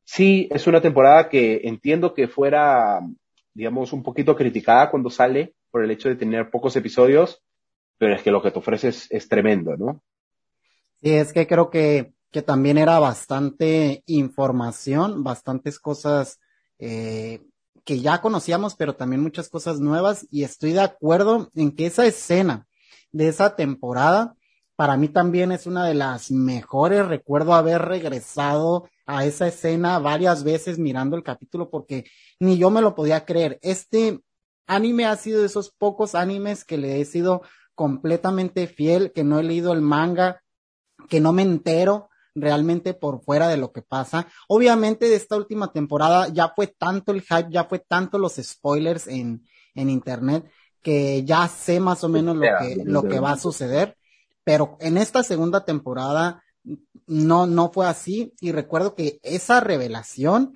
sí, 0.03 0.49
es 0.51 0.66
una 0.66 0.80
temporada 0.80 1.28
que 1.28 1.61
entiendo 1.64 2.14
que 2.14 2.26
fuera, 2.26 3.01
digamos, 3.55 3.93
un 3.93 4.03
poquito 4.03 4.35
criticada 4.35 4.91
cuando 4.91 5.11
sale 5.11 5.55
por 5.70 5.85
el 5.85 5.91
hecho 5.93 6.09
de 6.09 6.16
tener 6.16 6.51
pocos 6.51 6.74
episodios, 6.74 7.41
pero 7.99 8.14
es 8.14 8.22
que 8.22 8.33
lo 8.33 8.43
que 8.43 8.51
te 8.51 8.59
ofrece 8.59 8.89
es, 8.89 9.07
es 9.12 9.28
tremendo, 9.28 9.76
¿no? 9.76 10.03
Sí, 11.01 11.11
es 11.11 11.33
que 11.33 11.47
creo 11.47 11.70
que 11.70 12.12
que 12.33 12.43
también 12.43 12.78
era 12.78 12.99
bastante 12.99 14.03
información, 14.07 15.22
bastantes 15.22 15.78
cosas 15.78 16.41
eh, 16.78 17.43
que 17.85 18.01
ya 18.01 18.20
conocíamos, 18.20 18.74
pero 18.74 18.94
también 18.94 19.23
muchas 19.23 19.48
cosas 19.48 19.81
nuevas. 19.81 20.27
Y 20.31 20.44
estoy 20.44 20.73
de 20.73 20.81
acuerdo 20.81 21.51
en 21.55 21.73
que 21.73 21.86
esa 21.86 22.06
escena 22.06 22.66
de 23.11 23.28
esa 23.28 23.56
temporada, 23.56 24.35
para 24.77 24.97
mí 24.97 25.09
también 25.09 25.52
es 25.52 25.66
una 25.66 25.86
de 25.86 25.94
las 25.94 26.31
mejores. 26.31 27.06
Recuerdo 27.06 27.55
haber 27.55 27.82
regresado 27.82 28.89
a 29.06 29.24
esa 29.24 29.48
escena 29.48 29.98
varias 29.98 30.44
veces 30.44 30.78
mirando 30.78 31.16
el 31.16 31.23
capítulo 31.23 31.70
porque 31.70 32.05
ni 32.39 32.56
yo 32.56 32.70
me 32.70 32.81
lo 32.81 32.94
podía 32.94 33.24
creer. 33.24 33.59
Este 33.62 34.20
anime 34.66 35.06
ha 35.06 35.16
sido 35.16 35.40
de 35.40 35.47
esos 35.47 35.70
pocos 35.70 36.15
animes 36.15 36.65
que 36.65 36.78
le 36.78 37.01
he 37.01 37.05
sido 37.05 37.43
completamente 37.74 38.66
fiel, 38.66 39.12
que 39.12 39.24
no 39.24 39.39
he 39.39 39.43
leído 39.43 39.73
el 39.73 39.82
manga, 39.82 40.43
que 41.09 41.20
no 41.20 41.32
me 41.32 41.43
entero 41.43 42.11
realmente 42.34 42.94
por 42.94 43.22
fuera 43.22 43.48
de 43.48 43.56
lo 43.56 43.72
que 43.72 43.82
pasa. 43.82 44.26
Obviamente 44.48 45.09
de 45.09 45.16
esta 45.16 45.36
última 45.36 45.72
temporada 45.72 46.28
ya 46.28 46.52
fue 46.54 46.66
tanto 46.66 47.12
el 47.12 47.22
hype, 47.22 47.50
ya 47.50 47.64
fue 47.64 47.78
tanto 47.78 48.18
los 48.18 48.34
spoilers 48.34 49.06
en, 49.06 49.44
en 49.74 49.90
internet 49.90 50.50
que 50.82 51.24
ya 51.24 51.46
sé 51.48 51.78
más 51.80 52.02
o 52.04 52.09
menos 52.09 52.36
lo 52.36 52.42
que, 52.42 52.82
lo 52.84 53.02
que 53.04 53.20
va 53.20 53.32
a 53.32 53.38
suceder. 53.38 53.96
Pero 54.44 54.76
en 54.80 54.98
esta 54.98 55.22
segunda 55.22 55.64
temporada 55.64 56.42
no, 57.06 57.46
no 57.46 57.70
fue 57.70 57.86
así. 57.86 58.34
Y 58.40 58.52
recuerdo 58.52 58.94
que 58.94 59.20
esa 59.22 59.60
revelación 59.60 60.54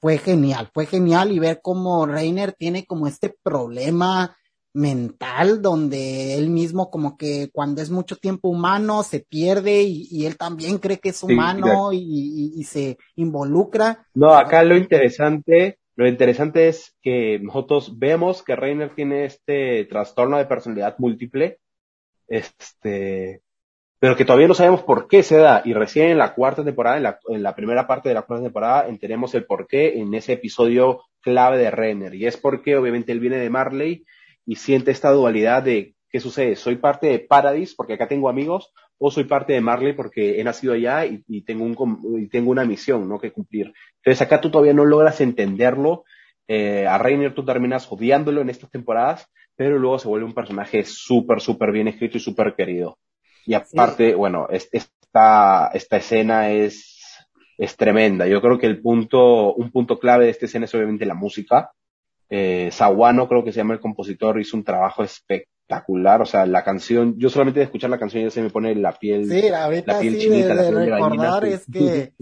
fue 0.00 0.18
genial, 0.18 0.70
fue 0.72 0.86
genial 0.86 1.32
y 1.32 1.38
ver 1.38 1.60
cómo 1.62 2.06
Reiner 2.06 2.52
tiene 2.52 2.86
como 2.86 3.06
este 3.06 3.34
problema 3.42 4.36
mental 4.76 5.62
donde 5.62 6.36
él 6.36 6.50
mismo 6.50 6.90
como 6.90 7.16
que 7.16 7.48
cuando 7.50 7.80
es 7.80 7.90
mucho 7.90 8.16
tiempo 8.16 8.50
humano 8.50 9.02
se 9.02 9.20
pierde 9.20 9.82
y, 9.82 10.26
él 10.26 10.36
también 10.36 10.78
cree 10.78 10.98
que 10.98 11.08
es 11.08 11.22
humano 11.22 11.92
y, 11.92 12.62
se 12.64 12.98
involucra. 13.16 14.06
No, 14.14 14.34
acá 14.34 14.62
lo 14.62 14.76
interesante, 14.76 15.78
lo 15.94 16.06
interesante 16.06 16.68
es 16.68 16.94
que 17.02 17.38
nosotros 17.38 17.98
vemos 17.98 18.42
que 18.42 18.54
Reiner 18.54 18.94
tiene 18.94 19.24
este 19.24 19.86
trastorno 19.86 20.36
de 20.36 20.44
personalidad 20.44 20.96
múltiple, 20.98 21.58
este, 22.28 23.40
pero 23.98 24.14
que 24.14 24.26
todavía 24.26 24.48
no 24.48 24.54
sabemos 24.54 24.82
por 24.82 25.08
qué 25.08 25.22
se 25.22 25.38
da. 25.38 25.62
Y 25.64 25.72
recién 25.72 26.10
en 26.10 26.18
la 26.18 26.34
cuarta 26.34 26.62
temporada, 26.62 26.98
en 26.98 27.02
la, 27.02 27.18
en 27.28 27.42
la 27.42 27.54
primera 27.54 27.86
parte 27.86 28.10
de 28.10 28.14
la 28.14 28.22
cuarta 28.22 28.44
temporada, 28.44 28.88
enteremos 28.88 29.34
el 29.34 29.46
por 29.46 29.66
qué 29.66 29.98
en 29.98 30.12
ese 30.12 30.34
episodio 30.34 31.00
clave 31.22 31.56
de 31.56 31.70
Renner. 31.70 32.14
Y 32.14 32.26
es 32.26 32.36
porque 32.36 32.76
obviamente 32.76 33.12
él 33.12 33.20
viene 33.20 33.38
de 33.38 33.48
Marley 33.48 34.04
y 34.46 34.56
siente 34.56 34.92
esta 34.92 35.10
dualidad 35.10 35.62
de 35.64 35.94
qué 36.08 36.20
sucede. 36.20 36.56
Soy 36.56 36.76
parte 36.76 37.08
de 37.08 37.18
Paradise 37.18 37.74
porque 37.76 37.94
acá 37.94 38.08
tengo 38.08 38.28
amigos 38.28 38.72
o 38.98 39.10
soy 39.10 39.24
parte 39.24 39.52
de 39.52 39.60
Marley 39.60 39.92
porque 39.92 40.40
he 40.40 40.44
nacido 40.44 40.72
allá 40.72 41.04
y, 41.04 41.22
y 41.28 41.42
tengo, 41.42 41.64
un, 41.64 42.20
y 42.20 42.28
tengo 42.28 42.50
una 42.50 42.64
misión 42.64 43.08
¿no? 43.08 43.18
que 43.18 43.32
cumplir. 43.32 43.72
Entonces 43.96 44.22
acá 44.22 44.40
tú 44.40 44.50
todavía 44.50 44.72
no 44.72 44.84
logras 44.84 45.20
entenderlo. 45.20 46.04
Eh, 46.48 46.86
a 46.86 46.96
Reiner 46.96 47.34
tú 47.34 47.44
terminas 47.44 47.90
odiándolo 47.90 48.40
en 48.40 48.50
estas 48.50 48.70
temporadas, 48.70 49.26
pero 49.56 49.78
luego 49.78 49.98
se 49.98 50.08
vuelve 50.08 50.26
un 50.26 50.34
personaje 50.34 50.84
súper, 50.84 51.40
súper 51.40 51.72
bien 51.72 51.88
escrito 51.88 52.18
y 52.18 52.20
súper 52.20 52.54
querido. 52.54 52.98
Y 53.44 53.54
aparte, 53.54 54.14
bueno, 54.14 54.48
esta, 54.50 55.70
esta 55.72 55.96
escena 55.96 56.50
es, 56.50 57.26
es 57.58 57.76
tremenda. 57.76 58.26
Yo 58.26 58.40
creo 58.40 58.58
que 58.58 58.66
el 58.66 58.80
punto, 58.80 59.54
un 59.54 59.70
punto 59.70 59.98
clave 59.98 60.26
de 60.26 60.30
esta 60.30 60.46
escena 60.46 60.64
es 60.64 60.74
obviamente 60.74 61.06
la 61.06 61.14
música. 61.14 61.72
Eh, 62.28 62.70
Sawano, 62.72 63.28
creo 63.28 63.44
que 63.44 63.52
se 63.52 63.58
llama 63.58 63.74
el 63.74 63.80
compositor, 63.80 64.40
hizo 64.40 64.56
un 64.56 64.64
trabajo 64.64 65.02
espectacular. 65.02 66.22
O 66.22 66.26
sea, 66.26 66.46
la 66.46 66.64
canción, 66.64 67.14
yo 67.18 67.28
solamente 67.28 67.60
de 67.60 67.64
escuchar 67.64 67.90
la 67.90 67.98
canción 67.98 68.24
ya 68.24 68.30
se 68.30 68.42
me 68.42 68.50
pone 68.50 68.74
la 68.74 68.92
piel. 68.92 69.28
Sí, 69.28 69.48
ahorita 69.48 69.92
la 69.94 70.00
piel 70.00 70.18
chinita, 70.18 70.48
de, 70.48 70.54
la 70.54 70.62
piel 70.62 70.74
de 70.74 70.86
recordar 70.86 71.44
es 71.44 71.66
que 71.72 72.12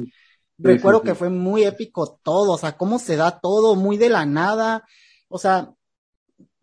recuerdo 0.59 1.03
que 1.03 1.15
fue 1.15 1.31
muy 1.31 1.65
épico 1.65 2.19
todo. 2.23 2.53
O 2.53 2.59
sea, 2.59 2.77
cómo 2.77 2.99
se 2.99 3.17
da 3.17 3.39
todo, 3.41 3.77
muy 3.77 3.97
de 3.97 4.11
la 4.11 4.27
nada. 4.27 4.85
O 5.29 5.39
sea, 5.39 5.75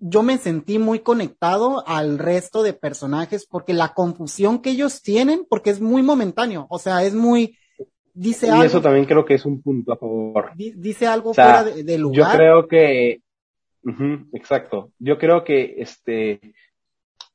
yo 0.02 0.24
me 0.24 0.38
sentí 0.38 0.80
muy 0.80 1.00
conectado 1.00 1.84
al 1.88 2.18
resto 2.18 2.64
de 2.64 2.74
personajes 2.74 3.46
porque 3.46 3.74
la 3.74 3.94
confusión 3.94 4.62
que 4.62 4.72
ellos 4.72 5.02
tienen, 5.04 5.46
porque 5.48 5.70
es 5.70 5.80
muy 5.80 6.02
momentáneo, 6.02 6.66
o 6.70 6.80
sea, 6.80 7.04
es 7.04 7.14
muy, 7.14 7.56
dice 8.14 8.48
y 8.48 8.50
algo. 8.50 8.64
Eso 8.64 8.82
también 8.82 9.06
creo 9.06 9.24
que 9.26 9.36
es 9.36 9.46
un 9.46 9.62
punto 9.62 9.94
a 9.94 9.98
favor. 9.98 10.52
Dice 10.56 11.06
algo 11.06 11.30
o 11.30 11.34
sea, 11.36 11.62
fuera 11.62 11.76
de, 11.76 11.84
de, 11.84 11.98
lugar. 12.00 12.32
Yo 12.32 12.38
creo 12.38 12.68
que, 12.68 13.22
exacto, 14.34 14.92
yo 15.00 15.18
creo 15.18 15.44
que, 15.44 15.76
este, 15.78 16.40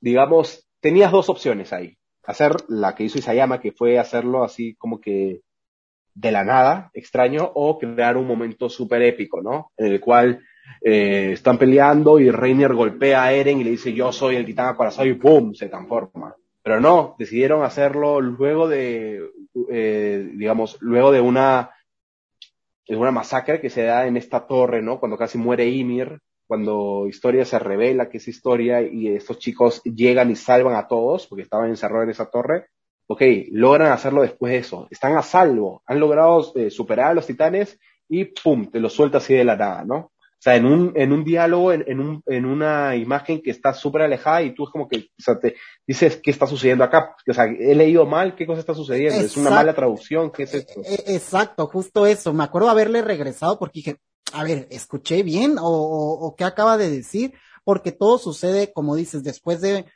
digamos, 0.01 0.67
tenías 0.81 1.13
dos 1.13 1.29
opciones 1.29 1.73
ahí. 1.73 1.97
Hacer 2.25 2.53
la 2.69 2.95
que 2.95 3.05
hizo 3.05 3.19
Isayama, 3.19 3.61
que 3.61 3.73
fue 3.73 3.99
hacerlo 3.99 4.45
así 4.45 4.75
como 4.75 5.01
que 5.01 5.43
de 6.15 6.33
la 6.33 6.45
nada, 6.45 6.91
extraño, 6.95 7.51
o 7.55 7.79
crear 7.79 8.17
un 8.17 8.27
momento 8.27 8.69
súper 8.69 9.03
épico, 9.03 9.43
¿no? 9.43 9.71
En 9.77 9.93
el 9.93 10.01
cual 10.01 10.43
eh, 10.81 11.33
están 11.33 11.59
peleando 11.59 12.19
y 12.19 12.31
Reiner 12.31 12.75
golpea 12.75 13.25
a 13.25 13.33
Eren 13.33 13.61
y 13.61 13.65
le 13.65 13.71
dice 13.71 13.93
yo 13.93 14.13
soy 14.13 14.37
el 14.37 14.47
titán 14.47 14.69
acorazado 14.69 15.07
y 15.07 15.15
¡pum! 15.15 15.53
se 15.55 15.69
transforma. 15.69 16.35
Pero 16.63 16.81
no, 16.81 17.15
decidieron 17.19 17.63
hacerlo 17.63 18.21
luego 18.21 18.67
de, 18.67 19.31
eh, 19.71 20.31
digamos, 20.35 20.79
luego 20.81 21.13
de 21.13 21.21
una, 21.21 21.71
de 22.89 22.97
una 22.97 23.13
masacre 23.13 23.61
que 23.61 23.71
se 23.71 23.85
da 23.85 24.07
en 24.07 24.17
esta 24.17 24.47
torre, 24.47 24.83
¿no? 24.83 24.99
Cuando 24.99 25.17
casi 25.17 25.39
muere 25.39 25.69
Ymir, 25.69 26.19
cuando 26.47 27.07
Historia 27.09 27.45
se 27.45 27.59
revela 27.59 28.09
que 28.09 28.19
es 28.19 28.29
Historia 28.29 28.83
y 28.83 29.09
estos 29.09 29.39
chicos 29.39 29.83
llegan 29.85 30.31
y 30.31 30.37
salvan 30.37 30.75
a 30.75 30.87
todos 30.87 31.27
porque 31.27 31.43
estaban 31.43 31.71
encerrados 31.71 32.05
en 32.05 32.11
esa 32.11 32.31
torre. 32.31 32.67
Ok, 33.09 33.23
logran 33.53 33.93
hacerlo 33.93 34.23
después 34.23 34.53
de 34.53 34.59
eso. 34.59 34.89
Están 34.91 35.17
a 35.17 35.23
salvo, 35.23 35.83
han 35.87 36.01
logrado 36.01 36.53
eh, 36.57 36.71
superar 36.71 37.13
a 37.13 37.15
los 37.15 37.27
titanes 37.27 37.79
y 38.09 38.25
¡pum! 38.25 38.71
te 38.71 38.81
los 38.81 38.93
suelta 38.93 39.19
así 39.19 39.35
de 39.35 39.45
la 39.45 39.57
nada, 39.57 39.85
¿no? 39.85 40.13
O 40.39 40.39
sea, 40.39 40.55
en 40.57 40.67
un, 40.67 40.93
en 40.95 41.13
un 41.13 41.25
diálogo, 41.25 41.73
en, 41.73 41.85
en, 41.87 41.99
un, 41.99 42.23
en 42.27 42.45
una 42.45 42.95
imagen 42.95 43.41
que 43.43 43.51
está 43.51 43.73
súper 43.73 44.03
alejada 44.03 44.43
y 44.43 44.55
tú 44.55 44.65
es 44.65 44.71
como 44.71 44.87
que, 44.87 44.99
o 44.99 45.23
sea, 45.23 45.39
te 45.39 45.57
dices, 45.87 46.21
¿qué 46.23 46.31
está 46.31 46.47
sucediendo 46.47 46.85
acá? 46.85 47.17
O 47.29 47.33
sea, 47.33 47.47
he 47.47 47.75
leído 47.75 48.05
mal, 48.05 48.37
¿qué 48.37 48.47
cosa 48.47 48.61
está 48.61 48.75
sucediendo? 48.75 49.15
Exacto. 49.15 49.33
Es 49.33 49.37
una 49.39 49.51
mala 49.51 49.75
traducción, 49.75 50.31
¿qué 50.31 50.43
es 50.43 50.55
esto? 50.55 50.83
Exacto, 51.07 51.67
justo 51.67 52.07
eso. 52.07 52.35
Me 52.35 52.45
acuerdo 52.45 52.69
haberle 52.69 53.01
regresado 53.01 53.59
porque 53.59 53.79
dije, 53.79 53.97
a 54.33 54.45
ver, 54.45 54.69
¿escuché 54.71 55.23
bien 55.23 55.59
o, 55.59 55.67
o, 55.67 56.27
o 56.27 56.37
qué 56.37 56.45
acaba 56.45 56.77
de 56.77 56.91
decir? 56.91 57.35
Porque 57.65 57.93
todo 57.93 58.19
sucede, 58.19 58.73
como 58.73 58.95
dices, 58.97 59.23
después 59.23 59.61
de 59.61 59.87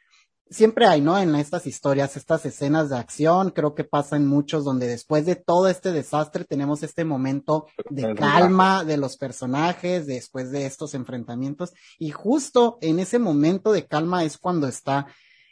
siempre 0.51 0.87
hay, 0.87 1.01
¿no? 1.01 1.17
En 1.17 1.35
estas 1.37 1.67
historias, 1.67 2.17
estas 2.17 2.45
escenas 2.45 2.91
de 2.91 2.99
acción, 2.99 3.51
creo 3.51 3.75
que 3.75 3.85
pasa 3.85 4.17
en 4.17 4.27
muchos 4.27 4.65
donde 4.65 4.89
después 4.89 5.25
de 5.25 5.37
todo 5.37 5.69
este 5.69 5.93
desastre 5.93 6.45
tenemos 6.45 6.83
este 6.83 7.05
momento 7.05 7.67
de 7.89 8.15
calma 8.15 8.85
de 8.85 8.97
los 8.97 9.17
personajes, 9.17 10.07
después 10.07 10.51
de 10.51 10.67
estos 10.67 10.95
enfrentamientos, 10.95 11.73
y 11.99 12.11
justo 12.11 12.79
en 12.81 12.99
ese 12.99 13.19
momento 13.19 13.73
de 13.73 13.87
calma 13.87 14.25
es 14.25 14.39
cuando 14.39 14.67
está 14.67 15.07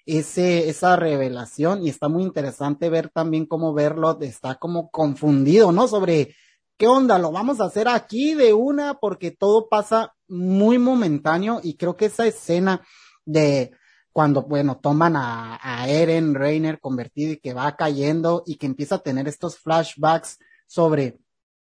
ese, 0.05 0.69
esa 0.69 0.97
revelación, 0.97 1.85
y 1.87 1.91
está 1.91 2.09
muy 2.09 2.25
interesante 2.25 2.91
ver 2.91 3.09
también 3.09 3.47
cómo 3.47 3.73
verlo, 3.73 4.19
está 4.21 4.57
como 4.57 4.91
confundido, 4.91 5.71
¿no? 5.71 5.87
Sobre 5.87 6.35
qué 6.79 6.87
onda, 6.87 7.19
lo 7.19 7.33
vamos 7.33 7.61
a 7.61 7.65
hacer 7.65 7.89
aquí 7.89 8.35
de 8.35 8.55
una, 8.55 8.95
porque 8.95 9.31
todo 9.31 9.69
pasa 9.69 10.15
muy 10.29 10.79
momentáneo, 10.79 11.61
y 11.63 11.77
creo 11.77 11.97
que 11.97 12.07
esa 12.07 12.27
escena 12.27 12.83
de 13.27 13.73
cuando, 14.13 14.43
bueno, 14.43 14.79
toman 14.79 15.17
a, 15.17 15.59
a 15.63 15.89
Eren 15.89 16.35
Reiner 16.35 16.81
convertido 16.81 17.33
y 17.33 17.39
que 17.39 17.55
va 17.55 17.77
cayendo 17.77 18.43
y 18.47 18.57
que 18.57 18.67
empieza 18.67 18.97
a 18.97 19.03
tener 19.03 19.29
estos 19.29 19.59
flashbacks 19.59 20.39
sobre 20.67 21.19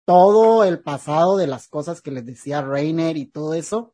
todo 0.06 0.64
el 0.64 0.82
pasado 0.82 1.38
de 1.38 1.48
las 1.48 1.68
cosas 1.68 2.02
que 2.02 2.12
les 2.12 2.26
decía 2.26 2.62
Reiner 2.62 3.16
y 3.18 3.26
todo 3.26 3.54
eso, 3.54 3.94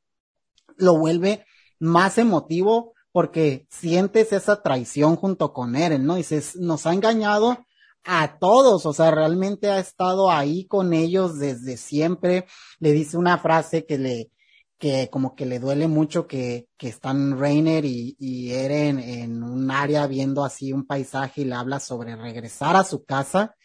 lo 0.77 0.97
vuelve 0.97 1.45
más 1.79 2.17
emotivo 2.17 2.93
porque 3.11 3.67
sientes 3.69 4.33
esa 4.33 4.61
traición 4.61 5.15
junto 5.15 5.53
con 5.53 5.75
Eren, 5.75 6.05
¿no? 6.05 6.15
Dices, 6.15 6.55
nos 6.55 6.85
ha 6.85 6.93
engañado 6.93 7.65
a 8.03 8.37
todos, 8.39 8.85
o 8.85 8.93
sea, 8.93 9.11
realmente 9.11 9.69
ha 9.69 9.79
estado 9.79 10.31
ahí 10.31 10.65
con 10.65 10.93
ellos 10.93 11.39
desde 11.39 11.77
siempre. 11.77 12.45
Le 12.79 12.91
dice 12.91 13.17
una 13.17 13.37
frase 13.37 13.85
que 13.85 13.97
le, 13.97 14.31
que 14.77 15.09
como 15.11 15.35
que 15.35 15.45
le 15.45 15.59
duele 15.59 15.87
mucho 15.87 16.27
que, 16.27 16.67
que 16.77 16.87
están 16.87 17.39
Rainer 17.39 17.83
y, 17.85 18.15
y 18.19 18.51
Eren 18.51 18.99
en 18.99 19.43
un 19.43 19.71
área 19.71 20.07
viendo 20.07 20.43
así 20.45 20.71
un 20.71 20.85
paisaje 20.85 21.41
y 21.41 21.45
le 21.45 21.55
habla 21.55 21.79
sobre 21.79 22.15
regresar 22.15 22.75
a 22.75 22.83
su 22.83 23.03
casa. 23.03 23.55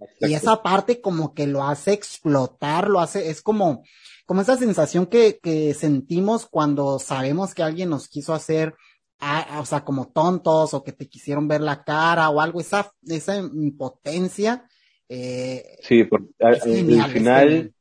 Exacto. 0.00 0.26
Y 0.26 0.34
esa 0.34 0.62
parte 0.62 1.00
como 1.00 1.34
que 1.34 1.46
lo 1.46 1.64
hace 1.64 1.92
explotar, 1.92 2.88
lo 2.88 3.00
hace, 3.00 3.30
es 3.30 3.42
como, 3.42 3.84
como 4.26 4.40
esa 4.40 4.56
sensación 4.56 5.06
que, 5.06 5.38
que 5.42 5.72
sentimos 5.72 6.46
cuando 6.46 6.98
sabemos 6.98 7.54
que 7.54 7.62
alguien 7.62 7.90
nos 7.90 8.08
quiso 8.08 8.34
hacer, 8.34 8.74
a, 9.20 9.60
o 9.60 9.64
sea, 9.64 9.84
como 9.84 10.12
tontos 10.12 10.74
o 10.74 10.84
que 10.84 10.92
te 10.92 11.08
quisieron 11.08 11.48
ver 11.48 11.60
la 11.60 11.84
cara 11.84 12.30
o 12.30 12.40
algo, 12.40 12.60
esa, 12.60 12.92
esa 13.06 13.36
impotencia. 13.36 14.66
Eh, 15.08 15.62
sí, 15.80 16.04
por, 16.04 16.22
al, 16.40 16.54
al 16.54 17.10
final, 17.10 17.74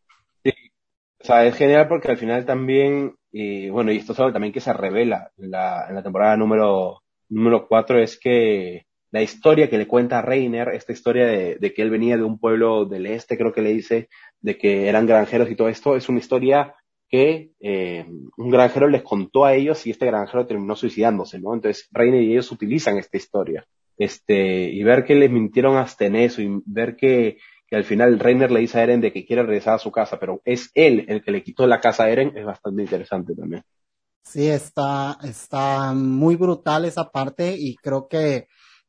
o 1.24 1.26
sea, 1.26 1.46
es 1.46 1.56
genial 1.56 1.88
porque 1.88 2.10
al 2.10 2.18
final 2.18 2.46
también, 2.46 3.16
y 3.32 3.70
bueno, 3.70 3.92
y 3.92 3.98
esto 3.98 4.12
es 4.12 4.20
algo 4.20 4.34
también 4.34 4.52
que 4.52 4.60
se 4.60 4.74
revela 4.74 5.32
en 5.38 5.52
la, 5.52 5.86
en 5.88 5.96
la 5.96 6.04
temporada 6.04 6.36
número, 6.36 7.02
número 7.30 7.66
4, 7.68 8.00
es 8.00 8.20
que 8.20 8.86
la 9.12 9.22
historia 9.22 9.70
que 9.70 9.78
le 9.78 9.88
cuenta 9.88 10.20
a 10.20 10.22
Reiner, 10.22 10.70
esta 10.70 10.92
historia 10.92 11.26
de, 11.26 11.56
de, 11.56 11.74
que 11.74 11.82
él 11.82 11.92
venía 11.92 12.18
de 12.18 12.24
un 12.24 12.40
pueblo 12.40 12.86
del 12.86 13.06
este, 13.06 13.38
creo 13.38 13.54
que 13.54 13.62
le 13.62 13.72
dice, 13.72 14.10
de 14.42 14.58
que 14.58 14.90
eran 14.90 15.06
granjeros 15.06 15.50
y 15.50 15.56
todo 15.56 15.70
esto, 15.70 15.96
es 15.96 16.10
una 16.10 16.20
historia 16.20 16.76
que 17.14 17.52
eh, 17.60 18.08
un 18.38 18.50
granjero 18.50 18.88
les 18.88 19.04
contó 19.04 19.46
a 19.46 19.54
ellos 19.54 19.86
y 19.86 19.92
este 19.92 20.08
granjero 20.08 20.48
terminó 20.48 20.76
suicidándose, 20.76 21.38
¿no? 21.38 21.54
Entonces 21.54 21.88
Reiner 21.92 22.24
y 22.24 22.32
ellos 22.32 22.52
utilizan 22.52 22.98
esta 22.98 23.18
historia. 23.18 23.68
Este, 24.00 24.64
y 24.72 24.82
ver 24.82 25.06
que 25.06 25.14
les 25.14 25.30
mintieron 25.30 25.78
hasta 25.78 26.06
en 26.06 26.16
eso 26.16 26.42
y 26.42 26.50
ver 26.66 26.96
que 26.96 27.38
que 27.68 27.76
al 27.76 27.84
final 27.84 28.20
Reiner 28.20 28.50
le 28.52 28.62
dice 28.62 28.80
a 28.80 28.84
Eren 28.84 29.00
de 29.00 29.14
que 29.14 29.28
quiere 29.28 29.44
regresar 29.44 29.76
a 29.76 29.80
su 29.80 29.92
casa, 29.92 30.20
pero 30.20 30.42
es 30.44 30.72
él 30.74 31.06
el 31.08 31.24
que 31.24 31.30
le 31.30 31.44
quitó 31.44 31.68
la 31.68 31.80
casa 31.80 32.06
a 32.06 32.10
Eren, 32.10 32.36
es 32.36 32.46
bastante 32.46 32.82
interesante 32.82 33.36
también. 33.36 33.64
Sí, 34.24 34.48
está, 34.48 35.20
está 35.24 35.94
muy 35.94 36.36
brutal 36.36 36.86
esa 36.86 37.12
parte 37.12 37.56
y 37.56 37.76
creo 37.76 38.08
que, 38.08 38.48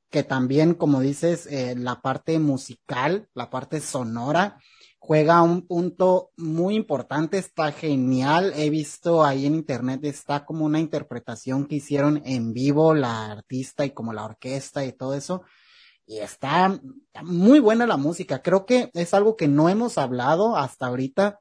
que 0.09 0.22
también, 0.22 0.72
como 0.72 1.01
dices, 1.01 1.46
eh, 1.46 1.74
la 1.76 2.01
parte 2.01 2.38
musical, 2.38 3.28
la 3.34 3.51
parte 3.51 3.80
sonora, 3.80 4.59
juega 5.06 5.43
un 5.43 5.66
punto 5.66 6.31
muy 6.36 6.76
importante, 6.76 7.39
está 7.39 7.72
genial. 7.72 8.52
He 8.56 8.70
visto 8.70 9.24
ahí 9.24 9.47
en 9.47 9.55
internet, 9.55 10.05
está 10.05 10.47
como 10.47 10.64
una 10.64 10.81
interpretación 10.81 11.66
que 11.66 11.76
hicieron 11.76 12.22
en 12.24 12.55
vivo 12.55 12.94
la 12.94 13.32
artista 13.32 13.85
y 13.85 13.90
como 13.90 14.12
la 14.12 14.24
orquesta 14.24 14.85
y 14.85 14.93
todo 14.93 15.14
eso 15.14 15.43
y 16.06 16.18
está, 16.18 16.81
muy 17.22 17.60
buena 17.60 17.86
la 17.86 17.97
música. 17.97 18.43
Creo 18.43 18.66
que 18.66 18.90
es 18.94 19.14
algo 19.14 19.36
que 19.36 19.48
no 19.48 19.68
hemos 19.68 19.98
hablado 19.98 20.56
hasta 20.56 20.86
ahorita 20.86 21.40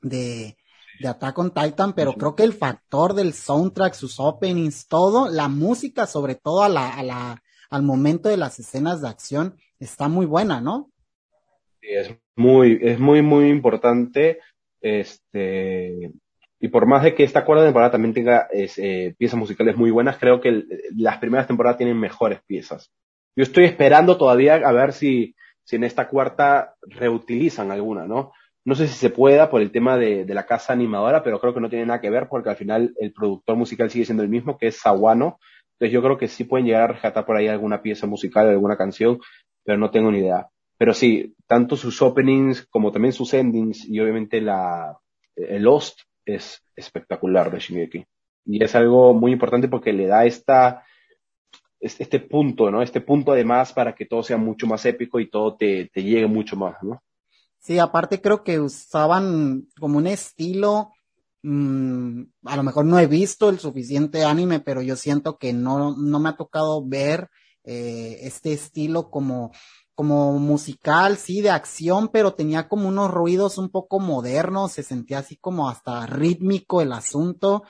de, 0.00 0.56
de 1.00 1.08
Attack 1.08 1.38
on 1.38 1.52
Titan, 1.52 1.92
pero 1.94 2.14
creo 2.14 2.34
que 2.34 2.44
el 2.44 2.54
factor 2.54 3.14
del 3.14 3.34
soundtrack, 3.34 3.94
sus 3.94 4.18
openings, 4.18 4.86
todo, 4.86 5.28
la 5.28 5.48
música, 5.48 6.06
sobre 6.06 6.34
todo 6.34 6.62
a 6.62 6.68
la, 6.68 6.90
a 6.90 7.02
la, 7.02 7.42
al 7.70 7.82
momento 7.82 8.28
de 8.28 8.36
las 8.36 8.58
escenas 8.58 9.02
de 9.02 9.08
acción, 9.08 9.56
está 9.78 10.08
muy 10.08 10.26
buena, 10.26 10.60
¿no? 10.60 10.91
Es 11.82 12.14
muy, 12.36 12.78
es 12.80 12.98
muy, 12.98 13.22
muy 13.22 13.48
importante. 13.48 14.38
Este, 14.80 16.10
y 16.60 16.68
por 16.68 16.86
más 16.86 17.02
de 17.02 17.14
que 17.14 17.24
esta 17.24 17.44
cuarta 17.44 17.64
temporada 17.64 17.90
también 17.90 18.14
tenga 18.14 18.48
eh, 18.52 19.14
piezas 19.18 19.38
musicales 19.38 19.76
muy 19.76 19.90
buenas, 19.90 20.16
creo 20.18 20.40
que 20.40 20.64
las 20.96 21.18
primeras 21.18 21.46
temporadas 21.46 21.76
tienen 21.76 21.98
mejores 21.98 22.40
piezas 22.46 22.90
Yo 23.36 23.42
estoy 23.42 23.64
esperando 23.64 24.16
todavía 24.16 24.54
a 24.54 24.72
ver 24.72 24.92
si, 24.92 25.34
si 25.64 25.76
en 25.76 25.84
esta 25.84 26.08
cuarta 26.08 26.74
reutilizan 26.82 27.70
alguna, 27.72 28.06
¿no? 28.06 28.32
No 28.64 28.76
sé 28.76 28.86
si 28.86 28.94
se 28.94 29.10
pueda 29.10 29.50
por 29.50 29.60
el 29.60 29.72
tema 29.72 29.96
de, 29.98 30.24
de, 30.24 30.34
la 30.34 30.46
casa 30.46 30.72
animadora, 30.72 31.24
pero 31.24 31.40
creo 31.40 31.52
que 31.52 31.60
no 31.60 31.68
tiene 31.68 31.86
nada 31.86 32.00
que 32.00 32.10
ver 32.10 32.28
porque 32.28 32.50
al 32.50 32.56
final 32.56 32.94
el 33.00 33.12
productor 33.12 33.56
musical 33.56 33.90
sigue 33.90 34.04
siendo 34.04 34.22
el 34.22 34.28
mismo, 34.28 34.56
que 34.56 34.68
es 34.68 34.76
Sawano. 34.76 35.40
Entonces 35.72 35.92
yo 35.92 36.00
creo 36.00 36.16
que 36.16 36.28
sí 36.28 36.44
pueden 36.44 36.66
llegar 36.66 36.82
a 36.82 36.92
rescatar 36.92 37.26
por 37.26 37.36
ahí 37.36 37.48
alguna 37.48 37.82
pieza 37.82 38.06
musical, 38.06 38.48
alguna 38.48 38.76
canción, 38.76 39.18
pero 39.64 39.78
no 39.78 39.90
tengo 39.90 40.12
ni 40.12 40.18
idea. 40.18 40.46
Pero 40.82 40.94
sí, 40.94 41.36
tanto 41.46 41.76
sus 41.76 42.02
openings 42.02 42.66
como 42.66 42.90
también 42.90 43.12
sus 43.12 43.32
endings 43.34 43.88
y 43.88 44.00
obviamente 44.00 44.40
la, 44.40 44.98
el 45.36 45.62
Lost 45.62 46.00
es 46.24 46.60
espectacular 46.74 47.52
de 47.52 47.60
Shingeki. 47.60 48.04
Y 48.46 48.64
es 48.64 48.74
algo 48.74 49.14
muy 49.14 49.30
importante 49.30 49.68
porque 49.68 49.92
le 49.92 50.08
da 50.08 50.26
esta, 50.26 50.84
este 51.78 52.18
punto, 52.18 52.68
¿no? 52.72 52.82
Este 52.82 53.00
punto 53.00 53.30
además 53.30 53.72
para 53.72 53.94
que 53.94 54.06
todo 54.06 54.24
sea 54.24 54.38
mucho 54.38 54.66
más 54.66 54.84
épico 54.84 55.20
y 55.20 55.30
todo 55.30 55.54
te, 55.54 55.88
te 55.94 56.02
llegue 56.02 56.26
mucho 56.26 56.56
más, 56.56 56.74
¿no? 56.82 57.00
Sí, 57.60 57.78
aparte 57.78 58.20
creo 58.20 58.42
que 58.42 58.58
usaban 58.58 59.68
como 59.78 59.98
un 59.98 60.08
estilo, 60.08 60.90
mmm, 61.42 62.22
a 62.44 62.56
lo 62.56 62.64
mejor 62.64 62.86
no 62.86 62.98
he 62.98 63.06
visto 63.06 63.50
el 63.50 63.60
suficiente 63.60 64.24
anime, 64.24 64.58
pero 64.58 64.82
yo 64.82 64.96
siento 64.96 65.38
que 65.38 65.52
no, 65.52 65.96
no 65.96 66.18
me 66.18 66.30
ha 66.30 66.36
tocado 66.36 66.84
ver 66.84 67.30
eh, 67.62 68.18
este 68.22 68.52
estilo 68.52 69.08
como, 69.08 69.52
como 69.94 70.38
musical, 70.38 71.16
sí, 71.18 71.40
de 71.40 71.50
acción, 71.50 72.08
pero 72.08 72.34
tenía 72.34 72.68
como 72.68 72.88
unos 72.88 73.10
ruidos 73.10 73.58
un 73.58 73.70
poco 73.70 74.00
modernos, 74.00 74.72
se 74.72 74.82
sentía 74.82 75.18
así 75.18 75.36
como 75.36 75.68
hasta 75.68 76.06
rítmico 76.06 76.80
el 76.80 76.92
asunto. 76.92 77.64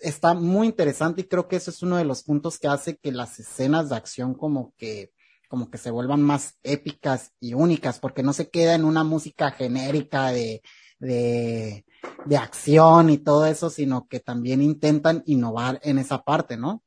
Está 0.00 0.34
muy 0.34 0.66
interesante 0.68 1.22
y 1.22 1.24
creo 1.24 1.48
que 1.48 1.56
eso 1.56 1.70
es 1.70 1.82
uno 1.82 1.96
de 1.96 2.04
los 2.04 2.22
puntos 2.22 2.58
que 2.58 2.68
hace 2.68 2.96
que 2.96 3.12
las 3.12 3.38
escenas 3.38 3.88
de 3.88 3.96
acción 3.96 4.34
como 4.34 4.74
que 4.76 5.12
como 5.48 5.70
que 5.70 5.78
se 5.78 5.90
vuelvan 5.90 6.22
más 6.22 6.58
épicas 6.62 7.32
y 7.40 7.54
únicas, 7.54 7.98
porque 7.98 8.22
no 8.22 8.32
se 8.34 8.50
queda 8.50 8.74
en 8.74 8.84
una 8.84 9.02
música 9.02 9.50
genérica 9.50 10.30
de, 10.30 10.62
de, 10.98 11.86
de 12.26 12.36
acción 12.36 13.10
y 13.10 13.18
todo 13.18 13.46
eso, 13.46 13.70
sino 13.70 14.06
que 14.08 14.20
también 14.20 14.62
intentan 14.62 15.22
innovar 15.26 15.80
en 15.82 15.98
esa 15.98 16.22
parte, 16.22 16.56
¿no? 16.58 16.82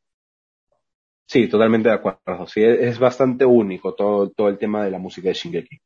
Sí, 1.31 1.47
totalmente 1.47 1.87
de 1.87 1.95
acuerdo. 1.95 2.45
Sí, 2.45 2.61
es 2.61 2.99
bastante 2.99 3.45
único 3.45 3.95
todo, 3.95 4.31
todo 4.31 4.49
el 4.49 4.57
tema 4.57 4.83
de 4.83 4.91
la 4.91 4.99
música 4.99 5.29
de 5.29 5.33
Shingeki. 5.33 5.79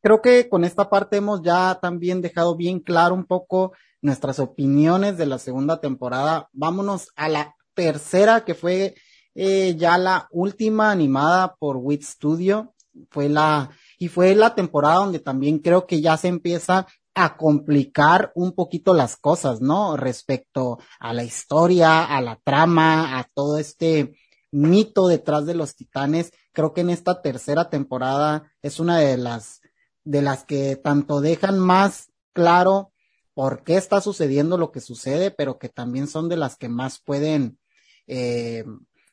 Creo 0.00 0.22
que 0.22 0.48
con 0.48 0.64
esta 0.64 0.88
parte 0.88 1.18
hemos 1.18 1.42
ya 1.42 1.78
también 1.82 2.22
dejado 2.22 2.56
bien 2.56 2.80
claro 2.80 3.14
un 3.14 3.26
poco 3.26 3.74
nuestras 4.00 4.38
opiniones 4.38 5.18
de 5.18 5.26
la 5.26 5.36
segunda 5.36 5.78
temporada. 5.78 6.48
Vámonos 6.54 7.10
a 7.16 7.28
la 7.28 7.54
tercera, 7.74 8.46
que 8.46 8.54
fue 8.54 8.94
eh, 9.34 9.74
ya 9.76 9.98
la 9.98 10.26
última 10.30 10.90
animada 10.90 11.54
por 11.58 11.76
Wit 11.76 12.04
Studio 12.04 12.72
fue 13.10 13.28
la, 13.28 13.70
y 13.98 14.08
fue 14.08 14.34
la 14.34 14.54
temporada 14.54 14.96
donde 14.96 15.18
también 15.18 15.58
creo 15.58 15.86
que 15.86 16.00
ya 16.00 16.16
se 16.16 16.28
empieza 16.28 16.86
a 17.14 17.36
complicar 17.36 18.32
un 18.34 18.52
poquito 18.52 18.94
las 18.94 19.16
cosas, 19.16 19.60
¿no? 19.60 19.98
Respecto 19.98 20.78
a 20.98 21.12
la 21.12 21.24
historia, 21.24 22.06
a 22.06 22.22
la 22.22 22.40
trama, 22.42 23.18
a 23.18 23.28
todo 23.34 23.58
este 23.58 24.14
mito 24.52 25.08
detrás 25.08 25.44
de 25.46 25.54
los 25.54 25.74
titanes. 25.74 26.32
Creo 26.52 26.72
que 26.72 26.82
en 26.82 26.90
esta 26.90 27.20
tercera 27.20 27.68
temporada 27.68 28.52
es 28.62 28.78
una 28.78 28.98
de 28.98 29.16
las, 29.16 29.60
de 30.04 30.22
las 30.22 30.44
que 30.44 30.76
tanto 30.76 31.20
dejan 31.20 31.58
más 31.58 32.12
claro 32.32 32.92
por 33.34 33.64
qué 33.64 33.76
está 33.76 34.00
sucediendo 34.00 34.56
lo 34.56 34.70
que 34.70 34.80
sucede, 34.80 35.32
pero 35.32 35.58
que 35.58 35.68
también 35.68 36.06
son 36.06 36.28
de 36.28 36.36
las 36.36 36.56
que 36.56 36.68
más 36.68 37.00
pueden 37.00 37.58
eh, 38.06 38.64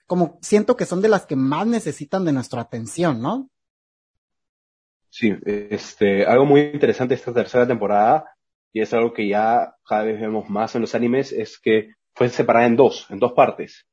como 0.10 0.40
siento 0.42 0.76
que 0.76 0.86
son 0.86 1.02
de 1.02 1.08
las 1.08 1.28
que 1.28 1.36
más 1.36 1.68
necesitan 1.68 2.26
de 2.26 2.34
nuestra 2.34 2.62
atención, 2.62 3.22
¿no? 3.22 3.48
Sí, 5.10 5.36
este, 5.46 6.26
algo 6.26 6.46
muy 6.46 6.62
interesante 6.62 7.14
esta 7.14 7.32
tercera 7.32 7.68
temporada, 7.68 8.36
y 8.74 8.82
es 8.82 8.92
algo 8.92 9.14
que 9.14 9.28
ya 9.28 9.76
cada 9.88 10.04
vez 10.04 10.20
vemos 10.20 10.50
más 10.50 10.74
en 10.74 10.82
los 10.82 10.96
animes, 10.96 11.32
es 11.32 11.60
que 11.60 11.94
fue 12.16 12.30
separada 12.30 12.66
en 12.66 12.76
dos, 12.76 13.06
en 13.12 13.20
dos 13.20 13.34
partes. 13.34 13.86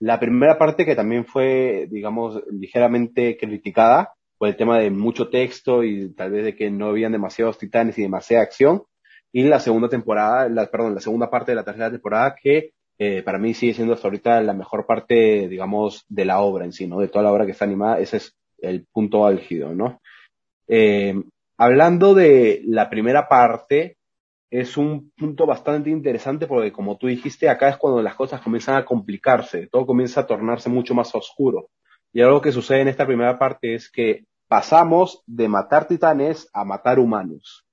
La 0.00 0.20
primera 0.20 0.58
parte 0.58 0.84
que 0.84 0.94
también 0.94 1.24
fue, 1.24 1.88
digamos, 1.90 2.42
ligeramente 2.50 3.36
criticada 3.36 4.14
por 4.38 4.48
el 4.48 4.56
tema 4.56 4.78
de 4.78 4.90
mucho 4.90 5.28
texto 5.28 5.82
y 5.82 6.14
tal 6.14 6.30
vez 6.30 6.44
de 6.44 6.54
que 6.54 6.70
no 6.70 6.86
habían 6.86 7.12
demasiados 7.12 7.58
titanes 7.58 7.98
y 7.98 8.02
demasiada 8.02 8.44
acción. 8.44 8.84
Y 9.32 9.42
la 9.42 9.60
segunda 9.60 9.88
temporada, 9.88 10.48
la, 10.48 10.66
perdón, 10.66 10.94
la 10.94 11.00
segunda 11.00 11.28
parte 11.28 11.52
de 11.52 11.56
la 11.56 11.64
tercera 11.64 11.90
temporada 11.90 12.36
que 12.40 12.72
eh, 12.98 13.22
para 13.22 13.38
mí 13.38 13.54
sigue 13.54 13.74
siendo 13.74 13.94
hasta 13.94 14.08
ahorita 14.08 14.40
la 14.40 14.54
mejor 14.54 14.86
parte, 14.86 15.48
digamos, 15.48 16.04
de 16.08 16.24
la 16.24 16.40
obra 16.40 16.64
en 16.64 16.72
sí, 16.72 16.86
¿no? 16.86 17.00
De 17.00 17.08
toda 17.08 17.24
la 17.24 17.32
obra 17.32 17.44
que 17.44 17.52
está 17.52 17.64
animada, 17.64 18.00
ese 18.00 18.16
es 18.16 18.34
el 18.58 18.86
punto 18.92 19.26
álgido, 19.26 19.74
¿no? 19.74 20.00
Eh, 20.66 21.14
hablando 21.56 22.14
de 22.14 22.62
la 22.64 22.90
primera 22.90 23.28
parte, 23.28 23.97
es 24.50 24.76
un 24.76 25.10
punto 25.16 25.46
bastante 25.46 25.90
interesante 25.90 26.46
porque, 26.46 26.72
como 26.72 26.96
tú 26.96 27.06
dijiste, 27.06 27.48
acá 27.48 27.68
es 27.68 27.76
cuando 27.76 28.02
las 28.02 28.14
cosas 28.14 28.40
comienzan 28.40 28.76
a 28.76 28.84
complicarse, 28.84 29.66
todo 29.66 29.86
comienza 29.86 30.22
a 30.22 30.26
tornarse 30.26 30.70
mucho 30.70 30.94
más 30.94 31.14
oscuro. 31.14 31.68
Y 32.12 32.22
algo 32.22 32.40
que 32.40 32.52
sucede 32.52 32.80
en 32.80 32.88
esta 32.88 33.06
primera 33.06 33.38
parte 33.38 33.74
es 33.74 33.90
que 33.90 34.24
pasamos 34.48 35.22
de 35.26 35.48
matar 35.48 35.86
titanes 35.86 36.48
a 36.54 36.64
matar 36.64 36.98
humanos, 36.98 37.66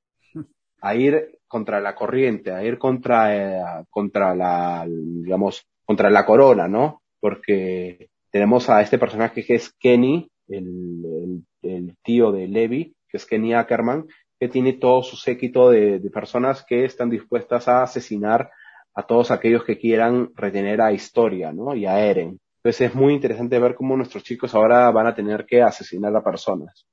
a 0.82 0.96
ir 0.96 1.40
contra 1.48 1.80
la 1.80 1.96
corriente, 1.96 2.52
a 2.52 2.64
ir 2.64 2.78
contra, 2.78 3.36
eh, 3.36 3.86
contra 3.90 4.36
la, 4.36 4.86
digamos, 4.88 5.66
contra 5.86 6.10
la 6.10 6.26
corona, 6.26 6.68
¿no? 6.68 7.02
Porque 7.20 8.10
tenemos 8.30 8.70
a 8.70 8.82
este 8.82 8.98
personaje 8.98 9.46
que 9.46 9.56
es 9.56 9.72
Kenny, 9.80 10.30
el, 10.48 11.44
el, 11.62 11.96
tío 12.04 12.32
de 12.32 12.48
Levi, 12.48 12.94
que 13.08 13.18
es 13.18 13.26
Kenny 13.26 13.54
Ackerman, 13.54 14.06
tiene 14.50 14.74
todo 14.74 15.04
su 15.04 15.16
séquito 15.16 15.70
de, 15.70 16.00
personas 16.14 16.64
que 16.64 16.86
están 16.86 17.10
dispuestas 17.10 17.68
a 17.68 17.84
asesinar 17.84 18.50
a 18.94 19.04
todos 19.04 19.32
aquellos 19.32 19.64
que 19.64 19.78
quieran 19.78 20.32
retener 20.36 20.82
a 20.82 20.94
Historia, 20.94 21.52
¿no? 21.52 21.76
Y 21.76 21.86
a 21.86 22.00
Eren. 22.00 22.40
Entonces 22.58 22.90
es 22.90 22.96
muy 22.96 23.14
interesante 23.14 23.60
ver 23.60 23.76
cómo 23.76 23.96
nuestros 23.96 24.24
chicos 24.24 24.56
ahora 24.56 24.90
van 24.92 25.08
a 25.08 25.16
tener 25.16 25.46
que 25.46 25.62
asesinar 25.62 26.16
a 26.16 26.24
personas. 26.24 26.88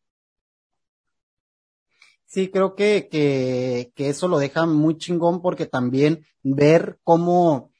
Sí, 2.26 2.48
creo 2.48 2.74
que, 2.74 3.08
que, 3.10 3.92
que 3.94 4.08
eso 4.08 4.26
lo 4.26 4.38
deja 4.38 4.66
muy 4.66 4.96
chingón 4.96 5.42
porque 5.42 5.66
también 5.66 6.24
ver 6.42 6.98
cómo, 7.04 7.70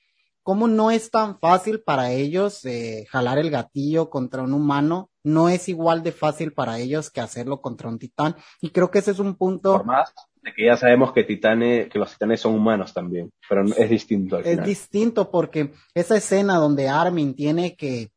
cómo 0.43 0.69
no 0.69 0.90
es 0.90 1.11
tan 1.11 1.39
fácil 1.39 1.82
para 1.82 2.12
ellos 2.12 2.65
eh, 2.65 3.07
jalar 3.11 3.39
el 3.39 3.51
gatillo 3.51 4.11
contra 4.11 4.43
un 4.43 4.53
humano, 4.53 5.11
no 5.24 5.49
es 5.49 5.69
igual 5.69 6.03
de 6.03 6.12
fácil 6.12 6.53
para 6.53 6.78
ellos 6.78 7.11
que 7.11 7.20
hacerlo 7.20 7.61
contra 7.61 7.89
un 7.89 7.99
titán. 7.99 8.36
Y 8.61 8.70
creo 8.70 8.90
que 8.90 8.99
ese 8.99 9.12
es 9.12 9.19
un 9.19 9.36
punto. 9.36 9.73
Por 9.73 9.86
más 9.86 10.12
de 10.43 10.53
que 10.53 10.66
ya 10.66 10.77
sabemos 10.77 11.12
que 11.12 11.23
titanes, 11.23 11.89
que 11.89 11.99
los 11.99 12.12
titanes 12.12 12.40
son 12.40 12.55
humanos 12.55 12.93
también, 12.93 13.31
pero 13.49 13.65
es 13.65 13.90
distinto. 13.90 14.36
Al 14.36 14.47
es 14.47 14.65
distinto 14.65 15.31
porque 15.31 15.73
esa 15.94 16.16
escena 16.16 16.57
donde 16.57 16.89
Armin 16.89 17.35
tiene 17.35 17.77
que, 17.77 18.11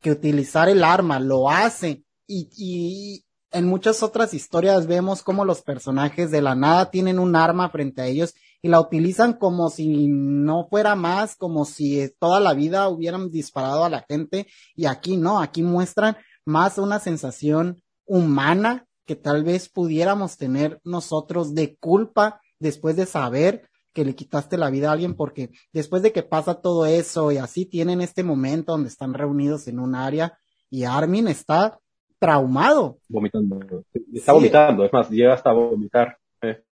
que 0.00 0.12
utilizar 0.12 0.68
el 0.68 0.84
arma, 0.84 1.18
lo 1.18 1.50
hace 1.50 2.04
y, 2.26 2.48
y, 2.56 3.24
en 3.50 3.66
muchas 3.66 4.02
otras 4.02 4.34
historias 4.34 4.88
vemos 4.88 5.22
cómo 5.22 5.44
los 5.44 5.62
personajes 5.62 6.32
de 6.32 6.42
la 6.42 6.56
nada 6.56 6.90
tienen 6.90 7.20
un 7.20 7.36
arma 7.36 7.70
frente 7.70 8.02
a 8.02 8.06
ellos 8.06 8.34
y 8.60 8.68
la 8.68 8.80
utilizan 8.80 9.34
como 9.34 9.70
si 9.70 10.08
no 10.08 10.66
fuera 10.68 10.96
más, 10.96 11.36
como 11.36 11.64
si 11.64 12.10
toda 12.18 12.40
la 12.40 12.52
vida 12.52 12.88
hubieran 12.88 13.30
disparado 13.30 13.84
a 13.84 13.90
la 13.90 14.04
gente 14.08 14.48
y 14.74 14.86
aquí 14.86 15.16
no, 15.16 15.40
aquí 15.40 15.62
muestran 15.62 16.16
más 16.44 16.78
una 16.78 16.98
sensación 16.98 17.82
humana 18.06 18.86
que 19.06 19.16
tal 19.16 19.44
vez 19.44 19.68
pudiéramos 19.68 20.36
tener 20.36 20.80
nosotros 20.84 21.54
de 21.54 21.76
culpa 21.76 22.40
después 22.58 22.96
de 22.96 23.06
saber 23.06 23.68
que 23.92 24.04
le 24.04 24.14
quitaste 24.14 24.56
la 24.56 24.70
vida 24.70 24.88
a 24.88 24.92
alguien 24.92 25.14
porque 25.14 25.50
después 25.72 26.02
de 26.02 26.12
que 26.12 26.22
pasa 26.22 26.60
todo 26.60 26.86
eso 26.86 27.30
y 27.32 27.36
así 27.36 27.64
tienen 27.66 28.00
este 28.00 28.24
momento 28.24 28.72
donde 28.72 28.88
están 28.88 29.14
reunidos 29.14 29.68
en 29.68 29.78
un 29.78 29.94
área 29.94 30.36
y 30.68 30.84
Armin 30.84 31.28
está 31.28 31.78
traumado. 32.18 32.98
Vomitando. 33.08 33.84
Está 34.12 34.32
vomitando, 34.32 34.84
es 34.84 34.92
más, 34.92 35.10
llega 35.10 35.34
hasta 35.34 35.52
vomitar. 35.52 36.18
Eh. 36.42 36.62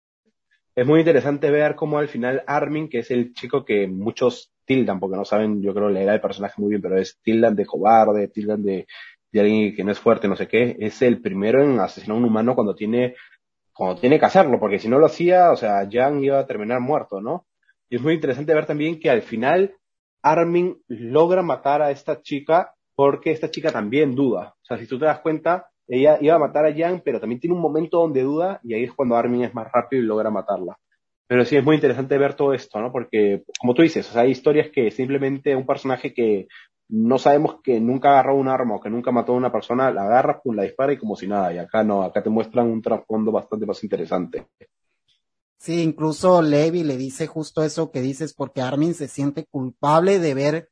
Es 0.74 0.86
muy 0.86 1.01
interesante 1.01 1.51
ver 1.51 1.77
cómo 1.77 1.99
al 1.99 2.09
final 2.09 2.43
Armin, 2.47 2.89
que 2.89 3.01
es 3.01 3.11
el 3.11 3.35
chico 3.35 3.65
que 3.65 3.86
muchos 3.86 4.51
tildan, 4.65 4.99
porque 4.99 5.16
no 5.16 5.24
saben, 5.24 5.61
yo 5.62 5.74
creo, 5.74 5.90
leer 5.90 6.09
el 6.09 6.20
personaje 6.20 6.55
muy 6.61 6.70
bien, 6.70 6.82
pero 6.82 6.99
es 6.99 7.19
tildan 7.23 7.55
de 7.55 7.66
cobarde, 7.66 8.28
tildan 8.28 8.62
de, 8.62 8.86
de 9.33 9.41
alguien 9.41 9.75
que 9.75 9.83
no 9.83 9.91
es 9.91 9.99
fuerte, 9.99 10.29
no 10.29 10.37
sé 10.37 10.47
qué, 10.47 10.77
es 10.79 11.01
el 11.03 11.21
primero 11.21 11.63
en 11.63 11.81
asesinar 11.81 12.17
a 12.17 12.19
un 12.19 12.27
humano 12.27 12.55
cuando 12.55 12.75
tiene, 12.75 13.15
cuando 13.73 14.01
tiene 14.01 14.19
que 14.19 14.27
hacerlo, 14.27 14.61
porque 14.61 14.79
si 14.79 14.89
no 14.89 14.99
lo 14.99 15.07
hacía, 15.07 15.51
o 15.51 15.57
sea, 15.57 15.89
Jan 15.91 16.23
iba 16.23 16.39
a 16.39 16.47
terminar 16.47 16.81
muerto, 16.81 17.21
¿no? 17.21 17.47
Y 17.89 17.97
es 17.97 18.03
muy 18.03 18.15
interesante 18.15 18.55
ver 18.55 18.67
también 18.67 19.01
que 19.01 19.11
al 19.11 19.23
final 19.23 19.75
Armin 20.23 20.79
logra 20.89 21.43
matar 21.43 21.83
a 21.83 21.91
esta 21.91 22.21
chica 22.21 22.75
porque 22.95 23.33
esta 23.33 23.51
chica 23.51 23.73
también 23.73 24.15
duda. 24.15 24.55
O 24.63 24.65
sea, 24.65 24.79
si 24.79 24.87
tú 24.87 24.99
te 24.99 25.07
das 25.07 25.21
cuenta, 25.21 25.67
ella 25.89 26.19
iba 26.21 26.35
a 26.35 26.39
matar 26.39 26.67
a 26.67 26.75
Jan, 26.75 27.03
pero 27.05 27.21
también 27.21 27.41
tiene 27.41 27.57
un 27.57 27.63
momento 27.63 27.99
donde 27.99 28.23
duda 28.23 28.61
y 28.63 28.75
ahí 28.75 28.85
es 28.85 28.93
cuando 28.93 29.17
Armin 29.17 29.45
es 29.45 29.55
más 29.55 29.71
rápido 29.73 30.03
y 30.03 30.07
logra 30.07 30.31
matarla. 30.31 30.79
Pero 31.27 31.45
sí 31.45 31.57
es 31.57 31.65
muy 31.65 31.77
interesante 31.77 32.19
ver 32.19 32.35
todo 32.35 32.53
esto, 32.53 32.81
¿no? 32.81 32.93
Porque, 32.93 33.43
como 33.59 33.75
tú 33.75 33.83
dices, 33.83 34.09
o 34.09 34.13
sea, 34.13 34.23
hay 34.23 34.31
historias 34.31 34.69
que 34.71 34.91
simplemente 34.91 35.57
un 35.57 35.67
personaje 35.67 36.13
que 36.13 36.47
no 36.94 37.19
sabemos 37.19 37.56
que 37.62 37.81
nunca 37.81 38.10
agarró 38.10 38.36
un 38.36 38.48
arma 38.48 38.77
o 38.77 38.81
que 38.81 38.90
nunca 38.90 39.10
mató 39.10 39.32
a 39.32 39.36
una 39.36 39.51
persona, 39.51 39.90
la 39.90 40.02
agarra, 40.02 40.43
pum, 40.43 40.55
la 40.55 40.64
dispara 40.64 40.93
y 40.93 40.98
como 40.98 41.16
si 41.16 41.27
nada. 41.27 41.51
Y 41.55 41.56
acá 41.56 41.82
no, 41.82 42.02
acá 42.02 42.23
te 42.23 42.28
muestran 42.28 42.70
un 42.70 42.82
trasfondo 42.82 43.32
bastante 43.32 43.64
más 43.64 43.82
interesante. 43.82 44.48
Sí, 45.56 45.81
incluso 45.81 46.43
Levi 46.43 46.85
le 46.85 46.98
dice 46.98 47.27
justo 47.27 47.62
eso 47.62 47.90
que 47.90 48.02
dices, 48.02 48.35
porque 48.35 48.60
Armin 48.60 48.93
se 48.93 49.09
siente 49.09 49.47
culpable 49.47 50.19
de 50.19 50.35
ver 50.35 50.69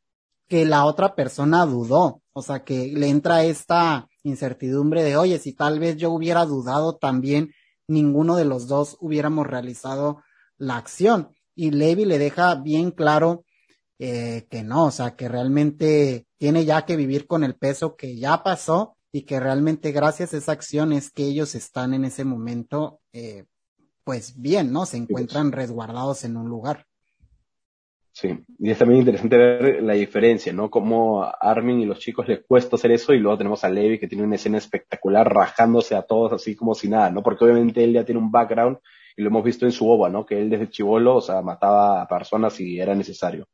que 0.46 0.66
la 0.66 0.84
otra 0.84 1.14
persona 1.14 1.64
dudó. 1.64 2.20
O 2.34 2.42
sea, 2.42 2.64
que 2.64 2.88
le 2.88 3.08
entra 3.08 3.44
esta 3.44 4.06
incertidumbre 4.22 5.02
de, 5.02 5.16
oye, 5.16 5.38
si 5.38 5.54
tal 5.54 5.78
vez 5.78 5.96
yo 5.96 6.10
hubiera 6.10 6.44
dudado 6.44 6.96
también, 6.96 7.54
ninguno 7.88 8.36
de 8.36 8.44
los 8.44 8.68
dos 8.68 8.98
hubiéramos 9.00 9.46
realizado 9.46 10.22
la 10.58 10.76
acción. 10.76 11.30
Y 11.54 11.70
Levi 11.70 12.04
le 12.04 12.18
deja 12.18 12.56
bien 12.56 12.90
claro 12.90 13.44
eh, 14.02 14.46
que 14.48 14.62
no, 14.62 14.86
o 14.86 14.90
sea, 14.90 15.14
que 15.14 15.28
realmente 15.28 16.24
tiene 16.38 16.64
ya 16.64 16.86
que 16.86 16.96
vivir 16.96 17.26
con 17.26 17.44
el 17.44 17.54
peso 17.54 17.96
que 17.96 18.16
ya 18.16 18.42
pasó 18.42 18.96
y 19.12 19.26
que 19.26 19.38
realmente 19.38 19.92
gracias 19.92 20.32
a 20.32 20.38
esa 20.38 20.52
acción 20.52 20.94
es 20.94 21.10
que 21.10 21.24
ellos 21.24 21.54
están 21.54 21.92
en 21.92 22.06
ese 22.06 22.24
momento, 22.24 23.00
eh, 23.12 23.44
pues 24.02 24.40
bien, 24.40 24.72
¿no? 24.72 24.86
Se 24.86 24.96
encuentran 24.96 25.52
resguardados 25.52 26.24
en 26.24 26.38
un 26.38 26.48
lugar. 26.48 26.86
Sí, 28.12 28.30
y 28.58 28.70
es 28.70 28.78
también 28.78 29.00
interesante 29.00 29.36
ver 29.36 29.82
la 29.82 29.92
diferencia, 29.92 30.50
¿no? 30.54 30.70
Cómo 30.70 31.22
a 31.22 31.36
Armin 31.38 31.80
y 31.80 31.84
los 31.84 31.98
chicos 31.98 32.26
les 32.26 32.42
cuesta 32.46 32.76
hacer 32.76 32.92
eso 32.92 33.12
y 33.12 33.18
luego 33.18 33.36
tenemos 33.36 33.64
a 33.64 33.68
Levi 33.68 33.98
que 33.98 34.08
tiene 34.08 34.24
una 34.24 34.36
escena 34.36 34.56
espectacular 34.56 35.30
rajándose 35.30 35.94
a 35.94 36.02
todos 36.02 36.32
así 36.32 36.56
como 36.56 36.74
si 36.74 36.88
nada, 36.88 37.10
¿no? 37.10 37.22
Porque 37.22 37.44
obviamente 37.44 37.84
él 37.84 37.92
ya 37.92 38.04
tiene 38.06 38.18
un 38.18 38.30
background 38.30 38.78
y 39.14 39.20
lo 39.20 39.28
hemos 39.28 39.44
visto 39.44 39.66
en 39.66 39.72
su 39.72 39.86
ova, 39.90 40.08
¿no? 40.08 40.24
Que 40.24 40.40
él 40.40 40.48
desde 40.48 40.70
chivolo, 40.70 41.16
o 41.16 41.20
sea, 41.20 41.42
mataba 41.42 42.00
a 42.00 42.08
personas 42.08 42.54
si 42.54 42.80
era 42.80 42.94
necesario. 42.94 43.46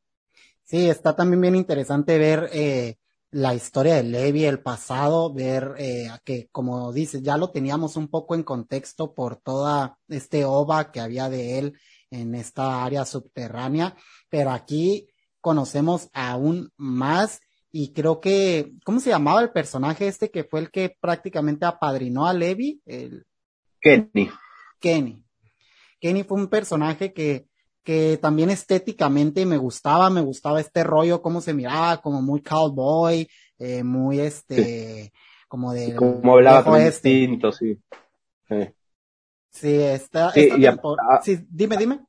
Sí, 0.67 0.89
está 0.89 1.15
también 1.15 1.39
bien 1.39 1.55
interesante 1.55 2.17
ver 2.17 2.49
eh, 2.51 2.97
la 3.31 3.55
historia 3.55 3.95
de 3.95 4.03
Levi, 4.03 4.43
el 4.43 4.59
pasado, 4.59 5.33
ver 5.33 5.75
eh, 5.77 6.09
que, 6.25 6.49
como 6.51 6.91
dices, 6.91 7.23
ya 7.23 7.37
lo 7.37 7.51
teníamos 7.51 7.95
un 7.95 8.09
poco 8.09 8.35
en 8.35 8.43
contexto 8.43 9.13
por 9.13 9.37
toda 9.37 9.97
este 10.09 10.43
ova 10.43 10.91
que 10.91 10.99
había 10.99 11.29
de 11.29 11.57
él 11.57 11.79
en 12.11 12.35
esta 12.35 12.83
área 12.83 13.05
subterránea, 13.05 13.95
pero 14.27 14.51
aquí 14.51 15.07
conocemos 15.39 16.09
aún 16.11 16.69
más 16.75 17.39
y 17.71 17.93
creo 17.93 18.19
que, 18.19 18.73
¿cómo 18.83 18.99
se 18.99 19.11
llamaba 19.11 19.41
el 19.41 19.51
personaje 19.51 20.09
este 20.09 20.29
que 20.31 20.43
fue 20.43 20.59
el 20.59 20.69
que 20.69 20.97
prácticamente 20.99 21.65
apadrinó 21.65 22.27
a 22.27 22.33
Levi? 22.33 22.81
El... 22.85 23.25
Kenny. 23.79 24.29
Kenny. 24.81 25.23
Kenny 26.01 26.23
fue 26.25 26.37
un 26.37 26.49
personaje 26.49 27.13
que 27.13 27.47
que 27.87 28.19
también 28.21 28.49
estéticamente 28.49 29.45
me 29.45 29.55
gustaba, 29.55 30.09
me 30.09 30.19
gustaba 30.19 30.59
este 30.59 30.83
rollo, 30.83 31.21
cómo 31.21 31.39
se 31.39 31.53
miraba, 31.53 32.01
como 32.01 32.21
muy 32.21 32.41
cowboy, 32.41 33.25
eh, 33.57 33.81
muy 33.81 34.19
este, 34.19 35.13
como 35.47 35.71
de... 35.71 35.95
Como 35.95 36.33
hablaba 36.33 36.83
este. 36.83 37.07
distinto, 37.07 37.53
sí. 37.53 37.79
Sí, 39.51 39.81
está, 39.81 40.31
sí, 40.31 40.51
sí, 41.23 41.39
dime, 41.49 41.77
dime. 41.77 41.99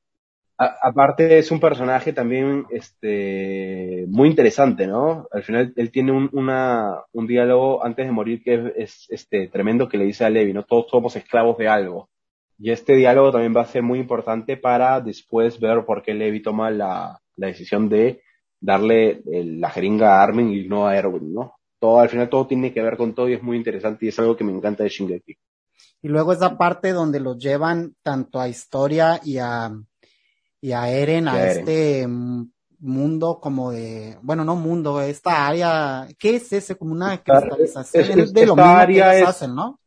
aparte 0.57 1.39
es 1.39 1.53
un 1.53 1.61
personaje 1.61 2.13
también 2.13 2.67
este 2.71 4.05
muy 4.09 4.31
interesante, 4.31 4.85
¿no? 4.89 5.29
Al 5.31 5.45
final 5.45 5.73
él 5.77 5.93
tiene 5.93 6.11
un, 6.11 6.29
una, 6.33 7.05
un 7.13 7.29
diálogo 7.29 7.85
antes 7.85 8.05
de 8.05 8.11
morir 8.11 8.43
que 8.43 8.73
es, 8.75 9.07
este 9.11 9.47
tremendo 9.47 9.89
que 9.89 9.97
le 9.97 10.07
dice 10.07 10.25
a 10.25 10.31
Levi, 10.31 10.53
¿no? 10.53 10.65
Todos 10.65 10.91
somos 10.91 11.15
esclavos 11.15 11.57
de 11.57 11.69
algo. 11.69 12.09
Y 12.59 12.71
este 12.73 12.97
diálogo 12.97 13.33
también 13.33 13.57
va 13.57 13.63
a 13.63 13.67
ser 13.67 13.83
muy 13.83 14.01
importante 14.01 14.57
para 14.57 15.01
después 15.01 15.61
ver 15.61 15.85
por 15.85 16.03
qué 16.03 16.13
Levi 16.13 16.43
toma 16.43 16.71
la, 16.71 17.21
la 17.37 17.47
decisión 17.47 17.89
de 17.89 18.23
darle 18.61 19.23
la 19.25 19.71
jeringa 19.71 20.17
a 20.17 20.23
Armin 20.23 20.53
y 20.53 20.67
no 20.67 20.87
a 20.87 20.97
Erwin, 20.97 21.33
¿no? 21.33 21.55
Todo, 21.79 22.01
al 22.01 22.09
final 22.09 22.29
todo 22.29 22.47
tiene 22.47 22.73
que 22.73 22.83
ver 22.83 22.97
con 22.97 23.15
todo 23.15 23.29
y 23.29 23.35
es 23.35 23.43
muy 23.43 23.57
interesante 23.57 24.05
y 24.05 24.09
es 24.09 24.19
algo 24.19 24.37
que 24.37 24.43
me 24.43 24.53
encanta 24.53 24.83
de 24.83 24.89
Shingeki. 24.89 25.39
Y 26.03 26.09
luego 26.09 26.33
esa 26.33 26.59
parte 26.59 26.93
donde 26.93 27.21
los 27.21 27.39
llevan 27.39 27.95
tanto 28.03 28.41
a 28.41 28.49
Historia 28.49 29.21
y 29.25 29.39
a, 29.39 29.71
y 30.61 30.73
a 30.73 30.91
Eren, 30.91 31.29
a, 31.29 31.51
este 31.51 32.07
mundo 32.81 33.39
como 33.41 33.71
de, 33.71 34.17
bueno, 34.23 34.45
no 34.45 34.57
mundo, 34.57 35.01
esta 35.01 35.47
área, 35.47 36.09
¿qué 36.19 36.37
es 36.37 36.53
ese? 36.53 36.77
Como 36.77 36.93
una 36.93 37.23
cristalización 37.23 38.21
es, 38.21 38.33
de 38.33 38.47
lo 38.47 38.57
mismo 38.57 38.87
que 38.87 39.03
hacen, 39.03 39.55
¿no? 39.55 39.79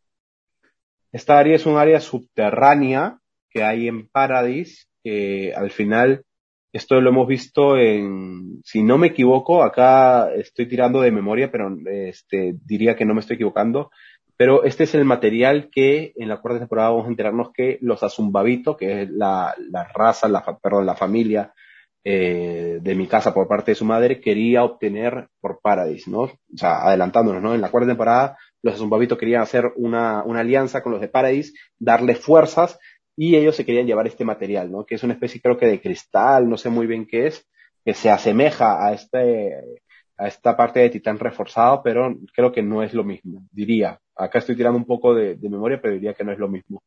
Esta 1.12 1.38
área 1.38 1.56
es 1.56 1.66
un 1.66 1.78
área 1.78 2.00
subterránea 2.00 3.20
que 3.50 3.64
hay 3.64 3.88
en 3.88 4.08
Paradis, 4.08 4.88
que 5.04 5.54
al 5.56 5.72
final, 5.72 6.24
esto 6.72 7.02
lo 7.02 7.10
hemos 7.10 7.28
visto 7.28 7.78
en, 7.78 8.62
si 8.64 8.82
no 8.82 8.98
me 8.98 9.08
equivoco, 9.08 9.64
acá 9.64 10.34
estoy 10.34 10.68
tirando 10.68 11.02
de 11.02 11.12
memoria, 11.12 11.52
pero 11.52 11.76
este, 11.86 12.56
diría 12.66 12.96
que 12.96 13.06
no 13.06 13.14
me 13.14 13.20
estoy 13.20 13.36
equivocando, 13.36 13.92
pero 14.38 14.64
este 14.64 14.86
es 14.86 14.96
el 14.96 15.06
material 15.06 15.70
que 15.70 16.14
en 16.16 16.30
la 16.30 16.40
cuarta 16.40 16.60
temporada 16.60 16.90
vamos 16.90 17.06
a 17.06 17.10
enterarnos 17.10 17.52
que 17.54 17.78
los 17.82 18.02
Azumbabito, 18.02 18.78
que 18.78 19.04
es 19.04 19.10
la, 19.10 19.54
la 19.70 19.84
raza, 19.94 20.28
la, 20.30 20.44
perdón, 20.62 20.86
la 20.86 20.96
familia 20.96 21.54
eh, 22.04 22.80
de 22.82 22.96
mi 22.96 23.08
casa 23.08 23.34
por 23.34 23.48
parte 23.48 23.72
de 23.72 23.76
su 23.76 23.86
madre, 23.86 24.20
quería 24.20 24.64
obtener 24.64 25.28
por 25.40 25.60
Paradis, 25.62 26.08
¿no? 26.08 26.22
O 26.22 26.32
sea, 26.56 26.84
adelantándonos, 26.84 27.42
¿no? 27.42 27.54
En 27.54 27.62
la 27.62 27.70
cuarta 27.70 27.90
temporada 27.90 28.38
los 28.64 28.78
Zumbabitos 28.78 29.18
querían 29.18 29.42
hacer 29.42 29.72
una, 29.76 30.24
una 30.24 30.42
alianza 30.42 30.84
con 30.84 30.92
los 30.92 31.02
de 31.02 31.08
Paradis, 31.08 31.54
darle 31.80 32.16
fuerzas 32.16 32.80
y 33.16 33.36
ellos 33.36 33.56
se 33.56 33.66
querían 33.66 33.88
llevar 33.88 34.08
este 34.08 34.26
material, 34.26 34.72
¿no? 34.72 34.86
Que 34.86 34.96
es 34.96 35.04
una 35.04 35.14
especie 35.14 35.42
creo 35.42 35.58
que 35.58 35.68
de 35.68 35.82
cristal, 35.82 36.48
no 36.50 36.58
sé 36.58 36.70
muy 36.70 36.88
bien 36.88 37.06
qué 37.06 37.28
es, 37.28 37.48
que 37.84 37.94
se 37.94 38.10
asemeja 38.10 38.86
a 38.86 38.94
este, 38.94 39.80
a 40.18 40.28
esta 40.28 40.56
parte 40.56 40.80
de 40.80 40.90
titán 40.90 41.20
reforzado, 41.20 41.82
pero 41.84 42.16
creo 42.36 42.52
que 42.52 42.62
no 42.62 42.84
es 42.84 42.94
lo 42.94 43.04
mismo, 43.04 43.44
diría. 43.52 44.00
Acá 44.16 44.40
estoy 44.40 44.56
tirando 44.56 44.78
un 44.78 44.86
poco 44.86 45.16
de, 45.16 45.36
memoria, 45.42 45.80
pero 45.82 45.96
diría 45.96 46.14
que 46.14 46.24
no 46.24 46.32
es 46.32 46.38
lo 46.38 46.48
mismo. 46.48 46.82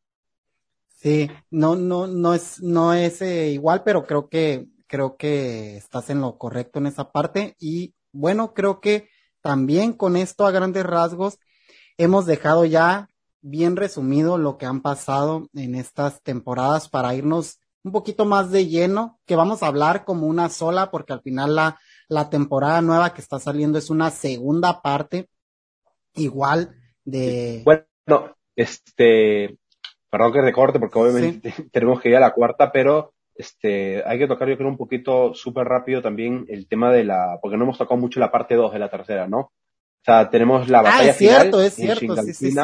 Sí, 0.86 1.28
no, 1.51 1.74
no, 1.74 2.07
no 2.07 2.32
es, 2.32 2.62
no 2.62 2.95
es 2.95 3.20
eh, 3.20 3.51
igual, 3.51 3.82
pero 3.85 4.05
creo 4.05 4.28
que, 4.28 4.66
creo 4.95 5.16
que 5.16 5.77
estás 5.77 6.09
en 6.09 6.21
lo 6.21 6.39
correcto 6.39 6.79
en 6.79 6.87
esa 6.87 7.11
parte. 7.11 7.57
Y 7.59 7.97
bueno, 8.12 8.55
creo 8.55 8.81
que 8.81 9.09
también 9.43 9.93
con 9.93 10.16
esto 10.16 10.47
a 10.47 10.53
grandes 10.53 10.87
rasgos 10.87 11.41
hemos 11.99 12.27
dejado 12.27 12.65
ya 12.65 13.09
bien 13.41 13.75
resumido 13.75 14.39
lo 14.39 14.57
que 14.57 14.66
han 14.66 14.83
pasado 14.83 15.49
en 15.53 15.75
estas 15.75 16.23
temporadas 16.23 16.89
para 16.89 17.12
irnos 17.12 17.59
un 17.83 17.91
poquito 17.91 18.25
más 18.25 18.53
de 18.53 18.69
lleno, 18.69 19.19
que 19.27 19.35
vamos 19.35 19.65
a 19.65 19.66
hablar 19.66 20.05
como 20.05 20.29
una 20.29 20.49
sola, 20.49 20.93
porque 20.93 21.12
al 21.12 21.23
final 21.23 21.57
la, 21.57 21.81
la 22.07 22.31
temporada 22.31 22.81
nueva 22.81 23.15
que 23.15 23.21
está 23.21 23.41
saliendo 23.41 23.79
es 23.79 23.91
una 23.91 24.12
segunda 24.12 24.81
parte 24.81 25.29
igual 26.15 26.73
de... 27.05 27.62
Bueno, 27.65 28.37
este, 28.55 29.59
perdón 30.09 30.33
que 30.35 30.41
recorte 30.41 30.79
porque 30.79 31.01
obviamente 31.01 31.53
tenemos 31.73 32.01
que 32.01 32.11
ir 32.11 32.16
a 32.16 32.21
la 32.21 32.33
cuarta, 32.33 32.71
pero 32.71 33.12
este, 33.35 34.02
hay 34.06 34.19
que 34.19 34.28
tocar 34.28 34.48
yo 34.48 34.56
creo 34.56 34.69
un 34.69 34.77
poquito 34.77 35.35
súper 35.35 35.66
rápido 35.66 36.02
también 36.02 36.44
el 36.48 36.69
tema 36.69 36.93
de 36.93 37.05
la, 37.05 37.39
porque 37.43 37.56
no 37.56 37.65
hemos 37.65 37.78
tocado 37.78 38.01
mucho 38.01 38.20
la 38.20 38.31
parte 38.31 38.55
2 38.55 38.73
de 38.73 38.78
la 38.78 38.90
tercera, 38.90 39.27
¿no? 39.27 39.39
O 39.39 40.05
sea, 40.05 40.28
tenemos 40.31 40.69
la 40.69 40.82
batalla 40.82 41.06
ah, 41.06 41.11
es 41.11 41.16
cierto, 41.16 41.62
es 41.62 41.74
cierto, 41.74 42.16
sí, 42.16 42.35
sí, 42.35 42.55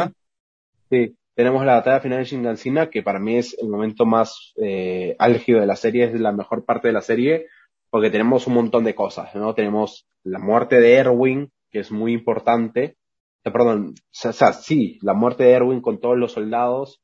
sí. 0.91 1.17
tenemos 1.35 1.65
la 1.65 1.77
batalla 1.77 2.01
final 2.01 2.19
de 2.19 2.25
Shingansina, 2.25 2.91
que 2.91 3.03
para 3.03 3.19
mí 3.19 3.39
es 3.39 3.57
el 3.59 3.69
momento 3.69 4.05
más 4.05 4.53
eh, 4.63 5.17
álgido 5.19 5.61
de 5.61 5.67
la 5.67 5.77
serie, 5.77 6.05
es 6.05 6.21
la 6.21 6.33
mejor 6.33 6.67
parte 6.67 6.89
de 6.89 6.95
la 6.95 7.01
serie, 7.01 7.47
porque 7.89 8.11
tenemos 8.11 8.47
un 8.47 8.55
montón 8.55 8.85
de 8.85 8.95
cosas, 8.95 9.35
¿no? 9.35 9.55
Tenemos 9.55 10.07
la 10.23 10.39
muerte 10.39 10.81
de 10.81 10.95
Erwin, 10.95 11.51
que 11.71 11.81
es 11.81 11.91
muy 11.91 12.13
importante. 12.13 12.97
perdón, 13.43 13.95
o 13.97 14.33
sea, 14.33 14.53
sí, 14.53 14.99
la 15.01 15.15
muerte 15.15 15.45
de 15.45 15.53
Erwin 15.53 15.81
con 15.81 15.99
todos 15.99 16.19
los 16.19 16.33
soldados, 16.33 17.01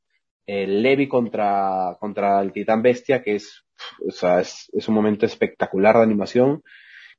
el 0.47 0.81
Levi 0.81 1.07
contra, 1.07 1.97
contra 1.99 2.41
el 2.41 2.53
Titán 2.53 2.81
Bestia, 2.81 3.21
que 3.21 3.35
es, 3.35 3.65
o 4.07 4.11
sea, 4.11 4.39
es, 4.39 4.69
es 4.73 4.87
un 4.87 4.95
momento 4.95 5.25
espectacular 5.25 5.97
de 5.97 6.03
animación. 6.03 6.63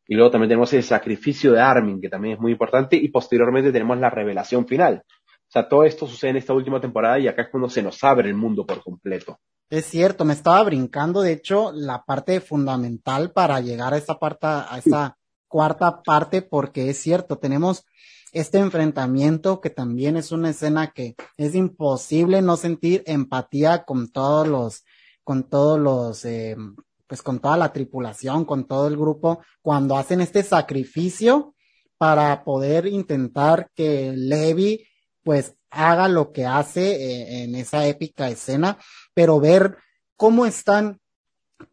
Y 0.06 0.14
luego 0.14 0.30
también 0.30 0.48
tenemos 0.48 0.72
el 0.72 0.82
sacrificio 0.82 1.52
de 1.52 1.60
Armin, 1.60 2.00
que 2.00 2.09
también 2.09 2.34
es 2.34 2.40
muy 2.40 2.52
importante, 2.52 2.96
y 2.96 3.09
posteriormente 3.09 3.70
tenemos 3.70 3.98
la 3.98 4.09
revelación 4.09 4.66
final. 4.66 5.05
O 5.06 5.50
sea, 5.50 5.68
todo 5.68 5.84
esto 5.84 6.06
sucede 6.06 6.30
en 6.30 6.36
esta 6.38 6.55
última 6.55 6.80
temporada 6.80 7.18
y 7.18 7.28
acá 7.28 7.42
es 7.42 7.48
cuando 7.50 7.68
se 7.68 7.82
nos 7.82 8.02
abre 8.02 8.28
el 8.28 8.34
mundo 8.34 8.66
por 8.66 8.82
completo. 8.82 9.38
Es 9.70 9.84
cierto, 9.84 10.24
me 10.24 10.32
estaba 10.32 10.62
brincando, 10.62 11.20
de 11.20 11.32
hecho, 11.32 11.72
la 11.74 12.02
parte 12.05 12.40
fundamental 12.40 13.32
para 13.32 13.60
llegar 13.60 13.92
a 13.92 13.98
esa 13.98 14.18
parte, 14.18 14.46
a 14.46 14.78
esa 14.78 15.18
cuarta 15.46 16.02
parte, 16.02 16.40
porque 16.40 16.88
es 16.88 16.98
cierto, 16.98 17.36
tenemos 17.36 17.84
este 18.32 18.59
enfrentamiento 18.59 19.60
que 19.60 19.70
también 19.70 20.16
es 20.16 20.32
una 20.32 20.50
escena 20.50 20.92
que 20.92 21.16
es 21.36 21.55
imposible 21.55 22.42
no 22.42 22.56
sentir 22.56 23.02
empatía 23.06 23.84
con 23.84 24.10
todos 24.10 24.46
los, 24.46 24.84
con 25.24 25.44
todos 25.44 25.78
los, 25.78 26.24
eh, 26.24 26.56
pues 27.06 27.22
con 27.22 27.38
toda 27.38 27.56
la 27.56 27.72
tripulación, 27.72 28.44
con 28.44 28.66
todo 28.66 28.86
el 28.88 28.96
grupo, 28.96 29.40
cuando 29.62 29.96
hacen 29.96 30.20
este 30.20 30.42
sacrificio 30.42 31.55
para 31.96 32.44
poder 32.44 32.86
intentar 32.86 33.70
que 33.74 34.12
Levi 34.14 34.86
pues 35.22 35.55
haga 35.70 36.09
lo 36.09 36.32
que 36.32 36.46
hace 36.46 36.92
eh, 36.92 37.44
en 37.44 37.55
esa 37.55 37.86
épica 37.86 38.28
escena, 38.28 38.78
pero 39.14 39.40
ver 39.40 39.76
cómo 40.16 40.46
están 40.46 41.00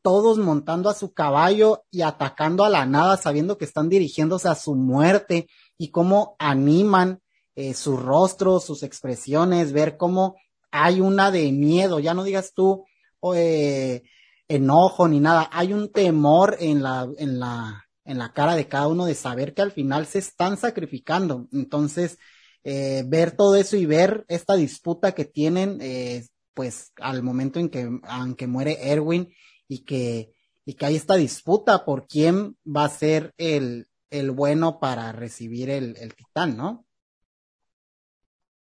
todos 0.02 0.38
montando 0.38 0.90
a 0.90 0.94
su 0.94 1.14
caballo 1.14 1.84
y 1.92 2.02
atacando 2.02 2.64
a 2.64 2.70
la 2.70 2.86
nada, 2.86 3.18
sabiendo 3.18 3.58
que 3.58 3.66
están 3.66 3.88
dirigiéndose 3.88 4.48
a 4.48 4.56
su 4.56 4.76
muerte 4.76 5.48
y 5.78 5.90
cómo 5.90 6.36
animan 6.40 7.22
eh, 7.56 7.74
sus 7.74 8.02
rostros, 8.02 8.66
sus 8.66 8.84
expresiones, 8.84 9.72
ver 9.72 9.98
cómo 9.98 10.36
hay 10.72 11.00
una 11.00 11.32
de 11.32 11.52
miedo, 11.52 12.00
ya 12.00 12.14
no 12.14 12.24
digas 12.24 12.54
tú 12.54 12.86
eh, 13.34 14.04
enojo 14.48 15.08
ni 15.08 15.20
nada, 15.20 15.50
hay 15.52 15.74
un 15.74 15.92
temor 15.92 16.58
en 16.60 16.84
la, 16.84 17.10
en 17.18 17.40
la, 17.40 17.88
en 18.04 18.18
la 18.20 18.34
cara 18.34 18.56
de 18.56 18.68
cada 18.68 18.88
uno 18.88 19.06
de 19.06 19.16
saber 19.16 19.54
que 19.54 19.64
al 19.64 19.72
final 19.72 20.06
se 20.06 20.20
están 20.20 20.58
sacrificando. 20.58 21.48
Entonces, 21.52 22.20
eh, 22.64 23.04
ver 23.08 23.36
todo 23.36 23.56
eso 23.56 23.78
y 23.78 23.86
ver 23.86 24.26
esta 24.28 24.56
disputa 24.56 25.14
que 25.14 25.26
tienen, 25.26 25.80
eh, 25.82 26.26
pues 26.54 26.92
al 26.98 27.24
momento 27.24 27.60
en 27.60 27.70
que, 27.70 27.90
aunque 28.04 28.48
muere 28.48 28.92
Erwin 28.92 29.34
y 29.68 29.84
que, 29.86 30.32
y 30.66 30.74
que 30.74 30.86
hay 30.86 30.96
esta 30.96 31.16
disputa 31.16 31.86
por 31.86 32.08
quién 32.08 32.58
va 32.66 32.86
a 32.86 32.90
ser 32.90 33.34
el, 33.38 33.88
el 34.20 34.32
bueno 34.32 34.80
para 34.80 35.12
recibir 35.12 35.70
el, 35.70 35.96
el 35.98 36.16
titán, 36.16 36.58
¿no? 36.58 36.86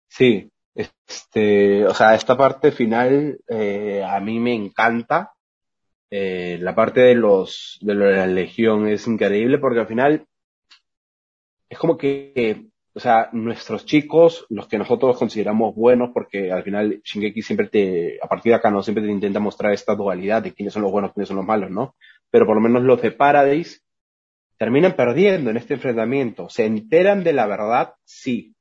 Sí, 0.08 0.50
este, 0.74 1.86
o 1.86 1.94
sea, 1.94 2.14
esta 2.14 2.36
parte 2.36 2.72
final 2.72 3.38
eh, 3.48 4.04
a 4.06 4.20
mí 4.20 4.38
me 4.38 4.54
encanta. 4.54 5.32
Eh, 6.10 6.58
la 6.60 6.74
parte 6.74 7.00
de 7.00 7.14
los 7.14 7.78
de 7.80 7.94
la 7.94 8.26
legión 8.26 8.86
es 8.88 9.06
increíble 9.06 9.58
porque 9.58 9.80
al 9.80 9.86
final 9.86 10.26
es 11.70 11.78
como 11.78 11.96
que, 11.96 12.66
o 12.94 13.00
sea, 13.00 13.30
nuestros 13.32 13.86
chicos, 13.86 14.44
los 14.50 14.68
que 14.68 14.76
nosotros 14.76 15.16
consideramos 15.16 15.74
buenos, 15.74 16.10
porque 16.12 16.52
al 16.52 16.62
final 16.62 17.00
Shingeki 17.02 17.40
siempre 17.40 17.68
te, 17.68 18.18
a 18.22 18.28
partir 18.28 18.52
de 18.52 18.56
acá, 18.56 18.70
no 18.70 18.82
siempre 18.82 19.04
te 19.04 19.10
intenta 19.10 19.40
mostrar 19.40 19.72
esta 19.72 19.94
dualidad 19.94 20.42
de 20.42 20.52
quiénes 20.52 20.74
son 20.74 20.82
los 20.82 20.92
buenos, 20.92 21.12
quiénes 21.14 21.28
son 21.28 21.38
los 21.38 21.46
malos, 21.46 21.70
¿no? 21.70 21.96
Pero 22.30 22.44
por 22.44 22.56
lo 22.56 22.60
menos 22.60 22.82
los 22.82 23.00
de 23.00 23.12
Paradise 23.12 23.80
terminan 24.58 24.94
perdiendo 24.94 25.50
en 25.50 25.56
este 25.56 25.74
enfrentamiento. 25.74 26.48
¿Se 26.48 26.64
enteran 26.64 27.24
de 27.24 27.32
la 27.32 27.46
verdad? 27.46 27.94
Sí. 28.04 28.54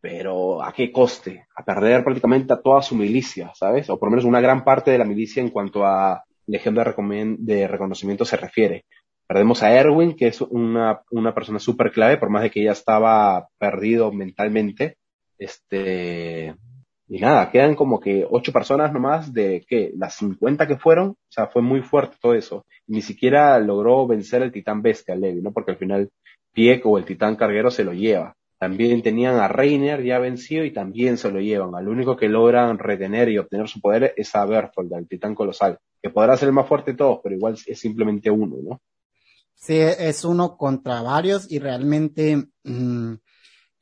Pero 0.00 0.62
¿a 0.62 0.72
qué 0.72 0.90
coste? 0.90 1.46
A 1.56 1.64
perder 1.64 2.02
prácticamente 2.02 2.52
a 2.52 2.60
toda 2.60 2.82
su 2.82 2.96
milicia, 2.96 3.52
¿sabes? 3.54 3.88
O 3.88 3.98
por 3.98 4.08
lo 4.08 4.12
menos 4.12 4.24
una 4.24 4.40
gran 4.40 4.64
parte 4.64 4.90
de 4.90 4.98
la 4.98 5.04
milicia 5.04 5.42
en 5.42 5.50
cuanto 5.50 5.84
a 5.86 6.24
legión 6.46 6.74
de, 6.74 7.68
reconocimiento 7.68 8.24
se 8.24 8.36
refiere. 8.36 8.84
Perdemos 9.26 9.62
a 9.62 9.72
Erwin, 9.72 10.16
que 10.16 10.26
es 10.26 10.40
una, 10.40 11.02
una 11.10 11.34
persona 11.34 11.58
súper 11.58 11.92
clave, 11.92 12.18
por 12.18 12.30
más 12.30 12.42
de 12.42 12.50
que 12.50 12.64
ya 12.64 12.72
estaba 12.72 13.48
perdido 13.58 14.12
mentalmente. 14.12 14.96
Este, 15.38 16.54
y 17.12 17.18
nada, 17.18 17.50
quedan 17.50 17.74
como 17.74 18.00
que 18.00 18.26
ocho 18.30 18.54
personas 18.54 18.90
nomás 18.90 19.34
de 19.34 19.66
que 19.68 19.92
las 19.98 20.14
50 20.14 20.66
que 20.66 20.78
fueron, 20.78 21.10
o 21.10 21.16
sea, 21.28 21.46
fue 21.46 21.60
muy 21.60 21.82
fuerte 21.82 22.16
todo 22.18 22.32
eso. 22.32 22.64
Ni 22.86 23.02
siquiera 23.02 23.58
logró 23.58 24.06
vencer 24.06 24.40
el 24.40 24.50
titán 24.50 24.80
bestia, 24.80 25.14
Levi, 25.14 25.42
¿no? 25.42 25.52
Porque 25.52 25.72
al 25.72 25.76
final 25.76 26.08
Pieck 26.54 26.86
o 26.86 26.96
el 26.96 27.04
titán 27.04 27.36
carguero 27.36 27.70
se 27.70 27.84
lo 27.84 27.92
lleva. 27.92 28.34
También 28.58 29.02
tenían 29.02 29.40
a 29.40 29.48
Reiner 29.48 30.02
ya 30.02 30.18
vencido 30.20 30.64
y 30.64 30.72
también 30.72 31.18
se 31.18 31.30
lo 31.30 31.38
llevan. 31.38 31.74
Al 31.74 31.86
único 31.86 32.16
que 32.16 32.30
logran 32.30 32.78
retener 32.78 33.28
y 33.28 33.36
obtener 33.36 33.68
su 33.68 33.82
poder 33.82 34.14
es 34.16 34.34
a 34.34 34.46
Berthold, 34.46 34.94
el 34.94 35.06
titán 35.06 35.34
colosal, 35.34 35.78
que 36.02 36.08
podrá 36.08 36.34
ser 36.38 36.48
el 36.48 36.54
más 36.54 36.66
fuerte 36.66 36.92
de 36.92 36.96
todos, 36.96 37.20
pero 37.22 37.36
igual 37.36 37.58
es 37.66 37.78
simplemente 37.78 38.30
uno, 38.30 38.56
¿no? 38.62 38.80
Sí, 39.54 39.78
es 39.78 40.24
uno 40.24 40.56
contra 40.56 41.02
varios 41.02 41.52
y 41.52 41.58
realmente 41.58 42.42
mmm, 42.64 43.16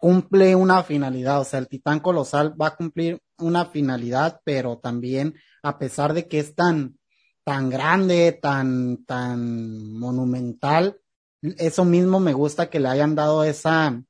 cumple 0.01 0.57
una 0.57 0.83
finalidad, 0.83 1.41
o 1.41 1.45
sea, 1.45 1.59
el 1.59 1.69
titán 1.69 2.01
colosal 2.01 2.61
va 2.61 2.69
a 2.69 2.77
cumplir 2.77 3.21
una 3.39 3.67
finalidad, 3.67 4.41
pero 4.45 4.79
también 4.79 5.35
a 5.63 5.79
pesar 5.79 6.15
de 6.15 6.27
que 6.27 6.39
es 6.39 6.55
tan, 6.55 6.99
tan 7.45 7.69
grande, 7.69 8.33
tan, 8.33 9.05
tan 9.05 9.93
monumental, 9.93 10.99
eso 11.43 11.85
mismo 11.85 12.19
me 12.19 12.33
gusta 12.33 12.71
que 12.71 12.81
le 12.81 12.89
hayan 12.89 13.15
dado 13.15 13.45
esa, 13.45 14.03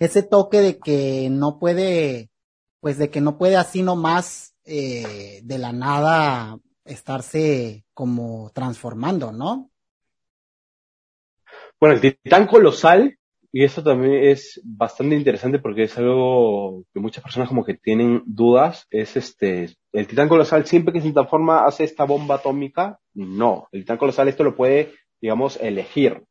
ese 0.00 0.24
toque 0.24 0.60
de 0.60 0.78
que 0.80 1.28
no 1.30 1.60
puede, 1.60 2.30
pues 2.80 2.98
de 2.98 3.08
que 3.08 3.20
no 3.20 3.38
puede 3.38 3.56
así 3.56 3.82
nomás 3.82 4.56
eh, 4.64 5.40
de 5.44 5.58
la 5.58 5.72
nada 5.72 6.58
estarse 6.84 7.84
como 7.94 8.50
transformando, 8.52 9.30
¿no? 9.30 9.70
Bueno, 11.78 11.94
el 11.94 12.00
titán 12.00 12.48
colosal 12.48 13.16
y 13.50 13.64
eso 13.64 13.82
también 13.82 14.24
es 14.24 14.60
bastante 14.64 15.16
interesante 15.16 15.58
porque 15.58 15.84
es 15.84 15.96
algo 15.96 16.84
que 16.92 17.00
muchas 17.00 17.22
personas 17.22 17.48
como 17.48 17.64
que 17.64 17.74
tienen 17.74 18.22
dudas. 18.26 18.86
Es 18.90 19.16
este, 19.16 19.70
el 19.92 20.06
titán 20.06 20.28
colosal 20.28 20.66
siempre 20.66 20.92
que 20.92 21.00
se 21.00 21.12
transforma 21.12 21.64
hace 21.64 21.84
esta 21.84 22.04
bomba 22.04 22.36
atómica. 22.36 22.98
No, 23.14 23.68
el 23.72 23.80
titán 23.80 23.96
colosal 23.96 24.28
esto 24.28 24.44
lo 24.44 24.54
puede, 24.54 24.92
digamos, 25.20 25.58
elegir. 25.62 26.22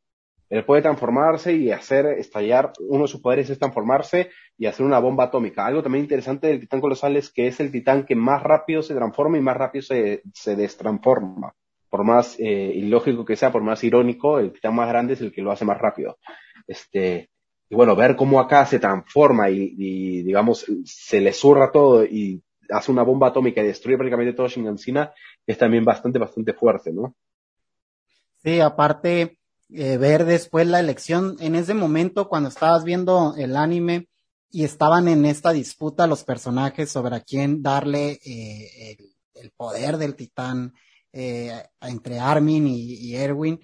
Él 0.48 0.64
puede 0.64 0.82
transformarse 0.82 1.54
y 1.54 1.72
hacer 1.72 2.06
estallar, 2.06 2.72
uno 2.80 3.02
de 3.02 3.08
sus 3.08 3.20
poderes 3.20 3.50
es 3.50 3.58
transformarse 3.58 4.30
y 4.56 4.66
hacer 4.66 4.86
una 4.86 4.98
bomba 4.98 5.24
atómica. 5.24 5.66
Algo 5.66 5.82
también 5.82 6.04
interesante 6.04 6.46
del 6.46 6.60
titán 6.60 6.80
colosal 6.80 7.16
es 7.16 7.30
que 7.30 7.48
es 7.48 7.60
el 7.60 7.70
titán 7.70 8.06
que 8.06 8.14
más 8.14 8.42
rápido 8.42 8.80
se 8.82 8.94
transforma 8.94 9.36
y 9.36 9.42
más 9.42 9.56
rápido 9.56 9.82
se, 9.82 10.22
se 10.32 10.56
destransforma. 10.56 11.52
Por 11.90 12.04
más 12.04 12.38
eh, 12.38 12.72
ilógico 12.74 13.24
que 13.24 13.36
sea, 13.36 13.50
por 13.50 13.62
más 13.62 13.82
irónico, 13.82 14.38
el 14.38 14.52
titán 14.52 14.74
más 14.74 14.88
grande 14.88 15.14
es 15.14 15.20
el 15.20 15.32
que 15.32 15.42
lo 15.42 15.50
hace 15.50 15.64
más 15.64 15.78
rápido. 15.78 16.18
Este, 16.68 17.30
y 17.68 17.74
bueno, 17.74 17.96
ver 17.96 18.14
cómo 18.14 18.38
acá 18.38 18.64
se 18.64 18.78
transforma 18.78 19.50
y, 19.50 19.74
y 19.76 20.22
digamos, 20.22 20.64
se 20.84 21.20
le 21.20 21.32
zurra 21.32 21.72
todo 21.72 22.04
y 22.04 22.40
hace 22.70 22.92
una 22.92 23.02
bomba 23.02 23.28
atómica 23.28 23.62
y 23.62 23.66
destruye 23.66 23.96
prácticamente 23.96 24.34
todo 24.34 24.48
Shingansina 24.48 25.12
es 25.46 25.58
también 25.58 25.84
bastante, 25.84 26.18
bastante 26.18 26.52
fuerte, 26.52 26.92
¿no? 26.92 27.14
Sí, 28.42 28.60
aparte, 28.60 29.38
eh, 29.70 29.96
ver 29.96 30.24
después 30.24 30.66
la 30.66 30.80
elección, 30.80 31.36
en 31.40 31.54
ese 31.54 31.74
momento 31.74 32.28
cuando 32.28 32.48
estabas 32.48 32.84
viendo 32.84 33.34
el 33.36 33.56
anime 33.56 34.08
y 34.50 34.64
estaban 34.64 35.08
en 35.08 35.24
esta 35.24 35.52
disputa 35.52 36.06
los 36.06 36.24
personajes 36.24 36.90
sobre 36.90 37.16
a 37.16 37.20
quién 37.20 37.62
darle 37.62 38.20
eh, 38.24 38.96
el, 38.98 39.42
el, 39.42 39.50
poder 39.50 39.98
del 39.98 40.14
titán 40.14 40.72
eh, 41.12 41.52
entre 41.80 42.18
Armin 42.18 42.66
y, 42.66 42.94
y 42.94 43.16
Erwin. 43.16 43.60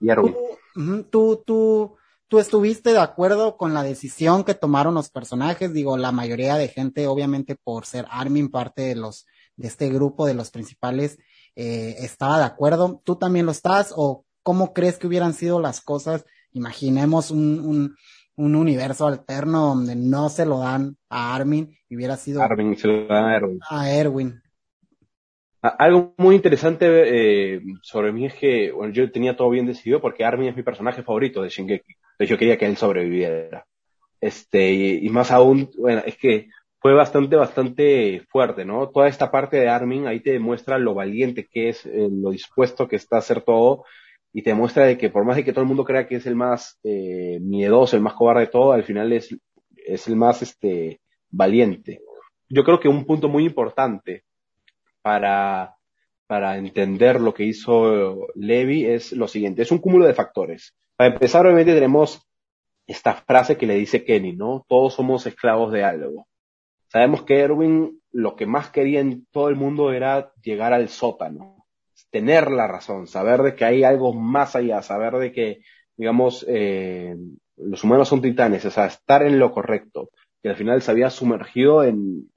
Y 0.00 0.10
Erwin. 0.10 0.34
Tú, 0.74 1.04
tú, 1.10 1.42
tú 1.46 1.96
¿Tú 2.28 2.40
estuviste 2.40 2.92
de 2.92 2.98
acuerdo 2.98 3.56
con 3.56 3.72
la 3.72 3.84
decisión 3.84 4.42
que 4.42 4.54
tomaron 4.54 4.94
los 4.94 5.10
personajes? 5.10 5.72
Digo, 5.72 5.96
la 5.96 6.10
mayoría 6.10 6.56
de 6.56 6.68
gente, 6.68 7.06
obviamente 7.06 7.54
por 7.54 7.86
ser 7.86 8.04
Armin 8.10 8.50
parte 8.50 8.82
de 8.82 8.96
los, 8.96 9.26
de 9.56 9.68
este 9.68 9.88
grupo 9.90 10.26
de 10.26 10.34
los 10.34 10.50
principales, 10.50 11.18
eh, 11.54 11.94
estaba 12.00 12.38
de 12.38 12.44
acuerdo. 12.44 13.00
¿Tú 13.04 13.16
también 13.16 13.46
lo 13.46 13.52
estás? 13.52 13.92
¿O 13.96 14.24
cómo 14.42 14.72
crees 14.72 14.98
que 14.98 15.06
hubieran 15.06 15.34
sido 15.34 15.60
las 15.60 15.80
cosas? 15.80 16.24
Imaginemos 16.52 17.30
un, 17.30 17.60
un, 17.60 17.96
un 18.36 18.54
universo 18.56 19.06
alterno 19.06 19.68
donde 19.68 19.94
no 19.94 20.28
se 20.28 20.46
lo 20.46 20.58
dan 20.58 20.96
a 21.08 21.34
Armin 21.34 21.76
y 21.88 21.96
hubiera 21.96 22.16
sido 22.16 22.42
Armin 22.42 22.76
se 22.76 22.88
lo 22.88 23.06
dan 23.06 23.24
a 23.24 23.36
Erwin. 23.36 23.58
A 23.68 23.90
Erwin. 23.90 24.42
Algo 25.62 26.14
muy 26.18 26.36
interesante 26.36 26.86
eh, 26.86 27.60
sobre 27.82 28.12
mí 28.12 28.26
es 28.26 28.34
que 28.34 28.70
bueno, 28.72 28.92
yo 28.92 29.10
tenía 29.10 29.36
todo 29.36 29.50
bien 29.50 29.66
decidido 29.66 30.00
porque 30.00 30.24
Armin 30.24 30.48
es 30.48 30.56
mi 30.56 30.62
personaje 30.62 31.02
favorito 31.02 31.42
de 31.42 31.48
Shingeki. 31.48 31.94
Entonces 32.16 32.30
yo 32.30 32.38
quería 32.38 32.56
que 32.56 32.66
él 32.66 32.76
sobreviviera. 32.76 33.66
Este, 34.20 34.72
y, 34.72 35.06
y, 35.06 35.08
más 35.10 35.30
aún, 35.30 35.70
bueno, 35.78 36.02
es 36.06 36.16
que 36.16 36.48
fue 36.80 36.94
bastante, 36.94 37.36
bastante 37.36 38.22
fuerte, 38.30 38.64
¿no? 38.64 38.88
Toda 38.88 39.08
esta 39.08 39.30
parte 39.30 39.58
de 39.58 39.68
Armin 39.68 40.06
ahí 40.06 40.20
te 40.20 40.32
demuestra 40.32 40.78
lo 40.78 40.94
valiente 40.94 41.46
que 41.46 41.68
es, 41.70 41.84
eh, 41.84 42.08
lo 42.10 42.30
dispuesto 42.30 42.88
que 42.88 42.96
está 42.96 43.16
a 43.16 43.18
hacer 43.18 43.42
todo 43.42 43.84
y 44.32 44.42
te 44.42 44.50
demuestra 44.50 44.84
de 44.84 44.96
que 44.96 45.10
por 45.10 45.24
más 45.24 45.36
de 45.36 45.44
que 45.44 45.52
todo 45.52 45.62
el 45.62 45.68
mundo 45.68 45.84
crea 45.84 46.06
que 46.06 46.16
es 46.16 46.26
el 46.26 46.36
más 46.36 46.78
eh, 46.84 47.38
miedoso, 47.40 47.96
el 47.96 48.02
más 48.02 48.14
cobarde 48.14 48.42
de 48.42 48.46
todo, 48.48 48.72
al 48.72 48.84
final 48.84 49.12
es, 49.12 49.36
es 49.74 50.08
el 50.08 50.16
más 50.16 50.42
este, 50.42 51.00
valiente. 51.30 52.00
Yo 52.48 52.64
creo 52.64 52.78
que 52.78 52.88
un 52.88 53.04
punto 53.04 53.28
muy 53.28 53.44
importante 53.44 54.24
para, 55.02 55.74
para 56.26 56.56
entender 56.56 57.20
lo 57.20 57.34
que 57.34 57.44
hizo 57.44 58.28
Levi 58.34 58.86
es 58.86 59.12
lo 59.12 59.26
siguiente, 59.26 59.62
es 59.62 59.72
un 59.72 59.78
cúmulo 59.78 60.06
de 60.06 60.14
factores. 60.14 60.74
Para 60.96 61.12
empezar, 61.12 61.44
obviamente 61.44 61.74
tenemos 61.74 62.26
esta 62.86 63.14
frase 63.14 63.56
que 63.56 63.66
le 63.66 63.74
dice 63.74 64.04
Kenny, 64.04 64.34
¿no? 64.34 64.64
Todos 64.68 64.94
somos 64.94 65.26
esclavos 65.26 65.72
de 65.72 65.84
algo. 65.84 66.26
Sabemos 66.88 67.22
que 67.22 67.40
Erwin 67.40 68.00
lo 68.12 68.36
que 68.36 68.46
más 68.46 68.70
quería 68.70 69.00
en 69.00 69.26
todo 69.30 69.48
el 69.48 69.56
mundo 69.56 69.92
era 69.92 70.32
llegar 70.42 70.72
al 70.72 70.88
sótano, 70.88 71.66
tener 72.10 72.50
la 72.50 72.66
razón, 72.66 73.06
saber 73.06 73.42
de 73.42 73.54
que 73.54 73.64
hay 73.64 73.84
algo 73.84 74.14
más 74.14 74.56
allá, 74.56 74.80
saber 74.82 75.14
de 75.14 75.32
que, 75.32 75.60
digamos, 75.96 76.46
eh, 76.48 77.14
los 77.56 77.84
humanos 77.84 78.08
son 78.08 78.22
titanes, 78.22 78.64
o 78.64 78.70
sea, 78.70 78.86
estar 78.86 79.22
en 79.22 79.38
lo 79.38 79.52
correcto, 79.52 80.10
que 80.42 80.48
al 80.48 80.56
final 80.56 80.80
se 80.80 80.90
había 80.90 81.10
sumergido 81.10 81.84
en, 81.84 82.30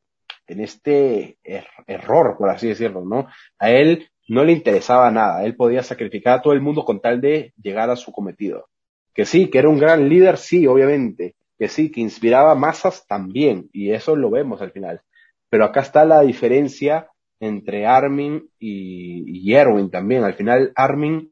en 0.48 0.60
este 0.60 1.38
er 1.44 1.68
error, 1.88 2.36
por 2.38 2.50
así 2.50 2.68
decirlo, 2.68 3.06
¿no? 3.06 3.28
A 3.60 3.72
él 3.72 4.10
no 4.30 4.44
le 4.44 4.54
interesaba 4.54 5.10
nada, 5.12 5.44
él 5.44 5.56
podía 5.56 5.84
sacrificar 5.84 6.40
a 6.40 6.42
todo 6.42 6.54
el 6.54 6.62
mundo 6.62 6.86
con 6.86 7.02
tal 7.02 7.20
de 7.20 7.54
llegar 7.62 7.90
a 7.90 7.96
su 7.96 8.12
cometido. 8.12 8.70
Que 9.14 9.26
sí, 9.26 9.50
que 9.50 9.58
era 9.58 9.70
un 9.70 9.80
gran 9.80 10.08
líder, 10.08 10.38
sí, 10.38 10.68
obviamente, 10.68 11.36
que 11.58 11.68
sí, 11.68 11.92
que 11.92 12.02
inspiraba 12.02 12.56
masas 12.56 13.06
también, 13.08 13.70
y 13.74 13.92
eso 13.92 14.16
lo 14.16 14.30
vemos 14.30 14.62
al 14.62 14.72
final. 14.72 15.02
Pero 15.50 15.66
acá 15.66 15.82
está 15.82 16.06
la 16.06 16.22
diferencia 16.22 17.10
entre 17.40 17.86
Armin 17.86 18.50
y, 18.60 19.54
Erwin 19.54 19.90
también. 19.90 20.24
Al 20.24 20.36
final, 20.36 20.72
Armin, 20.76 21.32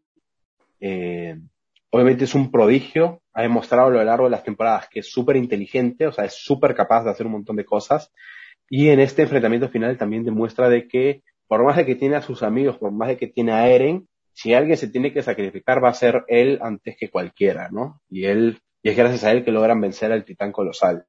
eh, 0.79 1.37
obviamente 1.91 2.23
es 2.23 2.33
un 2.33 2.49
prodigio, 2.51 3.21
ha 3.33 3.43
demostrado 3.43 3.87
a 3.87 3.91
lo 3.91 4.03
largo 4.03 4.25
de 4.25 4.31
las 4.31 4.43
temporadas 4.43 4.87
que 4.89 5.01
es 5.01 5.11
súper 5.11 5.35
inteligente, 5.35 6.07
o 6.07 6.11
sea, 6.11 6.25
es 6.25 6.33
súper 6.33 6.73
capaz 6.75 7.03
de 7.03 7.11
hacer 7.11 7.25
un 7.25 7.33
montón 7.33 7.55
de 7.55 7.65
cosas. 7.65 8.11
Y 8.69 8.89
en 8.89 8.99
este 8.99 9.21
enfrentamiento 9.21 9.69
final 9.69 9.97
también 9.97 10.23
demuestra 10.23 10.67
de 10.69 10.87
que, 10.87 11.21
por 11.47 11.63
más 11.63 11.77
de 11.77 11.85
que 11.85 11.95
tiene 11.95 12.15
a 12.15 12.21
sus 12.21 12.43
amigos, 12.43 12.77
por 12.77 12.91
más 12.91 13.09
de 13.09 13.17
que 13.17 13.27
tiene 13.27 13.53
a 13.53 13.69
Eren, 13.69 14.07
si 14.33 14.53
alguien 14.53 14.77
se 14.77 14.87
tiene 14.87 15.11
que 15.11 15.23
sacrificar 15.23 15.83
va 15.83 15.89
a 15.89 15.93
ser 15.93 16.23
él 16.27 16.59
antes 16.61 16.95
que 16.97 17.09
cualquiera, 17.09 17.69
¿no? 17.71 18.01
Y 18.09 18.25
él, 18.25 18.59
y 18.83 18.89
es 18.89 18.97
gracias 18.97 19.23
a 19.23 19.31
él 19.31 19.43
que 19.43 19.51
logran 19.51 19.81
vencer 19.81 20.11
al 20.11 20.25
titán 20.25 20.51
colosal. 20.51 21.05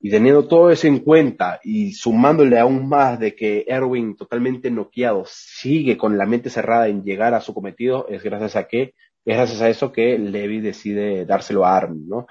Y 0.00 0.10
teniendo 0.10 0.46
todo 0.46 0.70
eso 0.70 0.86
en 0.86 0.98
cuenta 0.98 1.60
y 1.62 1.92
sumándole 1.92 2.58
aún 2.58 2.88
más 2.88 3.18
de 3.18 3.34
que 3.34 3.64
Erwin, 3.68 4.16
totalmente 4.16 4.70
noqueado, 4.70 5.24
sigue 5.26 5.96
con 5.96 6.18
la 6.18 6.26
mente 6.26 6.50
cerrada 6.50 6.88
en 6.88 7.04
llegar 7.04 7.34
a 7.34 7.40
su 7.40 7.54
cometido, 7.54 8.06
es 8.08 8.22
gracias 8.22 8.56
a 8.56 8.66
que, 8.66 8.94
es 9.24 9.36
gracias 9.36 9.62
a 9.62 9.68
eso 9.68 9.92
que 9.92 10.18
Levi 10.18 10.60
decide 10.60 11.24
dárselo 11.24 11.64
a 11.64 11.76
Armin, 11.76 12.06
¿no? 12.06 12.26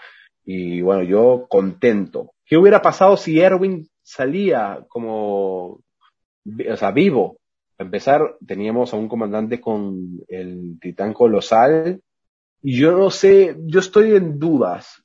Y 0.46 0.82
bueno, 0.82 1.04
yo 1.04 1.48
contento. 1.50 2.34
¿Qué 2.46 2.58
hubiera 2.58 2.82
pasado 2.82 3.18
si 3.18 3.40
Erwin 3.40 3.88
salía 4.04 4.86
como, 4.90 5.80
o 6.46 6.78
sea, 6.78 6.92
vivo? 6.92 7.38
Para 7.76 7.88
empezar, 7.88 8.38
teníamos 8.46 8.94
a 8.94 8.98
un 8.98 9.08
comandante 9.08 9.60
con 9.60 10.20
el 10.28 10.78
titán 10.80 11.14
colosal. 11.14 12.02
Y 12.62 12.78
yo 12.80 12.92
no 12.94 13.10
sé, 13.10 13.58
yo 13.66 13.80
estoy 13.80 14.16
en 14.16 14.40
dudas 14.40 15.04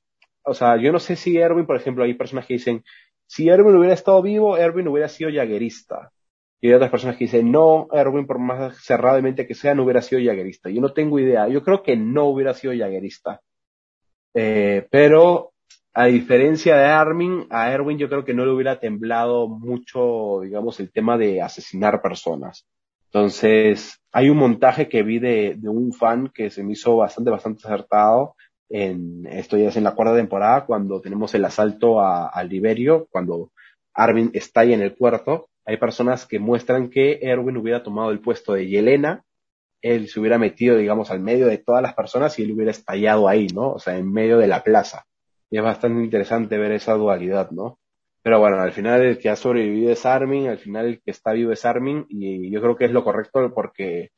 o 0.48 0.55
sea, 0.55 0.81
yo 0.81 0.93
no 0.93 0.98
sé 0.98 1.15
si 1.15 1.36
Erwin, 1.36 1.66
por 1.66 1.77
ejemplo, 1.77 2.05
hay 2.05 2.15
personas 2.15 2.47
que 2.47 2.55
dicen, 2.55 2.82
si 3.27 3.48
Erwin 3.48 3.77
hubiera 3.77 3.94
estado 3.94 4.23
vivo, 4.23 4.56
Erwin 4.56 4.89
hubiera 4.89 5.09
sido 5.09 5.31
jaguerista. 5.31 6.10
Y 6.60 6.69
hay 6.69 6.74
otras 6.74 6.90
personas 6.90 7.16
que 7.16 7.24
dicen, 7.24 7.52
no, 7.52 7.89
Erwin, 7.93 8.27
por 8.27 8.39
más 8.39 8.82
cerradamente 8.82 9.47
que 9.47 9.55
sea, 9.55 9.74
no 9.74 9.85
hubiera 9.85 10.01
sido 10.01 10.23
jaguerista. 10.24 10.70
Yo 10.70 10.81
no 10.81 10.93
tengo 10.94 11.19
idea. 11.19 11.48
Yo 11.48 11.62
creo 11.62 11.82
que 11.82 11.97
no 11.97 12.24
hubiera 12.24 12.55
sido 12.55 12.73
jaguerista. 12.73 13.43
Eh, 14.35 14.86
pero, 14.90 15.52
a 15.94 16.06
diferencia 16.06 16.77
de 16.77 16.85
Armin, 16.85 17.47
a 17.51 17.73
Erwin 17.73 17.98
yo 17.98 18.09
creo 18.09 18.24
que 18.24 18.35
no 18.35 18.44
le 18.44 18.52
hubiera 18.52 18.78
temblado 18.78 19.48
mucho, 19.48 20.40
digamos, 20.43 20.78
el 20.81 20.93
tema 20.93 21.19
de 21.19 21.43
asesinar 21.43 22.01
personas. 22.02 22.66
Entonces, 23.06 23.98
hay 24.12 24.28
un 24.28 24.36
montaje 24.36 24.89
que 24.89 25.02
vi 25.02 25.19
de, 25.19 25.55
de 25.56 25.69
un 25.69 25.93
fan 25.93 26.31
que 26.32 26.51
se 26.51 26.62
me 26.62 26.73
hizo 26.73 26.97
bastante, 26.97 27.31
bastante 27.31 27.66
acertado, 27.66 28.35
en, 28.69 29.27
esto 29.27 29.56
ya 29.56 29.69
es 29.69 29.77
en 29.77 29.85
la 29.85 29.94
cuarta 29.94 30.15
temporada, 30.15 30.66
cuando 30.66 31.01
tenemos 31.01 31.35
el 31.35 31.44
asalto 31.44 32.01
a, 32.01 32.43
Liberio, 32.44 33.09
cuando 33.10 33.51
Armin 33.94 34.31
está 34.35 34.60
ahí 34.60 34.73
en 34.73 34.82
el 34.82 34.94
puerto, 34.94 35.48
hay 35.65 35.77
personas 35.77 36.27
que 36.27 36.39
muestran 36.39 36.90
que 36.90 37.19
Erwin 37.23 37.56
hubiera 37.56 37.82
tomado 37.82 38.10
el 38.10 38.20
puesto 38.20 38.52
de 38.52 38.69
Yelena, 38.69 39.24
él 39.81 40.09
se 40.09 40.20
hubiera 40.20 40.39
metido, 40.39 40.77
digamos, 40.77 41.10
al 41.10 41.20
medio 41.20 41.47
de 41.47 41.59
todas 41.59 41.82
las 41.82 41.94
personas 41.94 42.39
y 42.39 42.43
él 42.43 42.52
hubiera 42.52 42.70
estallado 42.70 43.28
ahí, 43.28 43.47
¿no? 43.48 43.73
O 43.73 43.78
sea, 43.78 43.97
en 43.97 44.10
medio 44.10 44.39
de 44.39 44.48
la 44.48 44.62
plaza. 44.62 45.05
Y 45.50 45.58
es 45.58 45.62
bastante 45.62 46.02
interesante 46.02 46.58
ver 46.58 46.72
esa 46.72 46.94
dualidad, 46.94 47.50
¿no? 47.50 47.78
Pero 48.22 48.40
bueno, 48.40 48.60
al 48.60 48.72
final 48.72 49.02
el 49.02 49.18
que 49.18 49.30
ha 49.30 49.36
sobrevivido 49.36 49.92
es 49.92 50.04
Armin, 50.04 50.48
al 50.48 50.58
final 50.58 50.86
el 50.86 51.00
que 51.00 51.10
está 51.10 51.32
vivo 51.32 51.52
es 51.52 51.64
Armin, 51.64 52.04
y 52.08 52.50
yo 52.50 52.60
creo 52.60 52.76
que 52.76 52.84
es 52.84 52.92
lo 52.92 53.04
correcto 53.04 53.52
porque 53.54 54.10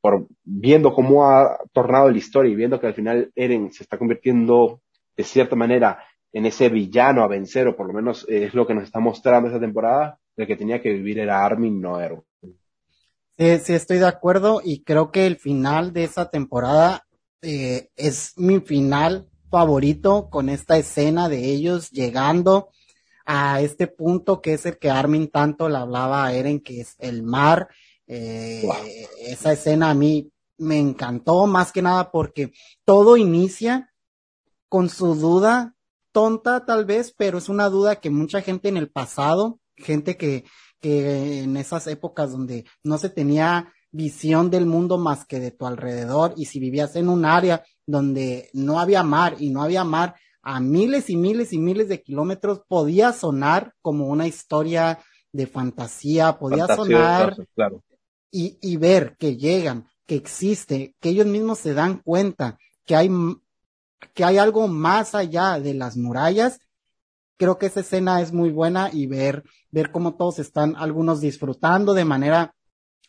por 0.00 0.26
viendo 0.44 0.92
cómo 0.92 1.26
ha 1.26 1.58
tornado 1.72 2.10
la 2.10 2.18
historia 2.18 2.52
y 2.52 2.56
viendo 2.56 2.80
que 2.80 2.86
al 2.86 2.94
final 2.94 3.32
Eren 3.34 3.72
se 3.72 3.82
está 3.82 3.98
convirtiendo 3.98 4.80
de 5.16 5.24
cierta 5.24 5.56
manera 5.56 6.04
en 6.32 6.46
ese 6.46 6.68
villano 6.68 7.22
a 7.22 7.28
vencer, 7.28 7.66
o 7.68 7.76
por 7.76 7.86
lo 7.86 7.94
menos 7.94 8.26
es 8.28 8.54
lo 8.54 8.66
que 8.66 8.74
nos 8.74 8.84
está 8.84 9.00
mostrando 9.00 9.48
esta 9.48 9.60
temporada, 9.60 10.18
el 10.36 10.46
que 10.46 10.56
tenía 10.56 10.80
que 10.80 10.92
vivir 10.92 11.18
era 11.18 11.44
Armin, 11.44 11.80
no 11.80 12.00
Eren. 12.00 12.22
Sí, 13.38 13.58
sí, 13.58 13.72
estoy 13.72 13.98
de 13.98 14.06
acuerdo 14.06 14.60
y 14.64 14.82
creo 14.82 15.10
que 15.10 15.26
el 15.26 15.36
final 15.36 15.92
de 15.92 16.04
esa 16.04 16.28
temporada 16.28 17.06
eh, 17.40 17.88
es 17.96 18.34
mi 18.36 18.60
final 18.60 19.27
favorito 19.50 20.28
con 20.30 20.48
esta 20.48 20.78
escena 20.78 21.28
de 21.28 21.44
ellos 21.46 21.90
llegando 21.90 22.70
a 23.24 23.60
este 23.60 23.86
punto 23.86 24.40
que 24.40 24.54
es 24.54 24.66
el 24.66 24.78
que 24.78 24.90
Armin 24.90 25.28
tanto 25.28 25.68
le 25.68 25.76
hablaba 25.76 26.24
a 26.24 26.32
Eren, 26.32 26.60
que 26.60 26.80
es 26.80 26.94
el 26.98 27.22
mar, 27.22 27.68
eh, 28.06 28.66
esa 29.20 29.52
escena 29.52 29.90
a 29.90 29.94
mí 29.94 30.32
me 30.56 30.78
encantó 30.78 31.46
más 31.46 31.72
que 31.72 31.82
nada 31.82 32.10
porque 32.10 32.52
todo 32.84 33.16
inicia 33.16 33.92
con 34.68 34.88
su 34.88 35.14
duda 35.14 35.74
tonta 36.12 36.64
tal 36.64 36.84
vez, 36.84 37.14
pero 37.16 37.38
es 37.38 37.48
una 37.48 37.68
duda 37.68 37.96
que 37.96 38.10
mucha 38.10 38.40
gente 38.40 38.68
en 38.68 38.76
el 38.76 38.90
pasado, 38.90 39.60
gente 39.76 40.16
que, 40.16 40.44
que 40.80 41.42
en 41.42 41.56
esas 41.56 41.86
épocas 41.86 42.32
donde 42.32 42.64
no 42.82 42.98
se 42.98 43.10
tenía 43.10 43.72
visión 43.90 44.50
del 44.50 44.66
mundo 44.66 44.98
más 44.98 45.24
que 45.24 45.40
de 45.40 45.50
tu 45.50 45.66
alrededor. 45.66 46.34
Y 46.36 46.46
si 46.46 46.60
vivías 46.60 46.96
en 46.96 47.08
un 47.08 47.24
área 47.24 47.64
donde 47.86 48.50
no 48.52 48.80
había 48.80 49.02
mar 49.02 49.36
y 49.38 49.50
no 49.50 49.62
había 49.62 49.84
mar 49.84 50.14
a 50.42 50.60
miles 50.60 51.10
y 51.10 51.16
miles 51.16 51.52
y 51.52 51.58
miles 51.58 51.88
de 51.88 52.02
kilómetros 52.02 52.62
podía 52.66 53.12
sonar 53.12 53.74
como 53.82 54.08
una 54.08 54.26
historia 54.26 54.98
de 55.32 55.46
fantasía, 55.46 56.38
podía 56.38 56.66
sonar 56.66 57.36
claro. 57.54 57.82
y, 58.30 58.58
y 58.60 58.76
ver 58.76 59.16
que 59.18 59.36
llegan, 59.36 59.86
que 60.06 60.14
existe, 60.14 60.94
que 61.00 61.10
ellos 61.10 61.26
mismos 61.26 61.58
se 61.58 61.74
dan 61.74 61.98
cuenta 61.98 62.58
que 62.86 62.96
hay, 62.96 63.10
que 64.14 64.24
hay 64.24 64.38
algo 64.38 64.68
más 64.68 65.14
allá 65.14 65.60
de 65.60 65.74
las 65.74 65.96
murallas, 65.98 66.60
creo 67.36 67.58
que 67.58 67.66
esa 67.66 67.80
escena 67.80 68.20
es 68.20 68.32
muy 68.32 68.50
buena 68.50 68.90
y 68.92 69.06
ver, 69.06 69.44
ver 69.70 69.90
cómo 69.90 70.14
todos 70.14 70.38
están, 70.38 70.74
algunos 70.76 71.20
disfrutando 71.20 71.94
de 71.94 72.04
manera 72.04 72.54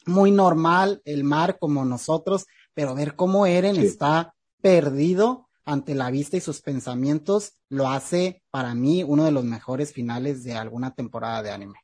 muy 0.06 0.32
normal 0.32 1.02
el 1.06 1.24
mar 1.24 1.58
como 1.60 1.86
nosotros, 1.86 2.46
pero 2.74 2.96
ver 2.96 3.16
cómo 3.16 3.46
Eren 3.46 3.78
está 3.78 4.34
perdido 4.62 5.48
ante 5.66 5.96
la 5.96 6.10
vista 6.10 6.38
y 6.38 6.42
sus 6.42 6.62
pensamientos 6.62 7.54
lo 7.70 7.90
hace 7.90 8.42
para 8.50 8.74
mí 8.74 9.04
uno 9.04 9.26
de 9.26 9.32
los 9.32 9.44
mejores 9.44 9.94
finales 9.94 10.44
de 10.44 10.54
alguna 10.54 10.96
temporada 10.96 11.44
de 11.44 11.52
anime. 11.52 11.80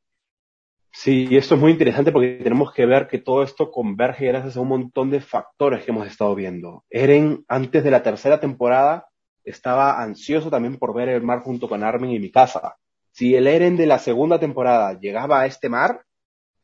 Sí, 0.92 1.28
y 1.30 1.36
esto 1.36 1.56
es 1.56 1.62
muy 1.62 1.74
interesante 1.74 2.12
porque 2.12 2.40
tenemos 2.42 2.72
que 2.74 2.86
ver 2.86 3.08
que 3.08 3.20
todo 3.20 3.44
esto 3.44 3.70
converge 3.70 4.28
gracias 4.28 4.56
a 4.56 4.62
un 4.62 4.70
montón 4.70 5.12
de 5.12 5.20
factores 5.20 5.84
que 5.84 5.92
hemos 5.92 6.08
estado 6.08 6.34
viendo. 6.36 6.86
Eren, 6.90 7.44
antes 7.50 7.84
de 7.84 7.92
la 7.92 8.02
tercera 8.02 8.40
temporada, 8.40 9.10
estaba 9.44 10.02
ansioso 10.02 10.50
también 10.50 10.78
por 10.78 10.96
ver 10.96 11.10
el 11.10 11.22
mar 11.22 11.42
junto 11.42 11.68
con 11.68 11.84
Armin 11.84 12.12
y 12.12 12.20
mi 12.20 12.32
casa. 12.32 12.78
Si 13.12 13.36
el 13.36 13.46
Eren 13.48 13.76
de 13.76 13.88
la 13.88 14.00
segunda 14.00 14.40
temporada 14.40 14.98
llegaba 14.98 15.42
a 15.42 15.46
este 15.46 15.68
mar, 15.68 16.05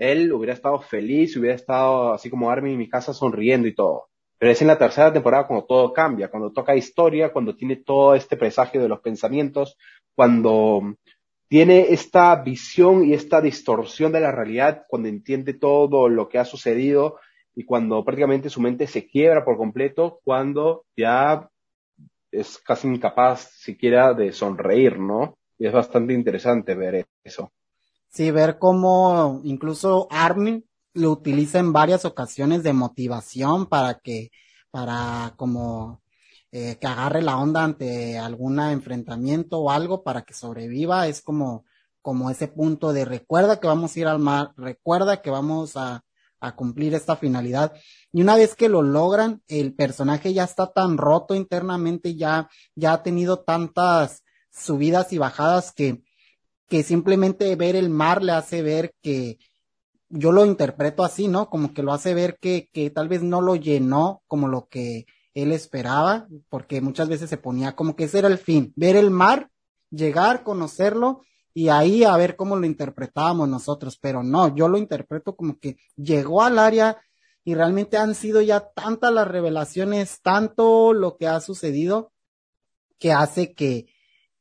él 0.02 0.34
hubiera 0.34 0.54
estado 0.54 0.82
feliz, 0.82 1.38
hubiera 1.38 1.56
estado 1.56 2.14
así 2.14 2.30
como 2.30 2.50
Armin 2.50 2.74
y 2.74 2.78
mi 2.78 2.90
casa 2.90 3.14
sonriendo 3.14 3.68
y 3.68 3.76
todo. 3.76 4.08
Pero 4.40 4.52
es 4.52 4.62
en 4.62 4.68
la 4.68 4.78
tercera 4.78 5.14
temporada 5.14 5.46
cuando 5.46 5.66
todo 5.66 5.94
cambia, 5.94 6.30
cuando 6.30 6.52
toca 6.52 6.76
historia, 6.76 7.32
cuando 7.32 7.56
tiene 7.56 7.76
todo 7.76 8.16
este 8.16 8.36
presagio 8.36 8.82
de 8.82 8.90
los 8.90 9.00
pensamientos, 9.00 9.78
cuando 10.16 10.96
tiene 11.48 11.88
esta 11.90 12.36
visión 12.42 13.06
y 13.06 13.14
esta 13.14 13.42
distorsión 13.42 14.12
de 14.12 14.22
la 14.22 14.32
realidad 14.32 14.86
cuando 14.88 15.08
entiende 15.08 15.54
todo 15.54 16.10
lo 16.10 16.28
que 16.30 16.40
ha 16.40 16.46
sucedido 16.46 17.20
y 17.54 17.66
cuando 17.66 18.04
prácticamente 18.04 18.50
su 18.50 18.60
mente 18.60 18.88
se 18.88 19.06
quiebra 19.06 19.46
por 19.46 19.58
completo, 19.58 20.20
cuando 20.24 20.86
ya 20.98 21.48
es 22.32 22.58
casi 22.58 22.88
incapaz 22.88 23.52
siquiera 23.52 24.14
de 24.16 24.32
sonreír, 24.32 24.98
¿no? 24.98 25.38
Y 25.60 25.68
es 25.68 25.74
bastante 25.74 26.14
interesante 26.14 26.74
ver 26.74 27.06
eso. 27.24 27.52
Sí, 28.12 28.30
ver 28.30 28.60
cómo 28.60 29.40
incluso 29.46 30.08
Armin 30.12 30.66
lo 30.94 31.12
utiliza 31.12 31.60
en 31.60 31.72
varias 31.72 32.04
ocasiones 32.04 32.62
de 32.62 32.74
motivación 32.74 33.68
para 33.68 34.00
que, 34.00 34.32
para 34.70 35.34
como 35.38 36.02
eh, 36.52 36.78
que 36.80 36.88
agarre 36.88 37.22
la 37.22 37.38
onda 37.38 37.64
ante 37.64 38.18
algún 38.20 38.60
enfrentamiento 38.60 39.60
o 39.60 39.72
algo 39.72 40.04
para 40.04 40.24
que 40.24 40.34
sobreviva, 40.34 41.08
es 41.08 41.22
como, 41.22 41.66
como 42.02 42.30
ese 42.30 42.50
punto 42.50 42.92
de 42.92 43.06
recuerda 43.06 43.62
que 43.62 43.68
vamos 43.68 43.96
a 43.96 44.00
ir 44.02 44.08
al 44.08 44.20
mar, 44.20 44.52
recuerda 44.58 45.22
que 45.22 45.30
vamos 45.30 45.78
a, 45.78 46.04
a 46.42 46.56
cumplir 46.56 46.94
esta 46.94 47.16
finalidad. 47.16 47.74
Y 48.12 48.22
una 48.24 48.36
vez 48.36 48.56
que 48.56 48.68
lo 48.68 48.82
logran, 48.82 49.42
el 49.48 49.74
personaje 49.74 50.34
ya 50.34 50.44
está 50.44 50.74
tan 50.74 50.98
roto 50.98 51.34
internamente, 51.34 52.16
ya, 52.16 52.50
ya 52.76 52.94
ha 52.94 53.04
tenido 53.04 53.40
tantas 53.40 54.24
subidas 54.52 55.14
y 55.14 55.18
bajadas 55.18 55.72
que, 55.72 56.04
que 56.72 56.84
simplemente 56.84 57.54
ver 57.58 57.76
el 57.76 57.90
mar 57.90 58.24
le 58.24 58.32
hace 58.32 58.62
ver 58.62 58.94
que, 59.02 59.40
yo 60.08 60.32
lo 60.32 60.46
interpreto 60.46 61.04
así, 61.04 61.28
¿no? 61.28 61.50
Como 61.50 61.74
que 61.74 61.84
lo 61.84 61.92
hace 61.92 62.14
ver 62.14 62.38
que, 62.40 62.70
que 62.72 62.90
tal 62.90 63.10
vez 63.10 63.24
no 63.24 63.42
lo 63.42 63.58
llenó 63.58 64.24
como 64.26 64.48
lo 64.48 64.70
que 64.70 65.06
él 65.34 65.52
esperaba, 65.52 66.30
porque 66.48 66.80
muchas 66.80 67.10
veces 67.10 67.30
se 67.30 67.36
ponía 67.36 67.76
como 67.76 67.98
que 67.98 68.06
ese 68.06 68.20
era 68.20 68.30
el 68.30 68.38
fin, 68.38 68.72
ver 68.78 68.96
el 68.96 69.12
mar, 69.12 69.50
llegar, 69.90 70.44
conocerlo 70.44 71.24
y 71.54 71.68
ahí 71.68 72.06
a 72.06 72.16
ver 72.16 72.38
cómo 72.38 72.56
lo 72.56 72.66
interpretábamos 72.66 73.50
nosotros, 73.50 73.98
pero 74.02 74.24
no, 74.24 74.56
yo 74.56 74.70
lo 74.70 74.78
interpreto 74.78 75.36
como 75.36 75.60
que 75.60 75.76
llegó 75.98 76.42
al 76.42 76.58
área 76.58 77.02
y 77.44 77.54
realmente 77.54 77.98
han 77.98 78.16
sido 78.16 78.40
ya 78.40 78.62
tantas 78.62 79.12
las 79.12 79.28
revelaciones, 79.28 80.22
tanto 80.22 80.94
lo 80.94 81.18
que 81.18 81.28
ha 81.28 81.42
sucedido, 81.42 82.14
que 82.98 83.12
hace 83.12 83.54
que, 83.54 83.88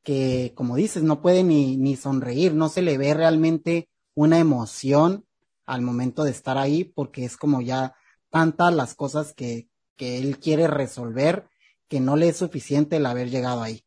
que 0.03 0.53
como 0.55 0.77
dices, 0.77 1.03
no 1.03 1.21
puede 1.21 1.45
ni, 1.45 1.77
ni 1.77 1.97
sonreír, 1.97 2.55
no 2.55 2.69
se 2.69 2.83
le 2.83 2.99
ve 2.99 3.15
realmente 3.15 3.89
una 4.15 4.39
emoción 4.39 5.25
al 5.67 5.83
momento 5.83 6.25
de 6.25 6.31
estar 6.31 6.59
ahí, 6.59 6.85
porque 6.85 7.25
es 7.25 7.37
como 7.37 7.61
ya 7.61 7.95
tantas 8.31 8.75
las 8.75 8.95
cosas 8.95 9.35
que, 9.35 9.69
que 9.97 10.19
él 10.19 10.39
quiere 10.39 10.67
resolver 10.67 11.49
que 11.89 12.01
no 12.01 12.17
le 12.17 12.29
es 12.29 12.37
suficiente 12.37 12.97
el 12.97 13.07
haber 13.07 13.31
llegado 13.31 13.63
ahí. 13.63 13.83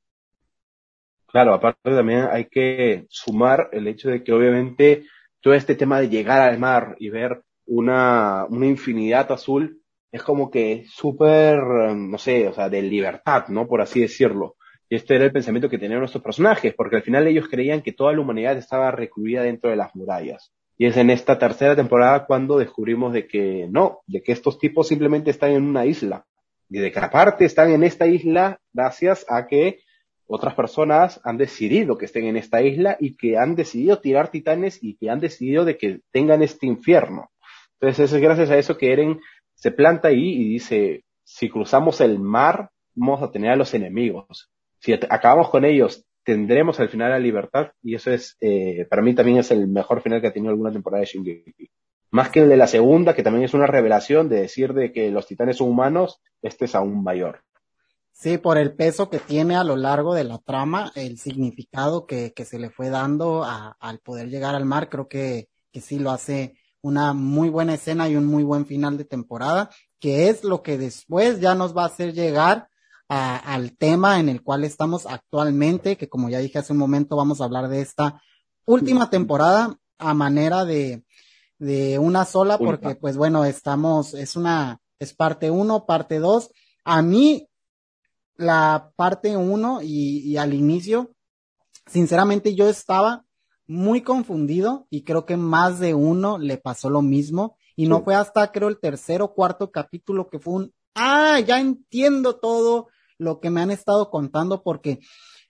Claro, 1.27 1.53
aparte 1.53 1.79
también 1.83 2.27
hay 2.31 2.45
que 2.45 3.05
sumar 3.09 3.69
el 3.71 3.87
hecho 3.87 4.09
de 4.09 4.23
que 4.23 4.33
obviamente 4.33 5.05
todo 5.41 5.53
este 5.55 5.75
tema 5.75 5.99
de 5.99 6.09
llegar 6.09 6.41
al 6.41 6.59
mar 6.59 6.95
y 6.99 7.09
ver 7.09 7.43
una, 7.65 8.45
una 8.49 8.67
infinidad 8.67 9.31
azul 9.31 9.81
es 10.11 10.21
como 10.21 10.51
que 10.51 10.85
súper, 10.87 11.57
no 11.57 12.17
sé, 12.19 12.47
o 12.47 12.53
sea, 12.53 12.69
de 12.69 12.83
libertad, 12.83 13.47
¿no? 13.47 13.67
Por 13.67 13.81
así 13.81 14.01
decirlo. 14.01 14.57
Y 14.93 14.95
este 14.95 15.15
era 15.15 15.25
el 15.25 15.31
pensamiento 15.31 15.71
que 15.71 15.79
tenían 15.79 16.01
nuestros 16.01 16.21
personajes, 16.21 16.75
porque 16.75 16.97
al 16.97 17.01
final 17.01 17.25
ellos 17.25 17.47
creían 17.49 17.81
que 17.81 17.93
toda 17.93 18.13
la 18.13 18.19
humanidad 18.19 18.55
estaba 18.57 18.91
recluida 18.91 19.41
dentro 19.41 19.71
de 19.71 19.75
las 19.75 19.95
murallas. 19.95 20.51
Y 20.77 20.85
es 20.85 20.97
en 20.97 21.09
esta 21.09 21.39
tercera 21.39 21.75
temporada 21.75 22.27
cuando 22.27 22.59
descubrimos 22.59 23.11
de 23.11 23.25
que 23.25 23.67
no, 23.71 24.01
de 24.05 24.21
que 24.21 24.31
estos 24.31 24.59
tipos 24.59 24.87
simplemente 24.87 25.31
están 25.31 25.49
en 25.49 25.63
una 25.63 25.87
isla. 25.87 26.27
Y 26.69 26.77
de 26.77 26.91
que 26.91 26.99
aparte 26.99 27.43
están 27.43 27.71
en 27.71 27.81
esta 27.81 28.05
isla 28.05 28.59
gracias 28.71 29.25
a 29.27 29.47
que 29.47 29.79
otras 30.27 30.53
personas 30.53 31.19
han 31.23 31.37
decidido 31.39 31.97
que 31.97 32.05
estén 32.05 32.25
en 32.25 32.37
esta 32.37 32.61
isla 32.61 32.95
y 32.99 33.17
que 33.17 33.35
han 33.39 33.55
decidido 33.55 33.97
tirar 33.97 34.29
titanes 34.29 34.77
y 34.79 34.95
que 34.97 35.09
han 35.09 35.19
decidido 35.19 35.65
de 35.65 35.75
que 35.75 36.01
tengan 36.11 36.43
este 36.43 36.67
infierno. 36.67 37.31
Entonces 37.79 38.13
es 38.13 38.21
gracias 38.21 38.51
a 38.51 38.59
eso 38.59 38.77
que 38.77 38.93
Eren 38.93 39.19
se 39.55 39.71
planta 39.71 40.09
ahí 40.09 40.35
y 40.35 40.49
dice, 40.49 41.03
si 41.23 41.49
cruzamos 41.49 41.99
el 41.99 42.19
mar, 42.19 42.69
vamos 42.93 43.23
a 43.23 43.31
tener 43.31 43.49
a 43.49 43.55
los 43.55 43.73
enemigos. 43.73 44.52
Si 44.83 44.91
acabamos 44.91 45.49
con 45.49 45.63
ellos, 45.63 46.05
tendremos 46.25 46.77
al 46.81 46.89
final 46.89 47.11
la 47.11 47.19
libertad 47.19 47.71
y 47.81 47.95
eso 47.95 48.11
es, 48.11 48.35
eh, 48.41 48.85
para 48.89 49.01
mí 49.01 49.15
también 49.15 49.37
es 49.37 49.49
el 49.51 49.65
mejor 49.65 50.01
final 50.01 50.19
que 50.19 50.27
ha 50.27 50.33
tenido 50.33 50.51
alguna 50.51 50.73
temporada 50.73 50.99
de 50.99 51.05
Shingeki. 51.05 51.69
Más 52.11 52.29
que 52.29 52.41
el 52.41 52.49
de 52.49 52.57
la 52.57 52.67
segunda, 52.67 53.15
que 53.15 53.23
también 53.23 53.45
es 53.45 53.53
una 53.53 53.65
revelación 53.65 54.27
de 54.27 54.41
decir 54.41 54.73
de 54.73 54.91
que 54.91 55.09
los 55.09 55.25
titanes 55.25 55.55
son 55.55 55.69
humanos, 55.69 56.21
este 56.41 56.65
es 56.65 56.75
aún 56.75 57.01
mayor. 57.01 57.45
Sí, 58.11 58.37
por 58.37 58.57
el 58.57 58.75
peso 58.75 59.09
que 59.09 59.19
tiene 59.19 59.55
a 59.55 59.63
lo 59.63 59.77
largo 59.77 60.13
de 60.13 60.25
la 60.25 60.37
trama, 60.39 60.91
el 60.95 61.17
significado 61.17 62.05
que, 62.05 62.33
que 62.33 62.43
se 62.43 62.59
le 62.59 62.69
fue 62.69 62.89
dando 62.89 63.45
al 63.45 63.99
poder 63.99 64.27
llegar 64.27 64.53
al 64.53 64.65
mar, 64.65 64.89
creo 64.89 65.07
que, 65.07 65.47
que 65.71 65.79
sí 65.79 65.97
lo 65.97 66.11
hace 66.11 66.57
una 66.81 67.13
muy 67.13 67.47
buena 67.47 67.75
escena 67.75 68.09
y 68.09 68.17
un 68.17 68.25
muy 68.25 68.43
buen 68.43 68.65
final 68.65 68.97
de 68.97 69.05
temporada, 69.05 69.69
que 70.01 70.27
es 70.27 70.43
lo 70.43 70.61
que 70.61 70.77
después 70.77 71.39
ya 71.39 71.55
nos 71.55 71.75
va 71.75 71.83
a 71.83 71.87
hacer 71.87 72.13
llegar 72.13 72.67
a, 73.09 73.37
al 73.37 73.77
tema 73.77 74.19
en 74.19 74.29
el 74.29 74.43
cual 74.43 74.63
estamos 74.63 75.05
actualmente, 75.05 75.97
que 75.97 76.09
como 76.09 76.29
ya 76.29 76.39
dije 76.39 76.59
hace 76.59 76.73
un 76.73 76.79
momento, 76.79 77.15
vamos 77.15 77.41
a 77.41 77.45
hablar 77.45 77.67
de 77.67 77.81
esta 77.81 78.21
última 78.65 79.09
temporada 79.09 79.77
a 79.97 80.13
manera 80.13 80.65
de, 80.65 81.03
de 81.59 81.99
una 81.99 82.25
sola, 82.25 82.57
porque 82.57 82.95
pues 82.95 83.17
bueno, 83.17 83.45
estamos, 83.45 84.13
es 84.13 84.35
una, 84.35 84.79
es 84.99 85.13
parte 85.13 85.51
uno, 85.51 85.85
parte 85.85 86.19
dos. 86.19 86.51
A 86.83 87.01
mí, 87.01 87.47
la 88.35 88.91
parte 88.95 89.37
uno 89.37 89.81
y, 89.81 90.19
y 90.19 90.37
al 90.37 90.53
inicio, 90.53 91.13
sinceramente 91.87 92.55
yo 92.55 92.67
estaba 92.67 93.25
muy 93.67 94.01
confundido 94.01 94.87
y 94.89 95.03
creo 95.03 95.25
que 95.25 95.37
más 95.37 95.79
de 95.79 95.93
uno 95.93 96.37
le 96.37 96.57
pasó 96.57 96.89
lo 96.89 97.01
mismo. 97.01 97.57
Y 97.75 97.87
no 97.87 98.03
fue 98.03 98.13
hasta 98.13 98.51
creo 98.51 98.69
el 98.69 98.79
tercer 98.79 99.21
o 99.21 99.33
cuarto 99.33 99.71
capítulo 99.71 100.29
que 100.29 100.37
fue 100.37 100.53
un, 100.53 100.73
ah, 100.93 101.39
ya 101.39 101.59
entiendo 101.59 102.35
todo 102.35 102.87
lo 103.23 103.39
que 103.39 103.49
me 103.49 103.61
han 103.61 103.71
estado 103.71 104.09
contando 104.09 104.61
porque 104.61 104.99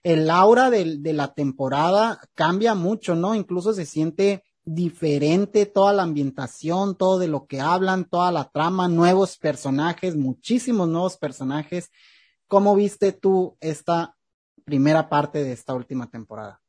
el 0.02 0.30
aura 0.30 0.70
de, 0.70 1.00
la 1.12 1.32
temporada 1.34 2.20
cambia 2.34 2.74
mucho, 2.74 3.14
¿no? 3.14 3.34
Incluso 3.34 3.72
se 3.72 3.86
siente 3.86 4.44
diferente 4.64 5.66
toda 5.66 5.92
la 5.92 6.02
ambientación, 6.02 6.96
todo 6.96 7.18
de 7.18 7.28
lo 7.28 7.46
que 7.46 7.60
hablan, 7.60 8.04
toda 8.04 8.30
la 8.30 8.50
trama, 8.50 8.86
nuevos 8.86 9.38
personajes, 9.38 10.14
muchísimos 10.14 10.88
nuevos 10.88 11.16
personajes. 11.16 11.90
¿Cómo 12.46 12.76
viste 12.76 13.12
tú 13.12 13.56
esta 13.60 14.14
primera 14.64 15.08
parte 15.08 15.42
de 15.42 15.52
esta 15.52 15.74
última 15.74 16.10
temporada? 16.10 16.60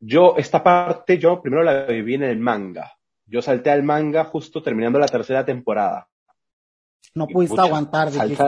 Yo, 0.00 0.36
esta 0.36 0.62
parte, 0.62 1.18
yo 1.18 1.42
primero 1.42 1.64
la 1.64 1.84
viví 1.84 2.14
en 2.14 2.22
el 2.22 2.38
manga. 2.38 2.92
Yo 3.26 3.42
salté 3.42 3.70
al 3.70 3.82
manga 3.82 4.24
justo 4.24 4.62
terminando 4.62 5.00
la 5.00 5.06
tercera 5.06 5.44
temporada. 5.44 6.08
No 7.14 7.26
pudiste 7.26 7.56
pucha, 7.56 7.66
aguantar, 7.66 8.10
dijiste. 8.10 8.44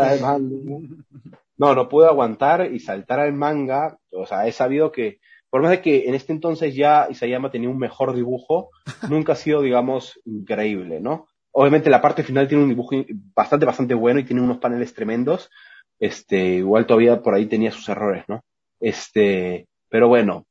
No, 1.57 1.75
no 1.75 1.89
pude 1.89 2.07
aguantar 2.07 2.73
y 2.73 2.81
saltar 2.81 3.21
al 3.21 3.33
manga. 3.33 3.99
O 4.13 4.27
sea, 4.27 4.47
he 4.47 4.53
sabido 4.53 4.93
que, 4.93 5.19
por 5.51 5.63
más 5.63 5.71
de 5.71 5.83
que 5.83 6.09
en 6.09 6.15
este 6.15 6.33
entonces 6.33 6.75
ya 6.75 7.09
Isayama 7.11 7.51
tenía 7.51 7.69
un 7.69 7.79
mejor 7.79 8.15
dibujo, 8.15 8.71
nunca 9.11 9.33
ha 9.33 9.37
sido, 9.37 9.63
digamos, 9.63 10.21
increíble, 10.25 11.01
¿no? 11.01 11.27
Obviamente 11.53 11.91
la 11.91 12.01
parte 12.01 12.23
final 12.23 12.49
tiene 12.49 12.63
un 12.63 12.69
dibujo 12.69 12.97
bastante, 13.35 13.67
bastante 13.67 13.95
bueno 13.95 14.21
y 14.21 14.25
tiene 14.25 14.43
unos 14.43 14.59
paneles 14.59 14.95
tremendos. 14.95 15.51
Este, 15.99 16.55
igual 16.57 16.87
todavía 16.87 17.23
por 17.23 17.35
ahí 17.35 17.47
tenía 17.47 17.73
sus 17.73 17.89
errores, 17.89 18.25
¿no? 18.29 18.43
Este, 18.81 19.67
pero 19.91 20.09
bueno, 20.09 20.47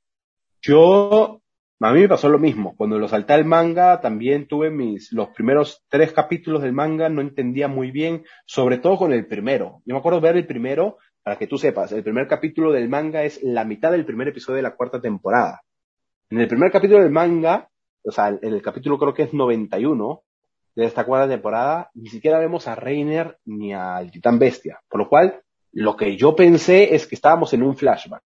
yo, 0.61 1.38
a 1.87 1.93
mí 1.93 2.01
me 2.01 2.09
pasó 2.09 2.27
lo 2.27 2.39
mismo. 2.39 2.75
Cuando 2.75 2.99
lo 2.99 3.07
salté 3.07 3.33
al 3.33 3.45
manga, 3.45 4.01
también 4.01 4.47
tuve 4.47 4.69
mis, 4.69 5.13
los 5.13 5.29
primeros 5.29 5.85
tres 5.87 6.11
capítulos 6.11 6.61
del 6.61 6.73
manga, 6.73 7.07
no 7.07 7.21
entendía 7.21 7.67
muy 7.69 7.91
bien, 7.91 8.25
sobre 8.45 8.79
todo 8.79 8.97
con 8.97 9.13
el 9.13 9.27
primero. 9.27 9.81
Yo 9.85 9.93
me 9.93 9.99
acuerdo 9.99 10.19
ver 10.19 10.35
el 10.35 10.45
primero, 10.45 10.97
para 11.23 11.37
que 11.37 11.47
tú 11.47 11.57
sepas, 11.57 11.91
el 11.93 12.03
primer 12.03 12.27
capítulo 12.27 12.73
del 12.73 12.89
manga 12.89 13.23
es 13.23 13.41
la 13.43 13.63
mitad 13.63 13.91
del 13.91 14.05
primer 14.05 14.27
episodio 14.27 14.57
de 14.57 14.63
la 14.63 14.75
cuarta 14.75 14.99
temporada. 14.99 15.61
En 16.29 16.39
el 16.39 16.47
primer 16.47 16.71
capítulo 16.71 17.01
del 17.01 17.11
manga, 17.11 17.69
o 18.03 18.11
sea, 18.11 18.27
en 18.27 18.53
el 18.53 18.61
capítulo 18.61 18.97
creo 18.97 19.13
que 19.13 19.23
es 19.23 19.33
91 19.33 20.21
de 20.75 20.85
esta 20.85 21.05
cuarta 21.05 21.29
temporada, 21.29 21.91
ni 21.93 22.09
siquiera 22.09 22.39
vemos 22.39 22.67
a 22.67 22.75
Reiner 22.75 23.37
ni 23.45 23.73
al 23.73 24.11
Titán 24.11 24.37
Bestia. 24.37 24.81
Por 24.89 24.99
lo 24.99 25.09
cual, 25.09 25.41
lo 25.71 25.95
que 25.95 26.17
yo 26.17 26.35
pensé 26.35 26.93
es 26.93 27.07
que 27.07 27.15
estábamos 27.15 27.53
en 27.53 27.63
un 27.63 27.75
flashback. 27.75 28.23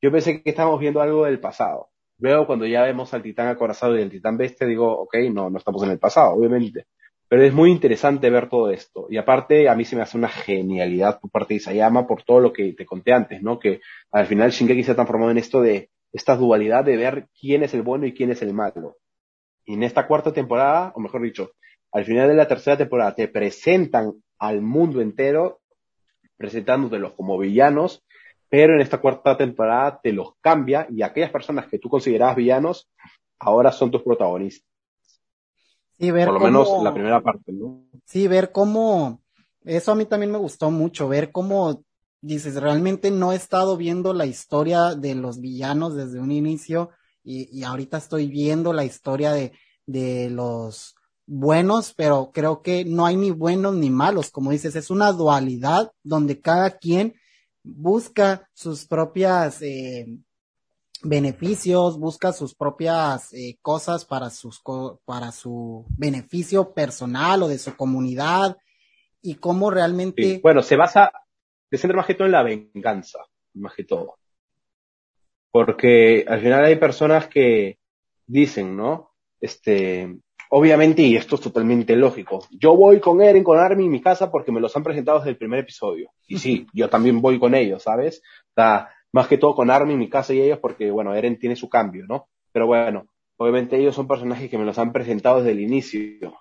Yo 0.00 0.12
pensé 0.12 0.42
que 0.42 0.50
estábamos 0.50 0.80
viendo 0.80 1.00
algo 1.00 1.24
del 1.24 1.40
pasado. 1.40 1.88
Luego, 2.18 2.46
cuando 2.46 2.66
ya 2.66 2.82
vemos 2.82 3.12
al 3.12 3.22
titán 3.22 3.48
acorazado 3.48 3.98
y 3.98 4.02
el 4.02 4.10
titán 4.10 4.36
bestia, 4.36 4.66
digo, 4.66 4.90
ok, 5.00 5.16
no, 5.32 5.50
no 5.50 5.58
estamos 5.58 5.82
en 5.82 5.90
el 5.90 5.98
pasado, 5.98 6.34
obviamente. 6.34 6.86
Pero 7.28 7.42
es 7.42 7.52
muy 7.52 7.70
interesante 7.70 8.30
ver 8.30 8.48
todo 8.48 8.70
esto. 8.70 9.06
Y 9.10 9.16
aparte, 9.16 9.68
a 9.68 9.74
mí 9.74 9.84
se 9.84 9.96
me 9.96 10.02
hace 10.02 10.16
una 10.16 10.28
genialidad 10.28 11.18
por 11.20 11.30
parte 11.30 11.54
de 11.54 11.58
Isayama 11.58 12.06
por 12.06 12.22
todo 12.22 12.40
lo 12.40 12.52
que 12.52 12.72
te 12.74 12.86
conté 12.86 13.12
antes, 13.12 13.42
¿no? 13.42 13.58
Que 13.58 13.80
al 14.12 14.26
final 14.26 14.50
Shingeki 14.50 14.84
se 14.84 14.92
ha 14.92 14.94
transformado 14.94 15.32
en 15.32 15.38
esto 15.38 15.60
de 15.60 15.90
esta 16.12 16.36
dualidad 16.36 16.84
de 16.84 16.96
ver 16.96 17.28
quién 17.38 17.64
es 17.64 17.74
el 17.74 17.82
bueno 17.82 18.06
y 18.06 18.14
quién 18.14 18.30
es 18.30 18.42
el 18.42 18.54
malo. 18.54 18.96
Y 19.64 19.74
en 19.74 19.82
esta 19.82 20.06
cuarta 20.06 20.32
temporada, 20.32 20.92
o 20.94 21.00
mejor 21.00 21.22
dicho, 21.22 21.52
al 21.90 22.04
final 22.04 22.28
de 22.28 22.34
la 22.34 22.46
tercera 22.46 22.76
temporada, 22.76 23.14
te 23.14 23.26
presentan 23.26 24.12
al 24.38 24.60
mundo 24.60 25.00
entero, 25.00 25.60
presentándotelos 26.36 27.14
como 27.14 27.38
villanos 27.38 28.04
pero 28.54 28.74
en 28.74 28.82
esta 28.82 29.00
cuarta 29.00 29.36
temporada 29.36 29.98
te 30.00 30.12
los 30.12 30.36
cambia 30.40 30.86
y 30.88 31.02
aquellas 31.02 31.32
personas 31.32 31.66
que 31.66 31.80
tú 31.80 31.88
considerabas 31.88 32.36
villanos 32.36 32.88
ahora 33.40 33.72
son 33.72 33.90
tus 33.90 34.02
protagonistas. 34.02 34.70
Sí, 35.98 36.12
ver 36.12 36.28
Por 36.28 36.34
lo 36.34 36.46
menos 36.46 36.68
la 36.80 36.94
primera 36.94 37.20
parte, 37.20 37.52
¿no? 37.52 37.82
Sí, 38.04 38.28
ver 38.28 38.52
cómo, 38.52 39.20
eso 39.64 39.90
a 39.90 39.96
mí 39.96 40.04
también 40.04 40.30
me 40.30 40.38
gustó 40.38 40.70
mucho, 40.70 41.08
ver 41.08 41.32
cómo 41.32 41.82
dices, 42.20 42.54
realmente 42.62 43.10
no 43.10 43.32
he 43.32 43.36
estado 43.36 43.76
viendo 43.76 44.14
la 44.14 44.24
historia 44.24 44.94
de 44.94 45.16
los 45.16 45.40
villanos 45.40 45.96
desde 45.96 46.20
un 46.20 46.30
inicio 46.30 46.90
y, 47.24 47.48
y 47.50 47.64
ahorita 47.64 47.96
estoy 47.96 48.28
viendo 48.28 48.72
la 48.72 48.84
historia 48.84 49.32
de, 49.32 49.50
de 49.84 50.30
los 50.30 50.94
buenos, 51.26 51.92
pero 51.92 52.30
creo 52.32 52.62
que 52.62 52.84
no 52.84 53.04
hay 53.04 53.16
ni 53.16 53.32
buenos 53.32 53.74
ni 53.74 53.90
malos, 53.90 54.30
como 54.30 54.52
dices, 54.52 54.76
es 54.76 54.90
una 54.90 55.10
dualidad 55.10 55.90
donde 56.04 56.40
cada 56.40 56.78
quien 56.78 57.14
busca 57.64 58.48
sus 58.52 58.86
propias 58.86 59.60
eh, 59.62 60.06
beneficios, 61.02 61.98
busca 61.98 62.32
sus 62.32 62.54
propias 62.54 63.32
eh, 63.32 63.58
cosas 63.60 64.04
para 64.04 64.30
sus 64.30 64.62
para 65.04 65.32
su 65.32 65.84
beneficio 65.96 66.72
personal 66.72 67.42
o 67.42 67.48
de 67.48 67.58
su 67.58 67.74
comunidad 67.76 68.56
y 69.22 69.36
cómo 69.36 69.70
realmente 69.70 70.38
bueno 70.42 70.62
se 70.62 70.76
basa 70.76 71.10
se 71.70 71.78
centra 71.78 71.96
más 71.96 72.06
que 72.06 72.14
todo 72.14 72.26
en 72.26 72.32
la 72.32 72.42
venganza 72.42 73.20
más 73.54 73.74
que 73.74 73.84
todo. 73.84 74.18
Porque 75.50 76.24
al 76.28 76.40
final 76.40 76.64
hay 76.64 76.76
personas 76.76 77.28
que 77.28 77.78
dicen 78.26 78.76
no 78.76 79.12
este 79.40 80.16
obviamente, 80.56 81.02
y 81.02 81.16
esto 81.16 81.34
es 81.34 81.40
totalmente 81.40 81.96
lógico, 81.96 82.46
yo 82.52 82.76
voy 82.76 83.00
con 83.00 83.20
Eren, 83.20 83.42
con 83.42 83.58
Armin 83.58 83.86
en 83.86 83.90
mi 83.92 84.00
casa 84.00 84.30
porque 84.30 84.52
me 84.52 84.60
los 84.60 84.76
han 84.76 84.84
presentado 84.84 85.18
desde 85.18 85.30
el 85.30 85.36
primer 85.36 85.58
episodio. 85.58 86.12
Y 86.28 86.38
sí, 86.38 86.68
yo 86.72 86.88
también 86.88 87.20
voy 87.20 87.40
con 87.40 87.56
ellos, 87.56 87.82
¿sabes? 87.82 88.22
O 88.50 88.54
sea, 88.54 88.88
más 89.10 89.26
que 89.26 89.36
todo 89.36 89.56
con 89.56 89.68
Armin, 89.68 89.98
mi 89.98 90.08
casa 90.08 90.32
y 90.32 90.40
ellos 90.40 90.60
porque, 90.60 90.92
bueno, 90.92 91.12
Eren 91.12 91.40
tiene 91.40 91.56
su 91.56 91.68
cambio, 91.68 92.06
¿no? 92.06 92.28
Pero 92.52 92.68
bueno, 92.68 93.08
obviamente 93.36 93.76
ellos 93.76 93.96
son 93.96 94.06
personajes 94.06 94.48
que 94.48 94.56
me 94.56 94.64
los 94.64 94.78
han 94.78 94.92
presentado 94.92 95.38
desde 95.38 95.50
el 95.50 95.60
inicio. 95.60 96.38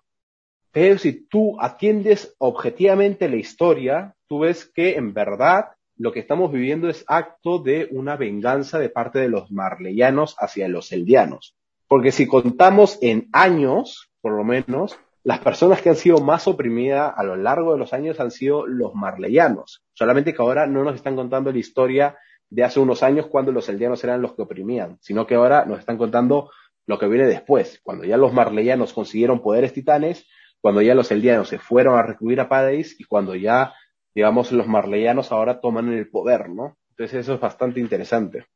Pero 0.71 0.99
si 0.99 1.27
tú 1.27 1.59
atiendes 1.59 2.35
objetivamente 2.37 3.27
la 3.27 3.37
historia, 3.37 4.15
tú 4.27 4.41
ves 4.41 4.71
que 4.75 4.95
en 4.95 5.15
verdad 5.15 5.69
lo 5.97 6.11
que 6.11 6.19
estamos 6.19 6.51
viviendo 6.51 6.87
es 6.87 7.03
acto 7.07 7.57
de 7.57 7.87
una 7.89 8.15
venganza 8.15 8.77
de 8.77 8.89
parte 8.89 9.17
de 9.17 9.29
los 9.29 9.51
marleyanos 9.51 10.35
hacia 10.37 10.67
los 10.67 10.91
eldianos 10.91 11.55
Porque 11.93 12.11
si 12.11 12.25
contamos 12.25 12.97
en 13.03 13.29
años, 13.33 14.09
por 14.19 14.35
lo 14.35 14.43
menos, 14.43 14.97
las 15.23 15.37
personas 15.37 15.79
que 15.79 15.89
han 15.89 15.95
sido 15.95 16.17
más 16.17 16.47
oprimidas 16.47 17.13
a 17.15 17.23
lo 17.23 17.35
largo 17.35 17.73
de 17.73 17.77
los 17.77 17.93
años 17.93 18.19
han 18.19 18.31
sido 18.31 18.65
los 18.65 18.95
marleyanos. 18.95 19.83
Solamente 19.93 20.33
que 20.33 20.41
ahora 20.41 20.65
no 20.65 20.83
nos 20.83 20.95
están 20.95 21.15
contando 21.15 21.51
la 21.51 21.59
historia 21.59 22.17
de 22.49 22.63
hace 22.63 22.79
unos 22.79 23.03
años 23.03 23.27
cuando 23.27 23.51
los 23.51 23.69
eldianos 23.69 24.03
eran 24.03 24.23
los 24.23 24.33
que 24.33 24.41
oprimían, 24.41 24.97
sino 25.01 25.27
que 25.27 25.35
ahora 25.35 25.65
nos 25.65 25.77
están 25.77 25.99
contando 25.99 26.49
lo 26.87 26.97
que 26.97 27.07
viene 27.07 27.27
después, 27.27 27.79
cuando 27.83 28.05
ya 28.05 28.17
los 28.17 28.33
marleyanos 28.33 28.91
consiguieron 28.91 29.43
poderes 29.43 29.71
titanes, 29.73 30.25
cuando 30.61 30.81
ya 30.81 30.95
los 30.95 31.11
eldianos 31.11 31.49
se 31.49 31.59
fueron 31.59 31.99
a 31.99 32.01
recluir 32.01 32.39
a 32.39 32.49
Padeis 32.49 32.99
y 32.99 33.03
cuando 33.03 33.35
ya, 33.35 33.75
digamos, 34.15 34.51
los 34.51 34.65
marleyanos 34.65 35.31
ahora 35.31 35.61
toman 35.61 35.93
el 35.93 36.09
poder, 36.09 36.49
¿no? 36.49 36.75
Entonces 36.89 37.19
eso 37.19 37.35
es 37.35 37.39
bastante 37.39 37.79
interesante. 37.79 38.47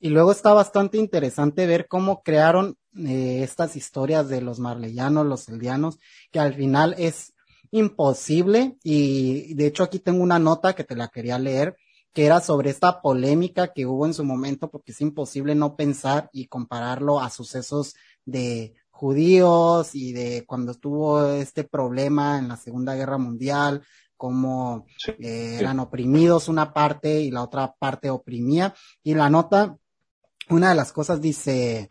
Y 0.00 0.10
luego 0.10 0.32
está 0.32 0.52
bastante 0.52 0.98
interesante 0.98 1.66
ver 1.66 1.88
cómo 1.88 2.22
crearon 2.22 2.76
eh, 2.96 3.40
estas 3.42 3.76
historias 3.76 4.28
de 4.28 4.40
los 4.40 4.58
marleyanos, 4.58 5.26
los 5.26 5.48
eldianos, 5.48 5.98
que 6.30 6.40
al 6.40 6.54
final 6.54 6.94
es 6.98 7.34
imposible 7.70 8.76
y 8.84 9.54
de 9.54 9.66
hecho 9.66 9.82
aquí 9.82 9.98
tengo 9.98 10.22
una 10.22 10.38
nota 10.38 10.74
que 10.74 10.84
te 10.84 10.94
la 10.94 11.08
quería 11.08 11.38
leer 11.38 11.74
que 12.14 12.24
era 12.24 12.40
sobre 12.40 12.70
esta 12.70 13.02
polémica 13.02 13.72
que 13.72 13.86
hubo 13.86 14.06
en 14.06 14.14
su 14.14 14.24
momento, 14.24 14.70
porque 14.70 14.92
es 14.92 15.00
imposible 15.00 15.56
no 15.56 15.74
pensar 15.74 16.30
y 16.32 16.46
compararlo 16.46 17.20
a 17.20 17.28
sucesos 17.28 17.96
de 18.24 18.74
judíos 18.90 19.96
y 19.96 20.12
de 20.12 20.44
cuando 20.46 20.70
estuvo 20.70 21.26
este 21.32 21.64
problema 21.64 22.38
en 22.38 22.46
la 22.46 22.56
Segunda 22.56 22.94
Guerra 22.94 23.18
Mundial, 23.18 23.82
cómo 24.16 24.86
eh, 25.18 25.56
eran 25.58 25.80
oprimidos 25.80 26.46
una 26.46 26.72
parte 26.72 27.20
y 27.20 27.32
la 27.32 27.42
otra 27.42 27.74
parte 27.76 28.10
oprimía. 28.10 28.72
Y 29.02 29.14
la 29.14 29.28
nota, 29.28 29.76
una 30.50 30.70
de 30.70 30.74
las 30.74 30.92
cosas 30.92 31.20
dice, 31.20 31.88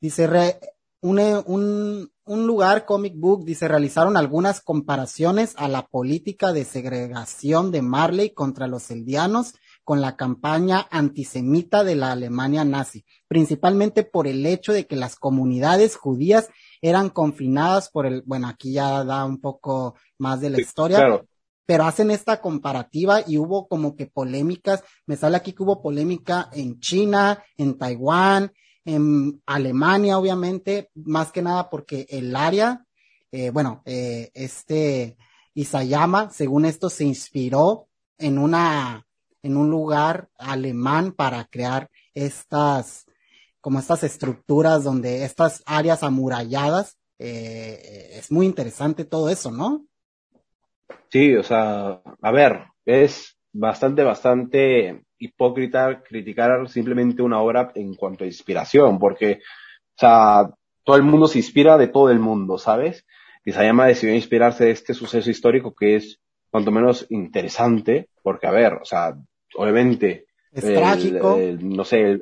dice, 0.00 0.26
re, 0.26 0.60
un, 1.00 2.10
un 2.24 2.46
lugar, 2.46 2.86
Comic 2.86 3.14
Book, 3.16 3.44
dice, 3.44 3.68
realizaron 3.68 4.16
algunas 4.16 4.60
comparaciones 4.60 5.54
a 5.56 5.68
la 5.68 5.86
política 5.86 6.52
de 6.52 6.64
segregación 6.64 7.70
de 7.70 7.82
Marley 7.82 8.30
contra 8.30 8.66
los 8.66 8.90
eldianos 8.90 9.54
con 9.84 10.00
la 10.00 10.16
campaña 10.16 10.86
antisemita 10.90 11.84
de 11.84 11.94
la 11.94 12.12
Alemania 12.12 12.64
nazi, 12.64 13.04
principalmente 13.28 14.02
por 14.02 14.26
el 14.26 14.44
hecho 14.46 14.72
de 14.72 14.86
que 14.86 14.96
las 14.96 15.16
comunidades 15.16 15.96
judías 15.96 16.48
eran 16.80 17.10
confinadas 17.10 17.90
por 17.90 18.06
el, 18.06 18.22
bueno, 18.22 18.48
aquí 18.48 18.72
ya 18.72 19.04
da 19.04 19.26
un 19.26 19.40
poco 19.40 19.94
más 20.16 20.40
de 20.40 20.50
la 20.50 20.60
historia, 20.60 21.22
pero 21.66 21.84
hacen 21.84 22.10
esta 22.10 22.40
comparativa 22.40 23.22
y 23.26 23.38
hubo 23.38 23.68
como 23.68 23.96
que 23.96 24.06
polémicas, 24.06 24.82
me 25.06 25.16
sale 25.16 25.36
aquí 25.36 25.52
que 25.52 25.62
hubo 25.62 25.82
polémica 25.82 26.50
en 26.52 26.78
China, 26.80 27.42
en 27.56 27.78
Taiwán, 27.78 28.52
en 28.84 29.42
Alemania, 29.46 30.18
obviamente, 30.18 30.90
más 30.94 31.32
que 31.32 31.42
nada 31.42 31.70
porque 31.70 32.06
el 32.10 32.36
área, 32.36 32.84
eh, 33.32 33.50
bueno, 33.50 33.82
eh, 33.86 34.30
este 34.34 35.16
Isayama, 35.54 36.30
según 36.30 36.66
esto, 36.66 36.90
se 36.90 37.04
inspiró 37.04 37.88
en 38.18 38.38
una, 38.38 39.06
en 39.42 39.56
un 39.56 39.70
lugar 39.70 40.28
alemán 40.36 41.12
para 41.12 41.44
crear 41.46 41.90
estas, 42.12 43.06
como 43.60 43.78
estas 43.78 44.04
estructuras 44.04 44.84
donde 44.84 45.24
estas 45.24 45.62
áreas 45.64 46.02
amuralladas, 46.02 46.98
eh, 47.18 48.10
es 48.14 48.30
muy 48.30 48.44
interesante 48.44 49.04
todo 49.04 49.30
eso, 49.30 49.50
¿no? 49.50 49.86
Sí, 51.10 51.34
o 51.36 51.42
sea, 51.42 52.00
a 52.20 52.32
ver, 52.32 52.64
es 52.84 53.38
bastante, 53.52 54.02
bastante 54.02 55.02
hipócrita 55.18 56.02
criticar 56.02 56.68
simplemente 56.68 57.22
una 57.22 57.40
obra 57.40 57.70
en 57.74 57.94
cuanto 57.94 58.24
a 58.24 58.26
inspiración, 58.26 58.98
porque, 58.98 59.40
o 59.96 59.98
sea, 59.98 60.50
todo 60.82 60.96
el 60.96 61.02
mundo 61.02 61.28
se 61.28 61.38
inspira 61.38 61.78
de 61.78 61.88
todo 61.88 62.10
el 62.10 62.18
mundo, 62.18 62.58
¿sabes? 62.58 63.06
Y 63.44 63.52
Sayama 63.52 63.86
decidió 63.86 64.14
inspirarse 64.14 64.64
de 64.64 64.70
este 64.72 64.94
suceso 64.94 65.30
histórico 65.30 65.74
que 65.74 65.96
es 65.96 66.20
cuanto 66.50 66.70
menos 66.70 67.06
interesante, 67.10 68.08
porque, 68.22 68.46
a 68.46 68.52
ver, 68.52 68.74
o 68.74 68.84
sea, 68.84 69.14
obviamente... 69.56 70.26
Es 70.52 70.64
trágico. 70.64 71.36
no 71.60 71.84
sé, 71.84 72.20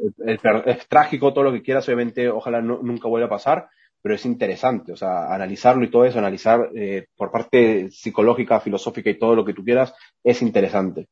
es 0.64 0.88
trágico 0.88 1.34
todo 1.34 1.44
lo 1.44 1.52
que 1.52 1.60
quieras, 1.60 1.86
obviamente, 1.86 2.30
ojalá 2.30 2.62
nunca 2.62 3.06
vuelva 3.06 3.26
a 3.26 3.30
pasar, 3.30 3.68
pero 4.02 4.16
es 4.16 4.26
interesante, 4.26 4.92
o 4.92 4.96
sea, 4.96 5.32
analizarlo 5.32 5.84
y 5.84 5.90
todo 5.90 6.04
eso, 6.04 6.18
analizar 6.18 6.70
eh, 6.74 7.06
por 7.16 7.30
parte 7.30 7.90
psicológica, 7.90 8.60
filosófica 8.60 9.08
y 9.10 9.18
todo 9.18 9.36
lo 9.36 9.44
que 9.44 9.54
tú 9.54 9.64
quieras, 9.64 9.94
es 10.24 10.42
interesante. 10.42 11.08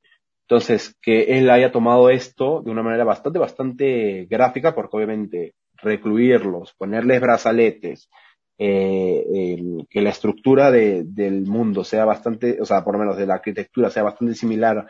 Entonces, 0.49 0.97
que 1.01 1.39
él 1.39 1.49
haya 1.49 1.71
tomado 1.71 2.11
esto 2.11 2.61
de 2.63 2.73
una 2.73 2.83
manera 2.83 3.05
bastante, 3.05 3.39
bastante 3.39 4.27
gráfica, 4.29 4.75
porque 4.75 4.97
obviamente 4.97 5.55
recluirlos, 5.77 6.75
ponerles 6.77 7.21
brazaletes, 7.21 8.11
eh, 8.59 9.57
que 9.89 10.03
la 10.03 10.11
estructura 10.11 10.71
de, 10.73 11.05
del 11.05 11.47
mundo 11.47 11.85
sea 11.85 12.05
bastante, 12.05 12.61
o 12.61 12.67
sea, 12.67 12.85
por 12.85 12.95
lo 12.95 12.99
menos 12.99 13.17
de 13.17 13.27
la 13.27 13.35
arquitectura 13.35 13.91
sea 13.91 14.03
bastante 14.03 14.35
similar 14.35 14.87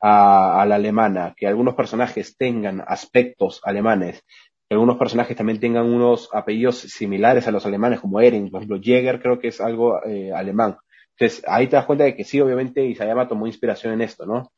a, 0.00 0.62
a 0.62 0.66
la 0.66 0.76
alemana, 0.76 1.34
que 1.36 1.46
algunos 1.46 1.74
personajes 1.74 2.36
tengan 2.36 2.82
aspectos 2.86 3.60
alemanes, 3.64 4.24
algunos 4.70 4.96
personajes 4.96 5.36
también 5.36 5.60
tengan 5.60 5.86
unos 5.86 6.28
apellidos 6.32 6.78
similares 6.78 7.46
a 7.48 7.50
los 7.50 7.66
alemanes, 7.66 8.00
como 8.00 8.20
Eren, 8.20 8.50
por 8.50 8.60
ejemplo, 8.60 8.80
Jäger 8.80 9.20
creo 9.20 9.38
que 9.38 9.48
es 9.48 9.60
algo 9.60 10.04
eh, 10.04 10.32
alemán. 10.32 10.76
Entonces, 11.18 11.44
ahí 11.46 11.66
te 11.66 11.76
das 11.76 11.86
cuenta 11.86 12.04
de 12.04 12.14
que 12.14 12.24
sí, 12.24 12.40
obviamente, 12.40 12.84
Isayama 12.84 13.28
tomó 13.28 13.46
inspiración 13.46 13.94
en 13.94 14.02
esto, 14.02 14.24
¿no? 14.26 14.52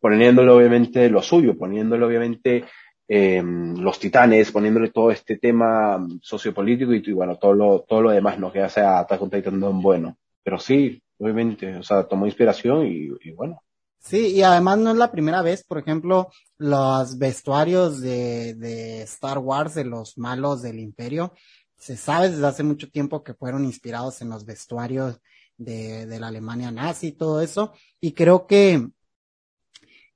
poniéndole 0.00 0.50
obviamente 0.50 1.08
lo 1.08 1.22
suyo, 1.22 1.56
poniéndole 1.56 2.04
obviamente 2.04 2.64
eh, 3.06 3.42
los 3.42 3.98
titanes, 3.98 4.52
poniéndole 4.52 4.90
todo 4.90 5.10
este 5.10 5.38
tema 5.38 6.06
sociopolítico 6.20 6.92
y, 6.92 7.12
bueno, 7.12 7.36
todo 7.36 7.54
lo, 7.54 7.80
todo 7.80 8.02
lo 8.02 8.10
demás, 8.10 8.38
¿no? 8.38 8.52
Que 8.52 8.60
hace 8.60 8.80
a 8.80 8.98
Attack 9.00 9.22
on 9.22 9.30
Titan 9.30 9.60
bueno. 9.80 10.16
Pero 10.42 10.58
sí, 10.58 11.02
obviamente, 11.18 11.76
o 11.76 11.82
sea, 11.82 12.04
tomó 12.04 12.26
inspiración 12.26 12.86
y, 12.86 13.08
y, 13.22 13.32
bueno. 13.32 13.62
Sí, 13.98 14.28
y 14.28 14.42
además 14.42 14.78
no 14.78 14.90
es 14.90 14.96
la 14.96 15.10
primera 15.10 15.42
vez, 15.42 15.64
por 15.64 15.78
ejemplo, 15.78 16.28
los 16.56 17.18
vestuarios 17.18 18.00
de, 18.00 18.54
de 18.54 19.02
Star 19.02 19.38
Wars, 19.38 19.74
de 19.74 19.84
los 19.84 20.16
malos 20.16 20.62
del 20.62 20.78
imperio, 20.78 21.34
se 21.76 21.96
sabe 21.96 22.30
desde 22.30 22.46
hace 22.46 22.62
mucho 22.62 22.90
tiempo 22.90 23.22
que 23.22 23.34
fueron 23.34 23.64
inspirados 23.64 24.22
en 24.22 24.30
los 24.30 24.44
vestuarios 24.44 25.20
de, 25.56 26.06
de 26.06 26.20
la 26.20 26.28
Alemania 26.28 26.70
nazi 26.70 27.08
y 27.08 27.12
todo 27.12 27.40
eso, 27.42 27.72
y 28.00 28.12
creo 28.12 28.46
que 28.46 28.88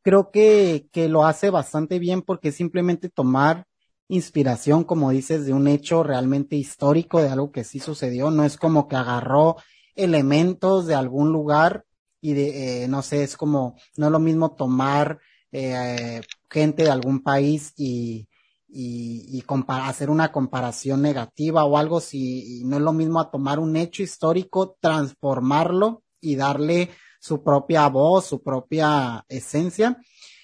creo 0.03 0.31
que, 0.31 0.89
que 0.93 1.09
lo 1.09 1.25
hace 1.25 1.51
bastante 1.51 1.99
bien 1.99 2.23
porque 2.23 2.53
simplemente 2.53 3.09
tomar 3.09 3.67
inspiración, 4.09 4.85
como 4.85 5.11
dices, 5.11 5.47
de 5.47 5.53
un 5.53 5.69
hecho 5.69 6.03
realmente 6.03 6.57
histórico, 6.57 7.23
de 7.23 7.29
algo 7.29 7.53
que 7.53 7.65
sí 7.65 7.79
sucedió. 7.79 8.31
No 8.31 8.45
es 8.45 8.57
como 8.57 8.89
que 8.89 8.97
agarró 8.97 9.57
elementos 9.95 10.87
de 10.87 10.95
algún 10.95 11.33
lugar 11.33 11.85
y 12.23 12.33
de, 12.35 12.85
eh, 12.85 12.89
no 12.89 13.03
sé, 13.03 13.25
es 13.25 13.37
como, 13.37 13.77
no 13.97 14.07
es 14.07 14.13
lo 14.13 14.21
mismo 14.21 14.55
tomar 14.55 15.19
eh, 15.51 16.23
gente 16.49 16.85
de 16.85 16.91
algún 16.91 17.21
país 17.23 17.75
y, 17.77 18.29
y, 18.69 19.39
y 19.39 19.45
hacer 19.67 20.09
una 20.09 20.31
comparación 20.31 21.03
negativa 21.03 21.65
o 21.65 21.77
algo, 21.77 22.01
si 22.01 22.63
no 22.65 22.77
es 22.77 22.83
lo 22.83 22.93
mismo 22.93 23.21
a 23.21 23.31
tomar 23.31 23.59
un 23.59 23.77
hecho 23.77 24.05
histórico, 24.05 24.79
transformarlo 24.81 26.05
y 26.21 26.37
darle 26.37 26.91
su 27.21 27.43
propia 27.43 27.89
voz, 27.89 28.27
su 28.27 28.41
propia 28.41 29.25
esencia. 29.29 30.01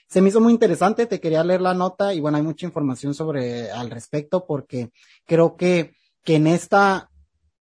Se 0.08 0.20
me 0.20 0.30
hizo 0.30 0.40
muy 0.40 0.52
interesante, 0.52 1.06
te 1.06 1.20
quería 1.20 1.44
leer 1.44 1.60
la 1.60 1.74
nota 1.74 2.12
y 2.12 2.18
bueno, 2.18 2.38
hay 2.38 2.42
mucha 2.42 2.66
información 2.66 3.14
sobre 3.14 3.70
al 3.70 3.88
respecto 3.88 4.46
porque 4.46 4.90
creo 5.26 5.56
que, 5.56 5.94
que 6.24 6.36
en 6.36 6.48
esta 6.48 7.08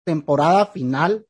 temporada 0.04 0.66
final 0.66 1.26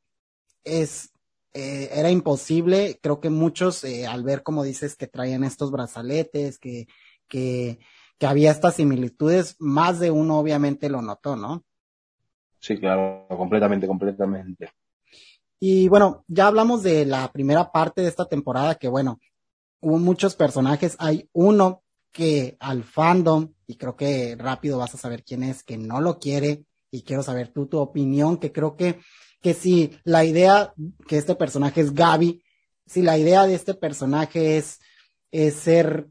es 0.63 1.11
eh, 1.59 1.91
era 1.93 2.11
imposible, 2.11 2.99
creo 3.03 3.21
que 3.21 3.31
muchos 3.31 3.85
eh, 3.85 4.07
al 4.07 4.23
ver 4.23 4.43
como 4.43 4.63
dices 4.63 4.97
que 4.97 5.07
traían 5.07 5.45
estos 5.45 5.71
brazaletes, 5.71 6.59
que, 6.59 6.87
que, 7.27 7.79
que 8.19 8.27
había 8.27 8.51
estas 8.51 8.77
similitudes, 8.77 9.57
más 9.59 9.99
de 9.99 10.11
uno 10.11 10.39
obviamente 10.39 10.89
lo 10.89 11.03
notó, 11.03 11.37
¿no? 11.37 11.65
Sí, 12.61 12.79
claro, 12.79 13.27
completamente, 13.29 13.87
completamente. 13.87 14.71
Y 15.61 15.89
bueno, 15.89 16.25
ya 16.29 16.47
hablamos 16.47 16.83
de 16.83 17.05
la 17.05 17.33
primera 17.33 17.73
parte 17.73 18.03
de 18.03 18.09
esta 18.09 18.27
temporada, 18.27 18.77
que 18.77 18.89
bueno, 18.89 19.19
hubo 19.81 19.99
muchos 19.99 20.37
personajes. 20.37 20.97
Hay 20.99 21.29
uno 21.33 21.83
que 22.13 22.57
al 22.61 22.85
fandom, 22.85 23.53
y 23.67 23.77
creo 23.77 23.97
que 23.97 24.37
rápido 24.37 24.79
vas 24.79 24.95
a 24.95 24.99
saber 24.99 25.25
quién 25.25 25.43
es, 25.43 25.63
que 25.63 25.77
no 25.77 26.01
lo 26.01 26.19
quiere, 26.19 26.65
y 26.91 27.03
quiero 27.03 27.23
saber 27.23 27.49
tú 27.49 27.67
tu 27.67 27.79
opinión, 27.79 28.39
que 28.39 28.53
creo 28.53 28.77
que, 28.77 29.01
que 29.41 29.55
si 29.55 29.99
la 30.05 30.25
idea 30.25 30.73
que 31.07 31.17
este 31.19 31.35
personaje 31.35 31.81
es 31.81 31.95
Gaby, 31.95 32.43
si 32.87 33.03
la 33.03 33.19
idea 33.19 33.47
de 33.47 33.55
este 33.55 33.75
personaje 33.75 34.57
es, 34.57 34.81
es 35.31 35.55
ser, 35.55 36.09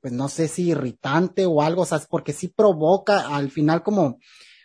pues 0.00 0.12
no 0.12 0.28
sé 0.28 0.48
si 0.48 0.68
irritante 0.70 1.46
o 1.46 1.60
algo, 1.62 1.82
o 1.82 1.86
sea, 1.86 2.00
porque 2.08 2.32
sí 2.32 2.48
provoca 2.48 3.34
al 3.34 3.50
final 3.50 3.82
como, 3.82 4.18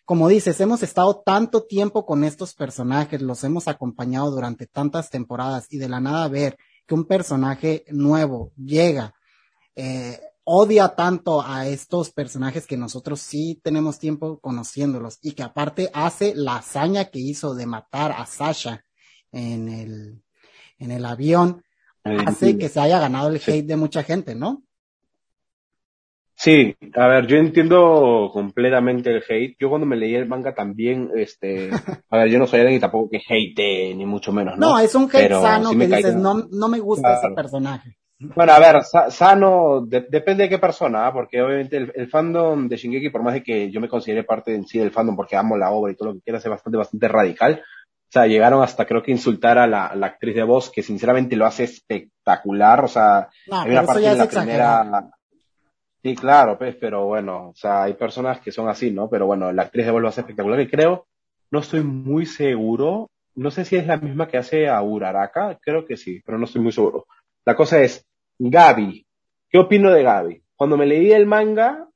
como 0.05 0.27
dices, 0.27 0.59
hemos 0.61 0.83
estado 0.83 1.21
tanto 1.25 1.63
tiempo 1.63 2.05
con 2.05 2.23
estos 2.23 2.53
personajes, 2.53 3.21
los 3.21 3.43
hemos 3.43 3.67
acompañado 3.67 4.31
durante 4.31 4.67
tantas 4.67 5.09
temporadas 5.09 5.67
y 5.69 5.77
de 5.77 5.89
la 5.89 5.99
nada 5.99 6.27
ver 6.27 6.57
que 6.85 6.93
un 6.93 7.05
personaje 7.05 7.85
nuevo 7.89 8.51
llega, 8.57 9.13
eh, 9.75 10.19
odia 10.43 10.89
tanto 10.89 11.41
a 11.41 11.67
estos 11.67 12.11
personajes 12.11 12.67
que 12.67 12.77
nosotros 12.77 13.19
sí 13.21 13.59
tenemos 13.63 13.99
tiempo 13.99 14.39
conociéndolos 14.39 15.19
y 15.21 15.31
que 15.31 15.43
aparte 15.43 15.89
hace 15.93 16.33
la 16.35 16.57
hazaña 16.57 17.05
que 17.05 17.19
hizo 17.19 17.55
de 17.55 17.65
matar 17.65 18.11
a 18.11 18.25
Sasha 18.25 18.83
en 19.31 19.69
el, 19.69 20.21
en 20.77 20.91
el 20.91 21.05
avión, 21.05 21.63
hace 22.03 22.57
que 22.57 22.69
se 22.69 22.79
haya 22.79 22.99
ganado 22.99 23.29
el 23.29 23.41
hate 23.45 23.65
de 23.65 23.75
mucha 23.75 24.03
gente, 24.03 24.35
¿no? 24.35 24.63
Sí, 26.35 26.75
a 26.95 27.07
ver, 27.07 27.27
yo 27.27 27.37
entiendo 27.37 28.29
completamente 28.33 29.11
el 29.11 29.23
hate. 29.27 29.55
Yo 29.59 29.69
cuando 29.69 29.85
me 29.85 29.95
leí 29.95 30.15
el 30.15 30.27
manga 30.27 30.53
también, 30.53 31.11
este, 31.15 31.69
a 32.09 32.17
ver, 32.17 32.29
yo 32.29 32.39
no 32.39 32.47
soy 32.47 32.61
alguien 32.61 32.81
tampoco 32.81 33.11
que 33.11 33.21
hate, 33.25 33.95
ni 33.95 34.05
mucho 34.05 34.33
menos, 34.33 34.57
¿no? 34.57 34.71
No, 34.71 34.79
es 34.79 34.93
un 34.95 35.09
hate 35.13 35.31
sano 35.31 35.71
que 35.71 35.87
dices, 35.87 36.15
no, 36.15 36.47
no 36.51 36.67
me 36.67 36.79
gusta 36.79 37.19
ese 37.19 37.33
personaje. 37.33 37.97
Bueno, 38.35 38.53
a 38.53 38.59
ver, 38.59 38.83
sano, 39.11 39.85
depende 39.85 40.43
de 40.43 40.49
qué 40.49 40.57
persona, 40.57 41.07
¿ah? 41.07 41.13
porque 41.13 41.41
obviamente 41.41 41.77
el, 41.77 42.07
fandom 42.07 42.69
de 42.69 42.77
Shingeki, 42.77 43.09
por 43.09 43.21
más 43.21 43.33
de 43.33 43.43
que 43.43 43.69
yo 43.69 43.81
me 43.81 43.89
considere 43.89 44.23
parte 44.23 44.55
en 44.55 44.65
sí 44.65 44.79
del 44.79 44.91
fandom 44.91 45.15
porque 45.15 45.35
amo 45.35 45.57
la 45.57 45.71
obra 45.71 45.91
y 45.91 45.95
todo 45.95 46.09
lo 46.09 46.15
que 46.15 46.21
quiera, 46.21 46.39
es 46.39 46.47
bastante, 46.47 46.77
bastante 46.77 47.07
radical. 47.07 47.61
O 47.61 48.11
sea, 48.13 48.27
llegaron 48.27 48.63
hasta 48.63 48.85
creo 48.85 49.01
que 49.01 49.11
insultar 49.11 49.57
a 49.57 49.67
la, 49.67 49.87
actriz 49.87 50.35
de 50.35 50.43
voz, 50.43 50.69
que 50.69 50.83
sinceramente 50.83 51.35
lo 51.35 51.45
hace 51.45 51.63
espectacular. 51.63 52.85
O 52.85 52.87
sea, 52.87 53.29
hay 53.51 53.71
una 53.71 53.83
parte 53.83 54.01
de 54.01 54.15
la 54.15 54.27
primera. 54.27 55.11
Sí, 56.03 56.15
claro, 56.15 56.57
pues, 56.57 56.75
pero 56.75 57.05
bueno, 57.05 57.49
o 57.49 57.55
sea, 57.55 57.83
hay 57.83 57.93
personas 57.93 58.39
que 58.39 58.51
son 58.51 58.69
así, 58.69 58.91
¿no? 58.91 59.09
Pero 59.09 59.25
bueno, 59.25 59.51
la 59.51 59.63
actriz 59.63 59.85
de 59.85 59.91
voz 59.91 60.01
lo 60.01 60.09
hace 60.09 60.21
espectacular 60.21 60.59
y 60.59 60.69
creo, 60.69 61.07
no 61.49 61.59
estoy 61.59 61.81
muy 61.81 62.25
seguro, 62.25 63.09
no 63.35 63.51
sé 63.51 63.65
si 63.65 63.77
es 63.77 63.87
la 63.87 63.97
misma 63.97 64.27
que 64.27 64.37
hace 64.37 64.67
a 64.67 64.81
Uraraka, 64.81 65.57
creo 65.61 65.85
que 65.85 65.97
sí, 65.97 66.21
pero 66.25 66.37
no 66.37 66.45
estoy 66.45 66.61
muy 66.61 66.71
seguro. 66.71 67.07
La 67.45 67.55
cosa 67.55 67.81
es, 67.81 68.05
Gaby. 68.39 69.05
¿Qué 69.49 69.57
opino 69.57 69.91
de 69.91 70.03
Gaby? 70.03 70.43
Cuando 70.55 70.77
me 70.77 70.85
leí 70.85 71.11
el 71.11 71.25
manga, 71.25 71.87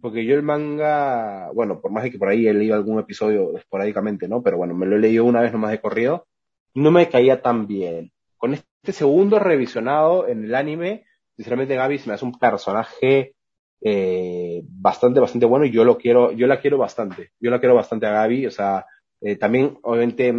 porque 0.00 0.24
yo 0.24 0.34
el 0.34 0.42
manga, 0.42 1.50
bueno, 1.54 1.80
por 1.80 1.92
más 1.92 2.02
de 2.04 2.10
que 2.10 2.18
por 2.18 2.28
ahí 2.28 2.46
he 2.46 2.54
leído 2.54 2.74
algún 2.74 2.98
episodio 2.98 3.56
esporádicamente, 3.56 4.28
¿no? 4.28 4.42
Pero 4.42 4.56
bueno, 4.56 4.74
me 4.74 4.86
lo 4.86 4.96
he 4.96 5.00
leído 5.00 5.24
una 5.24 5.40
vez 5.40 5.52
nomás 5.52 5.70
de 5.70 5.80
corrido, 5.80 6.26
no 6.74 6.90
me 6.90 7.08
caía 7.08 7.40
tan 7.42 7.66
bien. 7.66 8.10
Con 8.36 8.54
este 8.54 8.92
segundo 8.92 9.38
revisionado 9.38 10.26
en 10.26 10.44
el 10.44 10.54
anime, 10.54 11.04
sinceramente 11.36 11.76
Gaby 11.76 11.98
se 11.98 12.08
me 12.08 12.14
hace 12.14 12.24
un 12.24 12.38
personaje 12.38 13.34
eh, 13.80 14.62
bastante, 14.64 15.20
bastante 15.20 15.46
bueno 15.46 15.66
y 15.66 15.70
yo 15.70 15.84
lo 15.84 15.98
quiero, 15.98 16.32
yo 16.32 16.46
la 16.46 16.60
quiero 16.60 16.78
bastante. 16.78 17.30
Yo 17.38 17.50
la 17.50 17.60
quiero 17.60 17.74
bastante 17.74 18.06
a 18.06 18.12
Gaby, 18.12 18.46
o 18.46 18.50
sea, 18.50 18.86
eh, 19.20 19.36
también, 19.36 19.78
obviamente, 19.82 20.32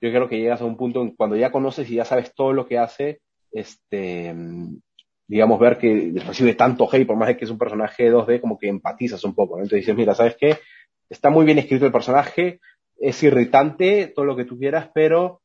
yo 0.00 0.10
creo 0.10 0.28
que 0.28 0.38
llegas 0.38 0.60
a 0.60 0.64
un 0.64 0.76
punto 0.76 1.02
en 1.02 1.16
cuando 1.16 1.36
ya 1.36 1.50
conoces 1.50 1.90
y 1.90 1.96
ya 1.96 2.04
sabes 2.04 2.32
todo 2.34 2.52
lo 2.52 2.66
que 2.66 2.78
hace, 2.78 3.20
este, 3.50 4.34
digamos, 5.28 5.60
ver 5.60 5.78
que 5.78 6.12
recibe 6.26 6.54
tanto 6.54 6.88
hate, 6.90 7.06
por 7.06 7.16
más 7.16 7.28
de 7.28 7.36
que 7.36 7.44
es 7.44 7.50
un 7.50 7.58
personaje 7.58 8.10
2D, 8.10 8.40
como 8.40 8.58
que 8.58 8.68
empatizas 8.68 9.22
un 9.24 9.34
poco, 9.34 9.56
¿no? 9.56 9.62
Entonces 9.62 9.80
dices, 9.80 9.94
mira, 9.94 10.14
¿sabes 10.14 10.36
qué? 10.40 10.58
Está 11.08 11.30
muy 11.30 11.44
bien 11.44 11.58
escrito 11.58 11.86
el 11.86 11.92
personaje, 11.92 12.60
es 12.98 13.22
irritante, 13.22 14.12
todo 14.14 14.24
lo 14.24 14.36
que 14.36 14.46
tú 14.46 14.58
quieras, 14.58 14.90
pero, 14.92 15.42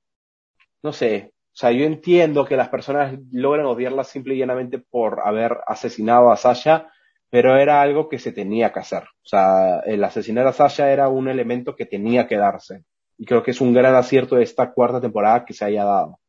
no 0.82 0.94
sé, 0.94 1.34
o 1.54 1.56
sea, 1.56 1.72
yo 1.72 1.86
entiendo 1.86 2.46
que 2.46 2.58
las 2.58 2.70
personas 2.70 3.20
logran 3.32 3.68
odiarla 3.68 4.04
simple 4.04 4.34
y 4.34 4.40
llanamente 4.40 4.80
por 4.80 5.20
haber 5.24 5.60
asesinado 5.68 6.32
a 6.32 6.38
Sasha, 6.38 6.88
pero 7.30 7.58
era 7.58 7.82
algo 7.82 8.10
que 8.10 8.20
se 8.20 8.32
tenía 8.32 8.72
que 8.72 8.80
hacer. 8.80 9.04
O 9.04 9.28
sea, 9.28 9.80
el 9.82 10.04
asesinar 10.04 10.48
a 10.48 10.54
Sasha 10.54 10.92
era 10.92 11.10
un 11.10 11.28
elemento 11.28 11.76
que 11.76 11.86
tenía 11.86 12.28
que 12.28 12.38
darse. 12.38 12.86
Y 13.18 13.26
creo 13.26 13.44
que 13.44 13.52
es 13.52 13.62
un 13.62 13.74
gran 13.74 13.94
acierto 13.96 14.36
de 14.36 14.44
esta 14.44 14.72
cuarta 14.72 15.00
temporada 15.00 15.46
que 15.46 15.54
se 15.54 15.66
haya 15.66 15.84
dado. 15.84 16.20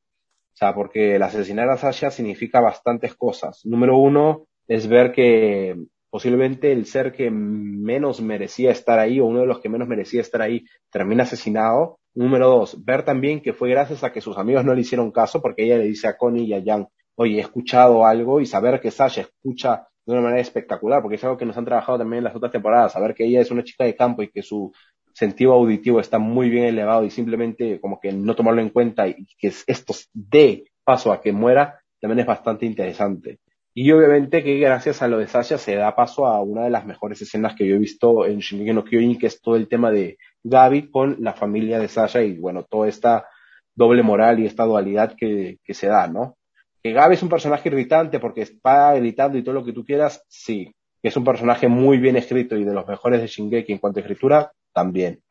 O 0.54 0.56
sea, 0.56 0.74
porque 0.74 1.16
el 1.16 1.22
asesinar 1.22 1.68
a 1.68 1.76
Sasha 1.76 2.10
significa 2.10 2.60
bastantes 2.60 3.14
cosas. 3.14 3.60
Número 3.64 3.96
uno 3.98 4.46
es 4.68 4.86
ver 4.86 5.12
que 5.12 5.76
posiblemente 6.10 6.70
el 6.70 6.86
ser 6.86 7.12
que 7.12 7.28
menos 7.28 8.20
merecía 8.20 8.70
estar 8.70 9.00
ahí 9.00 9.18
o 9.18 9.26
uno 9.26 9.40
de 9.40 9.46
los 9.46 9.58
que 9.58 9.68
menos 9.68 9.88
merecía 9.88 10.20
estar 10.20 10.42
ahí 10.42 10.64
termina 10.90 11.24
asesinado. 11.24 11.98
Número 12.14 12.46
dos, 12.46 12.84
ver 12.84 13.04
también 13.04 13.42
que 13.42 13.52
fue 13.52 13.70
gracias 13.70 14.04
a 14.04 14.12
que 14.12 14.20
sus 14.20 14.38
amigos 14.38 14.64
no 14.64 14.74
le 14.74 14.82
hicieron 14.82 15.10
caso 15.10 15.42
porque 15.42 15.64
ella 15.64 15.78
le 15.78 15.86
dice 15.86 16.06
a 16.06 16.16
Connie 16.16 16.44
y 16.44 16.54
a 16.54 16.62
Jan, 16.64 16.86
oye, 17.16 17.38
he 17.38 17.40
escuchado 17.40 18.06
algo 18.06 18.40
y 18.40 18.46
saber 18.46 18.80
que 18.80 18.92
Sasha 18.92 19.22
escucha 19.22 19.88
de 20.06 20.12
una 20.12 20.22
manera 20.22 20.40
espectacular, 20.40 21.02
porque 21.02 21.16
es 21.16 21.24
algo 21.24 21.36
que 21.36 21.46
nos 21.46 21.56
han 21.56 21.64
trabajado 21.64 21.98
también 21.98 22.18
en 22.18 22.24
las 22.24 22.36
otras 22.36 22.52
temporadas, 22.52 22.92
saber 22.92 23.14
que 23.14 23.24
ella 23.24 23.40
es 23.40 23.50
una 23.50 23.64
chica 23.64 23.84
de 23.84 23.96
campo 23.96 24.22
y 24.22 24.28
que 24.28 24.42
su 24.42 24.70
sentido 25.14 25.52
auditivo 25.54 26.00
está 26.00 26.18
muy 26.18 26.50
bien 26.50 26.64
elevado 26.64 27.04
y 27.04 27.10
simplemente 27.10 27.80
como 27.80 28.00
que 28.00 28.12
no 28.12 28.34
tomarlo 28.34 28.60
en 28.60 28.70
cuenta 28.70 29.06
y 29.08 29.26
que 29.38 29.52
esto 29.66 29.94
dé 30.12 30.64
paso 30.84 31.12
a 31.12 31.20
que 31.20 31.32
muera, 31.32 31.80
también 32.00 32.20
es 32.20 32.26
bastante 32.26 32.66
interesante. 32.66 33.38
Y 33.72 33.90
obviamente 33.90 34.44
que 34.44 34.58
gracias 34.58 35.02
a 35.02 35.08
lo 35.08 35.18
de 35.18 35.26
Sasha 35.26 35.56
se 35.56 35.76
da 35.76 35.96
paso 35.96 36.26
a 36.26 36.40
una 36.42 36.64
de 36.64 36.70
las 36.70 36.84
mejores 36.84 37.20
escenas 37.22 37.54
que 37.54 37.66
yo 37.66 37.76
he 37.76 37.78
visto 37.78 38.26
en 38.26 38.38
Shingeki 38.38 38.72
no 38.72 38.84
Kyojin, 38.84 39.18
que 39.18 39.26
es 39.26 39.40
todo 39.40 39.56
el 39.56 39.68
tema 39.68 39.90
de 39.90 40.18
Gaby 40.44 40.90
con 40.90 41.16
la 41.20 41.32
familia 41.32 41.78
de 41.78 41.88
Sasha 41.88 42.22
y 42.22 42.38
bueno, 42.38 42.64
toda 42.64 42.88
esta 42.88 43.26
doble 43.74 44.02
moral 44.02 44.38
y 44.38 44.46
esta 44.46 44.64
dualidad 44.64 45.14
que, 45.16 45.58
que 45.64 45.74
se 45.74 45.88
da, 45.88 46.06
¿no? 46.06 46.36
Que 46.82 46.92
Gaby 46.92 47.14
es 47.14 47.22
un 47.22 47.28
personaje 47.28 47.68
irritante 47.68 48.20
porque 48.20 48.42
está 48.42 48.94
gritando 48.94 49.38
y 49.38 49.42
todo 49.42 49.54
lo 49.54 49.64
que 49.64 49.72
tú 49.72 49.84
quieras, 49.84 50.22
sí. 50.28 50.72
Que 51.02 51.08
es 51.08 51.16
un 51.16 51.24
personaje 51.24 51.66
muy 51.66 51.98
bien 51.98 52.16
escrito 52.16 52.56
y 52.56 52.64
de 52.64 52.74
los 52.74 52.86
mejores 52.86 53.20
de 53.20 53.26
Shingeki 53.26 53.72
en 53.72 53.78
cuanto 53.78 53.98
a 53.98 54.02
escritura, 54.02 54.52
también. 54.74 55.22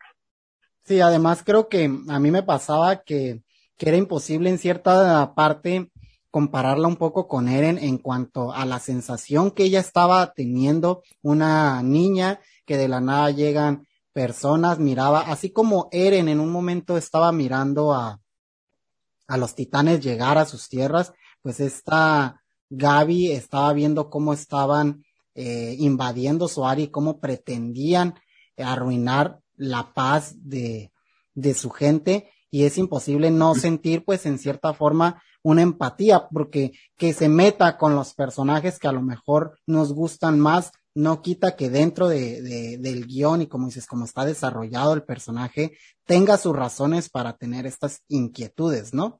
Sí, 0.84 0.99
además 0.99 1.44
creo 1.45 1.70
que 1.70 1.86
a 1.86 2.20
mí 2.20 2.32
me 2.32 2.44
pasaba 2.44 3.03
que, 3.03 3.44
que 3.78 3.90
era 3.90 3.98
imposible 3.98 4.49
en 4.49 4.57
cierta 4.57 5.34
parte 5.36 5.91
compararla 6.32 6.88
un 6.88 6.95
poco 6.95 7.28
con 7.28 7.48
Eren 7.48 7.78
en 7.78 7.99
cuanto 7.99 8.52
a 8.52 8.65
la 8.65 8.80
sensación 8.80 9.52
que 9.52 9.65
ella 9.65 9.80
estaba 9.80 10.34
teniendo, 10.34 11.03
una 11.22 11.84
niña 11.84 12.40
que 12.65 12.76
de 12.76 12.88
la 12.88 13.02
nada 13.02 13.30
llegan 13.30 13.88
personas, 14.14 14.80
miraba, 14.80 15.22
así 15.22 15.52
como 15.52 15.90
Eren 15.91 16.28
en 16.28 16.40
un 16.40 16.52
momento 16.52 16.98
estaba 16.98 17.32
mirando 17.32 17.94
a, 17.94 18.20
a 19.28 19.38
los 19.38 19.53
titanes 19.53 20.02
llegar 20.02 20.40
a 20.40 20.45
sus 20.45 20.70
tierras, 20.70 21.14
pues 21.44 21.60
esta 21.60 22.41
Gaby 22.70 23.32
estaba 23.32 23.72
viendo 23.74 24.10
cómo 24.10 24.34
estaban 24.34 25.03
eh, 25.36 25.76
invadiendo 25.80 26.48
su 26.48 26.65
área 26.65 26.86
y 26.86 26.90
cómo 26.90 27.20
pretendían 27.20 28.15
arruinar 28.58 29.40
la 29.56 29.94
paz 29.94 30.36
de, 30.38 30.92
de 31.34 31.54
su 31.54 31.70
gente 31.70 32.30
y 32.52 32.66
es 32.66 32.78
imposible 32.78 33.32
no 33.32 33.56
sentir 33.56 34.04
pues 34.06 34.26
en 34.26 34.38
cierta 34.38 34.74
forma 34.74 35.22
una 35.42 35.62
empatía 35.62 36.28
porque 36.32 36.74
que 36.98 37.14
se 37.14 37.30
meta 37.30 37.78
con 37.78 37.96
los 37.96 38.14
personajes 38.14 38.80
que 38.80 38.88
a 38.88 38.92
lo 38.92 39.02
mejor 39.02 39.58
nos 39.66 39.94
gustan 39.94 40.40
más 40.40 40.72
no 40.96 41.22
quita 41.22 41.56
que 41.56 41.70
dentro 41.70 42.08
de, 42.08 42.42
de, 42.42 42.78
del 42.78 43.08
guion 43.08 43.42
y 43.42 43.48
como 43.48 43.66
dices, 43.66 43.88
como 43.88 44.06
está 44.06 44.26
desarrollado 44.26 44.94
el 44.94 45.04
personaje, 45.04 45.76
tenga 46.06 46.38
sus 46.38 46.56
razones 46.56 47.10
para 47.10 47.34
tener 47.34 47.66
estas 47.66 48.04
inquietudes, 48.10 48.94
¿no? 48.94 49.20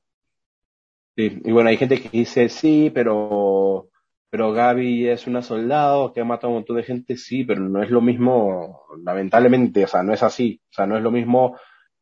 Sí, 1.16 1.40
y 1.44 1.52
bueno, 1.52 1.70
hay 1.70 1.76
gente 1.76 2.00
que 2.00 2.08
dice, 2.10 2.48
sí, 2.48 2.90
pero 2.92 3.88
pero 4.34 4.52
Gaby 4.52 5.10
es 5.10 5.28
una 5.28 5.42
soldado 5.42 6.12
que 6.12 6.20
ha 6.20 6.24
matado 6.24 6.48
a 6.48 6.50
un 6.50 6.56
montón 6.56 6.78
de 6.78 6.82
gente, 6.82 7.16
sí, 7.16 7.44
pero 7.44 7.60
no 7.60 7.80
es 7.84 7.88
lo 7.88 8.00
mismo, 8.00 8.80
lamentablemente, 9.04 9.84
o 9.84 9.86
sea, 9.86 10.02
no 10.02 10.12
es 10.12 10.24
así, 10.24 10.60
o 10.72 10.74
sea, 10.74 10.88
no 10.88 10.96
es 10.96 11.04
lo 11.04 11.12
mismo 11.12 11.56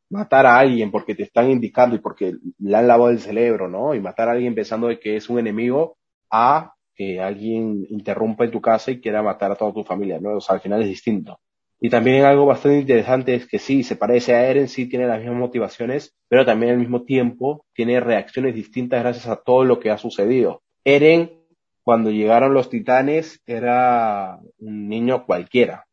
matar 0.09 0.47
a 0.47 0.57
alguien 0.57 0.91
porque 0.91 1.15
te 1.15 1.25
están 1.25 1.51
indicando 1.51 1.95
y 1.95 1.99
porque 1.99 2.33
le 2.59 2.75
han 2.75 2.89
lavado 2.89 3.11
el 3.11 3.19
cerebro, 3.19 3.69
¿no? 3.69 3.95
Y 3.95 4.01
matar 4.01 4.31
a 4.31 4.33
alguien 4.33 4.55
pensando 4.55 4.87
de 4.87 4.99
que 4.99 5.17
es 5.17 5.29
un 5.29 5.41
enemigo 5.41 5.99
a 6.31 6.73
que 6.95 7.21
alguien 7.21 7.85
interrumpa 7.91 8.47
en 8.47 8.51
tu 8.51 8.63
casa 8.63 8.93
y 8.93 9.03
quiera 9.03 9.23
matar 9.23 9.53
a 9.53 9.57
toda 9.57 9.75
tu 9.75 9.85
familia, 9.85 10.19
¿no? 10.19 10.39
O 10.39 10.41
sea, 10.41 10.55
al 10.55 10.63
final 10.63 10.81
es 10.81 10.89
distinto. 10.89 11.39
Y 11.81 11.91
también 11.91 12.25
algo 12.25 12.47
bastante 12.47 12.79
interesante 12.79 13.35
es 13.35 13.47
que 13.47 13.59
sí, 13.59 13.83
se 13.83 13.97
parece 13.97 14.35
a 14.35 14.49
Eren, 14.49 14.69
sí 14.69 14.89
tiene 14.89 15.07
las 15.07 15.21
mismas 15.21 15.39
motivaciones, 15.39 16.17
pero 16.31 16.47
también 16.47 16.73
al 16.73 16.79
mismo 16.79 17.03
tiempo 17.03 17.67
tiene 17.75 18.01
reacciones 18.01 18.55
distintas 18.55 19.03
gracias 19.03 19.27
a 19.27 19.37
todo 19.37 19.67
lo 19.67 19.79
que 19.79 19.91
ha 19.91 19.99
sucedido. 19.99 20.63
Eren 20.83 21.42
cuando 21.83 22.11
llegaron 22.11 22.55
los 22.55 22.71
titanes 22.71 23.43
era 23.47 24.39
un 24.59 24.89
niño 24.89 25.27
cualquiera. 25.27 25.87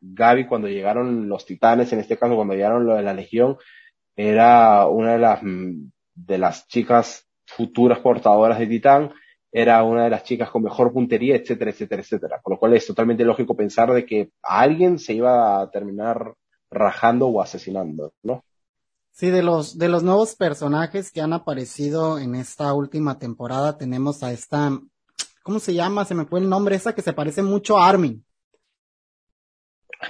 Gaby 0.00 0.46
cuando 0.46 0.68
llegaron 0.68 1.28
los 1.28 1.46
titanes, 1.46 1.92
en 1.92 2.00
este 2.00 2.18
caso 2.18 2.36
cuando 2.36 2.54
llegaron 2.54 2.86
lo 2.86 2.94
de 2.94 3.02
la 3.02 3.14
legión, 3.14 3.56
era 4.16 4.86
una 4.86 5.12
de 5.12 5.18
las, 5.18 5.40
de 5.42 6.38
las 6.38 6.68
chicas 6.68 7.26
futuras 7.46 8.00
portadoras 8.00 8.58
de 8.58 8.66
titán, 8.66 9.12
era 9.50 9.82
una 9.82 10.04
de 10.04 10.10
las 10.10 10.24
chicas 10.24 10.50
con 10.50 10.62
mejor 10.62 10.92
puntería, 10.92 11.36
etcétera, 11.36 11.70
etcétera, 11.70 12.02
etcétera. 12.02 12.40
Por 12.42 12.54
lo 12.54 12.58
cual 12.58 12.74
es 12.74 12.86
totalmente 12.86 13.24
lógico 13.24 13.56
pensar 13.56 13.92
de 13.92 14.04
que 14.04 14.30
a 14.42 14.60
alguien 14.60 14.98
se 14.98 15.14
iba 15.14 15.60
a 15.60 15.70
terminar 15.70 16.34
rajando 16.70 17.28
o 17.28 17.40
asesinando, 17.40 18.12
¿no? 18.22 18.44
Sí, 19.12 19.30
de 19.30 19.44
los, 19.44 19.78
de 19.78 19.88
los 19.88 20.02
nuevos 20.02 20.34
personajes 20.34 21.12
que 21.12 21.20
han 21.20 21.32
aparecido 21.32 22.18
en 22.18 22.34
esta 22.34 22.74
última 22.74 23.20
temporada 23.20 23.78
tenemos 23.78 24.24
a 24.24 24.32
esta 24.32 24.76
¿cómo 25.44 25.60
se 25.60 25.74
llama? 25.74 26.04
Se 26.04 26.16
me 26.16 26.24
fue 26.24 26.40
el 26.40 26.48
nombre, 26.48 26.74
esa 26.74 26.94
que 26.94 27.02
se 27.02 27.12
parece 27.12 27.42
mucho 27.42 27.78
a 27.78 27.88
Armin. 27.88 28.24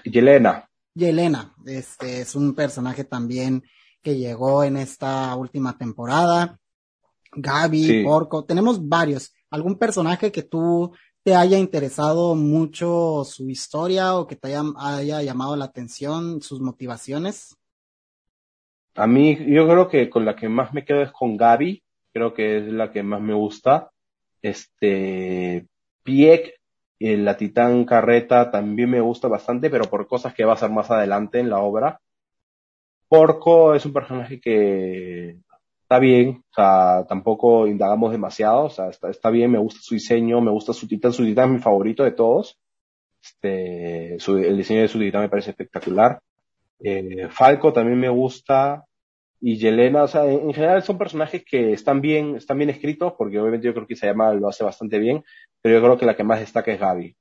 Yelena. 0.05 0.67
Yelena, 0.95 1.55
este 1.67 2.23
es 2.23 2.35
un 2.35 2.55
personaje 2.55 3.05
también 3.05 3.63
que 4.01 4.17
llegó 4.17 4.65
en 4.65 4.77
esta 4.77 5.35
última 5.35 5.77
temporada. 5.77 6.59
Gaby, 7.33 8.05
Porco, 8.05 8.45
tenemos 8.45 8.89
varios. 8.89 9.35
¿Algún 9.51 9.77
personaje 9.77 10.31
que 10.31 10.43
tú 10.43 10.95
te 11.25 11.35
haya 11.35 11.59
interesado 11.59 12.35
mucho 12.37 13.25
su 13.25 13.51
historia 13.51 14.15
o 14.15 14.27
que 14.27 14.37
te 14.37 14.49
haya, 14.49 14.63
haya 14.79 15.23
llamado 15.23 15.57
la 15.57 15.65
atención, 15.65 16.43
sus 16.43 16.61
motivaciones? 16.61 17.57
A 18.95 19.09
mí, 19.09 19.37
yo 19.53 19.67
creo 19.67 19.89
que 19.89 20.09
con 20.09 20.25
la 20.25 20.37
que 20.37 20.49
más 20.49 20.73
me 20.73 20.85
quedo 20.85 21.03
es 21.03 21.11
con 21.11 21.37
Gaby, 21.37 21.83
creo 22.13 22.33
que 22.33 22.59
es 22.59 22.73
la 22.73 22.93
que 22.93 23.03
más 23.03 23.21
me 23.21 23.35
gusta. 23.35 23.91
Este, 24.45 25.67
Pieck, 26.03 26.61
la 27.01 27.37
Titán 27.37 27.87
Carreta 27.87 28.51
también 28.51 28.91
me 28.91 29.01
gusta 29.01 29.27
bastante, 29.27 29.71
pero 29.71 29.85
por 29.85 30.07
cosas 30.07 30.35
que 30.35 30.45
va 30.45 30.53
a 30.53 30.59
ser 30.59 30.71
más 30.71 30.91
adelante 30.91 31.41
en 31.41 31.49
la 31.49 31.61
obra. 31.61 31.99
Porco 33.09 33.75
es 33.75 33.87
un 33.87 33.95
personaje 33.95 34.41
que 34.41 35.39
está 35.83 35.99
bien, 35.99 36.43
o 36.51 36.55
sea, 36.55 37.07
tampoco 37.09 37.67
indagamos 37.67 38.13
demasiado, 38.13 38.65
o 38.65 38.71
sea, 38.71 38.89
está, 38.91 39.11
está 39.11 39.31
bien, 39.31 39.51
me 39.51 39.59
gusta 39.59 39.81
su 39.83 39.95
diseño, 39.95 40.43
me 40.43 40.51
gusta 40.51 40.75
su 40.75 40.87
titán, 40.87 41.13
su 41.15 41.25
titán 41.25 41.47
es 41.51 41.55
mi 41.57 41.59
favorito 41.61 42.05
de 42.05 42.13
todos. 42.13 42.59
Este, 43.23 44.17
el 44.17 44.57
diseño 44.59 44.83
de 44.83 44.89
su 44.89 44.99
titán 44.99 45.23
me 45.23 45.31
parece 45.31 45.51
espectacular. 45.51 46.21
Eh, 46.81 47.29
Falco 47.31 47.73
también 47.73 47.99
me 47.99 48.11
gusta. 48.11 48.85
Y 49.47 49.59
Yelena, 49.59 50.05
o 50.05 50.09
sea, 50.09 50.25
en, 50.25 50.41
en, 50.41 50.55
general 50.55 50.83
son 50.83 50.97
personajes 50.97 51.45
que 51.45 51.75
están 51.75 52.01
bien, 52.01 52.37
están 52.37 52.57
bien 52.57 52.71
escritos, 52.71 53.13
porque 53.19 53.39
obviamente 53.39 53.67
yo 53.67 53.75
creo 53.75 53.87
que 53.87 53.93
Isayama 53.93 54.33
lo 54.33 54.49
hace 54.49 54.65
bastante 54.65 54.99
bien, 54.99 55.23
pero 55.61 55.75
yo 55.75 55.85
creo 55.85 55.99
que 55.99 56.07
la 56.07 56.17
que 56.17 56.25
más 56.25 56.41
destaca 56.41 56.73
es 56.73 56.81
Gaby. 56.81 57.15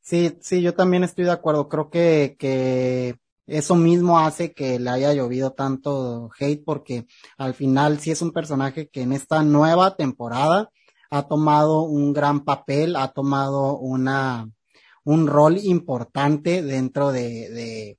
Sí, 0.00 0.36
sí, 0.40 0.62
yo 0.62 0.74
también 0.74 1.04
estoy 1.04 1.26
de 1.26 1.30
acuerdo. 1.30 1.68
Creo 1.68 1.90
que, 1.90 2.34
que 2.40 3.14
eso 3.46 3.76
mismo 3.76 4.18
hace 4.18 4.52
que 4.52 4.80
le 4.80 4.90
haya 4.90 5.12
llovido 5.12 5.52
tanto 5.52 6.28
hate 6.40 6.64
porque 6.64 7.06
al 7.36 7.54
final 7.54 8.00
sí 8.00 8.10
es 8.10 8.20
un 8.20 8.32
personaje 8.32 8.88
que 8.88 9.02
en 9.02 9.12
esta 9.12 9.44
nueva 9.44 9.94
temporada 9.94 10.70
ha 11.08 11.28
tomado 11.28 11.82
un 11.82 12.14
gran 12.14 12.44
papel, 12.44 12.96
ha 12.96 13.12
tomado 13.12 13.78
una, 13.78 14.50
un 15.04 15.28
rol 15.28 15.56
importante 15.62 16.64
dentro 16.64 17.12
de, 17.12 17.48
de, 17.50 17.98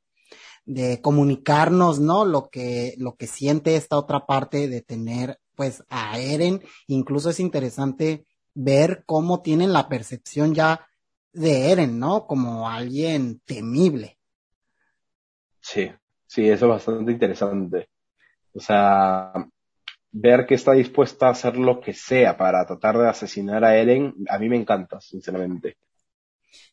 de 0.69 1.01
comunicarnos, 1.01 1.99
¿no? 1.99 2.25
Lo 2.25 2.49
que, 2.49 2.93
lo 2.99 3.15
que 3.15 3.25
siente 3.25 3.75
esta 3.75 3.97
otra 3.97 4.27
parte 4.27 4.67
de 4.67 4.83
tener, 4.83 5.39
pues, 5.55 5.83
a 5.89 6.19
Eren. 6.19 6.61
Incluso 6.85 7.31
es 7.31 7.39
interesante 7.39 8.23
ver 8.53 9.01
cómo 9.07 9.41
tienen 9.41 9.73
la 9.73 9.89
percepción 9.89 10.53
ya 10.53 10.85
de 11.33 11.71
Eren, 11.71 11.97
¿no? 11.97 12.27
Como 12.27 12.69
alguien 12.69 13.41
temible. 13.45 14.19
Sí, 15.59 15.91
sí, 16.27 16.47
eso 16.47 16.65
es 16.65 16.69
bastante 16.69 17.13
interesante. 17.13 17.89
O 18.53 18.59
sea, 18.59 19.33
ver 20.11 20.45
que 20.45 20.53
está 20.53 20.73
dispuesta 20.73 21.29
a 21.29 21.31
hacer 21.31 21.57
lo 21.57 21.81
que 21.81 21.93
sea 21.93 22.37
para 22.37 22.63
tratar 22.67 22.95
de 22.99 23.09
asesinar 23.09 23.65
a 23.65 23.75
Eren, 23.75 24.13
a 24.29 24.37
mí 24.37 24.47
me 24.47 24.57
encanta, 24.57 25.01
sinceramente. 25.01 25.77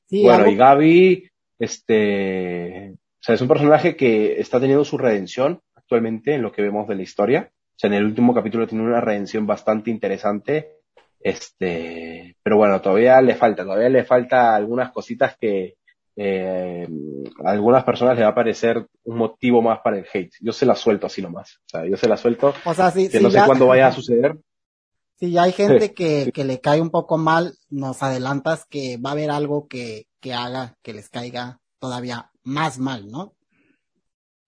Sí, 0.06 0.22
bueno, 0.22 0.40
algo... 0.40 0.50
y 0.50 0.56
Gaby, 0.56 1.30
este, 1.58 2.94
sea, 3.26 3.34
es 3.34 3.40
un 3.40 3.48
personaje 3.48 3.96
que 3.96 4.40
está 4.40 4.60
teniendo 4.60 4.84
su 4.84 4.98
redención 4.98 5.60
actualmente 5.74 6.34
en 6.34 6.42
lo 6.42 6.52
que 6.52 6.62
vemos 6.62 6.86
de 6.86 6.94
la 6.94 7.02
historia. 7.02 7.50
O 7.52 7.78
sea, 7.78 7.88
en 7.88 7.94
el 7.94 8.04
último 8.04 8.32
capítulo 8.32 8.68
tiene 8.68 8.84
una 8.84 9.00
redención 9.00 9.46
bastante 9.46 9.90
interesante. 9.90 10.76
Este, 11.18 12.36
pero 12.40 12.56
bueno, 12.56 12.80
todavía 12.80 13.20
le 13.20 13.34
falta, 13.34 13.64
todavía 13.64 13.88
le 13.88 14.04
falta 14.04 14.54
algunas 14.54 14.92
cositas 14.92 15.36
que, 15.38 15.74
eh, 16.14 16.88
a 17.44 17.50
algunas 17.50 17.84
personas 17.84 18.16
le 18.16 18.22
va 18.22 18.30
a 18.30 18.34
parecer 18.34 18.86
un 19.04 19.18
motivo 19.18 19.60
más 19.60 19.80
para 19.82 19.98
el 19.98 20.06
hate. 20.12 20.32
Yo 20.40 20.52
se 20.52 20.64
la 20.64 20.76
suelto 20.76 21.06
así 21.06 21.20
nomás. 21.20 21.58
O 21.66 21.68
sea, 21.68 21.86
yo 21.86 21.96
se 21.96 22.08
la 22.08 22.16
suelto. 22.16 22.54
O 22.64 22.74
sea, 22.74 22.90
sí, 22.90 23.08
que 23.08 23.20
no 23.20 23.30
sé 23.30 23.38
ya... 23.38 23.46
cuándo 23.46 23.66
vaya 23.68 23.88
a 23.88 23.92
suceder. 23.92 24.38
Si 25.18 25.32
ya 25.32 25.44
hay 25.44 25.52
gente 25.52 25.94
que, 25.94 26.30
que 26.32 26.44
le 26.44 26.60
cae 26.60 26.80
un 26.80 26.90
poco 26.90 27.18
mal, 27.18 27.54
nos 27.70 28.02
adelantas 28.02 28.66
que 28.66 28.98
va 28.98 29.10
a 29.10 29.12
haber 29.14 29.30
algo 29.30 29.66
que, 29.66 30.06
que 30.20 30.34
haga 30.34 30.76
que 30.82 30.92
les 30.92 31.08
caiga 31.08 31.58
todavía 31.78 32.30
más 32.46 32.78
mal, 32.78 33.08
¿no? 33.10 33.34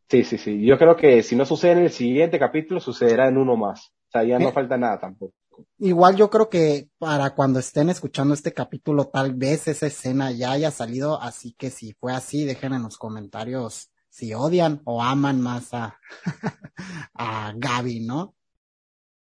Sí, 0.08 0.24
sí, 0.24 0.38
sí. 0.38 0.64
Yo 0.64 0.78
creo 0.78 0.96
que 0.96 1.22
si 1.22 1.36
no 1.36 1.44
sucede 1.44 1.72
en 1.72 1.78
el 1.78 1.90
siguiente 1.90 2.38
capítulo, 2.38 2.80
sucederá 2.80 3.28
en 3.28 3.36
uno 3.36 3.56
más. 3.56 3.92
O 4.08 4.10
sea, 4.12 4.24
ya 4.24 4.38
no 4.38 4.48
Eh, 4.48 4.52
falta 4.52 4.78
nada 4.78 4.98
tampoco. 4.98 5.34
Igual 5.78 6.16
yo 6.16 6.30
creo 6.30 6.48
que 6.48 6.88
para 6.98 7.34
cuando 7.34 7.58
estén 7.58 7.90
escuchando 7.90 8.34
este 8.34 8.52
capítulo, 8.52 9.06
tal 9.08 9.34
vez 9.34 9.68
esa 9.68 9.86
escena 9.86 10.30
ya 10.30 10.52
haya 10.52 10.70
salido, 10.70 11.20
así 11.20 11.54
que 11.58 11.70
si 11.70 11.92
fue 11.94 12.12
así, 12.12 12.44
dejen 12.44 12.72
en 12.74 12.82
los 12.82 12.96
comentarios 12.96 13.90
si 14.08 14.34
odian 14.34 14.80
o 14.84 15.02
aman 15.02 15.40
más 15.40 15.74
a, 15.74 15.98
a 17.14 17.52
Gaby, 17.56 18.00
¿no? 18.06 18.34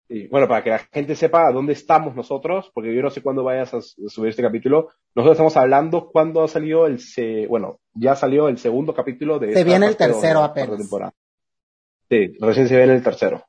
Y 0.08 0.28
bueno, 0.28 0.46
para 0.46 0.62
que 0.62 0.70
la 0.70 0.78
gente 0.78 1.16
sepa 1.16 1.50
dónde 1.52 1.72
estamos 1.72 2.14
nosotros, 2.14 2.70
porque 2.72 2.94
yo 2.94 3.02
no 3.02 3.10
sé 3.10 3.22
cuándo 3.22 3.42
vayas 3.42 3.74
a 3.74 3.80
su- 3.82 4.08
subir 4.08 4.30
este 4.30 4.42
capítulo. 4.42 4.90
Nosotros 5.14 5.32
estamos 5.34 5.56
hablando 5.56 6.10
cuando 6.12 6.44
ha 6.44 6.48
salido 6.48 6.86
el, 6.86 7.00
se, 7.00 7.46
bueno, 7.48 7.80
ya 7.94 8.14
salió 8.14 8.48
el 8.48 8.58
segundo 8.58 8.94
capítulo 8.94 9.38
de 9.40 9.52
Se 9.52 9.64
viene 9.64 9.86
el 9.86 9.96
tercero 9.96 10.42
apenas. 10.44 10.78
temporada. 10.78 11.12
Sí, 12.08 12.36
recién 12.40 12.68
se 12.68 12.76
viene 12.76 12.94
el 12.94 13.02
tercero. 13.02 13.44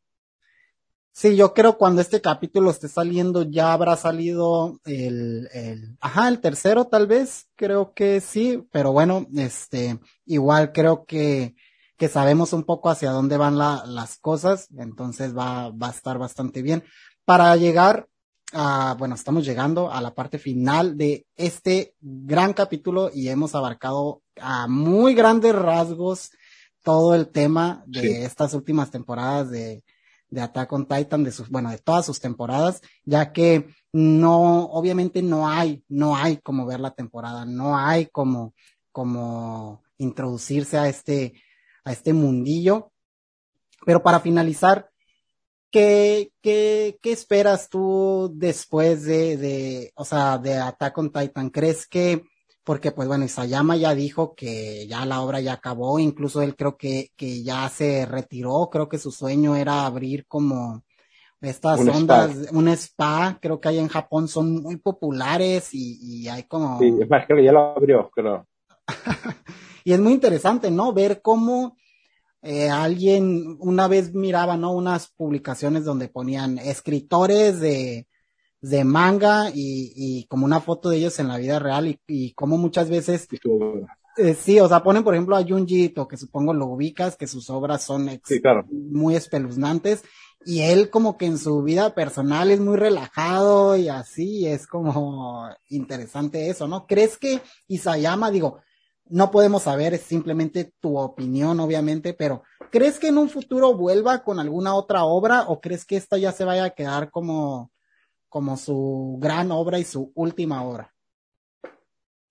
Sí, 1.11 1.35
yo 1.35 1.53
creo 1.53 1.77
cuando 1.79 2.01
este 2.01 2.21
capítulo 2.21 2.69
esté 2.69 2.87
saliendo 2.87 3.41
ya 3.43 3.73
habrá 3.73 3.95
salido 3.95 4.79
el, 4.85 5.47
el, 5.51 5.97
ajá, 5.99 6.27
el 6.27 6.39
tercero 6.39 6.85
tal 6.85 7.07
vez, 7.07 7.47
creo 7.55 7.93
que 7.93 8.19
sí, 8.21 8.63
pero 8.71 8.91
bueno, 8.91 9.25
este, 9.35 9.99
igual 10.25 10.71
creo 10.73 11.05
que, 11.05 11.55
que 11.97 12.07
sabemos 12.09 12.53
un 12.53 12.63
poco 12.63 12.89
hacia 12.89 13.11
dónde 13.11 13.37
van 13.37 13.57
la, 13.57 13.83
las 13.85 14.17
cosas, 14.17 14.67
entonces 14.77 15.35
va, 15.35 15.69
va 15.71 15.87
a 15.87 15.91
estar 15.91 16.17
bastante 16.17 16.61
bien. 16.61 16.83
Para 17.25 17.55
llegar 17.55 18.07
a, 18.53 18.95
bueno, 18.97 19.15
estamos 19.15 19.45
llegando 19.45 19.91
a 19.91 19.99
la 20.01 20.13
parte 20.13 20.37
final 20.39 20.95
de 20.97 21.25
este 21.35 21.95
gran 21.99 22.53
capítulo 22.53 23.09
y 23.13 23.27
hemos 23.29 23.55
abarcado 23.55 24.21
a 24.39 24.67
muy 24.67 25.13
grandes 25.15 25.53
rasgos 25.53 26.31
todo 26.83 27.15
el 27.15 27.27
tema 27.29 27.83
de 27.87 28.01
Sí. 28.01 28.07
estas 28.23 28.53
últimas 28.53 28.89
temporadas 28.91 29.49
de, 29.49 29.83
de 30.29 30.41
Attack 30.41 30.71
on 30.71 30.87
Titan, 30.87 31.23
de 31.23 31.31
sus, 31.31 31.49
bueno, 31.49 31.69
de 31.71 31.79
todas 31.79 32.05
sus 32.05 32.19
temporadas, 32.21 32.81
ya 33.03 33.33
que 33.33 33.67
no, 33.91 34.65
obviamente 34.67 35.21
no 35.21 35.49
hay, 35.49 35.83
no 35.89 36.15
hay 36.15 36.37
como 36.37 36.65
ver 36.65 36.79
la 36.79 36.91
temporada, 36.91 37.43
no 37.45 37.77
hay 37.77 38.05
como, 38.05 38.53
como 38.91 39.83
introducirse 39.97 40.77
a 40.77 40.87
este, 40.87 41.33
a 41.87 41.91
este 41.93 42.13
mundillo. 42.13 42.91
Pero 43.85 44.03
para 44.03 44.19
finalizar, 44.19 44.89
¿qué, 45.71 46.31
qué, 46.41 46.99
qué 47.01 47.11
esperas 47.11 47.69
tú 47.69 48.31
después 48.33 49.03
de, 49.03 49.37
de, 49.37 49.91
o 49.95 50.03
sea, 50.03 50.37
de 50.37 50.55
Attack 50.55 50.97
on 50.97 51.11
Titan? 51.11 51.49
¿Crees 51.49 51.87
que, 51.87 52.23
porque 52.63 52.91
pues 52.91 53.07
bueno, 53.07 53.23
Isayama 53.23 53.77
ya 53.77 53.95
dijo 53.95 54.35
que 54.35 54.87
ya 54.87 55.05
la 55.05 55.21
obra 55.21 55.39
ya 55.39 55.53
acabó, 55.53 55.99
incluso 55.99 56.41
él 56.41 56.55
creo 56.55 56.75
que, 56.75 57.11
que 57.15 57.43
ya 57.43 57.69
se 57.69 58.05
retiró, 58.05 58.69
creo 58.69 58.89
que 58.89 58.97
su 58.97 59.11
sueño 59.11 59.55
era 59.55 59.85
abrir 59.85 60.25
como 60.27 60.83
estas 61.39 61.79
Un 61.79 61.89
spa. 61.89 61.97
ondas, 61.97 62.51
un 62.51 62.67
spa, 62.69 63.37
creo 63.41 63.61
que 63.61 63.69
hay 63.69 63.79
en 63.79 63.87
Japón 63.87 64.27
son 64.27 64.61
muy 64.63 64.77
populares 64.77 65.69
y, 65.73 65.97
y 66.01 66.27
hay 66.27 66.43
como... 66.43 66.79
Sí, 66.79 66.93
es 66.99 67.09
más, 67.09 67.25
creo 67.25 67.37
que 67.37 67.45
ya 67.45 67.53
lo 67.53 67.59
abrió, 67.77 68.09
creo. 68.09 68.45
Y 69.87 69.93
es 69.93 70.01
muy 70.01 70.11
interesante, 70.11 70.69
¿no? 70.69 70.91
Ver 70.91 71.21
cómo 71.21 71.77
eh, 72.41 72.69
alguien 72.69 73.55
una 73.61 73.87
vez 73.87 74.13
miraba, 74.13 74.57
¿no? 74.57 74.73
Unas 74.73 75.07
publicaciones 75.15 75.85
donde 75.85 76.09
ponían 76.09 76.57
escritores 76.57 77.61
de, 77.61 78.05
de 78.59 78.83
manga 78.83 79.49
y, 79.49 79.93
y 79.95 80.25
como 80.27 80.43
una 80.45 80.59
foto 80.59 80.89
de 80.89 80.97
ellos 80.97 81.17
en 81.19 81.29
la 81.29 81.37
vida 81.37 81.59
real 81.59 81.87
y, 81.87 82.01
y 82.05 82.33
cómo 82.33 82.57
muchas 82.57 82.89
veces, 82.89 83.29
eh, 84.17 84.33
sí, 84.33 84.59
o 84.59 84.67
sea, 84.67 84.83
ponen 84.83 85.05
por 85.05 85.13
ejemplo 85.13 85.37
a 85.37 85.43
Junji 85.45 85.85
Ito, 85.85 86.05
que 86.05 86.17
supongo 86.17 86.53
lo 86.53 86.65
ubicas, 86.65 87.15
que 87.15 87.25
sus 87.25 87.49
obras 87.49 87.81
son 87.81 88.09
ex- 88.09 88.27
Sí, 88.27 88.41
claro. 88.41 88.65
muy 88.69 89.15
espeluznantes 89.15 90.03
y 90.45 90.63
él 90.63 90.89
como 90.89 91.17
que 91.17 91.27
en 91.27 91.37
su 91.37 91.63
vida 91.63 91.95
personal 91.95 92.51
es 92.51 92.59
muy 92.59 92.75
relajado 92.75 93.77
y 93.77 93.87
así 93.87 94.47
es 94.47 94.67
como 94.67 95.47
interesante 95.69 96.49
eso, 96.49 96.67
¿no? 96.67 96.85
¿Crees 96.87 97.17
que 97.17 97.39
Isayama, 97.69 98.31
digo, 98.31 98.59
no 99.09 99.31
podemos 99.31 99.63
saber, 99.63 99.93
es 99.93 100.01
simplemente 100.01 100.71
tu 100.79 100.97
opinión, 100.97 101.59
obviamente, 101.59 102.13
pero 102.13 102.43
¿crees 102.71 102.99
que 102.99 103.07
en 103.07 103.17
un 103.17 103.29
futuro 103.29 103.73
vuelva 103.75 104.23
con 104.23 104.39
alguna 104.39 104.75
otra 104.75 105.03
obra 105.03 105.43
o 105.47 105.61
crees 105.61 105.85
que 105.85 105.97
esta 105.97 106.17
ya 106.17 106.31
se 106.31 106.45
vaya 106.45 106.65
a 106.65 106.69
quedar 106.71 107.09
como, 107.09 107.71
como 108.29 108.57
su 108.57 109.17
gran 109.19 109.51
obra 109.51 109.79
y 109.79 109.83
su 109.83 110.11
última 110.15 110.63
obra? 110.63 110.93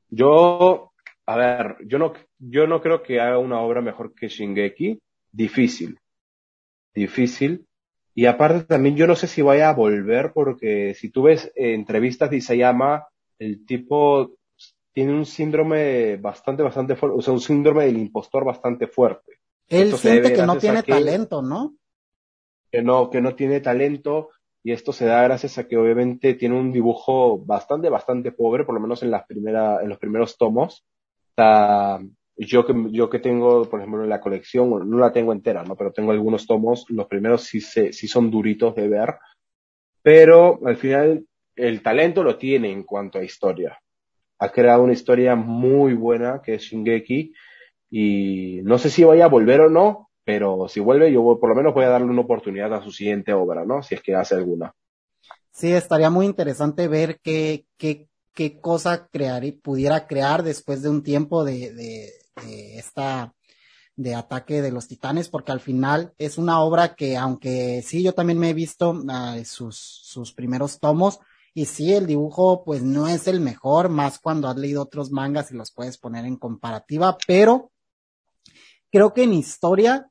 Yo, 0.08 0.92
a 1.26 1.36
ver, 1.36 1.76
yo 1.86 1.98
no, 1.98 2.12
yo 2.38 2.66
no 2.66 2.80
creo 2.80 3.02
que 3.02 3.20
haga 3.20 3.38
una 3.38 3.60
obra 3.60 3.80
mejor 3.80 4.14
que 4.14 4.28
Shingeki. 4.28 5.00
Difícil. 5.32 5.98
Difícil. 6.94 7.66
Y 8.14 8.26
aparte 8.26 8.64
también 8.64 8.96
yo 8.96 9.06
no 9.06 9.14
sé 9.16 9.26
si 9.26 9.42
vaya 9.42 9.68
a 9.68 9.74
volver 9.74 10.32
porque 10.32 10.94
si 10.94 11.10
tú 11.10 11.24
ves 11.24 11.52
eh, 11.54 11.74
entrevistas 11.74 12.30
de 12.30 12.38
Isayama, 12.38 13.06
el 13.38 13.66
tipo 13.66 14.36
tiene 14.96 15.12
un 15.12 15.26
síndrome 15.26 16.16
bastante, 16.16 16.62
bastante 16.62 16.96
fuerte, 16.96 17.18
o 17.18 17.20
sea, 17.20 17.34
un 17.34 17.40
síndrome 17.40 17.84
del 17.84 17.98
impostor 17.98 18.46
bastante 18.46 18.86
fuerte. 18.86 19.40
Él 19.68 19.88
Esto 19.88 19.98
siente 19.98 20.32
que 20.32 20.40
no 20.46 20.56
tiene 20.56 20.82
que- 20.82 20.90
talento, 20.92 21.42
¿no? 21.42 21.76
que 22.72 22.80
no, 22.80 23.10
que 23.10 23.20
no 23.20 23.34
tiene 23.34 23.60
talento 23.60 24.30
y 24.64 24.72
esto 24.72 24.94
se 24.94 25.04
da 25.04 25.22
gracias 25.22 25.58
a 25.58 25.68
que 25.68 25.76
obviamente 25.76 26.32
tiene 26.32 26.58
un 26.58 26.72
dibujo 26.72 27.38
bastante, 27.38 27.90
bastante 27.90 28.32
pobre, 28.32 28.64
por 28.64 28.74
lo 28.74 28.80
menos 28.80 29.02
en, 29.02 29.10
las 29.10 29.26
primera, 29.26 29.82
en 29.82 29.90
los 29.90 29.98
primeros 29.98 30.38
tomos. 30.38 30.86
Yo 32.38 32.66
que, 32.66 32.74
yo 32.90 33.10
que 33.10 33.18
tengo, 33.18 33.68
por 33.68 33.80
ejemplo, 33.80 34.02
en 34.02 34.08
la 34.08 34.20
colección, 34.22 34.88
no 34.90 34.98
la 34.98 35.12
tengo 35.12 35.32
entera, 35.34 35.62
¿no? 35.62 35.76
Pero 35.76 35.92
tengo 35.92 36.10
algunos 36.12 36.46
tomos, 36.46 36.86
los 36.88 37.06
primeros 37.06 37.42
sí, 37.42 37.60
se, 37.60 37.92
sí 37.92 38.08
son 38.08 38.30
duritos 38.30 38.74
de 38.74 38.88
ver, 38.88 39.14
pero 40.02 40.58
al 40.64 40.76
final 40.78 41.26
el 41.54 41.82
talento 41.82 42.22
lo 42.22 42.38
tiene 42.38 42.72
en 42.72 42.82
cuanto 42.82 43.18
a 43.18 43.24
historia. 43.24 43.78
Ha 44.38 44.50
creado 44.50 44.82
una 44.82 44.92
historia 44.92 45.34
muy 45.34 45.94
buena 45.94 46.42
que 46.42 46.54
es 46.54 46.62
Shingeki 46.62 47.32
y 47.90 48.60
no 48.64 48.78
sé 48.78 48.90
si 48.90 49.04
vaya 49.04 49.26
a 49.26 49.28
volver 49.28 49.62
o 49.62 49.70
no, 49.70 50.10
pero 50.24 50.68
si 50.68 50.80
vuelve, 50.80 51.12
yo 51.12 51.22
por 51.40 51.48
lo 51.48 51.54
menos 51.54 51.72
voy 51.72 51.84
a 51.84 51.90
darle 51.90 52.08
una 52.08 52.22
oportunidad 52.22 52.74
a 52.74 52.82
su 52.82 52.90
siguiente 52.90 53.32
obra, 53.32 53.64
¿no? 53.64 53.82
Si 53.82 53.94
es 53.94 54.02
que 54.02 54.14
hace 54.14 54.34
alguna. 54.34 54.74
Sí, 55.52 55.72
estaría 55.72 56.10
muy 56.10 56.26
interesante 56.26 56.88
ver 56.88 57.18
qué, 57.22 57.64
qué, 57.78 58.08
qué 58.34 58.60
cosa 58.60 59.08
crear, 59.08 59.42
pudiera 59.62 60.06
crear 60.06 60.42
después 60.42 60.82
de 60.82 60.90
un 60.90 61.02
tiempo 61.02 61.44
de, 61.44 61.72
de, 61.72 62.10
de 62.44 62.78
esta 62.78 63.32
de 63.96 64.14
ataque 64.14 64.60
de 64.60 64.70
los 64.70 64.88
titanes, 64.88 65.30
porque 65.30 65.52
al 65.52 65.60
final 65.60 66.12
es 66.18 66.36
una 66.36 66.60
obra 66.60 66.94
que, 66.94 67.16
aunque 67.16 67.82
sí, 67.82 68.02
yo 68.02 68.12
también 68.12 68.38
me 68.38 68.50
he 68.50 68.54
visto 68.54 68.90
uh, 68.90 69.44
sus, 69.44 69.76
sus 69.78 70.32
primeros 70.34 70.78
tomos, 70.78 71.18
y 71.56 71.64
sí, 71.64 71.94
el 71.94 72.06
dibujo 72.06 72.64
pues 72.64 72.82
no 72.82 73.08
es 73.08 73.26
el 73.26 73.40
mejor, 73.40 73.88
más 73.88 74.18
cuando 74.18 74.46
has 74.46 74.56
leído 74.56 74.82
otros 74.82 75.10
mangas 75.10 75.50
y 75.50 75.54
los 75.54 75.72
puedes 75.72 75.96
poner 75.96 76.26
en 76.26 76.36
comparativa, 76.36 77.16
pero 77.26 77.72
creo 78.92 79.14
que 79.14 79.22
en 79.22 79.32
historia 79.32 80.10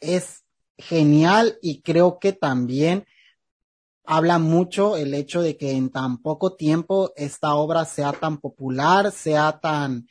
es 0.00 0.42
genial 0.78 1.58
y 1.60 1.82
creo 1.82 2.18
que 2.18 2.32
también 2.32 3.04
habla 4.06 4.38
mucho 4.38 4.96
el 4.96 5.12
hecho 5.12 5.42
de 5.42 5.58
que 5.58 5.72
en 5.72 5.90
tan 5.90 6.22
poco 6.22 6.56
tiempo 6.56 7.12
esta 7.14 7.56
obra 7.56 7.84
sea 7.84 8.14
tan 8.14 8.38
popular, 8.38 9.12
sea 9.12 9.60
tan 9.60 10.08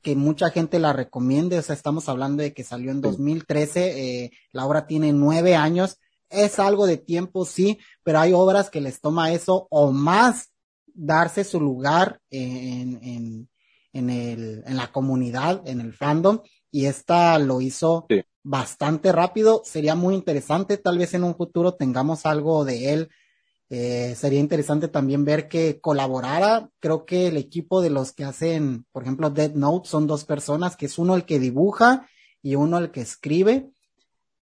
que 0.00 0.16
mucha 0.16 0.48
gente 0.48 0.78
la 0.78 0.94
recomiende, 0.94 1.58
o 1.58 1.62
sea, 1.62 1.74
estamos 1.74 2.08
hablando 2.08 2.42
de 2.42 2.54
que 2.54 2.64
salió 2.64 2.90
en 2.90 3.02
2013, 3.02 4.22
eh, 4.22 4.30
la 4.50 4.64
obra 4.64 4.86
tiene 4.86 5.12
nueve 5.12 5.56
años, 5.56 5.98
es 6.30 6.58
algo 6.58 6.86
de 6.86 6.96
tiempo, 6.98 7.44
sí, 7.44 7.78
pero 8.02 8.20
hay 8.20 8.32
obras 8.32 8.70
que 8.70 8.80
les 8.80 9.00
toma 9.00 9.32
eso 9.32 9.66
o 9.70 9.92
más 9.92 10.52
darse 10.86 11.44
su 11.44 11.60
lugar 11.60 12.20
en, 12.30 13.02
en, 13.02 13.48
en, 13.92 14.10
el, 14.10 14.64
en 14.66 14.76
la 14.76 14.92
comunidad, 14.92 15.62
en 15.66 15.80
el 15.80 15.92
fandom, 15.92 16.40
y 16.70 16.86
esta 16.86 17.38
lo 17.38 17.60
hizo 17.60 18.06
sí 18.08 18.22
bastante 18.46 19.10
rápido. 19.10 19.62
Sería 19.64 19.96
muy 19.96 20.14
interesante, 20.14 20.78
tal 20.78 20.98
vez 20.98 21.14
en 21.14 21.24
un 21.24 21.34
futuro 21.34 21.74
tengamos 21.74 22.26
algo 22.26 22.64
de 22.64 22.92
él. 22.92 23.08
Eh, 23.68 24.14
sería 24.16 24.38
interesante 24.38 24.86
también 24.86 25.24
ver 25.24 25.48
que 25.48 25.80
colaborara. 25.80 26.70
Creo 26.78 27.04
que 27.04 27.26
el 27.26 27.36
equipo 27.36 27.82
de 27.82 27.90
los 27.90 28.12
que 28.12 28.24
hacen, 28.24 28.86
por 28.92 29.02
ejemplo, 29.02 29.30
Dead 29.30 29.52
Note 29.54 29.88
son 29.88 30.06
dos 30.06 30.24
personas, 30.24 30.76
que 30.76 30.86
es 30.86 30.96
uno 30.96 31.16
el 31.16 31.24
que 31.24 31.40
dibuja 31.40 32.08
y 32.40 32.54
uno 32.54 32.78
el 32.78 32.92
que 32.92 33.00
escribe. 33.00 33.70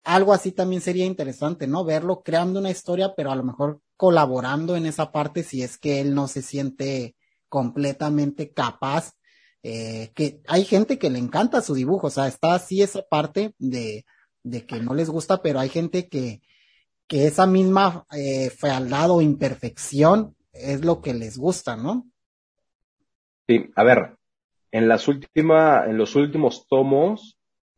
Algo 0.04 0.32
así 0.34 0.52
también 0.52 0.82
sería 0.82 1.06
interesante, 1.06 1.66
¿no? 1.66 1.84
Verlo 1.84 2.22
creando 2.22 2.60
una 2.60 2.70
historia, 2.70 3.14
pero 3.16 3.30
a 3.32 3.36
lo 3.36 3.42
mejor 3.42 3.80
colaborando 3.96 4.76
en 4.76 4.86
esa 4.86 5.10
parte 5.10 5.42
si 5.42 5.62
es 5.62 5.78
que 5.78 6.00
él 6.00 6.14
no 6.14 6.28
se 6.28 6.42
siente 6.42 7.16
completamente 7.48 8.52
capaz 8.52 9.14
eh, 9.62 10.12
que 10.14 10.42
hay 10.46 10.64
gente 10.66 10.98
que 10.98 11.08
le 11.08 11.18
encanta 11.18 11.62
su 11.62 11.72
dibujo, 11.72 12.08
o 12.08 12.10
sea, 12.10 12.26
está 12.26 12.54
así 12.54 12.82
esa 12.82 13.02
parte 13.02 13.54
de, 13.58 14.04
de 14.42 14.66
que 14.66 14.78
no 14.78 14.92
les 14.92 15.08
gusta, 15.08 15.40
pero 15.40 15.58
hay 15.58 15.70
gente 15.70 16.06
que, 16.10 16.42
que 17.06 17.26
esa 17.26 17.46
misma 17.46 18.04
eh, 18.12 18.50
fealdad 18.50 19.10
o 19.10 19.22
imperfección 19.22 20.36
es 20.52 20.84
lo 20.84 21.00
que 21.00 21.14
les 21.14 21.38
gusta, 21.38 21.76
¿no? 21.76 22.06
Sí, 23.48 23.70
a 23.74 23.84
ver, 23.84 24.16
en 24.70 24.86
las 24.86 25.08
últimas, 25.08 25.88
en 25.88 25.96
los 25.96 26.14
últimos 26.14 26.66
tomos, 26.68 27.33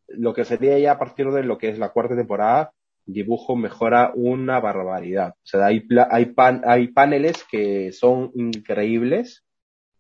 lo 0.09 0.35
que 0.35 0.45
sería 0.45 0.79
ya 0.79 0.93
a 0.93 0.99
partir 0.99 1.31
de 1.31 1.43
lo 1.43 1.59
que 1.59 1.69
es 1.69 1.79
la 1.79 1.91
cuarta 1.91 2.17
temporada, 2.17 2.73
dibujo 3.05 3.57
mejora 3.57 4.13
una 4.15 4.61
barbaridad. 4.61 5.31
O 5.31 5.47
sea, 5.47 5.67
hay, 5.67 5.87
hay, 6.11 6.27
pan, 6.27 6.63
hay 6.67 6.89
paneles 6.89 7.45
que 7.51 7.93
son 7.93 8.31
increíbles. 8.35 9.45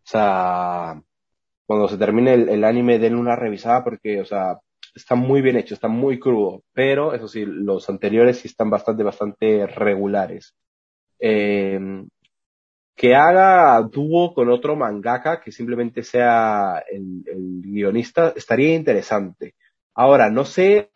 O 0.05 0.09
sea, 0.09 1.03
cuando 1.67 1.89
se 1.89 1.99
termine 1.99 2.35
el, 2.35 2.49
el 2.49 2.65
anime 2.65 2.99
den 2.99 3.17
una 3.17 3.37
revisada 3.37 3.85
porque, 3.85 4.21
o 4.21 4.25
sea, 4.25 4.59
está 4.95 5.15
muy 5.15 5.43
bien 5.43 5.57
hecho, 5.57 5.75
está 5.75 5.89
muy 5.89 6.19
crudo, 6.19 6.63
pero 6.73 7.15
eso 7.15 7.29
sí, 7.29 7.45
los 7.45 7.89
anteriores 7.89 8.39
sí 8.39 8.49
están 8.49 8.71
bastante, 8.71 9.03
bastante 9.03 9.67
regulares. 9.67 10.55
Eh, 11.19 11.79
que 12.97 13.15
haga 13.15 13.81
dúo 13.83 14.33
con 14.33 14.49
otro 14.49 14.75
mangaka 14.75 15.41
que 15.41 15.53
simplemente 15.53 16.03
sea 16.03 16.83
el, 16.91 17.23
el, 17.27 17.61
guionista 17.63 18.33
estaría 18.35 18.75
interesante. 18.75 19.55
Ahora, 19.97 20.31
no 20.31 20.45
sé, 20.45 20.91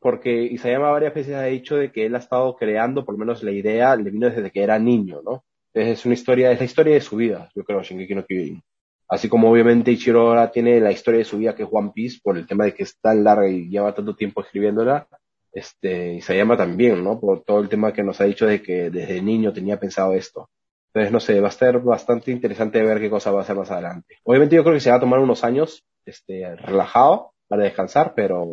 porque 0.00 0.42
Isayama 0.44 0.90
varias 0.90 1.14
veces 1.14 1.34
ha 1.34 1.44
dicho 1.44 1.76
de 1.76 1.92
que 1.92 2.06
él 2.06 2.14
ha 2.14 2.18
estado 2.18 2.56
creando, 2.56 3.04
por 3.04 3.14
lo 3.14 3.18
menos 3.18 3.42
la 3.42 3.50
idea 3.50 3.94
le 3.94 4.10
vino 4.10 4.30
desde 4.30 4.50
que 4.50 4.62
era 4.62 4.78
niño, 4.78 5.20
¿no? 5.22 5.44
Es 5.74 6.06
una 6.06 6.14
historia, 6.14 6.50
es 6.50 6.58
la 6.58 6.64
historia 6.64 6.94
de 6.94 7.02
su 7.02 7.16
vida, 7.16 7.50
yo 7.54 7.62
creo, 7.62 7.82
Shingeki 7.82 8.14
no 8.14 8.24
Kyojin. 8.24 8.62
Así 9.06 9.28
como 9.28 9.50
obviamente 9.50 9.90
Ichiro 9.90 10.28
ahora 10.28 10.50
tiene 10.50 10.80
la 10.80 10.92
historia 10.92 11.18
de 11.18 11.24
su 11.24 11.38
vida 11.38 11.54
que 11.54 11.64
es 11.64 11.68
One 11.70 11.92
Piece 11.94 12.20
por 12.22 12.38
el 12.38 12.46
tema 12.46 12.64
de 12.64 12.74
que 12.74 12.84
es 12.84 12.98
tan 13.00 13.22
larga 13.22 13.48
y 13.48 13.68
lleva 13.68 13.94
tanto 13.94 14.16
tiempo 14.16 14.40
escribiéndola, 14.40 15.06
este, 15.52 16.20
llama 16.20 16.56
también, 16.56 17.04
¿no? 17.04 17.20
Por 17.20 17.42
todo 17.42 17.60
el 17.60 17.68
tema 17.68 17.92
que 17.92 18.02
nos 18.02 18.20
ha 18.20 18.24
dicho 18.24 18.46
de 18.46 18.62
que 18.62 18.88
desde 18.88 19.20
niño 19.20 19.52
tenía 19.52 19.78
pensado 19.78 20.14
esto. 20.14 20.48
Entonces, 20.86 21.12
no 21.12 21.20
sé, 21.20 21.40
va 21.40 21.48
a 21.48 21.52
ser 21.52 21.80
bastante 21.80 22.30
interesante 22.30 22.82
ver 22.82 22.98
qué 22.98 23.10
cosa 23.10 23.30
va 23.30 23.40
a 23.40 23.42
hacer 23.42 23.56
más 23.56 23.70
adelante. 23.70 24.16
Obviamente 24.24 24.56
yo 24.56 24.62
creo 24.62 24.74
que 24.74 24.80
se 24.80 24.90
va 24.90 24.96
a 24.96 25.00
tomar 25.00 25.20
unos 25.20 25.44
años, 25.44 25.84
este, 26.06 26.56
relajado 26.56 27.32
para 27.50 27.64
descansar, 27.64 28.14
pero, 28.14 28.46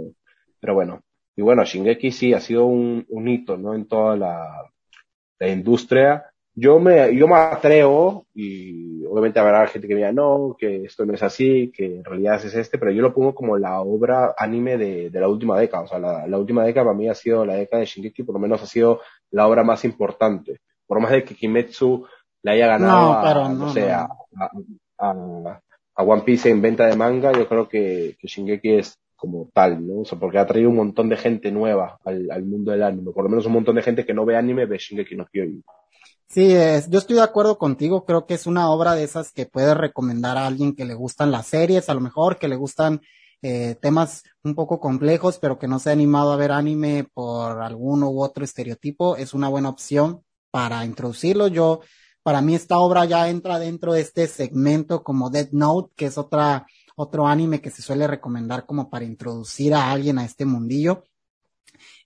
pero 0.59 0.73
bueno. 0.73 1.03
Y 1.35 1.43
bueno, 1.43 1.63
Shingeki 1.63 2.11
sí 2.11 2.33
ha 2.33 2.39
sido 2.39 2.65
un, 2.65 3.05
un 3.09 3.27
hito, 3.27 3.57
¿no? 3.57 3.75
En 3.75 3.87
toda 3.87 4.17
la, 4.17 4.71
la 5.39 5.47
industria 5.47 6.25
yo 6.59 6.79
me, 6.79 7.15
yo 7.15 7.27
me 7.27 7.35
atrevo, 7.35 8.25
y 8.33 9.05
obviamente 9.05 9.39
habrá 9.39 9.67
gente 9.67 9.87
que 9.87 9.93
me 9.93 9.99
diga, 9.99 10.11
no, 10.11 10.55
que 10.57 10.85
esto 10.85 11.05
no 11.05 11.13
es 11.13 11.21
así, 11.21 11.71
que 11.71 11.97
en 11.97 12.03
realidad 12.03 12.43
es 12.43 12.55
este, 12.55 12.79
pero 12.79 12.91
yo 12.91 13.03
lo 13.03 13.13
pongo 13.13 13.35
como 13.35 13.59
la 13.59 13.79
obra 13.79 14.33
anime 14.35 14.75
de, 14.75 15.11
de 15.11 15.19
la 15.19 15.27
última 15.27 15.59
década. 15.59 15.83
O 15.83 15.87
sea, 15.87 15.99
la, 15.99 16.25
la, 16.25 16.37
última 16.39 16.65
década 16.65 16.87
para 16.87 16.97
mí 16.97 17.07
ha 17.07 17.13
sido 17.13 17.45
la 17.45 17.53
década 17.53 17.81
de 17.81 17.85
Shingeki, 17.85 18.23
por 18.23 18.33
lo 18.33 18.39
menos 18.39 18.63
ha 18.63 18.65
sido 18.65 19.01
la 19.29 19.47
obra 19.47 19.63
más 19.63 19.85
importante. 19.85 20.61
Por 20.87 20.99
más 20.99 21.11
de 21.11 21.23
que 21.23 21.35
Kimetsu 21.35 22.07
le 22.41 22.51
haya 22.51 22.65
ganado 22.65 23.13
no, 23.13 23.21
pero 23.21 23.41
a, 23.41 23.49
no, 23.49 23.55
no 23.55 23.73
sé, 23.73 23.81
no. 23.81 23.93
A, 23.93 24.09
a, 24.97 25.11
a, 25.11 25.61
One 26.03 26.23
Piece 26.23 26.49
en 26.49 26.61
venta 26.61 26.85
de 26.85 26.95
manga, 26.95 27.31
yo 27.31 27.47
creo 27.47 27.67
que, 27.67 28.15
que 28.19 28.27
Shingeki 28.27 28.75
es 28.75 28.97
como 29.15 29.49
tal, 29.53 29.85
¿no? 29.85 30.01
O 30.01 30.05
sea, 30.05 30.19
porque 30.19 30.37
ha 30.37 30.45
traído 30.45 30.69
un 30.69 30.75
montón 30.75 31.09
de 31.09 31.17
gente 31.17 31.51
nueva 31.51 31.99
al, 32.05 32.29
al 32.29 32.45
mundo 32.45 32.71
del 32.71 32.83
anime. 32.83 33.11
Por 33.11 33.23
lo 33.23 33.29
menos 33.29 33.45
un 33.45 33.53
montón 33.53 33.75
de 33.75 33.81
gente 33.81 34.05
que 34.05 34.13
no 34.13 34.25
ve 34.25 34.37
anime 34.37 34.65
ve 34.65 34.77
Shingeki 34.77 35.15
no 35.15 35.25
Kyojin. 35.25 35.63
Sí, 36.29 36.53
es, 36.53 36.89
yo 36.89 36.99
estoy 36.99 37.15
de 37.15 37.23
acuerdo 37.23 37.57
contigo, 37.57 38.05
creo 38.05 38.25
que 38.25 38.33
es 38.33 38.47
una 38.47 38.69
obra 38.69 38.95
de 38.95 39.03
esas 39.03 39.31
que 39.31 39.45
puedes 39.45 39.75
recomendar 39.75 40.37
a 40.37 40.45
alguien 40.45 40.75
que 40.75 40.83
le 40.83 40.93
gustan 40.93 41.31
las 41.31 41.47
series, 41.47 41.89
a 41.89 41.93
lo 41.93 42.01
mejor 42.01 42.37
que 42.37 42.49
le 42.49 42.57
gustan 42.57 43.01
eh, 43.41 43.75
temas 43.81 44.23
un 44.43 44.53
poco 44.53 44.79
complejos, 44.79 45.39
pero 45.39 45.57
que 45.57 45.67
no 45.67 45.79
se 45.79 45.89
ha 45.89 45.93
animado 45.93 46.33
a 46.33 46.35
ver 46.35 46.51
anime 46.51 47.07
por 47.13 47.61
alguno 47.61 48.09
u 48.09 48.21
otro 48.21 48.43
estereotipo, 48.43 49.15
es 49.15 49.33
una 49.33 49.47
buena 49.47 49.69
opción 49.69 50.21
para 50.51 50.83
introducirlo. 50.85 51.47
Yo, 51.47 51.79
para 52.27 52.41
mí 52.41 52.55
esta 52.55 52.79
obra 52.79 53.05
ya 53.05 53.29
entra 53.29 53.57
dentro 53.57 53.93
de 53.93 54.01
este 54.01 54.27
segmento 54.27 55.01
como 55.01 55.29
Dead 55.29 55.47
Note, 55.53 55.93
que 55.95 56.07
es 56.07 56.17
otra, 56.17 56.67
otro 56.97 57.25
anime 57.25 57.61
que 57.61 57.69
se 57.69 57.81
suele 57.81 58.05
recomendar 58.05 58.65
como 58.65 58.89
para 58.89 59.05
introducir 59.05 59.73
a 59.73 59.89
alguien 59.89 60.19
a 60.19 60.25
este 60.25 60.43
mundillo. 60.43 61.05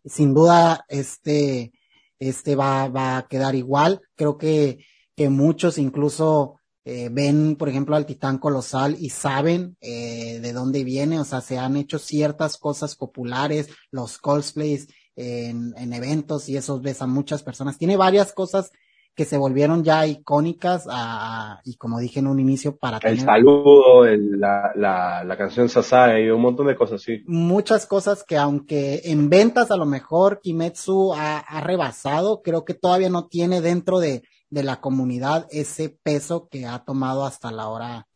Sin 0.05 0.35
duda, 0.35 0.85
este, 0.89 1.73
este 2.19 2.55
va, 2.55 2.87
va 2.87 3.17
a 3.17 3.27
quedar 3.27 3.55
igual. 3.55 3.99
Creo 4.15 4.37
que, 4.37 4.85
que 5.15 5.29
muchos 5.29 5.79
incluso 5.79 6.59
eh, 6.85 7.09
ven, 7.11 7.55
por 7.55 7.69
ejemplo, 7.69 7.95
al 7.95 8.05
titán 8.05 8.37
colosal 8.37 8.97
y 8.99 9.09
saben 9.09 9.75
eh, 9.81 10.39
de 10.39 10.53
dónde 10.53 10.83
viene, 10.83 11.19
o 11.19 11.25
sea, 11.25 11.41
se 11.41 11.57
han 11.57 11.77
hecho 11.77 11.97
ciertas 11.97 12.57
cosas 12.57 12.95
populares, 12.95 13.69
los 13.89 14.19
cosplays 14.19 14.87
en, 15.15 15.73
en 15.77 15.93
eventos 15.93 16.47
y 16.47 16.57
esos 16.57 16.83
ves 16.83 17.01
a 17.01 17.07
muchas 17.07 17.41
personas. 17.41 17.79
Tiene 17.79 17.97
varias 17.97 18.33
cosas 18.33 18.71
que 19.13 19.25
se 19.25 19.37
volvieron 19.37 19.83
ya 19.83 20.07
icónicas 20.07 20.87
a, 20.87 21.53
a, 21.53 21.61
y 21.65 21.75
como 21.75 21.99
dije 21.99 22.19
en 22.19 22.27
un 22.27 22.39
inicio 22.39 22.77
para 22.77 22.97
el 22.97 23.01
tener 23.01 23.19
saludo 23.19 24.05
el, 24.05 24.39
la, 24.39 24.71
la, 24.75 25.23
la 25.23 25.37
canción 25.37 25.67
Sasai 25.67 26.25
y 26.25 26.29
un 26.29 26.41
montón 26.41 26.67
de 26.67 26.75
cosas 26.75 27.01
así 27.01 27.21
muchas 27.25 27.85
cosas 27.85 28.23
que 28.23 28.37
aunque 28.37 29.01
en 29.05 29.29
ventas 29.29 29.69
a 29.69 29.77
lo 29.77 29.85
mejor 29.85 30.39
Kimetsu 30.41 31.13
ha, 31.13 31.39
ha 31.39 31.61
rebasado 31.61 32.41
creo 32.41 32.63
que 32.63 32.73
todavía 32.73 33.09
no 33.09 33.27
tiene 33.27 33.59
dentro 33.59 33.99
de, 33.99 34.23
de 34.49 34.63
la 34.63 34.79
comunidad 34.79 35.47
ese 35.51 35.89
peso 35.89 36.47
que 36.49 36.65
ha 36.65 36.79
tomado 36.79 37.25
hasta 37.25 37.51
la 37.51 37.67
hora 37.67 38.07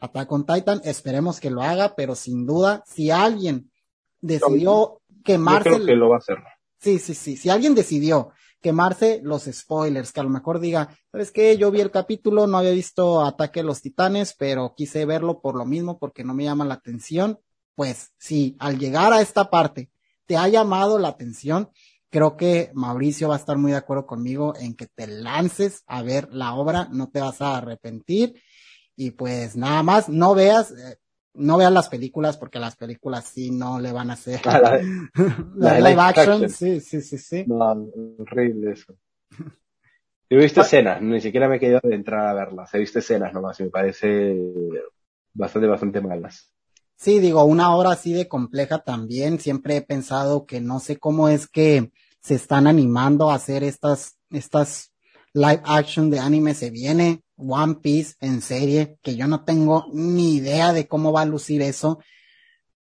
Attack 0.00 0.32
on 0.32 0.44
Titan. 0.44 0.80
Esperemos 0.84 1.38
que 1.38 1.50
lo 1.50 1.62
haga 1.62 1.94
pero 1.94 2.14
sin 2.14 2.46
duda 2.46 2.82
si 2.86 3.10
alguien 3.10 3.70
decidió 4.20 5.00
quemarse 5.24 5.70
yo 5.70 5.76
creo 5.76 5.86
que 5.86 5.96
lo 5.96 6.08
va 6.08 6.16
a 6.16 6.18
hacer. 6.18 6.38
Sí 6.78 6.98
sí 6.98 7.14
sí. 7.14 7.36
Si 7.36 7.50
alguien 7.50 7.74
decidió 7.74 8.30
quemarse 8.62 9.20
los 9.22 9.44
spoilers, 9.44 10.12
que 10.12 10.20
a 10.20 10.22
lo 10.22 10.30
mejor 10.30 10.60
diga, 10.60 10.96
¿sabes 11.10 11.30
qué? 11.30 11.58
Yo 11.58 11.70
vi 11.70 11.80
el 11.80 11.90
capítulo, 11.90 12.46
no 12.46 12.58
había 12.58 12.70
visto 12.70 13.22
Ataque 13.22 13.60
a 13.60 13.64
los 13.64 13.82
Titanes, 13.82 14.34
pero 14.38 14.74
quise 14.74 15.04
verlo 15.04 15.40
por 15.42 15.56
lo 15.56 15.66
mismo 15.66 15.98
porque 15.98 16.24
no 16.24 16.32
me 16.32 16.44
llama 16.44 16.64
la 16.64 16.74
atención. 16.74 17.38
Pues 17.74 18.12
sí, 18.18 18.56
al 18.60 18.78
llegar 18.78 19.12
a 19.12 19.20
esta 19.20 19.50
parte 19.50 19.90
te 20.26 20.36
ha 20.36 20.48
llamado 20.48 20.98
la 20.98 21.08
atención, 21.08 21.70
creo 22.08 22.36
que 22.36 22.70
Mauricio 22.74 23.28
va 23.28 23.34
a 23.34 23.38
estar 23.38 23.58
muy 23.58 23.72
de 23.72 23.78
acuerdo 23.78 24.06
conmigo 24.06 24.54
en 24.58 24.74
que 24.74 24.86
te 24.86 25.06
lances 25.06 25.82
a 25.86 26.02
ver 26.02 26.28
la 26.30 26.54
obra, 26.54 26.88
no 26.90 27.10
te 27.10 27.20
vas 27.20 27.42
a 27.42 27.56
arrepentir 27.56 28.40
y 28.96 29.12
pues 29.12 29.56
nada 29.56 29.82
más, 29.82 30.08
no 30.08 30.34
veas, 30.34 30.70
eh, 30.70 30.96
no 31.34 31.56
veas 31.58 31.72
las 31.72 31.88
películas 31.88 32.36
porque 32.38 32.58
las 32.60 32.76
películas 32.76 33.26
sí 33.26 33.50
no 33.50 33.80
le 33.80 33.92
van 33.92 34.10
a 34.10 34.14
hacer 34.14 34.40
Ah, 34.44 34.60
la, 35.58 35.74
la, 35.74 35.80
la 35.80 35.80
live 35.80 36.00
action, 36.00 36.48
action. 36.48 36.48
sí, 36.48 36.80
sí, 36.80 37.00
sí, 37.02 37.18
sí. 37.18 37.46
no, 37.46 37.88
horrible 38.18 38.72
eso. 38.72 38.96
Yo 40.30 40.38
he 40.38 40.42
visto 40.42 40.62
escenas, 40.62 41.00
ni 41.02 41.20
siquiera 41.20 41.48
me 41.48 41.56
he 41.56 41.60
quedado 41.60 41.88
de 41.88 41.94
entrar 41.94 42.26
a 42.26 42.34
verlas. 42.34 42.72
He 42.74 42.78
visto 42.78 42.98
escenas 42.98 43.32
nomás 43.34 43.60
y 43.60 43.64
me 43.64 43.70
parece 43.70 44.34
bastante, 45.34 45.68
bastante 45.68 46.00
malas. 46.00 46.52
Sí, 46.96 47.18
digo, 47.18 47.44
una 47.44 47.74
obra 47.74 47.90
así 47.92 48.12
de 48.12 48.28
compleja 48.28 48.78
también, 48.84 49.40
siempre 49.40 49.76
he 49.76 49.82
pensado 49.82 50.46
que 50.46 50.60
no 50.60 50.78
sé 50.80 50.98
cómo 50.98 51.28
es 51.28 51.48
que 51.48 51.90
se 52.20 52.34
están 52.36 52.66
animando 52.66 53.30
a 53.30 53.34
hacer 53.34 53.64
estas, 53.64 54.18
estas 54.30 54.92
live 55.34 55.62
action 55.64 56.10
de 56.10 56.20
anime, 56.20 56.54
se 56.54 56.70
viene 56.70 57.22
One 57.46 57.76
Piece 57.76 58.14
en 58.20 58.40
serie, 58.40 58.98
que 59.02 59.16
yo 59.16 59.26
no 59.26 59.44
tengo 59.44 59.86
ni 59.92 60.34
idea 60.34 60.72
de 60.72 60.86
cómo 60.86 61.12
va 61.12 61.22
a 61.22 61.26
lucir 61.26 61.62
eso. 61.62 62.00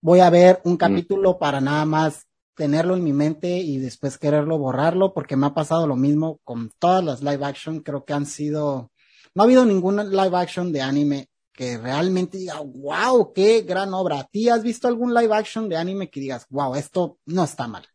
Voy 0.01 0.21
a 0.21 0.31
ver 0.31 0.61
un 0.65 0.77
capítulo 0.77 1.39
para 1.39 1.61
nada 1.61 1.85
más 1.85 2.27
tenerlo 2.55 2.97
en 2.97 3.05
mi 3.05 3.13
mente 3.13 3.59
y 3.59 3.79
después 3.79 4.19
quererlo 4.19 4.59
borrarlo, 4.59 5.13
porque 5.13 5.37
me 5.37 5.47
ha 5.47 5.55
pasado 5.55 5.87
lo 5.87 5.97
mismo 5.97 6.41
con 6.45 6.71
todas 6.79 7.05
las 7.05 7.23
live 7.23 7.45
action, 7.45 7.81
creo 7.81 8.05
que 8.05 8.15
han 8.15 8.27
sido, 8.27 8.91
no 9.35 9.43
ha 9.43 9.45
habido 9.45 9.65
ninguna 9.65 10.05
live 10.05 10.37
action 10.37 10.73
de 10.73 10.81
anime 10.81 11.29
que 11.53 11.79
realmente 11.79 12.39
diga, 12.39 12.61
wow, 12.61 13.33
qué 13.33 13.63
gran 13.63 13.93
obra. 13.95 14.21
¿A 14.21 14.25
ti 14.25 14.49
has 14.49 14.63
visto 14.63 14.89
algún 14.89 15.15
live 15.15 15.35
action 15.35 15.69
de 15.69 15.77
anime 15.77 16.11
que 16.11 16.21
digas, 16.21 16.47
wow, 16.51 16.75
esto 16.75 17.19
no 17.25 17.45
está 17.45 17.67
mal? 17.67 17.87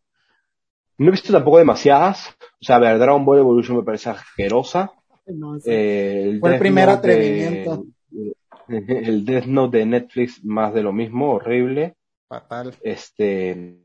No 0.97 1.07
he 1.07 1.11
visto 1.11 1.31
tampoco 1.31 1.59
demasiadas. 1.59 2.27
O 2.59 2.65
sea, 2.65 2.75
a 2.75 2.79
ver, 2.79 2.99
Dragon 2.99 3.23
Ball 3.23 3.39
Evolution 3.39 3.77
me 3.77 3.83
parece 3.83 4.09
asquerosa. 4.09 4.91
No, 5.35 5.59
sí. 5.59 5.69
Eh, 5.71 6.23
el 6.29 6.39
Fue 6.39 6.53
el 6.53 6.59
primer 6.59 6.87
Note 6.87 7.07
de- 7.07 7.13
atrevimiento. 7.13 7.85
el 8.67 9.25
Death 9.25 9.45
Note 9.45 9.77
de 9.79 9.85
Netflix, 9.85 10.43
más 10.43 10.73
de 10.73 10.83
lo 10.83 10.93
mismo, 10.93 11.33
horrible. 11.33 11.95
Fatal. 12.27 12.73
Este, 12.81 13.75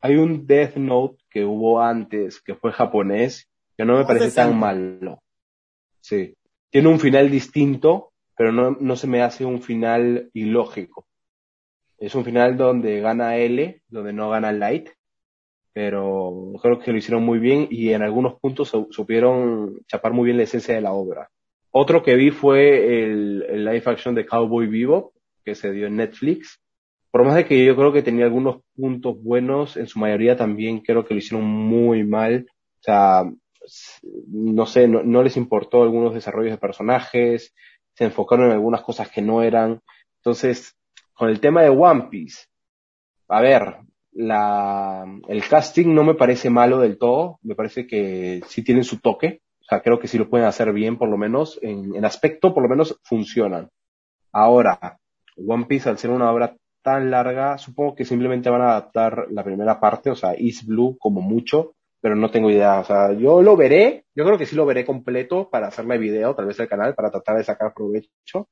hay 0.00 0.16
un 0.16 0.46
Death 0.46 0.76
Note 0.76 1.22
que 1.30 1.44
hubo 1.44 1.80
antes, 1.80 2.40
que 2.40 2.54
fue 2.54 2.72
japonés, 2.72 3.48
que 3.76 3.84
no 3.84 3.98
me 3.98 4.04
parece 4.04 4.30
tan 4.30 4.58
malo. 4.58 5.22
Sí. 6.00 6.34
Tiene 6.70 6.88
un 6.88 7.00
final 7.00 7.30
distinto, 7.30 8.12
pero 8.36 8.52
no, 8.52 8.70
no 8.80 8.96
se 8.96 9.06
me 9.06 9.22
hace 9.22 9.44
un 9.44 9.60
final 9.62 10.30
ilógico. 10.32 11.06
Es 11.98 12.14
un 12.14 12.24
final 12.24 12.56
donde 12.56 13.00
gana 13.00 13.36
L, 13.36 13.82
donde 13.88 14.12
no 14.12 14.30
gana 14.30 14.52
Light, 14.52 14.90
pero 15.76 16.54
creo 16.62 16.78
que 16.78 16.90
lo 16.90 16.96
hicieron 16.96 17.22
muy 17.22 17.38
bien 17.38 17.68
y 17.70 17.90
en 17.92 18.00
algunos 18.02 18.40
puntos 18.40 18.70
su- 18.70 18.88
supieron 18.92 19.78
chapar 19.86 20.14
muy 20.14 20.24
bien 20.24 20.38
la 20.38 20.44
esencia 20.44 20.74
de 20.74 20.80
la 20.80 20.94
obra. 20.94 21.28
Otro 21.70 22.02
que 22.02 22.14
vi 22.16 22.30
fue 22.30 23.02
el, 23.04 23.44
el 23.46 23.64
live 23.66 23.82
action 23.84 24.14
de 24.14 24.24
Cowboy 24.24 24.68
Vivo, 24.68 25.12
que 25.44 25.54
se 25.54 25.72
dio 25.72 25.86
en 25.86 25.96
Netflix. 25.96 26.58
Por 27.10 27.26
más 27.26 27.34
de 27.34 27.44
que 27.44 27.62
yo 27.62 27.76
creo 27.76 27.92
que 27.92 28.02
tenía 28.02 28.24
algunos 28.24 28.62
puntos 28.74 29.22
buenos, 29.22 29.76
en 29.76 29.86
su 29.86 29.98
mayoría 29.98 30.34
también 30.34 30.80
creo 30.80 31.04
que 31.04 31.12
lo 31.12 31.18
hicieron 31.18 31.44
muy 31.46 32.04
mal. 32.04 32.46
O 32.80 32.82
sea, 32.82 33.24
no 34.28 34.64
sé, 34.64 34.88
no 34.88 35.22
les 35.22 35.36
importó 35.36 35.82
algunos 35.82 36.14
desarrollos 36.14 36.52
de 36.52 36.58
personajes, 36.58 37.52
se 37.92 38.04
enfocaron 38.04 38.46
en 38.46 38.52
algunas 38.52 38.80
cosas 38.80 39.10
que 39.10 39.20
no 39.20 39.42
eran. 39.42 39.80
Entonces, 40.20 40.74
con 41.12 41.28
el 41.28 41.38
tema 41.38 41.60
de 41.62 41.68
One 41.68 42.08
Piece, 42.10 42.46
a 43.28 43.42
ver, 43.42 43.76
la, 44.16 45.04
el 45.28 45.46
casting 45.46 45.94
no 45.94 46.02
me 46.02 46.14
parece 46.14 46.48
malo 46.48 46.78
del 46.78 46.98
todo, 46.98 47.38
me 47.42 47.54
parece 47.54 47.86
que 47.86 48.40
sí 48.46 48.64
tienen 48.64 48.84
su 48.84 49.00
toque, 49.00 49.42
o 49.60 49.64
sea, 49.68 49.82
creo 49.82 49.98
que 49.98 50.08
sí 50.08 50.16
lo 50.16 50.30
pueden 50.30 50.46
hacer 50.46 50.72
bien, 50.72 50.96
por 50.96 51.08
lo 51.08 51.18
menos, 51.18 51.58
en, 51.60 52.02
aspecto, 52.04 52.54
por 52.54 52.62
lo 52.62 52.68
menos 52.68 52.98
funcionan. 53.02 53.68
Ahora, 54.32 54.98
One 55.36 55.66
Piece, 55.66 55.88
al 55.88 55.98
ser 55.98 56.10
una 56.10 56.32
obra 56.32 56.56
tan 56.82 57.10
larga, 57.10 57.58
supongo 57.58 57.94
que 57.94 58.04
simplemente 58.04 58.48
van 58.48 58.62
a 58.62 58.70
adaptar 58.70 59.26
la 59.30 59.44
primera 59.44 59.80
parte, 59.80 60.10
o 60.10 60.16
sea, 60.16 60.34
East 60.38 60.66
Blue 60.66 60.96
como 60.98 61.20
mucho, 61.20 61.74
pero 62.00 62.14
no 62.14 62.30
tengo 62.30 62.50
idea, 62.50 62.80
o 62.80 62.84
sea, 62.84 63.12
yo 63.12 63.42
lo 63.42 63.56
veré, 63.56 64.04
yo 64.14 64.24
creo 64.24 64.38
que 64.38 64.46
sí 64.46 64.56
lo 64.56 64.64
veré 64.64 64.86
completo 64.86 65.50
para 65.50 65.66
hacerle 65.66 65.98
video, 65.98 66.34
tal 66.34 66.46
vez 66.46 66.58
al 66.60 66.68
canal, 66.68 66.94
para 66.94 67.10
tratar 67.10 67.36
de 67.36 67.44
sacar 67.44 67.74
provecho. 67.74 68.48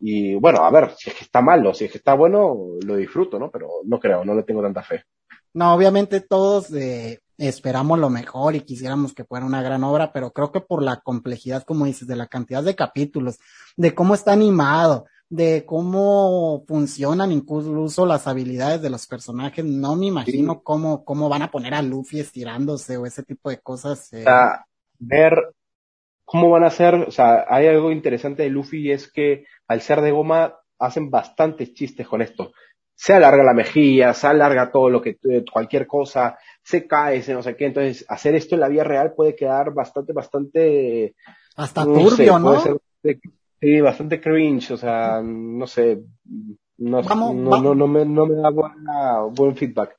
Y 0.00 0.34
bueno, 0.34 0.64
a 0.64 0.70
ver, 0.70 0.92
si 0.96 1.10
es 1.10 1.16
que 1.16 1.24
está 1.24 1.40
malo, 1.40 1.72
si 1.74 1.84
es 1.86 1.92
que 1.92 1.98
está 1.98 2.14
bueno, 2.14 2.54
lo 2.84 2.96
disfruto, 2.96 3.38
¿no? 3.38 3.50
Pero 3.50 3.68
no 3.84 3.98
creo, 3.98 4.24
no 4.24 4.34
le 4.34 4.42
tengo 4.42 4.62
tanta 4.62 4.82
fe. 4.82 5.04
No, 5.54 5.74
obviamente 5.74 6.20
todos 6.20 6.70
eh, 6.74 7.20
esperamos 7.38 7.98
lo 7.98 8.10
mejor 8.10 8.54
y 8.54 8.60
quisiéramos 8.60 9.14
que 9.14 9.24
fuera 9.24 9.46
una 9.46 9.62
gran 9.62 9.84
obra, 9.84 10.12
pero 10.12 10.32
creo 10.32 10.52
que 10.52 10.60
por 10.60 10.82
la 10.82 11.00
complejidad, 11.00 11.62
como 11.64 11.86
dices, 11.86 12.06
de 12.06 12.16
la 12.16 12.26
cantidad 12.26 12.62
de 12.62 12.74
capítulos, 12.76 13.38
de 13.76 13.94
cómo 13.94 14.14
está 14.14 14.32
animado, 14.32 15.06
de 15.30 15.64
cómo 15.66 16.62
funcionan 16.68 17.32
incluso 17.32 18.04
las 18.06 18.26
habilidades 18.26 18.82
de 18.82 18.90
los 18.90 19.06
personajes, 19.06 19.64
no 19.64 19.96
me 19.96 20.06
imagino 20.06 20.52
Sí. 20.54 20.60
cómo, 20.62 21.04
cómo 21.04 21.28
van 21.30 21.42
a 21.42 21.50
poner 21.50 21.72
a 21.74 21.82
Luffy 21.82 22.20
estirándose 22.20 22.96
o 22.98 23.06
ese 23.06 23.22
tipo 23.22 23.48
de 23.50 23.58
cosas. 23.60 24.12
eh. 24.12 24.20
O 24.20 24.22
sea, 24.24 24.66
ver 24.98 25.54
cómo 26.26 26.50
van 26.50 26.64
a 26.64 26.70
ser, 26.70 26.94
o 26.96 27.10
sea, 27.10 27.46
hay 27.48 27.66
algo 27.68 27.90
interesante 27.92 28.42
de 28.42 28.50
Luffy 28.50 28.80
y 28.88 28.90
es 28.92 29.10
que 29.10 29.46
al 29.68 29.80
ser 29.80 30.00
de 30.02 30.10
goma 30.10 30.56
hacen 30.78 31.08
bastantes 31.08 31.72
chistes 31.72 32.06
con 32.06 32.20
esto. 32.20 32.52
Se 32.94 33.12
alarga 33.14 33.42
la 33.44 33.54
mejilla, 33.54 34.12
se 34.12 34.26
alarga 34.26 34.70
todo 34.72 34.90
lo 34.90 35.00
que, 35.00 35.18
eh, 35.30 35.44
cualquier 35.50 35.86
cosa, 35.86 36.36
se 36.62 36.86
cae, 36.86 37.22
se 37.22 37.32
no 37.32 37.42
sé 37.42 37.54
qué. 37.56 37.66
Entonces, 37.66 38.04
hacer 38.08 38.34
esto 38.34 38.54
en 38.56 38.60
la 38.62 38.68
vida 38.68 38.84
real 38.84 39.12
puede 39.14 39.36
quedar 39.36 39.72
bastante, 39.72 40.12
bastante, 40.12 41.14
Hasta 41.56 41.84
no 41.84 41.94
sé, 42.10 42.16
turbio, 42.16 42.38
¿no? 42.38 42.60
ser 42.60 42.76
sí, 43.60 43.80
bastante 43.80 44.20
cringe, 44.20 44.72
o 44.72 44.76
sea, 44.76 45.20
no 45.22 45.66
sé, 45.66 46.02
no, 46.78 47.02
Vamos, 47.02 47.34
no, 47.34 47.60
no, 47.62 47.74
no 47.74 47.86
me, 47.86 48.04
no 48.04 48.26
me 48.26 48.34
da 48.34 48.50
buena- 48.50 49.20
buen 49.30 49.56
feedback. 49.56 49.96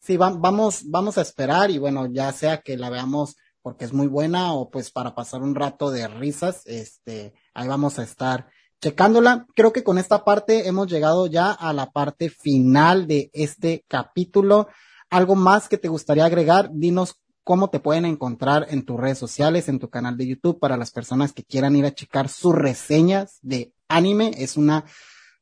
Sí, 0.00 0.16
va- 0.16 0.30
vamos, 0.36 0.82
vamos 0.90 1.18
a 1.18 1.22
esperar 1.22 1.70
y 1.70 1.78
bueno, 1.78 2.06
ya 2.06 2.30
sea 2.32 2.58
que 2.58 2.76
la 2.76 2.90
veamos 2.90 3.36
porque 3.62 3.84
es 3.84 3.92
muy 3.92 4.06
buena 4.06 4.52
o 4.54 4.70
pues 4.70 4.90
para 4.90 5.14
pasar 5.14 5.42
un 5.42 5.54
rato 5.54 5.90
de 5.90 6.08
risas, 6.08 6.62
este, 6.66 7.34
ahí 7.54 7.68
vamos 7.68 7.98
a 7.98 8.02
estar 8.02 8.48
checándola. 8.80 9.46
Creo 9.54 9.72
que 9.72 9.84
con 9.84 9.98
esta 9.98 10.24
parte 10.24 10.68
hemos 10.68 10.88
llegado 10.88 11.26
ya 11.26 11.50
a 11.50 11.72
la 11.72 11.90
parte 11.90 12.30
final 12.30 13.06
de 13.06 13.30
este 13.32 13.84
capítulo. 13.88 14.68
¿Algo 15.10 15.34
más 15.34 15.68
que 15.68 15.78
te 15.78 15.88
gustaría 15.88 16.24
agregar? 16.24 16.70
Dinos 16.72 17.16
cómo 17.44 17.70
te 17.70 17.80
pueden 17.80 18.04
encontrar 18.04 18.66
en 18.68 18.84
tus 18.84 19.00
redes 19.00 19.18
sociales, 19.18 19.68
en 19.68 19.78
tu 19.78 19.88
canal 19.88 20.16
de 20.16 20.26
YouTube, 20.26 20.60
para 20.60 20.76
las 20.76 20.90
personas 20.90 21.32
que 21.32 21.44
quieran 21.44 21.76
ir 21.76 21.86
a 21.86 21.94
checar 21.94 22.28
sus 22.28 22.54
reseñas 22.54 23.38
de 23.40 23.72
anime. 23.88 24.32
Es 24.36 24.56
una 24.56 24.84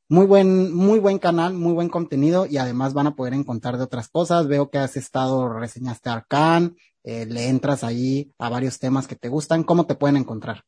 muy 0.09 0.25
buen, 0.25 0.73
muy 0.73 1.01
buen 1.01 1.19
canal, 1.19 1.55
muy 1.55 1.73
buen 1.73 1.89
contenido 1.89 2.47
y 2.47 2.59
además 2.59 2.95
van 2.95 3.09
a 3.09 3.17
poder 3.17 3.35
encontrar 3.35 3.77
de 3.77 3.83
otras 3.83 4.09
cosas. 4.09 4.47
Veo 4.47 4.71
que 4.71 4.79
has 4.79 4.97
estado, 4.97 5.53
reseñaste 5.53 6.09
Arcan, 6.09 6.77
eh, 7.07 7.25
le 7.27 7.49
entras 7.49 7.85
ahí 7.85 8.31
a 8.39 8.51
varios 8.51 8.79
temas 8.79 9.07
que 9.09 9.17
te 9.17 9.29
gustan. 9.31 9.63
¿Cómo 9.65 9.87
te 9.87 9.95
pueden 9.95 10.17
encontrar? 10.19 10.63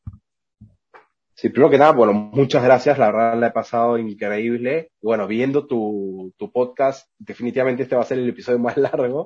Sí, 1.35 1.47
primero 1.49 1.69
que 1.71 1.77
nada, 1.77 1.91
bueno, 1.93 2.11
muchas 2.13 2.61
gracias, 2.63 2.97
la 2.97 3.11
verdad 3.11 3.39
la 3.39 3.47
he 3.47 3.51
pasado 3.51 3.97
increíble. 3.97 4.91
Bueno, 5.01 5.25
viendo 5.25 5.67
tu, 5.67 6.33
tu 6.37 6.51
podcast, 6.51 7.07
definitivamente 7.17 7.83
este 7.83 7.95
va 7.95 8.01
a 8.01 8.05
ser 8.05 8.19
el 8.19 8.27
episodio 8.27 8.59
más 8.67 8.75
largo, 8.75 9.25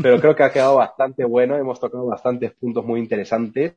pero 0.00 0.18
creo 0.20 0.34
que 0.34 0.44
ha 0.44 0.52
quedado 0.52 0.76
bastante 0.76 1.24
bueno, 1.24 1.56
hemos 1.56 1.78
tocado 1.80 2.06
bastantes 2.06 2.52
puntos 2.54 2.84
muy 2.86 3.00
interesantes. 3.00 3.74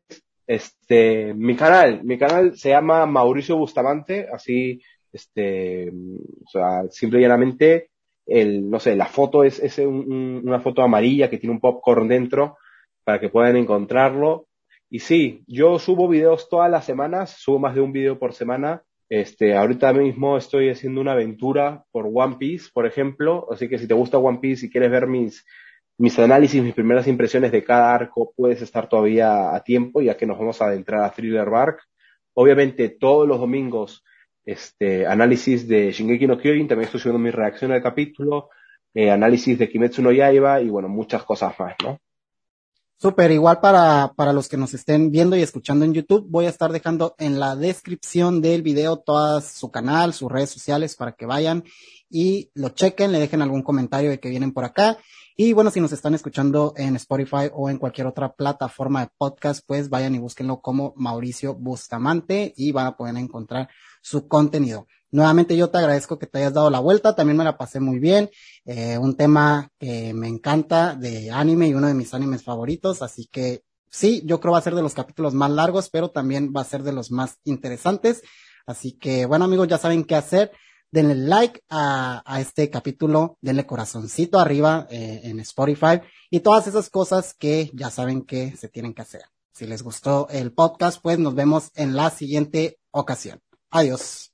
Este, 0.47 1.33
mi 1.33 1.55
canal, 1.55 2.01
mi 2.03 2.17
canal 2.17 2.55
se 2.57 2.69
llama 2.69 3.05
Mauricio 3.05 3.57
Bustamante, 3.57 4.27
así, 4.31 4.81
este, 5.11 5.89
o 5.91 6.49
sea, 6.49 6.83
simple 6.91 7.19
y 7.19 7.23
llanamente, 7.23 7.89
el, 8.25 8.69
no 8.69 8.79
sé, 8.79 8.95
la 8.95 9.07
foto 9.07 9.43
es, 9.43 9.59
es 9.59 9.79
un- 9.79 10.41
una 10.45 10.59
foto 10.61 10.81
amarilla 10.81 11.29
que 11.29 11.39
tiene 11.39 11.53
un 11.53 11.59
popcorn 11.59 12.07
dentro 12.07 12.57
para 13.05 13.19
que 13.19 13.29
puedan 13.29 13.55
encontrarlo. 13.55 14.47
Y 14.89 14.99
sí, 14.99 15.43
yo 15.47 15.79
subo 15.79 16.09
videos 16.09 16.49
todas 16.49 16.69
las 16.69 16.85
semanas, 16.85 17.37
subo 17.39 17.59
más 17.59 17.75
de 17.75 17.81
un 17.81 17.93
video 17.93 18.19
por 18.19 18.33
semana. 18.33 18.83
Este, 19.07 19.55
ahorita 19.55 19.93
mismo 19.93 20.37
estoy 20.37 20.69
haciendo 20.69 20.99
una 20.99 21.13
aventura 21.13 21.83
por 21.91 22.09
One 22.11 22.35
Piece, 22.37 22.69
por 22.73 22.85
ejemplo. 22.85 23.47
Así 23.51 23.69
que 23.69 23.77
si 23.77 23.87
te 23.87 23.93
gusta 23.93 24.17
One 24.17 24.39
Piece 24.39 24.65
y 24.65 24.69
quieres 24.69 24.91
ver 24.91 25.07
mis, 25.07 25.45
mis 25.97 26.17
análisis, 26.19 26.61
mis 26.61 26.73
primeras 26.73 27.07
impresiones 27.07 27.51
de 27.51 27.63
cada 27.63 27.93
arco, 27.93 28.33
puedes 28.35 28.61
estar 28.61 28.89
todavía 28.89 29.55
a 29.55 29.63
tiempo, 29.63 30.01
ya 30.01 30.17
que 30.17 30.25
nos 30.25 30.37
vamos 30.37 30.61
a 30.61 30.65
adentrar 30.65 31.03
a 31.03 31.11
Thriller 31.11 31.49
Bark. 31.49 31.81
Obviamente, 32.33 32.89
todos 32.89 33.27
los 33.27 33.39
domingos, 33.39 34.03
este, 34.43 35.05
análisis 35.07 35.67
de 35.67 35.91
Shingeki 35.91 36.27
no 36.27 36.37
Kyojin, 36.37 36.67
también 36.67 36.85
estoy 36.85 36.99
subiendo 36.99 37.23
mi 37.23 37.31
reacción 37.31 37.71
al 37.71 37.81
capítulo, 37.81 38.49
eh, 38.93 39.09
análisis 39.09 39.57
de 39.57 39.69
Kimetsu 39.69 40.01
no 40.01 40.11
Yaiba 40.11 40.61
y 40.61 40.69
bueno, 40.69 40.87
muchas 40.89 41.23
cosas 41.23 41.57
más, 41.59 41.75
¿no? 41.83 41.99
Súper, 42.97 43.31
igual 43.31 43.59
para, 43.59 44.13
para 44.15 44.31
los 44.31 44.47
que 44.47 44.55
nos 44.55 44.73
estén 44.73 45.11
viendo 45.11 45.35
y 45.35 45.41
escuchando 45.41 45.83
en 45.83 45.93
YouTube, 45.93 46.25
voy 46.29 46.45
a 46.45 46.49
estar 46.49 46.71
dejando 46.71 47.13
en 47.19 47.39
la 47.41 47.57
descripción 47.57 48.41
del 48.41 48.61
video 48.61 48.97
todo 48.97 49.41
su 49.41 49.69
canal, 49.69 50.13
sus 50.13 50.31
redes 50.31 50.49
sociales 50.49 50.95
para 50.95 51.11
que 51.11 51.25
vayan 51.25 51.65
y 52.09 52.51
lo 52.53 52.69
chequen, 52.69 53.11
le 53.11 53.19
dejen 53.19 53.41
algún 53.41 53.63
comentario 53.63 54.09
de 54.09 54.19
que 54.19 54.29
vienen 54.29 54.53
por 54.53 54.63
acá. 54.63 54.97
Y 55.35 55.51
bueno, 55.51 55.69
si 55.69 55.81
nos 55.81 55.91
están 55.91 56.13
escuchando 56.13 56.73
en 56.77 56.95
Spotify 56.95 57.49
o 57.53 57.69
en 57.69 57.77
cualquier 57.77 58.07
otra 58.07 58.31
plataforma 58.31 59.01
de 59.01 59.11
podcast, 59.17 59.65
pues 59.67 59.89
vayan 59.89 60.15
y 60.15 60.19
búsquenlo 60.19 60.61
como 60.61 60.93
Mauricio 60.95 61.53
Bustamante 61.53 62.53
y 62.55 62.71
van 62.71 62.87
a 62.87 62.95
poder 62.95 63.17
encontrar 63.17 63.67
su 64.05 64.27
contenido. 64.27 64.87
Nuevamente 65.09 65.57
yo 65.57 65.71
te 65.71 65.79
agradezco 65.79 66.19
que 66.19 66.27
te 66.27 66.37
hayas 66.37 66.53
dado 66.53 66.69
la 66.69 66.79
vuelta, 66.79 67.15
también 67.15 67.37
me 67.37 67.43
la 67.43 67.57
pasé 67.57 67.79
muy 67.79 67.97
bien, 67.97 68.29
eh, 68.65 68.99
un 68.99 69.17
tema 69.17 69.71
que 69.79 70.13
me 70.13 70.27
encanta 70.27 70.93
de 70.93 71.31
anime 71.31 71.67
y 71.67 71.73
uno 71.73 71.87
de 71.87 71.95
mis 71.95 72.13
animes 72.13 72.43
favoritos, 72.43 73.01
así 73.01 73.27
que 73.31 73.63
sí, 73.89 74.21
yo 74.25 74.39
creo 74.39 74.51
va 74.53 74.59
a 74.59 74.61
ser 74.61 74.75
de 74.75 74.83
los 74.83 74.93
capítulos 74.93 75.33
más 75.33 75.49
largos, 75.49 75.89
pero 75.89 76.11
también 76.11 76.53
va 76.55 76.61
a 76.61 76.65
ser 76.65 76.83
de 76.83 76.93
los 76.93 77.09
más 77.09 77.37
interesantes. 77.45 78.21
Así 78.67 78.91
que 78.91 79.25
bueno 79.25 79.45
amigos, 79.45 79.67
ya 79.67 79.79
saben 79.79 80.03
qué 80.03 80.13
hacer. 80.13 80.51
Denle 80.91 81.15
like 81.15 81.61
a, 81.67 82.21
a 82.25 82.41
este 82.41 82.69
capítulo, 82.69 83.39
denle 83.41 83.65
corazoncito 83.65 84.37
arriba 84.39 84.85
eh, 84.91 85.21
en 85.23 85.39
Spotify 85.39 86.01
y 86.29 86.41
todas 86.41 86.67
esas 86.67 86.91
cosas 86.91 87.33
que 87.33 87.71
ya 87.73 87.89
saben 87.89 88.21
que 88.21 88.55
se 88.55 88.69
tienen 88.69 88.93
que 88.93 89.01
hacer. 89.01 89.23
Si 89.51 89.65
les 89.65 89.81
gustó 89.81 90.27
el 90.29 90.51
podcast, 90.51 91.01
pues 91.01 91.17
nos 91.17 91.33
vemos 91.33 91.71
en 91.73 91.95
la 91.95 92.11
siguiente 92.11 92.77
ocasión. 92.91 93.41
Adiós. 93.79 94.31